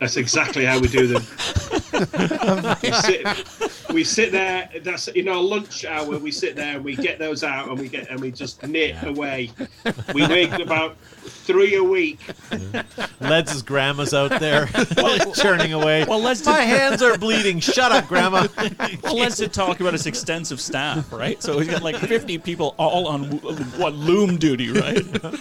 that's 0.00 0.16
exactly 0.16 0.64
how 0.64 0.78
we 0.78 0.88
do 0.88 1.06
them. 1.06 1.22
we, 2.82 2.92
sit, 2.92 3.90
we 3.92 4.04
sit 4.04 4.32
there. 4.32 4.70
That's 4.82 5.08
in 5.08 5.28
our 5.28 5.42
lunch 5.42 5.84
hour. 5.84 6.18
We 6.18 6.30
sit 6.30 6.56
there 6.56 6.76
and 6.76 6.84
we 6.84 6.96
get 6.96 7.18
those 7.18 7.44
out 7.44 7.68
and 7.68 7.78
we 7.78 7.88
get 7.88 8.08
and 8.08 8.18
we 8.18 8.32
just 8.32 8.66
knit 8.66 8.96
away. 9.02 9.50
We 10.14 10.26
make 10.26 10.52
about 10.52 10.96
three 11.20 11.74
a 11.76 11.84
week. 11.84 12.20
Led's 13.20 13.62
grandma's 13.62 14.14
out 14.14 14.40
there 14.40 14.66
churning 15.34 15.72
away. 15.72 16.04
Well, 16.04 16.20
let's 16.20 16.44
My 16.44 16.60
hands 16.60 17.02
are 17.02 17.16
bleeding. 17.18 17.60
Shut 17.60 17.92
up, 17.92 18.06
grandma. 18.06 18.46
Well, 19.02 19.16
let's 19.16 19.38
just 19.38 19.52
talk 19.52 19.80
about 19.80 19.92
his 19.92 20.06
extensive 20.06 20.60
staff, 20.60 21.12
right? 21.12 21.42
So 21.42 21.58
he's 21.58 21.68
got 21.68 21.82
like 21.82 21.96
50 21.96 22.38
people 22.38 22.74
all 22.78 23.06
on 23.08 23.24
what 23.78 23.94
loom 23.94 24.36
duty, 24.36 24.70
right? 24.70 24.98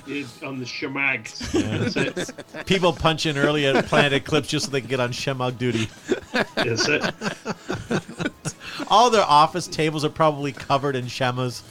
is 0.07 0.41
on 0.43 0.59
the 0.59 0.65
shemagh. 0.65 1.27
That's 1.51 1.95
it. 1.95 2.65
People 2.65 2.93
punch 2.93 3.25
in 3.25 3.38
early 3.38 3.65
at 3.65 3.86
Planet 3.86 4.13
Eclipse 4.13 4.47
just 4.47 4.65
so 4.65 4.71
they 4.71 4.82
can 4.82 4.89
get 4.89 4.99
on 4.99 5.11
Shemagh 5.11 5.57
duty. 5.57 5.89
That's 6.55 6.88
it. 6.88 7.13
All 8.88 9.09
their 9.09 9.25
office 9.25 9.67
tables 9.67 10.03
are 10.05 10.09
probably 10.09 10.51
covered 10.51 10.95
in 10.95 11.05
Shemas. 11.05 11.61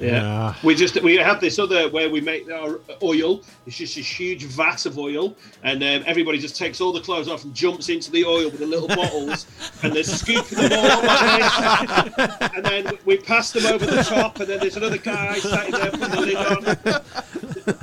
Yeah. 0.00 0.10
Yeah. 0.10 0.54
We 0.62 0.74
just 0.74 1.00
we 1.02 1.16
have 1.16 1.40
this 1.40 1.58
other 1.58 1.88
where 1.90 2.08
we 2.08 2.20
make 2.20 2.50
our 2.50 2.80
oil. 3.02 3.42
It's 3.66 3.76
just 3.76 3.96
a 3.96 4.00
huge 4.00 4.44
vat 4.44 4.86
of 4.86 4.98
oil, 4.98 5.36
and 5.62 5.82
um, 5.82 6.02
everybody 6.06 6.38
just 6.38 6.56
takes 6.56 6.80
all 6.80 6.92
the 6.92 7.00
clothes 7.00 7.28
off 7.28 7.44
and 7.44 7.54
jumps 7.54 7.88
into 7.88 8.10
the 8.10 8.24
oil 8.24 8.50
with 8.50 8.60
the 8.60 8.66
little 8.66 8.88
bottles, 8.96 9.46
and 9.82 9.92
they're 9.92 10.02
scooping 10.02 10.58
them 10.58 10.72
all 10.72 11.08
up 11.08 12.16
this. 12.16 12.52
And 12.54 12.64
then 12.64 12.98
we 13.04 13.18
pass 13.18 13.52
them 13.52 13.66
over 13.66 13.84
the 13.84 14.02
top, 14.02 14.40
and 14.40 14.48
then 14.48 14.60
there's 14.60 14.76
another 14.76 14.98
guy 14.98 15.38
sat 15.38 15.66
in 15.66 15.72
there 15.72 15.90
putting 15.90 16.10
the 16.10 16.20
lid 16.20 16.36
on. 16.36 16.64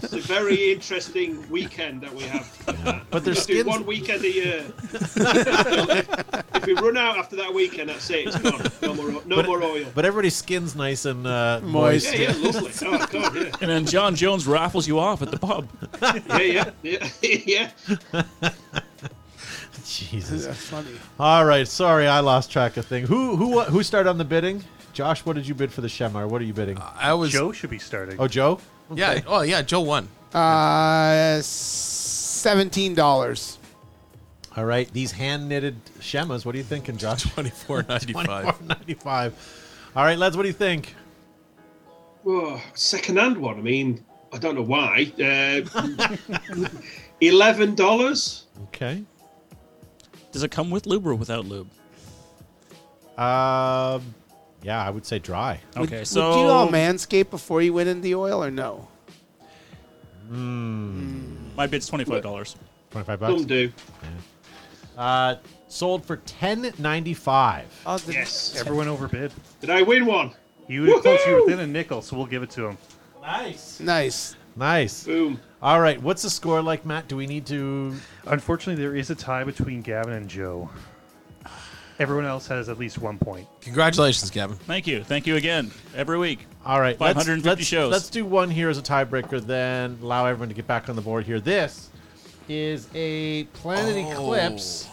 It's 0.03 0.13
a 0.13 0.20
very 0.20 0.72
interesting 0.72 1.47
weekend 1.49 2.01
that 2.01 2.13
we 2.13 2.24
have. 2.24 3.07
But 3.11 3.24
there's 3.24 3.43
skins. 3.43 3.65
one 3.65 3.86
weekend 3.86 4.24
a 4.24 4.32
year. 4.32 4.65
if 6.68 6.82
we 6.82 6.88
run 6.88 6.97
out 6.97 7.18
after 7.18 7.36
that 7.38 7.53
weekend, 7.53 7.89
that's 7.89 8.09
it. 8.09 8.28
It's 8.28 8.38
gone. 8.38 8.61
No 8.82 8.93
more, 9.11 9.22
no 9.26 9.43
more 9.43 9.63
oil. 9.63 9.86
But 9.95 10.05
everybody's 10.05 10.36
skin's 10.36 10.76
nice 10.76 11.05
and 11.05 11.26
uh, 11.26 11.59
moist. 11.63 12.07
Moist. 12.07 12.18
yeah, 12.18 12.32
yeah, 12.32 12.45
lovely. 12.45 12.72
Oh 12.84 13.07
God, 13.11 13.36
yeah. 13.36 13.51
And 13.61 13.70
then 13.72 13.86
John 13.86 14.15
Jones 14.15 14.47
raffles 14.47 14.88
you 14.88 14.99
off 14.99 15.22
at 15.22 15.32
the 15.32 15.39
pub. 15.39 15.68
yeah, 16.01 16.70
yeah, 16.84 17.09
yeah, 17.22 17.72
yeah. 17.82 18.51
Jesus. 19.86 20.45
That's 20.45 20.65
funny. 20.65 20.91
All 21.20 21.45
right, 21.45 21.68
sorry, 21.68 22.07
I 22.07 22.20
lost 22.20 22.51
track 22.51 22.78
of 22.78 22.86
things. 22.86 23.07
Who 23.07 23.36
who 23.36 23.61
who 23.61 23.84
started 23.84 24.09
on 24.09 24.18
the 24.18 24.26
bidding? 24.26 24.63
Josh, 24.93 25.26
what 25.26 25.36
did 25.36 25.47
you 25.47 25.53
bid 25.55 25.72
for 25.72 25.82
the 25.82 25.88
Shemar? 25.88 26.28
What 26.28 26.41
are 26.41 26.45
you 26.45 26.53
bidding? 26.53 26.78
I 26.80 27.13
was 27.13 27.32
Joe 27.32 27.51
should 27.51 27.70
be 27.70 27.80
starting. 27.80 28.20
Oh, 28.20 28.28
Joe. 28.28 28.59
yeah. 28.93 29.22
Oh 29.28 29.41
yeah, 29.41 29.61
Joe 29.61 29.82
won. 29.82 30.07
Uh, 30.34 31.39
seventeen 31.41 32.95
dollars. 32.95 33.57
All 34.57 34.65
right, 34.65 34.91
these 34.91 35.11
hand 35.11 35.47
knitted 35.47 35.75
Shemas. 35.99 36.43
What 36.43 36.55
are 36.55 36.57
you 36.57 36.63
thinking, 36.63 36.97
Josh? 36.97 37.21
Twenty-four 37.33 37.85
ninety-five. 37.87 38.45
24.95. 38.67 39.33
All 39.95 40.03
right, 40.03 40.17
lads, 40.17 40.35
what 40.35 40.43
do 40.43 40.49
you 40.49 40.53
think? 40.53 40.95
Oh, 42.25 42.59
second-hand 42.73 43.37
one. 43.37 43.59
I 43.59 43.61
mean, 43.61 44.03
I 44.33 44.39
don't 44.39 44.55
know 44.55 44.63
why. 44.63 45.11
Uh, 45.21 46.67
Eleven 47.21 47.75
dollars. 47.75 48.45
Okay. 48.69 49.03
Does 50.31 50.41
it 50.41 50.49
come 50.49 50.71
with 50.71 50.87
lube 50.87 51.05
or 51.05 51.13
without 51.13 51.45
lube? 51.45 51.69
Um, 53.15 54.15
yeah, 54.63 54.83
I 54.83 54.89
would 54.89 55.05
say 55.05 55.19
dry. 55.19 55.59
Okay, 55.75 55.99
would, 55.99 56.07
so 56.07 56.29
would 56.31 56.41
you 56.41 56.47
all 56.47 56.67
manscape 56.67 57.29
before 57.29 57.61
you 57.61 57.73
went 57.73 57.89
in 57.89 58.01
the 58.01 58.15
oil 58.15 58.43
or 58.43 58.49
no? 58.49 58.87
my 60.29 61.67
bid's 61.67 61.87
twenty-five 61.87 62.23
dollars. 62.23 62.55
Twenty-five 62.89 63.19
bucks. 63.19 63.33
Some 63.39 63.47
do. 63.47 63.71
Uh, 64.97 65.35
sold 65.67 66.03
for 66.05 66.17
ten 66.17 66.73
ninety-five. 66.79 67.65
Oh, 67.85 67.97
the- 67.99 68.13
Yes. 68.13 68.55
Everyone 68.59 68.87
overbid. 68.87 69.31
Did 69.61 69.69
I 69.69 69.83
win 69.83 70.05
one? 70.05 70.31
You 70.67 70.81
were 70.81 70.99
close. 71.01 71.19
You 71.25 71.33
were 71.35 71.45
within 71.45 71.59
a 71.59 71.67
nickel, 71.67 72.01
so 72.01 72.17
we'll 72.17 72.25
give 72.25 72.43
it 72.43 72.49
to 72.51 72.65
him. 72.65 72.77
Nice. 73.21 73.79
Nice. 73.79 74.35
Nice. 74.55 75.03
Boom. 75.03 75.39
All 75.61 75.79
right, 75.79 76.01
what's 76.01 76.23
the 76.23 76.29
score 76.29 76.61
like, 76.61 76.85
Matt? 76.85 77.07
Do 77.07 77.15
we 77.15 77.27
need 77.27 77.45
to? 77.47 77.93
Unfortunately, 78.25 78.81
there 78.81 78.95
is 78.95 79.09
a 79.09 79.15
tie 79.15 79.43
between 79.43 79.81
Gavin 79.81 80.13
and 80.13 80.27
Joe. 80.29 80.69
Everyone 81.99 82.25
else 82.25 82.47
has 82.47 82.69
at 82.69 82.77
least 82.77 82.99
one 82.99 83.17
point. 83.17 83.47
Congratulations, 83.61 84.29
Gavin. 84.29 84.55
Thank 84.55 84.85
you, 84.85 85.03
thank 85.03 85.25
you 85.25 85.35
again 85.35 85.71
every 85.95 86.19
week. 86.19 86.45
All 86.65 86.79
right, 86.79 86.99
let's- 86.99 87.15
550 87.17 87.49
let's, 87.49 87.63
shows. 87.63 87.91
Let's 87.91 88.09
do 88.09 88.23
one 88.25 88.51
here 88.51 88.69
as 88.69 88.77
a 88.77 88.83
tiebreaker, 88.83 89.41
then 89.43 89.97
allow 90.01 90.25
everyone 90.27 90.49
to 90.49 90.55
get 90.55 90.67
back 90.67 90.89
on 90.89 90.95
the 90.95 91.01
board 91.01 91.25
here. 91.25 91.39
This 91.39 91.89
is 92.49 92.87
a 92.95 93.43
Planet 93.53 93.95
Oh. 94.07 94.11
Eclipse 94.11 94.87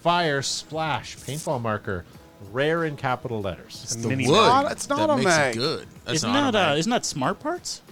Fire 0.00 0.42
Splash 0.42 1.16
paintball 1.18 1.60
marker. 1.60 2.04
rare 2.52 2.84
in 2.86 2.96
capital 2.96 3.40
letters. 3.42 3.80
It's 3.84 3.96
the 3.96 4.08
wood. 4.08 4.18
mag. 4.18 4.72
It's 4.72 4.88
not 4.88 4.98
that 4.98 5.10
a 5.10 5.16
makes 5.16 5.26
mag. 5.26 5.54
it 5.56 5.58
good. 5.58 5.86
That's 6.04 6.16
Isn't 6.16 6.32
not 6.32 6.52
that 6.52 6.68
a 6.70 6.72
uh, 6.72 6.76
isn't 6.76 6.90
that 6.90 7.04
smart 7.04 7.38
parts? 7.40 7.82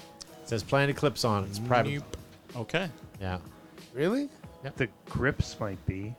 It 0.42 0.48
says 0.48 0.62
Planet 0.62 0.90
Eclipse 0.96 1.24
on. 1.24 1.44
It. 1.44 1.48
It's 1.50 1.58
private. 1.58 1.92
Nope. 1.94 2.16
Okay, 2.56 2.88
Yeah. 3.20 3.38
Really? 3.94 4.28
The 4.76 4.88
grips 5.08 5.58
might 5.60 5.84
be. 5.86 6.14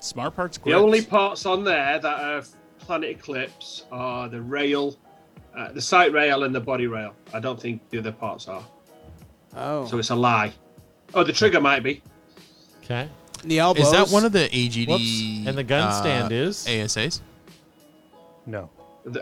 smart 0.00 0.34
parts. 0.36 0.58
grips. 0.58 0.74
The 0.74 0.82
only 0.82 1.02
parts 1.02 1.44
on 1.46 1.64
there 1.64 1.98
that 1.98 2.20
are 2.20 2.42
Planet 2.80 3.10
Eclipse 3.10 3.84
are 3.92 4.28
the 4.28 4.40
rail, 4.40 4.96
uh, 5.56 5.72
the 5.72 5.80
sight 5.82 6.12
rail, 6.12 6.44
and 6.44 6.54
the 6.54 6.60
body 6.60 6.86
rail. 6.86 7.14
I 7.34 7.40
don't 7.40 7.60
think 7.60 7.88
the 7.90 7.98
other 7.98 8.12
parts 8.12 8.48
are. 8.48 8.62
Oh. 9.54 9.86
So 9.86 9.98
it's 9.98 10.10
a 10.10 10.14
lie. 10.14 10.52
Oh, 11.16 11.24
the 11.24 11.32
trigger 11.32 11.62
might 11.62 11.82
be. 11.82 12.02
Okay. 12.84 13.08
the 13.42 13.58
elbows. 13.58 13.86
Is 13.86 13.92
that 13.92 14.08
one 14.10 14.26
of 14.26 14.32
the 14.32 14.50
AGD? 14.50 14.86
Whoops. 14.86 15.48
And 15.48 15.56
the 15.56 15.64
gun 15.64 15.88
uh, 15.88 15.90
stand 15.90 16.30
is? 16.30 16.66
ASAs. 16.66 17.22
No. 18.44 18.68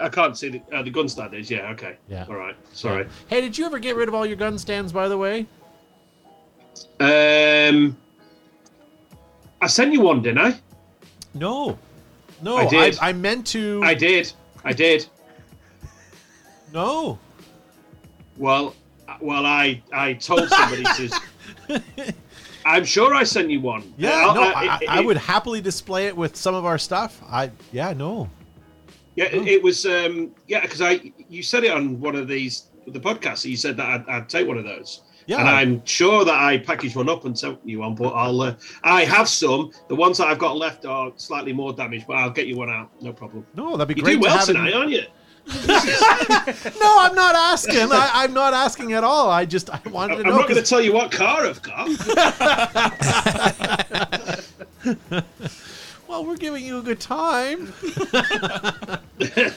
I 0.00 0.08
can't 0.08 0.36
see 0.36 0.48
the, 0.48 0.62
uh, 0.72 0.82
the 0.82 0.90
gun 0.90 1.08
stand 1.08 1.34
is. 1.34 1.48
Yeah. 1.48 1.70
Okay. 1.70 1.96
Yeah. 2.08 2.26
All 2.28 2.34
right. 2.34 2.56
Sorry. 2.72 3.06
Hey, 3.28 3.40
did 3.40 3.56
you 3.56 3.64
ever 3.64 3.78
get 3.78 3.94
rid 3.94 4.08
of 4.08 4.14
all 4.14 4.26
your 4.26 4.36
gun 4.36 4.58
stands, 4.58 4.92
by 4.92 5.06
the 5.06 5.16
way? 5.16 5.46
Um, 6.98 7.96
I 9.62 9.68
sent 9.68 9.92
you 9.92 10.00
one, 10.00 10.20
didn't 10.20 10.38
I? 10.38 10.60
No. 11.32 11.78
No, 12.42 12.56
I 12.56 12.66
did. 12.66 12.98
I, 13.00 13.12
meant 13.12 13.46
to. 13.48 13.80
I 13.84 13.94
did. 13.94 14.32
I 14.64 14.72
did. 14.72 15.06
no. 16.72 17.20
Well, 18.36 18.74
uh, 19.06 19.16
well, 19.20 19.46
I 19.46 19.80
I 19.92 20.14
told 20.14 20.48
somebody 20.48 20.82
to. 20.82 21.20
I'm 22.66 22.84
sure 22.84 23.14
I 23.14 23.24
sent 23.24 23.50
you 23.50 23.60
one. 23.60 23.92
Yeah, 23.98 24.28
Uh, 24.30 24.34
no, 24.34 24.42
uh, 24.42 24.52
I, 24.56 24.78
it- 24.82 24.88
I 24.90 25.00
it- 25.00 25.06
would 25.06 25.16
happily 25.18 25.60
display 25.60 26.06
it 26.06 26.16
with 26.16 26.34
some 26.36 26.54
of 26.54 26.64
our 26.64 26.78
stuff. 26.78 27.20
I 27.28 27.50
yeah, 27.72 27.92
no. 27.92 28.28
Yeah, 29.16 29.26
it, 29.26 29.46
it 29.46 29.62
was. 29.62 29.84
Um, 29.86 30.30
yeah, 30.48 30.62
because 30.62 30.80
I 30.80 31.12
you 31.28 31.42
said 31.42 31.64
it 31.64 31.70
on 31.70 32.00
one 32.00 32.16
of 32.16 32.26
these 32.26 32.68
the 32.86 32.98
podcasts. 33.00 33.44
You 33.44 33.56
said 33.56 33.76
that 33.76 33.86
I'd, 33.86 34.08
I'd 34.08 34.28
take 34.28 34.48
one 34.48 34.58
of 34.58 34.64
those. 34.64 35.02
Yeah. 35.26 35.40
and 35.40 35.48
I'm 35.48 35.86
sure 35.86 36.22
that 36.26 36.34
I 36.38 36.58
packaged 36.58 36.96
one 36.96 37.08
up 37.08 37.24
and 37.24 37.38
sent 37.38 37.58
you 37.64 37.78
one. 37.80 37.94
But 37.94 38.08
I'll. 38.10 38.40
Uh, 38.40 38.54
I 38.82 39.04
have 39.04 39.28
some. 39.28 39.70
The 39.88 39.94
ones 39.94 40.18
that 40.18 40.28
I've 40.28 40.38
got 40.38 40.56
left 40.56 40.84
are 40.84 41.12
slightly 41.16 41.52
more 41.52 41.72
damaged, 41.72 42.06
but 42.06 42.16
I'll 42.16 42.30
get 42.30 42.46
you 42.46 42.56
one 42.56 42.70
out. 42.70 42.90
No 43.00 43.12
problem. 43.12 43.46
No, 43.54 43.76
that'd 43.76 43.88
be 43.94 43.98
You 44.00 44.02
great 44.04 44.12
You 44.14 44.18
do 44.20 44.22
well 44.26 44.36
have 44.38 44.48
it- 44.48 44.52
tonight, 44.52 44.74
aren't 44.74 44.90
you? 44.90 45.02
No, 46.80 46.96
I'm 47.00 47.14
not 47.14 47.34
asking. 47.34 47.92
I, 47.92 48.10
I'm 48.14 48.32
not 48.32 48.54
asking 48.54 48.92
at 48.94 49.04
all. 49.04 49.30
I 49.30 49.44
just 49.44 49.68
I 49.70 49.80
wanted 49.90 50.14
to 50.14 50.18
I'm 50.20 50.24
to 50.24 50.30
know. 50.30 50.36
not 50.38 50.48
going 50.48 50.62
to 50.62 50.68
tell 50.68 50.80
you 50.80 50.92
what 50.92 51.12
car 51.12 51.46
I've 51.46 51.60
got. 51.62 51.88
well, 56.14 56.24
we're 56.26 56.36
giving 56.36 56.64
you 56.64 56.78
a 56.78 56.82
good 56.82 57.00
time. 57.00 57.72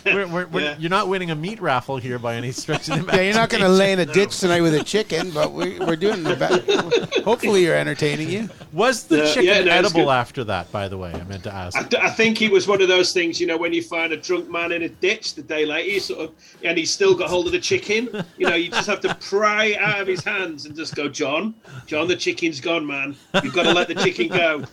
we're, 0.05 0.28
we're, 0.28 0.47
we're, 0.47 0.62
Yeah. 0.62 0.76
You're 0.80 0.89
not 0.89 1.08
winning 1.08 1.30
a 1.30 1.36
meat 1.36 1.62
raffle 1.62 1.97
here 1.97 2.18
by 2.18 2.34
any 2.34 2.51
stretch 2.51 2.89
of 2.89 3.05
the 3.05 3.16
Yeah, 3.16 3.22
you're 3.22 3.36
not 3.36 3.49
going 3.49 3.62
to 3.62 3.70
lay 3.70 3.91
in 3.93 3.99
a 3.99 4.08
ditch 4.08 4.39
tonight 4.39 4.62
with 4.62 4.74
a 4.74 4.84
chicken, 4.84 5.30
but 5.30 5.53
we, 5.53 5.78
we're 5.78 5.95
doing 5.95 6.24
the 6.24 6.36
best. 6.36 7.24
Hopefully, 7.24 7.64
you're 7.64 7.76
entertaining 7.76 8.30
you. 8.30 8.49
Was 8.74 9.03
the 9.03 9.18
Yeah, 9.18 9.34
chicken 9.34 9.43
yeah, 9.45 9.64
no, 9.66 9.72
edible 9.72 10.12
after 10.12 10.43
that? 10.45 10.72
By 10.72 10.88
the 10.88 10.97
way, 10.97 11.14
I 11.14 11.24
meant 11.26 11.43
to 11.43 11.53
ask. 11.53 11.78
I, 11.78 11.84
th- 11.84 12.01
I 12.01 12.10
think 12.10 12.39
he 12.39 12.49
was 12.49 12.68
one 12.68 12.82
of 12.82 12.88
those 12.88 13.14
things, 13.14 13.39
you 13.39 13.45
know, 13.45 13.58
when 13.58 13.72
you 13.72 13.84
find 13.84 14.12
a 14.12 14.18
drunk 14.18 14.49
man 14.49 14.72
in 14.72 14.82
a 14.82 14.89
ditch 14.89 15.36
the 15.36 15.43
day 15.43 15.64
later, 15.64 15.88
you 15.88 15.99
sort 15.99 16.22
of, 16.22 16.36
and 16.64 16.76
he's 16.76 16.91
still 16.91 17.14
got 17.14 17.30
hold 17.30 17.45
of 17.45 17.51
the 17.51 17.60
chicken. 17.60 18.10
You 18.38 18.49
know, 18.49 18.55
you 18.55 18.72
just 18.72 18.88
have 18.88 19.01
to 19.01 19.14
pry 19.16 19.76
out 19.80 20.01
of 20.01 20.08
his 20.08 20.24
hands 20.24 20.66
and 20.66 20.76
just 20.76 20.95
go, 20.95 21.08
John, 21.08 21.53
John, 21.86 22.08
the 22.08 22.16
chicken's 22.16 22.60
gone, 22.60 22.88
man. 22.88 23.16
You've 23.43 23.53
got 23.53 23.64
to 23.64 23.74
let 23.74 23.88
the 23.88 23.95
chicken 23.95 24.30
go. 24.30 24.64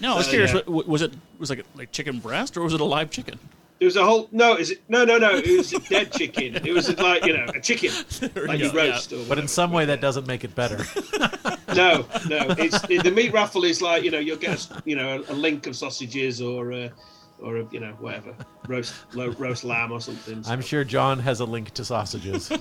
No, 0.00 0.14
I 0.14 0.16
was 0.18 0.26
Uh, 0.28 0.30
curious. 0.30 0.52
yeah. 0.52 0.60
wa- 0.66 0.82
Was 0.86 1.02
it 1.02 1.12
was 1.38 1.50
like 1.50 1.64
like 1.74 1.92
chicken 1.92 2.18
breast 2.20 2.56
or 2.56 2.62
was 2.62 2.74
it 2.74 2.80
a 2.80 2.84
live 2.84 3.10
chicken? 3.10 3.38
There 3.78 3.86
was 3.86 3.96
a 3.96 4.04
whole 4.04 4.28
no, 4.32 4.56
is 4.56 4.70
it 4.70 4.82
no, 4.88 5.04
no, 5.04 5.18
no. 5.18 5.36
It 5.36 5.56
was 5.56 5.72
a 5.72 5.78
dead 5.80 6.10
chicken. 6.12 6.56
It 6.66 6.72
was 6.72 6.88
like 6.98 7.24
you 7.26 7.34
know 7.36 7.46
a 7.54 7.60
chicken, 7.60 7.90
like 8.46 8.58
you 8.58 8.66
you 8.66 8.72
go, 8.72 8.82
yeah. 8.84 8.92
roast. 8.92 9.12
Or 9.12 9.24
but 9.28 9.38
in 9.38 9.46
some 9.48 9.70
way, 9.70 9.84
that 9.84 10.00
doesn't 10.00 10.26
make 10.26 10.44
it 10.44 10.54
better. 10.54 10.78
no, 11.74 12.06
no. 12.28 12.54
It's 12.58 12.80
the 12.80 13.10
meat 13.14 13.32
raffle 13.32 13.64
is 13.64 13.82
like 13.82 14.02
you 14.02 14.10
know 14.10 14.18
you'll 14.18 14.38
get 14.38 14.64
a, 14.70 14.82
you 14.86 14.96
know 14.96 15.22
a, 15.28 15.34
link 15.34 15.66
of 15.66 15.76
sausages 15.76 16.40
or 16.40 16.72
a, 16.72 16.90
or 17.38 17.58
a, 17.58 17.66
you 17.70 17.80
know 17.80 17.92
whatever 18.00 18.34
roast 18.66 18.94
lo, 19.14 19.28
roast 19.38 19.62
lamb 19.64 19.92
or 19.92 20.00
something. 20.00 20.42
I'm 20.46 20.62
sure 20.62 20.82
John 20.82 21.18
has 21.18 21.40
a 21.40 21.44
link 21.44 21.72
to 21.74 21.84
sausages. 21.84 22.50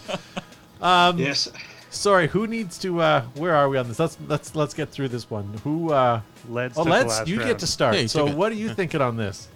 Um, 0.81 1.17
yes. 1.17 1.49
Sorry, 1.95 2.27
who 2.27 2.45
needs 2.45 2.77
to? 2.79 3.01
Uh, 3.01 3.21
where 3.35 3.55
are 3.55 3.69
we 3.69 3.77
on 3.77 3.87
this? 3.87 3.99
Let's 3.99 4.17
let's 4.27 4.53
let's 4.55 4.73
get 4.73 4.89
through 4.89 5.07
this 5.07 5.29
one. 5.29 5.45
Who? 5.63 5.93
Uh, 5.93 6.19
Let's. 6.49 6.77
oh, 6.77 6.83
let's. 6.83 7.25
You 7.27 7.37
round. 7.37 7.49
get 7.49 7.59
to 7.59 7.67
start. 7.67 7.95
Yeah, 7.95 8.07
so, 8.07 8.25
what 8.35 8.51
are 8.51 8.55
you 8.55 8.73
thinking 8.73 8.99
on 9.01 9.15
this? 9.17 9.47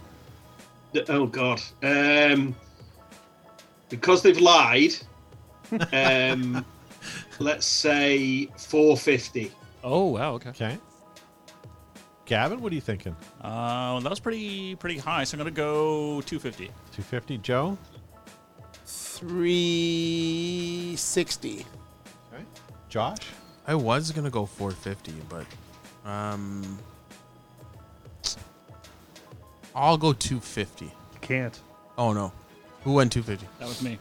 Oh 1.10 1.28
God. 1.28 1.62
Um, 1.84 2.56
because 3.90 4.24
they've 4.24 4.40
lied. 4.40 4.94
Um, 5.92 6.66
let's 7.40 7.66
say 7.66 8.46
450. 8.58 9.52
Oh 9.84 10.06
wow, 10.06 10.36
okay. 10.36 10.50
Okay. 10.50 10.78
Gavin, 12.26 12.62
what 12.62 12.72
are 12.72 12.76
you 12.76 12.82
thinking? 12.82 13.16
Uh, 13.42 14.00
that 14.00 14.10
was 14.10 14.20
pretty 14.20 14.76
pretty 14.76 14.98
high, 14.98 15.26
so 15.26 15.36
I'm 15.36 15.40
gonna 15.40 15.52
go 15.52 16.22
250. 16.22 16.68
250. 16.68 17.38
Joe. 17.40 17.78
360. 18.86 21.66
Okay. 22.90 22.94
Josh. 22.94 23.28
I 23.68 23.76
was 23.76 24.12
gonna 24.12 24.32
go 24.32 24.46
450, 24.46 25.14
but 25.30 26.10
um, 26.10 26.80
I'll 29.76 29.98
go 29.98 30.12
250. 30.14 30.86
You 30.86 30.92
can't. 31.22 31.60
Oh 31.98 32.14
no, 32.14 32.32
who 32.84 32.94
went 32.94 33.12
250? 33.12 33.48
That 33.60 33.68
was 33.68 33.84
me. 33.84 34.00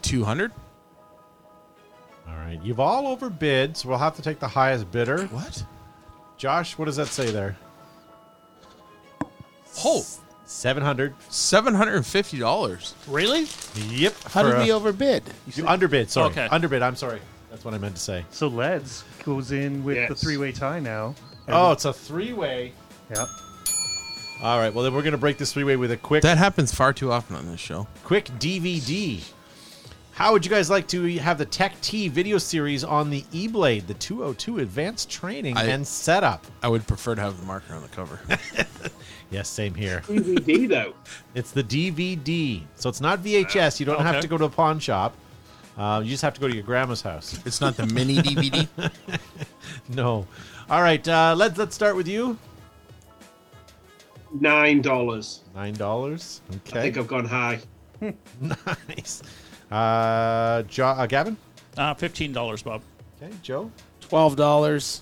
200? 0.00 0.52
All 2.26 2.34
right. 2.34 2.58
You've 2.62 2.80
all 2.80 3.06
overbid, 3.08 3.76
so 3.76 3.90
we'll 3.90 3.98
have 3.98 4.16
to 4.16 4.22
take 4.22 4.38
the 4.38 4.48
highest 4.48 4.90
bidder. 4.90 5.26
What? 5.26 5.66
Josh, 6.38 6.78
what 6.78 6.86
does 6.86 6.96
that 6.96 7.08
say 7.08 7.30
there? 7.30 7.56
Oh, 10.62 10.68
700. 10.72 11.14
$750. 11.28 12.94
Really? 13.08 13.46
Yep. 13.96 14.14
How 14.24 14.42
for 14.42 14.50
did 14.50 14.56
a- 14.60 14.64
we 14.64 14.72
overbid? 14.72 15.22
You 15.54 15.66
underbid, 15.66 16.08
sorry. 16.10 16.30
Okay. 16.30 16.46
Underbid, 16.50 16.82
I'm 16.82 16.94
sorry. 16.96 17.20
That's 17.50 17.64
what 17.64 17.74
I 17.74 17.78
meant 17.78 17.96
to 17.96 18.00
say. 18.02 18.24
So 18.30 18.46
Leds 18.48 19.02
goes 19.24 19.50
in 19.52 19.82
with 19.84 19.96
the 19.96 20.02
Yes. 20.14 20.20
three-way 20.20 20.52
tie 20.52 20.78
now. 20.80 21.14
And- 21.46 21.56
Oh, 21.56 21.72
it's 21.72 21.84
a 21.84 21.92
three 21.92 22.32
way. 22.32 22.72
yeah. 23.10 23.26
All 24.42 24.58
right, 24.58 24.72
well, 24.74 24.82
then 24.84 24.92
we're 24.94 25.02
going 25.02 25.12
to 25.12 25.18
break 25.18 25.38
this 25.38 25.52
three 25.52 25.64
way 25.64 25.76
with 25.76 25.90
a 25.92 25.96
quick 25.96 26.22
That 26.22 26.38
happens 26.38 26.72
far 26.74 26.92
too 26.92 27.12
often 27.12 27.36
on 27.36 27.46
this 27.50 27.60
show. 27.60 27.86
quick 28.04 28.26
DVD. 28.38 29.22
How 30.14 30.32
would 30.32 30.44
you 30.44 30.50
guys 30.50 30.68
like 30.68 30.86
to 30.88 31.18
have 31.18 31.38
the 31.38 31.44
Tech 31.46 31.80
T 31.80 32.08
video 32.08 32.38
series 32.38 32.84
on 32.84 33.08
the 33.10 33.24
E 33.32 33.48
Blade, 33.48 33.86
the 33.88 33.94
202 33.94 34.58
advanced 34.58 35.08
training 35.10 35.56
I- 35.56 35.64
and 35.64 35.86
setup? 35.86 36.44
I 36.62 36.68
would 36.68 36.86
prefer 36.86 37.14
to 37.14 37.20
have 37.20 37.38
the 37.40 37.46
marker 37.46 37.74
on 37.74 37.82
the 37.82 37.88
cover. 37.88 38.20
Yes, 39.32 39.48
same 39.48 39.74
here. 39.74 40.02
DVD 40.06 40.68
though. 40.68 40.94
It's 41.34 41.50
the 41.50 41.64
DVD. 41.64 42.62
So 42.76 42.88
it's 42.90 43.00
not 43.00 43.20
VHS. 43.20 43.80
You 43.80 43.86
don't 43.86 44.02
have 44.02 44.20
to 44.20 44.28
go 44.28 44.36
to 44.38 44.44
a 44.44 44.50
pawn 44.50 44.78
shop. 44.78 45.16
Uh, 45.78 46.02
you 46.04 46.10
just 46.10 46.22
have 46.22 46.34
to 46.34 46.40
go 46.40 46.46
to 46.48 46.54
your 46.54 46.62
grandma's 46.64 47.00
house. 47.00 47.40
it's 47.46 47.60
not 47.60 47.76
the 47.76 47.86
mini 47.86 48.18
DVD. 48.18 48.68
No. 49.88 50.26
All 50.68 50.82
right, 50.82 51.06
uh, 51.08 51.34
let's 51.36 51.56
let's 51.58 51.74
start 51.74 51.96
with 51.96 52.06
you. 52.06 52.36
Nine 54.38 54.82
dollars. 54.82 55.40
Nine 55.54 55.74
dollars. 55.74 56.40
Okay. 56.66 56.78
I 56.78 56.82
think 56.82 56.96
I've 56.98 57.08
gone 57.08 57.24
high. 57.24 57.60
nice. 58.40 59.22
Uh, 59.70 60.62
jo- 60.62 60.86
uh, 60.86 61.06
Gavin. 61.06 61.36
Uh, 61.76 61.94
fifteen 61.94 62.32
dollars, 62.32 62.62
Bob. 62.62 62.82
Okay. 63.20 63.32
Joe. 63.42 63.70
$12. 64.02 65.00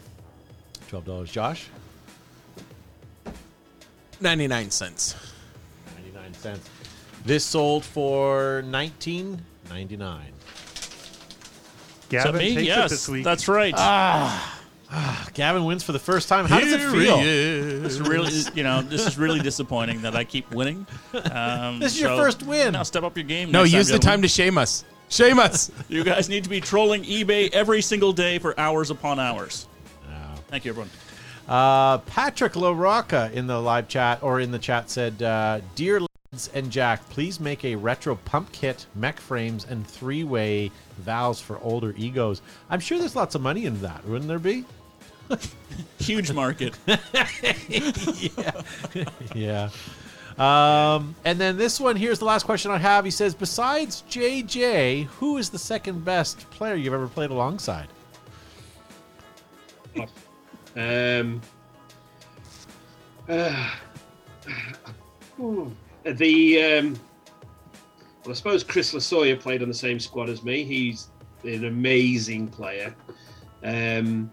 Twelve 0.89 1.05
dollars. 1.05 1.31
Josh. 1.33 1.69
99 4.21 4.71
cents. 4.71 5.17
Ninety-nine 5.97 6.35
cents. 6.35 6.69
This 7.25 7.45
sold 7.45 7.85
for 7.85 8.63
nineteen 8.67 9.41
ninety-nine. 9.69 10.33
Gavin 12.09 12.37
me? 12.37 12.49
takes 12.55 12.63
it 12.63 12.65
Yes, 12.67 12.91
this 12.91 13.09
week. 13.09 13.25
that's 13.25 13.47
right. 13.49 13.75
Gavin 15.35 15.65
wins 15.65 15.85
for 15.85 15.93
the 15.93 15.99
first 16.01 16.29
time. 16.29 16.47
How 16.47 16.59
does 16.59 16.73
it 16.73 16.81
Here 16.81 16.91
feel? 16.91 17.19
he. 17.19 17.25
This 17.25 17.93
is 17.93 18.01
really, 18.01 18.33
you 18.55 18.65
know, 18.65 18.83
this 18.83 19.07
is 19.07 19.17
really 19.17 19.39
disappointing 19.39 20.03
that 20.03 20.17
I 20.17 20.25
keep 20.25 20.51
winning. 20.53 20.87
Um, 21.31 21.79
This 21.79 21.95
is 21.95 22.01
your 22.01 22.17
first 22.17 22.43
win. 22.43 22.73
Now 22.73 22.83
step 22.83 23.05
up 23.05 23.17
your 23.17 23.25
game. 23.25 23.53
No, 23.53 23.61
next 23.61 23.73
use 23.73 23.87
the 23.87 23.93
gentlemen. 23.95 24.13
time 24.15 24.23
to 24.23 24.29
shame 24.29 24.59
us. 24.59 24.85
Shame 25.09 25.39
us. 25.39 25.71
You 25.89 26.03
guys 26.05 26.29
need 26.29 26.43
to 26.45 26.51
be 26.51 26.61
trolling 26.61 27.05
eBay 27.05 27.51
every 27.53 27.83
single 27.83 28.13
day 28.13 28.39
for 28.41 28.59
hours 28.59 28.91
upon 28.91 29.21
hours. 29.21 29.69
No. 30.09 30.17
Thank 30.49 30.65
you, 30.65 30.71
everyone. 30.73 30.91
Uh, 31.51 31.99
Patrick 31.99 32.53
LaRocca 32.53 33.33
in 33.33 33.49
the 33.49 33.61
live 33.61 33.89
chat 33.89 34.23
or 34.23 34.39
in 34.39 34.53
the 34.53 34.59
chat 34.59 34.89
said, 34.89 35.21
uh, 35.21 35.61
"Dear 35.75 35.99
lads 35.99 36.49
and 36.55 36.71
Jack, 36.71 37.07
please 37.11 37.41
make 37.41 37.65
a 37.65 37.75
retro 37.75 38.15
pump 38.15 38.53
kit, 38.53 38.87
mech 38.95 39.19
frames, 39.19 39.67
and 39.69 39.85
three-way 39.85 40.71
valves 40.99 41.41
for 41.41 41.59
older 41.59 41.93
egos." 41.97 42.41
I'm 42.71 42.79
sure 42.79 42.99
there's 42.99 43.17
lots 43.17 43.35
of 43.35 43.43
money 43.43 43.67
in 43.67 43.83
that, 43.83 44.07
wouldn't 44.07 44.29
there 44.29 44.39
be? 44.39 44.65
Huge 45.99 46.33
market. 46.33 46.79
yeah. 49.35 49.71
Um, 50.39 51.17
and 51.25 51.41
then 51.41 51.57
this 51.57 51.81
one 51.81 51.97
here's 51.97 52.21
the 52.21 52.27
last 52.27 52.45
question 52.45 52.71
I 52.71 52.79
have. 52.79 53.05
He 53.05 53.11
says, 53.11 53.35
besides 53.35 54.05
JJ, 54.09 55.07
who 55.07 55.37
is 55.37 55.51
the 55.51 55.59
second 55.59 56.05
best 56.05 56.49
player 56.51 56.77
you've 56.77 56.95
ever 56.95 57.09
played 57.09 57.31
alongside? 57.31 57.89
Um, 60.77 61.41
uh, 63.29 63.71
the 66.05 66.63
um, 66.63 66.99
well, 68.25 68.33
I 68.33 68.35
suppose 68.35 68.63
Chris 68.63 68.93
Lasoya 68.93 69.39
played 69.39 69.63
on 69.63 69.69
the 69.69 69.75
same 69.75 69.99
squad 69.99 70.29
as 70.29 70.43
me. 70.43 70.65
He's 70.65 71.09
an 71.45 71.65
amazing 71.65 72.49
player. 72.49 72.95
Um, 73.63 74.31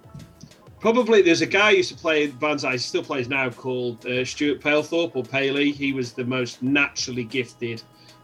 probably 0.79 1.21
there's 1.21 1.41
a 1.41 1.47
guy 1.47 1.71
who 1.71 1.77
used 1.77 1.91
to 1.91 1.97
play 1.97 2.27
Banzai, 2.27 2.75
still 2.77 3.03
plays 3.03 3.29
now, 3.29 3.49
called 3.49 4.05
uh, 4.05 4.25
Stuart 4.25 4.61
Palethorpe 4.61 5.15
or 5.15 5.23
Paley. 5.23 5.71
He 5.71 5.93
was 5.93 6.13
the 6.13 6.25
most 6.25 6.61
naturally 6.61 7.23
gifted 7.23 7.81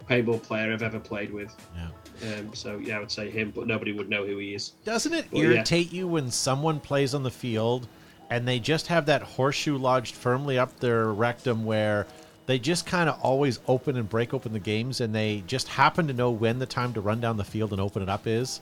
paintball 0.09 0.43
player 0.43 0.73
I've 0.73 0.83
ever 0.83 0.99
played 0.99 1.33
with. 1.33 1.55
Yeah. 1.75 2.35
Um, 2.35 2.53
so 2.53 2.77
yeah, 2.77 2.97
I 2.97 2.99
would 2.99 3.11
say 3.11 3.29
him, 3.29 3.51
but 3.55 3.67
nobody 3.67 3.91
would 3.93 4.09
know 4.09 4.25
who 4.25 4.37
he 4.37 4.53
is. 4.53 4.73
Doesn't 4.83 5.13
it 5.13 5.25
yeah. 5.31 5.43
irritate 5.43 5.91
you 5.91 6.07
when 6.07 6.29
someone 6.29 6.79
plays 6.79 7.13
on 7.13 7.23
the 7.23 7.31
field 7.31 7.87
and 8.33 8.47
they 8.47 8.59
just 8.59 8.87
have 8.87 9.05
that 9.05 9.21
horseshoe 9.21 9.77
lodged 9.77 10.15
firmly 10.15 10.57
up 10.57 10.79
their 10.79 11.13
rectum 11.13 11.63
where 11.65 12.07
they 12.47 12.57
just 12.57 12.83
kind 12.87 13.07
of 13.07 13.19
always 13.21 13.59
open 13.67 13.95
and 13.95 14.09
break 14.09 14.33
open 14.33 14.51
the 14.51 14.59
games 14.59 15.01
and 15.01 15.13
they 15.13 15.43
just 15.45 15.67
happen 15.67 16.07
to 16.07 16.13
know 16.13 16.31
when 16.31 16.57
the 16.57 16.65
time 16.65 16.91
to 16.93 16.99
run 16.99 17.21
down 17.21 17.37
the 17.37 17.43
field 17.43 17.73
and 17.73 17.79
open 17.79 18.01
it 18.01 18.09
up 18.09 18.25
is? 18.25 18.59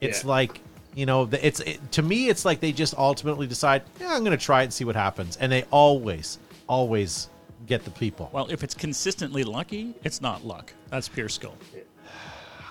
It's 0.00 0.22
Yeah. 0.22 0.28
like, 0.30 0.60
you 0.94 1.06
know, 1.06 1.28
it's 1.42 1.58
it, 1.58 1.90
to 1.90 2.02
me 2.02 2.28
it's 2.28 2.44
like 2.44 2.60
they 2.60 2.70
just 2.70 2.94
ultimately 2.96 3.48
decide, 3.48 3.82
yeah, 4.00 4.14
I'm 4.14 4.20
going 4.22 4.36
to 4.38 4.42
try 4.44 4.60
it 4.60 4.64
and 4.66 4.72
see 4.72 4.84
what 4.84 4.94
happens. 4.94 5.36
And 5.38 5.50
they 5.50 5.64
always 5.72 6.38
always 6.68 7.30
get 7.66 7.84
the 7.84 7.90
people. 7.90 8.30
Well, 8.32 8.46
if 8.48 8.62
it's 8.62 8.74
consistently 8.74 9.42
lucky, 9.42 9.92
it's 10.04 10.20
not 10.20 10.44
luck. 10.46 10.72
That's 10.88 11.08
pure 11.08 11.28
skill. 11.28 11.56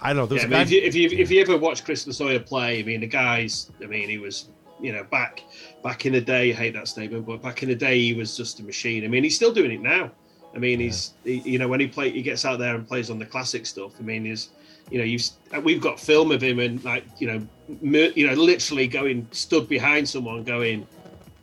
I 0.02 0.14
don't 0.14 0.16
know. 0.18 0.26
There's 0.26 0.44
Yeah, 0.44 0.58
a 0.58 0.62
I 0.62 0.64
mean, 0.64 0.68
if, 0.68 0.72
you, 0.72 0.82
if, 0.82 0.96
you, 0.96 1.20
if 1.20 1.30
you 1.30 1.42
ever 1.42 1.58
watch 1.58 1.84
Chris 1.84 2.06
Lasoya 2.06 2.44
play, 2.46 2.80
I 2.80 2.84
mean, 2.84 3.02
the 3.02 3.08
guys, 3.08 3.70
I 3.84 3.88
mean, 3.88 4.08
he 4.08 4.18
was, 4.18 4.48
you 4.82 4.92
know, 4.92 5.04
back 5.04 5.44
back 5.84 6.06
in 6.06 6.14
the 6.14 6.22
day, 6.22 6.52
I 6.52 6.56
hate 6.56 6.74
that 6.74 6.88
statement, 6.88 7.26
but 7.26 7.42
back 7.42 7.64
in 7.64 7.70
the 7.70 7.76
day, 7.76 8.00
he 8.00 8.14
was 8.14 8.36
just 8.36 8.60
a 8.60 8.64
machine. 8.64 9.04
I 9.04 9.08
mean, 9.08 9.24
he's 9.24 9.36
still 9.36 9.54
doing 9.54 9.72
it 9.72 9.82
now. 9.82 10.12
I 10.56 10.58
mean, 10.58 10.80
he's, 10.80 11.14
he, 11.24 11.40
you 11.40 11.60
know, 11.60 11.68
when 11.68 11.80
he 11.80 11.88
play, 11.88 12.10
he 12.10 12.22
gets 12.22 12.44
out 12.44 12.60
there 12.60 12.76
and 12.76 12.88
plays 12.88 13.10
on 13.10 13.20
the 13.20 13.26
classic 13.26 13.66
stuff. 13.66 13.92
I 14.00 14.02
mean, 14.02 14.26
he's, 14.26 14.50
you 14.90 14.98
know, 14.98 15.04
you've, 15.04 15.24
we've 15.64 15.82
got 15.82 16.00
film 16.00 16.32
of 16.32 16.42
him 16.42 16.60
and 16.60 16.84
like, 16.84 17.06
you 17.20 17.28
know, 17.28 17.48
mur- 17.82 18.12
you 18.16 18.26
know, 18.26 18.34
literally 18.34 18.88
going 18.88 19.28
stood 19.32 19.70
behind 19.70 20.10
someone, 20.10 20.44
going, 20.44 20.88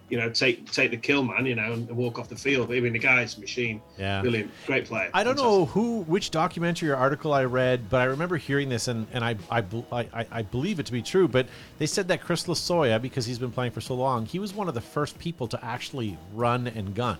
you 0.08 0.16
know, 0.18 0.30
take 0.30 0.70
take 0.70 0.90
the 0.92 0.96
kill, 0.96 1.24
man, 1.24 1.46
you 1.46 1.54
know, 1.56 1.72
and 1.72 1.88
walk 1.96 2.18
off 2.18 2.28
the 2.28 2.36
field. 2.36 2.70
I 2.70 2.78
mean, 2.80 2.92
the 2.92 2.98
guy's 2.98 3.36
machine, 3.38 3.80
Yeah. 3.98 4.20
brilliant, 4.20 4.50
great 4.66 4.84
player. 4.84 5.10
I 5.12 5.24
don't 5.24 5.36
Fantastic. 5.36 5.58
know 5.58 5.64
who, 5.66 6.00
which 6.02 6.30
documentary 6.30 6.90
or 6.90 6.96
article 6.96 7.32
I 7.32 7.44
read, 7.44 7.90
but 7.90 8.00
I 8.00 8.04
remember 8.04 8.36
hearing 8.36 8.68
this, 8.68 8.86
and, 8.88 9.06
and 9.12 9.24
I, 9.24 9.36
I, 9.50 9.64
I, 9.90 10.00
I- 10.14 10.26
I 10.30 10.42
believe 10.42 10.78
it 10.78 10.86
to 10.86 10.92
be 10.92 11.02
true. 11.02 11.26
But 11.26 11.48
they 11.78 11.86
said 11.86 12.06
that 12.08 12.20
Chris 12.20 12.44
Lasoya, 12.46 13.02
because 13.02 13.26
he's 13.26 13.38
been 13.38 13.50
playing 13.50 13.72
for 13.72 13.80
so 13.80 13.94
long, 13.94 14.26
he 14.26 14.38
was 14.38 14.54
one 14.54 14.68
of 14.68 14.74
the 14.74 14.80
first 14.80 15.18
people 15.18 15.48
to 15.48 15.64
actually 15.64 16.16
run 16.34 16.68
and 16.68 16.94
gun. 16.94 17.18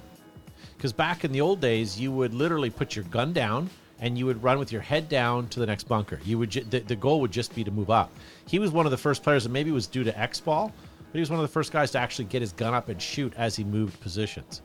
Because 0.77 0.93
back 0.93 1.25
in 1.25 1.33
the 1.33 1.41
old 1.41 1.61
days, 1.61 1.99
you 1.99 2.13
would 2.13 2.35
literally 2.35 2.71
put 2.71 2.95
your 2.95 3.05
gun 3.07 3.33
down 3.33 3.71
and 3.99 4.19
you 4.19 4.27
would 4.27 4.43
run 4.43 4.59
with 4.59 4.71
your 4.71 4.83
head 4.83 5.09
down 5.09 5.49
to 5.49 5.59
the 5.59 5.65
next 5.65 5.85
bunker. 5.89 6.21
You 6.25 6.39
would 6.39 6.51
ju- 6.51 6.65
the, 6.69 6.81
the 6.81 6.95
goal 6.97 7.21
would 7.23 7.31
just 7.33 7.55
be 7.55 7.65
to 7.65 7.71
move 7.71 7.89
up. 7.91 8.13
He 8.47 8.59
was 8.59 8.71
one 8.71 8.85
of 8.85 8.91
the 8.91 8.99
first 8.99 9.23
players, 9.23 9.47
and 9.47 9.53
maybe 9.55 9.71
it 9.71 9.73
was 9.73 9.87
due 9.87 10.05
to 10.05 10.17
X 10.21 10.39
ball, 10.39 10.71
but 11.17 11.21
he 11.21 11.23
was 11.23 11.31
one 11.31 11.41
of 11.41 11.45
the 11.45 11.53
first 11.53 11.73
guys 11.73 11.91
to 11.93 11.99
actually 11.99 12.27
get 12.27 12.43
his 12.43 12.53
gun 12.53 12.75
up 12.75 12.91
and 12.91 13.01
shoot 13.01 13.33
as 13.39 13.57
he 13.57 13.65
moved 13.65 13.99
positions. 14.01 14.61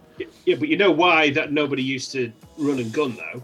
Yeah, 0.46 0.58
but 0.60 0.68
you 0.68 0.76
know 0.76 0.92
why 0.92 1.30
that 1.30 1.54
nobody 1.54 1.82
used 1.82 2.12
to 2.12 2.30
run 2.58 2.78
and 2.78 2.92
gun 2.92 3.16
though? 3.16 3.42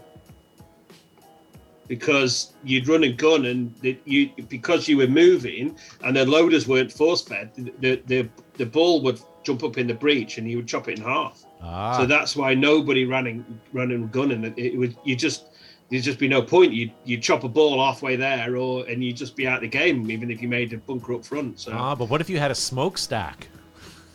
Because 1.86 2.52
you'd 2.64 2.86
run 2.86 3.04
and 3.04 3.16
gun, 3.16 3.46
and 3.46 3.74
you 4.04 4.28
because 4.50 4.88
you 4.88 4.98
were 4.98 5.06
moving, 5.06 5.74
and 6.04 6.18
the 6.18 6.26
loaders 6.26 6.68
weren't 6.68 6.92
force 6.92 7.22
fed. 7.22 7.50
The, 7.80 8.02
the 8.04 8.28
the 8.58 8.66
ball 8.66 9.00
would 9.04 9.18
jump 9.42 9.64
up 9.64 9.78
in 9.78 9.86
the 9.86 9.94
breach, 9.94 10.36
and 10.36 10.50
you 10.50 10.58
would 10.58 10.68
chop 10.68 10.86
it 10.88 10.98
in 10.98 11.04
half. 11.04 11.46
Ah, 11.62 11.96
So 11.96 12.04
that's 12.04 12.36
why 12.36 12.52
nobody 12.52 13.06
running 13.06 13.42
running 13.72 14.02
and 14.02 14.12
gunning. 14.12 14.44
It, 14.44 14.58
it 14.58 14.76
would 14.76 14.98
you 15.04 15.16
just 15.16 15.46
there'd 15.90 16.02
just 16.02 16.18
be 16.18 16.28
no 16.28 16.42
point. 16.42 16.72
You 16.72 16.90
you 17.04 17.18
chop 17.18 17.44
a 17.44 17.48
ball 17.48 17.82
halfway 17.84 18.16
there, 18.16 18.56
or 18.56 18.86
and 18.86 19.02
you'd 19.02 19.16
just 19.16 19.36
be 19.36 19.46
out 19.46 19.56
of 19.56 19.62
the 19.62 19.68
game, 19.68 20.10
even 20.10 20.30
if 20.30 20.42
you 20.42 20.48
made 20.48 20.72
a 20.72 20.78
bunker 20.78 21.14
up 21.14 21.24
front. 21.24 21.60
So 21.60 21.72
ah, 21.74 21.94
but 21.94 22.08
what 22.08 22.20
if 22.20 22.28
you 22.30 22.38
had 22.38 22.50
a 22.50 22.54
smokestack? 22.54 23.48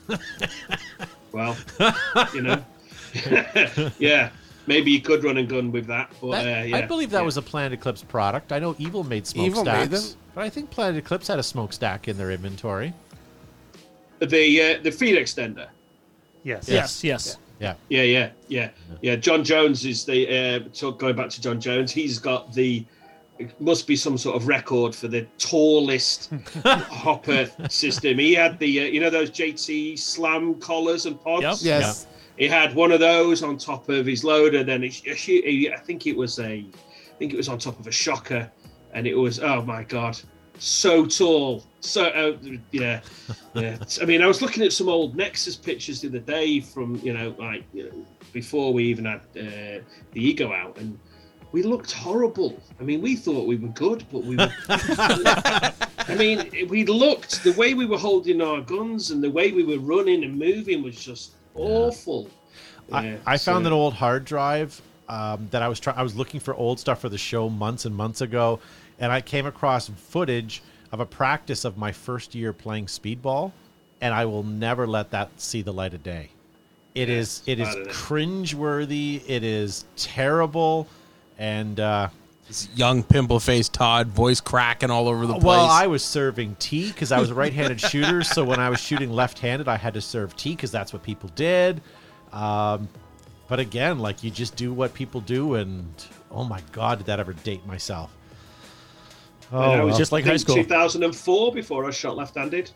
well, 1.32 1.56
you 2.34 2.42
know, 2.42 2.64
yeah, 4.00 4.30
maybe 4.68 4.92
you 4.92 5.02
could 5.02 5.24
run 5.24 5.38
and 5.38 5.48
gun 5.48 5.72
with 5.72 5.88
that. 5.88 6.12
But 6.22 6.44
That- 6.44 6.62
uh, 6.62 6.66
yeah, 6.66 6.78
I 6.78 6.82
believe 6.84 7.10
that 7.12 7.20
yeah. 7.20 7.26
was 7.26 7.38
a 7.38 7.42
Planet 7.42 7.74
Eclipse 7.74 8.04
product. 8.04 8.52
I 8.52 8.60
know 8.60 8.76
Evil 8.80 9.04
made 9.04 9.28
Evil 9.36 9.64
smokestacks, 9.64 9.90
made 9.92 10.00
them. 10.00 10.04
but 10.36 10.44
I 10.44 10.50
think 10.50 10.70
Planet 10.70 10.98
Eclipse 10.98 11.28
had 11.28 11.40
a 11.40 11.44
smokestack 11.44 12.08
in 12.08 12.18
their 12.18 12.32
inventory. 12.32 12.94
the 14.20 14.62
uh, 14.62 14.84
the 14.84 14.92
feed 14.92 15.18
extender. 15.18 15.68
Yes. 16.44 16.68
Yes, 16.68 17.04
yes. 17.04 17.38
Yeah, 17.60 17.76
Yeah, 17.90 18.04
yeah, 18.04 18.30
yeah, 18.48 18.70
yeah. 19.02 19.16
John 19.16 19.44
Jones 19.44 19.86
is 19.86 20.06
the 20.06 20.28
uh, 20.28 20.70
so 20.72 20.92
going 20.92 21.16
back 21.16 21.30
to 21.30 21.42
John 21.42 21.62
Jones. 21.62 21.92
He's 21.92 22.20
got 22.20 22.54
the 22.54 22.86
it 23.40 23.60
must 23.60 23.88
be 23.88 23.96
some 23.96 24.18
sort 24.18 24.36
of 24.36 24.48
record 24.48 24.96
for 24.96 25.08
the 25.08 25.26
tallest 25.38 26.32
hopper 26.66 27.50
system. 27.70 28.20
He 28.20 28.34
had 28.34 28.60
the 28.60 28.82
uh, 28.82 28.84
you 28.86 29.00
know 29.00 29.10
those 29.10 29.32
JT 29.32 29.98
slam 29.98 30.56
collars 30.56 31.06
and 31.06 31.20
pods. 31.22 31.44
Yep. 31.44 31.82
Yes. 31.82 32.08
He 32.38 32.48
had 32.48 32.74
one 32.74 32.92
of 32.92 33.00
those 33.00 33.44
on 33.44 33.58
top 33.58 33.90
of 33.90 34.06
his 34.06 34.24
loader. 34.24 34.64
Then 34.64 34.84
it, 34.84 35.02
I 35.06 35.80
think 35.80 36.08
it 36.08 36.18
was 36.18 36.40
a, 36.40 36.66
I 36.66 37.16
think 37.20 37.34
it 37.34 37.38
was 37.38 37.48
on 37.48 37.60
top 37.60 37.80
of 37.80 37.86
a 37.86 37.92
shocker, 37.92 38.52
and 38.94 39.06
it 39.06 39.16
was 39.16 39.40
oh 39.40 39.62
my 39.64 39.84
god, 39.84 40.20
so 40.58 41.06
tall. 41.06 41.64
So 41.84 42.06
uh, 42.06 42.38
yeah, 42.72 43.02
yeah. 43.54 43.78
I 44.02 44.06
mean, 44.06 44.22
I 44.22 44.28
was 44.28 44.42
looking 44.42 44.64
at 44.64 44.72
some 44.72 44.88
old 44.88 45.16
Nexus 45.16 45.58
pictures 45.58 46.00
the 46.02 46.08
other 46.08 46.20
day 46.20 46.62
from 46.62 46.96
you 47.04 47.14
know 47.14 47.36
like 47.38 47.66
you 47.74 47.84
know 47.84 48.06
before 48.32 48.74
we 48.74 48.86
even 48.86 49.06
had 49.06 49.20
uh, 49.38 49.84
the 50.14 50.16
ego 50.16 50.54
out, 50.54 50.78
and 50.78 50.98
we 51.52 51.62
looked 51.62 51.92
horrible. 51.92 52.58
I 52.80 52.84
mean, 52.84 53.02
we 53.02 53.16
thought 53.18 53.48
we 53.48 53.58
were 53.58 53.68
good, 53.70 54.06
but 54.12 54.24
we 54.24 54.38
were. 54.38 54.52
I 54.70 56.16
mean, 56.18 56.68
we 56.70 56.86
looked 56.86 57.44
the 57.44 57.52
way 57.54 57.74
we 57.74 57.86
were 57.86 57.98
holding 57.98 58.42
our 58.42 58.62
guns 58.62 59.12
and 59.12 59.24
the 59.24 59.30
way 59.30 59.52
we 59.52 59.64
were 59.64 59.80
running 59.80 60.24
and 60.24 60.38
moving 60.38 60.84
was 60.84 60.96
just 60.96 61.34
awful. 61.54 62.30
I, 62.92 63.06
Yeah, 63.06 63.18
I 63.26 63.38
found 63.38 63.66
so- 63.66 63.68
an 63.68 63.74
old 63.74 63.94
hard 63.94 64.24
drive 64.26 64.82
um, 65.10 65.48
that 65.52 65.62
I 65.62 65.68
was 65.68 65.82
trying. 65.82 65.98
I 65.98 66.04
was 66.04 66.16
looking 66.16 66.40
for 66.40 66.56
old 66.56 66.80
stuff 66.80 67.02
for 67.02 67.10
the 67.10 67.18
show 67.18 67.50
months 67.50 67.84
and 67.86 67.94
months 67.94 68.22
ago, 68.22 68.62
and 69.00 69.12
I 69.12 69.20
came 69.20 69.46
across 69.46 69.90
footage 69.90 70.64
of 70.94 71.00
a 71.00 71.06
practice 71.06 71.66
of 71.66 71.76
my 71.76 71.92
first 71.92 72.36
year 72.36 72.54
playing 72.54 72.86
speedball, 72.86 73.52
and 74.00 74.14
I 74.14 74.26
will 74.26 74.44
never 74.44 74.86
let 74.88 75.10
that 75.12 75.30
see 75.42 75.64
the 75.64 75.74
light 75.74 75.94
of 75.96 76.04
day. 76.04 76.30
It 76.94 77.10
Yeah, 77.10 77.16
is 77.16 77.42
it 77.48 77.60
is 77.60 77.68
bad, 77.68 77.78
isn't 77.80 77.92
cringeworthy. 77.94 79.24
It 79.28 79.44
is 79.44 79.86
terrible, 79.98 80.88
and 81.40 81.80
uh, 81.80 82.10
This 82.48 82.70
young 82.76 83.02
pimple 83.02 83.40
faced 83.40 83.74
Todd, 83.74 84.10
voice 84.10 84.40
cracking 84.40 84.92
all 84.92 85.08
over 85.08 85.26
the 85.26 85.34
place. 85.34 85.44
well, 85.44 85.66
I 85.66 85.88
was 85.88 86.04
serving 86.04 86.58
tea 86.60 86.90
because 86.90 87.12
I 87.12 87.20
was 87.20 87.32
a 87.32 87.34
right-handed 87.34 87.82
shooter. 87.90 88.22
So 88.22 88.44
when 88.44 88.60
I 88.60 88.70
was 88.70 88.80
shooting 88.80 89.10
left-handed, 89.12 89.68
I 89.68 89.78
had 89.78 89.96
to 89.96 90.02
serve 90.02 90.36
tea 90.36 90.52
because 90.52 90.72
that's 90.72 90.94
what 90.94 91.02
people 91.02 91.30
did. 91.34 91.82
Um, 92.32 92.88
but 93.48 93.60
again, 93.60 93.98
like 93.98 94.24
you 94.24 94.30
just 94.30 94.56
do 94.56 94.72
what 94.72 94.94
people 94.94 95.22
do, 95.22 95.56
and 95.56 95.86
oh 96.30 96.44
my 96.44 96.62
god, 96.72 97.00
did 97.00 97.08
that 97.08 97.20
ever 97.20 97.34
date 97.34 97.66
myself? 97.66 98.16
And 99.54 99.62
I 99.62 99.80
Oh, 99.80 99.86
was 99.86 99.92
well. 99.92 99.98
just 100.00 100.12
like 100.12 100.26
high 100.26 100.38
school. 100.38 100.56
2004 100.56 101.52
before 101.54 101.86
I 101.86 101.92
shot 101.92 102.16
left-handed. 102.18 102.72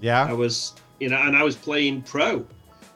Yeah, 0.00 0.24
I 0.24 0.32
was, 0.32 0.74
you 1.00 1.08
know, 1.08 1.16
and 1.16 1.36
I 1.36 1.42
was 1.42 1.56
playing 1.56 2.02
pro, 2.02 2.46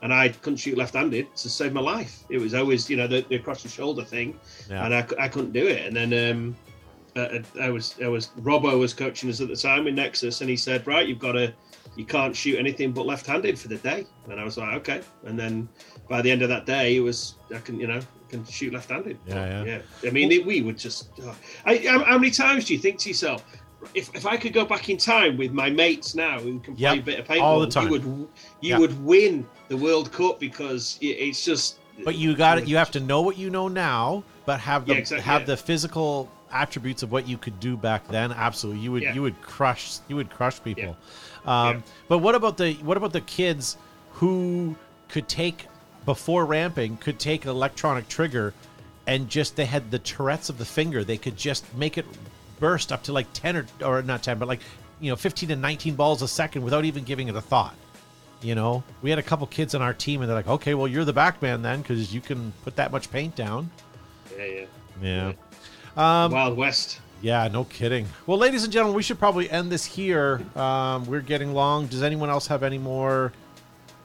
and 0.02 0.12
I 0.14 0.28
couldn't 0.28 0.58
shoot 0.58 0.76
left-handed 0.78 1.34
to 1.36 1.48
save 1.48 1.72
my 1.72 1.80
life. 1.80 2.22
It 2.28 2.38
was 2.38 2.54
always, 2.54 2.88
you 2.88 2.96
know, 2.96 3.06
the, 3.06 3.24
the 3.28 3.36
across 3.36 3.62
the 3.62 3.68
shoulder 3.68 4.04
thing, 4.04 4.38
Yeah. 4.70 4.84
and 4.84 4.94
I, 4.94 5.06
I 5.18 5.28
couldn't 5.28 5.52
do 5.52 5.66
it. 5.66 5.86
And 5.86 5.96
then 6.12 6.30
um, 6.36 6.56
uh, 7.16 7.38
I 7.60 7.70
was, 7.70 7.96
I 8.02 8.08
was, 8.08 8.28
Robbo 8.40 8.78
was 8.78 8.94
coaching 8.94 9.28
us 9.30 9.40
at 9.40 9.48
the 9.48 9.56
time 9.56 9.86
in 9.88 9.94
Nexus, 9.96 10.40
and 10.40 10.48
he 10.50 10.56
said, 10.56 10.86
right, 10.86 11.06
you've 11.08 11.18
got 11.18 11.32
to, 11.32 11.52
you 11.96 12.04
can't 12.04 12.36
shoot 12.36 12.58
anything 12.58 12.92
but 12.92 13.06
left-handed 13.06 13.58
for 13.58 13.66
the 13.68 13.76
day. 13.78 14.06
And 14.30 14.38
I 14.38 14.44
was 14.44 14.58
like, 14.58 14.74
okay. 14.76 15.00
And 15.24 15.36
then 15.38 15.68
by 16.08 16.20
the 16.22 16.30
end 16.30 16.42
of 16.42 16.48
that 16.50 16.66
day, 16.66 16.96
it 16.96 17.00
was, 17.00 17.34
I 17.52 17.58
can, 17.58 17.80
you 17.80 17.86
know, 17.88 17.98
I 17.98 18.02
can 18.28 18.44
shoot 18.44 18.72
left-handed. 18.72 19.18
Yeah, 19.26 19.64
yeah. 19.64 19.80
yeah. 20.02 20.08
I 20.08 20.12
mean, 20.12 20.30
it, 20.32 20.44
we 20.44 20.60
would 20.62 20.78
just. 20.78 21.08
oh. 21.22 21.36
I, 21.64 21.78
how, 21.78 22.04
how 22.04 22.18
many 22.18 22.30
times 22.30 22.66
do 22.66 22.74
you 22.74 22.78
think 22.78 22.98
to 23.00 23.08
yourself, 23.08 23.44
if, 23.94 24.14
if 24.14 24.26
I 24.26 24.36
could 24.36 24.52
go 24.52 24.64
back 24.64 24.88
in 24.88 24.96
time 24.96 25.36
with 25.36 25.52
my 25.52 25.70
mates 25.70 26.14
now 26.14 26.38
who 26.40 26.58
can 26.60 26.74
play 26.76 26.96
Yep, 26.96 26.98
a 26.98 27.02
bit 27.02 27.18
of 27.20 27.26
paintball, 27.26 27.42
all 27.42 27.60
the 27.60 27.68
time. 27.68 27.84
you 27.84 27.90
would 27.90 28.04
you 28.04 28.28
Yeah. 28.60 28.78
would 28.78 29.04
win 29.04 29.46
the 29.68 29.76
World 29.76 30.12
Cup 30.12 30.40
because 30.40 30.98
it, 31.00 31.06
it's 31.06 31.44
just. 31.44 31.78
but 32.04 32.16
you 32.16 32.36
got 32.36 32.58
it. 32.58 32.68
You 32.68 32.76
have 32.76 32.90
to 32.92 33.00
know 33.00 33.20
what 33.22 33.38
you 33.38 33.50
know 33.50 33.68
now, 33.68 34.24
but 34.46 34.60
have 34.60 34.86
the 34.86 34.94
Yeah, 34.94 34.98
exactly, 34.98 35.24
have 35.24 35.42
yeah. 35.42 35.46
the 35.46 35.56
physical 35.56 36.30
attributes 36.50 37.02
of 37.02 37.12
what 37.12 37.28
you 37.28 37.36
could 37.38 37.60
do 37.60 37.76
back 37.76 38.08
then. 38.08 38.32
Absolutely, 38.32 38.82
you 38.82 38.92
would 38.92 39.02
you 39.14 39.22
would 39.22 39.40
crush 39.42 39.98
you 40.08 40.16
would 40.16 40.30
crush 40.30 40.62
people. 40.62 40.96
Um. 41.46 41.82
But 42.08 42.18
what 42.18 42.34
about 42.34 42.56
the 42.56 42.74
what 42.74 42.96
about 42.96 43.12
the 43.12 43.20
kids 43.22 43.76
who 44.12 44.76
could 45.08 45.28
take 45.28 45.66
before 46.08 46.46
ramping 46.46 46.96
could 46.96 47.18
take 47.18 47.44
an 47.44 47.50
electronic 47.50 48.08
trigger 48.08 48.54
and 49.06 49.28
just 49.28 49.56
they 49.56 49.66
had 49.66 49.90
the 49.90 49.98
Tourette's 49.98 50.48
of 50.48 50.56
the 50.56 50.64
finger. 50.64 51.04
They 51.04 51.18
could 51.18 51.36
just 51.36 51.66
make 51.74 51.98
it 51.98 52.06
burst 52.58 52.92
up 52.92 53.02
to 53.02 53.12
like 53.12 53.30
10 53.34 53.56
or, 53.58 53.66
or 53.84 54.00
not 54.00 54.22
10, 54.22 54.38
but 54.38 54.48
like, 54.48 54.62
you 55.00 55.10
know, 55.10 55.16
15 55.16 55.50
to 55.50 55.56
19 55.56 55.96
balls 55.96 56.22
a 56.22 56.28
second 56.28 56.62
without 56.62 56.86
even 56.86 57.04
giving 57.04 57.28
it 57.28 57.36
a 57.36 57.42
thought. 57.42 57.74
You 58.40 58.54
know, 58.54 58.82
we 59.02 59.10
had 59.10 59.18
a 59.18 59.22
couple 59.22 59.46
kids 59.48 59.74
on 59.74 59.82
our 59.82 59.92
team 59.92 60.22
and 60.22 60.30
they're 60.30 60.36
like, 60.36 60.48
okay, 60.48 60.72
well, 60.72 60.88
you're 60.88 61.04
the 61.04 61.12
back 61.12 61.42
man 61.42 61.60
then 61.60 61.82
because 61.82 62.14
you 62.14 62.22
can 62.22 62.54
put 62.64 62.74
that 62.76 62.90
much 62.90 63.10
paint 63.10 63.36
down. 63.36 63.70
Yeah, 64.34 64.44
yeah. 64.46 64.64
Yeah. 65.02 66.24
Um, 66.24 66.32
Wild 66.32 66.56
West. 66.56 67.00
Yeah, 67.20 67.48
no 67.48 67.64
kidding. 67.64 68.06
Well, 68.26 68.38
ladies 68.38 68.64
and 68.64 68.72
gentlemen, 68.72 68.96
we 68.96 69.02
should 69.02 69.18
probably 69.18 69.50
end 69.50 69.70
this 69.70 69.84
here. 69.84 70.40
Um, 70.56 71.04
we're 71.04 71.20
getting 71.20 71.52
long. 71.52 71.86
Does 71.86 72.02
anyone 72.02 72.30
else 72.30 72.46
have 72.46 72.62
any 72.62 72.78
more? 72.78 73.34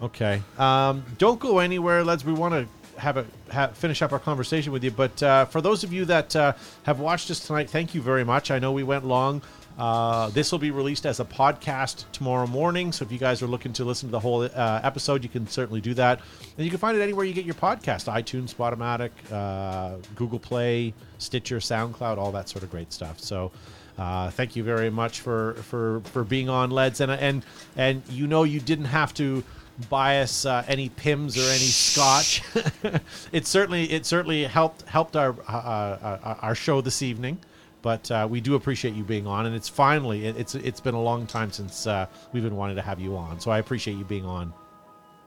Okay. 0.03 0.41
Um, 0.57 1.03
don't 1.17 1.39
go 1.39 1.59
anywhere, 1.59 2.03
lads. 2.03 2.25
We 2.25 2.33
want 2.33 2.53
to 2.53 2.99
have 2.99 3.17
a 3.17 3.25
finish 3.73 4.01
up 4.01 4.11
our 4.11 4.19
conversation 4.19 4.71
with 4.71 4.83
you. 4.83 4.91
But 4.91 5.21
uh, 5.23 5.45
for 5.45 5.61
those 5.61 5.83
of 5.83 5.93
you 5.93 6.05
that 6.05 6.35
uh, 6.35 6.53
have 6.83 6.99
watched 6.99 7.31
us 7.31 7.39
tonight, 7.39 7.69
thank 7.69 7.95
you 7.95 8.01
very 8.01 8.23
much. 8.23 8.51
I 8.51 8.59
know 8.59 8.71
we 8.71 8.83
went 8.83 9.05
long. 9.05 9.41
Uh, 9.77 10.29
this 10.29 10.51
will 10.51 10.59
be 10.59 10.69
released 10.69 11.05
as 11.05 11.19
a 11.19 11.25
podcast 11.25 12.05
tomorrow 12.11 12.45
morning. 12.45 12.91
So 12.91 13.05
if 13.05 13.11
you 13.11 13.17
guys 13.17 13.41
are 13.41 13.47
looking 13.47 13.73
to 13.73 13.85
listen 13.85 14.09
to 14.09 14.11
the 14.11 14.19
whole 14.19 14.43
uh, 14.43 14.81
episode, 14.83 15.23
you 15.23 15.29
can 15.29 15.47
certainly 15.47 15.81
do 15.81 15.93
that. 15.95 16.19
And 16.57 16.65
you 16.65 16.69
can 16.69 16.79
find 16.79 16.95
it 16.95 17.01
anywhere 17.01 17.25
you 17.25 17.33
get 17.33 17.45
your 17.45 17.55
podcast 17.55 18.11
iTunes, 18.11 18.53
Spotomatic, 18.53 19.11
uh, 19.31 19.97
Google 20.15 20.37
Play, 20.37 20.93
Stitcher, 21.17 21.57
SoundCloud, 21.57 22.17
all 22.17 22.31
that 22.33 22.49
sort 22.49 22.63
of 22.63 22.71
great 22.71 22.91
stuff. 22.93 23.19
So. 23.19 23.51
Uh, 23.95 24.31
thank 24.31 24.55
you 24.55 24.63
very 24.63 24.89
much 24.89 25.19
for, 25.19 25.53
for, 25.53 26.01
for 26.05 26.23
being 26.23 26.49
on, 26.49 26.71
Leds, 26.71 26.99
and 26.99 27.11
and 27.11 27.45
and 27.77 28.01
you 28.09 28.25
know 28.25 28.41
you 28.43 28.59
didn't 28.59 28.85
have 28.85 29.13
to 29.13 29.43
buy 29.89 30.19
us 30.19 30.45
uh, 30.45 30.63
any 30.67 30.89
Pimm's 30.89 31.37
or 31.37 31.49
any 31.49 31.59
Scotch. 31.59 32.41
it 33.31 33.47
certainly 33.47 33.91
it 33.91 34.05
certainly 34.05 34.43
helped 34.43 34.83
helped 34.83 35.15
our 35.15 35.35
uh, 35.47 35.51
uh, 35.51 36.35
our 36.41 36.55
show 36.55 36.81
this 36.81 37.01
evening. 37.01 37.39
But 37.81 38.09
uh, 38.11 38.27
we 38.29 38.39
do 38.39 38.55
appreciate 38.55 38.93
you 38.93 39.03
being 39.03 39.27
on, 39.27 39.45
and 39.45 39.55
it's 39.55 39.67
finally 39.67 40.25
it, 40.25 40.37
it's 40.37 40.55
it's 40.55 40.79
been 40.79 40.95
a 40.95 41.01
long 41.01 41.27
time 41.27 41.51
since 41.51 41.85
uh, 41.85 42.05
we've 42.31 42.43
been 42.43 42.55
wanting 42.55 42.77
to 42.77 42.81
have 42.81 42.99
you 42.99 43.17
on. 43.17 43.39
So 43.39 43.51
I 43.51 43.59
appreciate 43.59 43.97
you 43.97 44.05
being 44.05 44.25
on. 44.25 44.53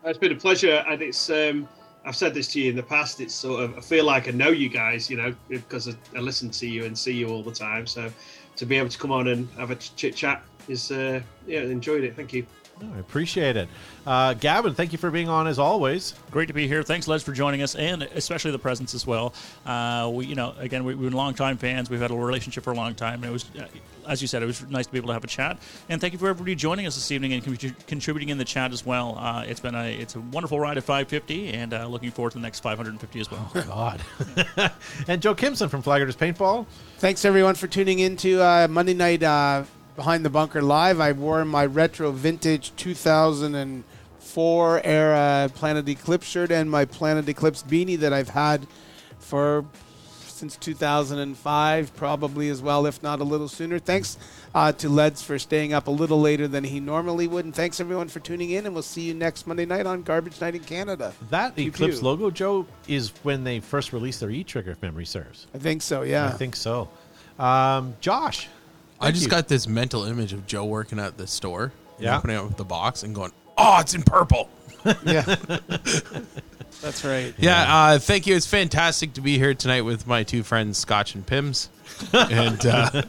It's 0.05 0.19
been 0.19 0.33
a 0.33 0.37
pleasure, 0.37 0.85
and 0.89 1.03
it's 1.03 1.29
um, 1.29 1.69
I've 2.07 2.17
said 2.17 2.33
this 2.33 2.49
to 2.53 2.61
you 2.61 2.71
in 2.71 2.77
the 2.77 2.83
past. 2.83 3.21
It's 3.21 3.35
sort 3.35 3.63
of 3.63 3.77
I 3.77 3.81
feel 3.81 4.07
like 4.07 4.27
I 4.29 4.31
know 4.31 4.49
you 4.49 4.71
guys, 4.71 5.11
you 5.11 5.19
know, 5.19 5.35
because 5.49 5.89
I, 5.89 5.95
I 6.17 6.21
listen 6.21 6.49
to 6.51 6.67
you 6.67 6.85
and 6.85 6.97
see 6.97 7.13
you 7.13 7.29
all 7.29 7.43
the 7.43 7.53
time. 7.53 7.87
So 7.87 8.11
to 8.57 8.65
be 8.65 8.79
able 8.79 8.89
to 8.89 8.99
come 8.99 9.13
on 9.13 9.29
and 9.29 9.51
have 9.59 9.71
a 9.71 9.75
chit 9.77 10.17
chat 10.17 10.43
is 10.67 10.91
uh, 10.91 11.21
yeah, 11.47 11.61
enjoyed 11.61 12.05
it. 12.05 12.17
Thank 12.17 12.33
you. 12.33 12.47
I 12.81 12.99
appreciate 12.99 13.57
it. 13.57 13.69
Uh, 14.07 14.35
Gavin, 14.35 14.75
thank 14.75 14.93
you 14.93 14.99
for 14.99 15.11
being 15.11 15.29
on 15.29 15.47
as 15.47 15.59
always. 15.59 16.15
Great 16.31 16.49
to 16.49 16.55
be 16.55 16.69
here. 16.69 16.83
Thanks, 16.83 17.09
Les, 17.09 17.23
for 17.23 17.33
joining 17.33 17.63
us, 17.63 17.75
and 17.75 18.03
especially 18.03 18.51
the 18.51 18.59
presence 18.59 18.95
as 18.95 19.07
well. 19.07 19.33
Uh, 19.65 20.11
we, 20.13 20.27
you 20.27 20.35
know, 20.35 20.55
again, 20.59 20.85
we, 20.85 20.93
have 20.93 21.01
been 21.01 21.13
longtime 21.13 21.57
fans. 21.57 21.89
We've 21.89 22.01
had 22.01 22.11
a 22.11 22.15
relationship 22.15 22.65
for 22.65 22.73
a 22.73 22.77
long 22.77 22.95
time, 22.95 23.23
and 23.23 23.27
it 23.27 23.33
was, 23.33 23.47
uh, 23.59 23.67
as 24.07 24.21
you 24.21 24.29
said, 24.29 24.43
it 24.43 24.47
was 24.47 24.69
nice 24.69 24.87
to 24.87 24.93
be 24.93 24.99
able 24.99 25.09
to 25.09 25.15
have 25.15 25.25
a 25.25 25.29
chat. 25.29 25.59
And 25.89 26.01
thank 26.01 26.13
you 26.13 26.19
for 26.19 26.29
everybody 26.29 26.55
joining 26.55 26.87
us 26.87 26.97
this 26.97 27.11
evening 27.11 27.33
and 27.33 27.45
con- 27.45 27.77
contributing 27.87 28.29
in 28.29 28.39
the 28.39 28.45
chat 28.45 28.73
as 28.73 28.85
well. 28.85 29.17
Uh, 29.19 29.45
it's 29.47 29.61
been 29.61 29.75
a 29.75 29.99
it's 29.99 30.15
a 30.15 30.21
wonderful 30.21 30.61
ride 30.61 30.77
at 30.77 30.85
550, 30.85 31.55
and 31.55 31.73
uh, 31.73 31.87
looking 31.87 32.11
forward 32.11 32.33
to 32.33 32.39
the 32.39 32.43
next 32.43 32.61
550 32.61 33.21
as 33.21 33.31
well. 33.31 33.51
Oh, 33.55 33.63
God. 33.63 34.73
and 35.09 35.23
Joe 35.23 35.35
Kimson 35.35 35.71
from 35.71 35.83
Flaggers 35.83 36.17
Paintball. 36.17 36.67
Thanks 36.99 37.25
everyone 37.25 37.55
for 37.55 37.67
tuning 37.67 38.01
in 38.01 38.17
to 38.19 38.41
uh, 38.41 38.69
Monday 38.69 38.95
night 38.95 39.23
Behind 39.97 40.25
the 40.25 40.31
Bunker 40.31 40.63
Live. 40.63 41.01
I 41.01 41.13
wore 41.13 41.45
my 41.45 41.67
retro 41.67 42.13
vintage 42.13 42.73
2004 42.77 44.81
era 44.85 45.51
Planet 45.55 45.89
Eclipse 45.89 46.27
shirt 46.27 46.53
and 46.53 46.71
my 46.71 46.85
Planet 46.85 47.29
Eclipse 47.29 47.63
beanie 47.63 47.99
that 47.99 48.13
I've 48.13 48.29
had 48.29 48.67
for 49.19 49.65
since 50.37 50.57
2005, 50.57 51.97
probably 51.97 52.51
as 52.51 52.61
well, 52.61 52.87
if 52.87 53.03
not 53.03 53.21
a 53.21 53.25
little 53.25 53.49
sooner. 53.49 53.79
Thanks 53.79 54.19
uh, 54.55 54.71
to 54.73 54.89
Leds 54.89 55.23
for 55.23 55.39
staying 55.39 55.73
up 55.73 55.87
a 55.87 55.91
little 55.91 56.21
later 56.21 56.47
than 56.47 56.63
he 56.63 56.79
normally 56.79 57.27
would. 57.27 57.47
And 57.47 57.55
thanks 57.55 57.81
everyone 57.81 58.09
for 58.09 58.21
tuning 58.21 58.51
in. 58.51 58.67
And 58.67 58.75
we'll 58.75 58.83
see 58.83 59.03
you 59.03 59.15
next 59.15 59.47
Monday 59.47 59.65
night 59.65 59.87
on 59.87 60.03
Garbage 60.03 60.41
Night 60.41 60.55
in 60.55 60.63
Canada. 60.63 61.15
That 61.31 61.57
pew, 61.57 61.69
Eclipse 61.69 62.01
pew. 62.01 62.07
logo, 62.07 62.31
Joe, 62.31 62.67
is 62.87 63.13
when 63.23 63.45
they 63.45 63.61
first 63.61 63.93
released 63.93 64.21
their 64.21 64.31
e 64.31 64.45
trigger, 64.45 64.73
if 64.73 64.83
memory 64.83 65.07
serves. 65.07 65.47
I 65.55 65.59
think 65.59 65.83
so, 65.83 66.03
yeah. 66.03 66.27
I 66.27 66.33
think 66.33 66.55
so. 66.55 66.89
Um, 67.39 67.97
Josh. 68.01 68.49
I 69.01 69.11
just 69.11 69.25
you. 69.25 69.31
got 69.31 69.49
this 69.49 69.69
mental 69.69 70.05
image 70.05 70.33
of 70.33 70.47
Joe 70.47 70.65
working 70.65 70.99
at 70.99 71.17
the 71.17 71.27
store, 71.27 71.73
yeah. 71.99 72.17
opening 72.17 72.37
up 72.37 72.57
the 72.57 72.65
box 72.65 73.03
and 73.03 73.15
going, 73.15 73.33
"Oh, 73.59 73.79
it's 73.81 73.95
in 73.95 74.03
purple." 74.03 74.49
yeah, 75.05 75.23
that's 76.81 77.05
right. 77.05 77.35
Yeah, 77.39 77.65
yeah. 77.65 77.77
Uh, 77.77 77.99
thank 77.99 78.27
you. 78.27 78.37
It's 78.37 78.47
fantastic 78.47 79.15
to 79.15 79.21
be 79.21 79.39
here 79.39 79.55
tonight 79.55 79.83
with 79.83 80.07
my 80.07 80.23
two 80.23 80.43
friends, 80.43 80.79
Scotch 80.79 81.15
and 81.15 81.27
Pimm's, 81.27 81.69
and 82.13 82.65
uh, 82.65 83.03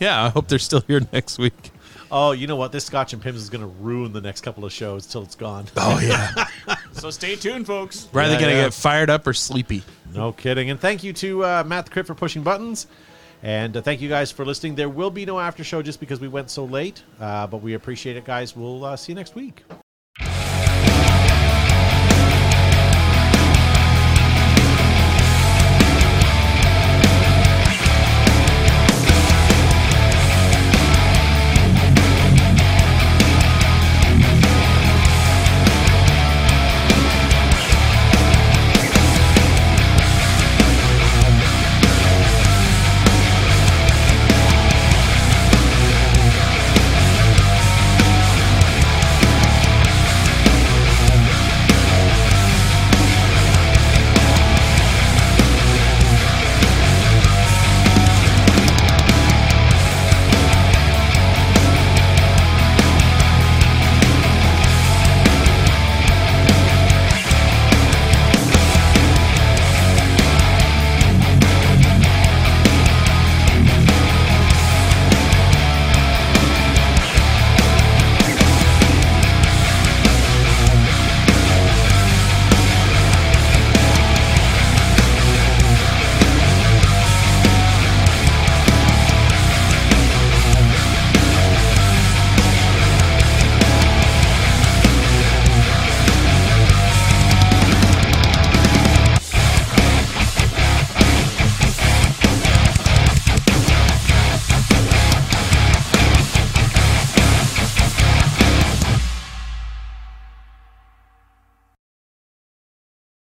yeah, 0.00 0.24
I 0.24 0.28
hope 0.30 0.48
they're 0.48 0.58
still 0.58 0.82
here 0.86 1.00
next 1.12 1.38
week. 1.38 1.70
Oh, 2.10 2.32
you 2.32 2.46
know 2.46 2.56
what? 2.56 2.70
This 2.70 2.84
Scotch 2.84 3.12
and 3.12 3.22
Pimm's 3.22 3.42
is 3.42 3.50
going 3.50 3.62
to 3.62 3.66
ruin 3.66 4.12
the 4.12 4.20
next 4.20 4.42
couple 4.42 4.64
of 4.64 4.72
shows 4.72 5.06
till 5.06 5.22
it's 5.22 5.34
gone. 5.34 5.66
Oh 5.76 6.00
yeah. 6.00 6.46
so 6.92 7.10
stay 7.10 7.36
tuned, 7.36 7.66
folks. 7.66 8.08
We're 8.12 8.22
either 8.22 8.34
yeah, 8.34 8.40
going 8.40 8.50
to 8.52 8.56
yeah. 8.56 8.64
get 8.64 8.74
fired 8.74 9.10
up 9.10 9.26
or 9.26 9.32
sleepy. 9.32 9.82
No 10.14 10.32
kidding. 10.32 10.70
And 10.70 10.80
thank 10.80 11.02
you 11.02 11.12
to 11.14 11.44
uh, 11.44 11.64
Matt 11.66 11.86
the 11.86 11.90
Crit 11.90 12.06
for 12.06 12.14
pushing 12.14 12.42
buttons. 12.42 12.86
And 13.46 13.76
uh, 13.76 13.80
thank 13.80 14.00
you 14.00 14.08
guys 14.08 14.32
for 14.32 14.44
listening. 14.44 14.74
There 14.74 14.88
will 14.88 15.12
be 15.12 15.24
no 15.24 15.38
after 15.38 15.62
show 15.62 15.80
just 15.80 16.00
because 16.00 16.18
we 16.18 16.26
went 16.26 16.50
so 16.50 16.64
late, 16.64 17.04
uh, 17.20 17.46
but 17.46 17.58
we 17.58 17.74
appreciate 17.74 18.16
it, 18.16 18.24
guys. 18.24 18.56
We'll 18.56 18.84
uh, 18.84 18.96
see 18.96 19.12
you 19.12 19.16
next 19.16 19.36
week. 19.36 19.62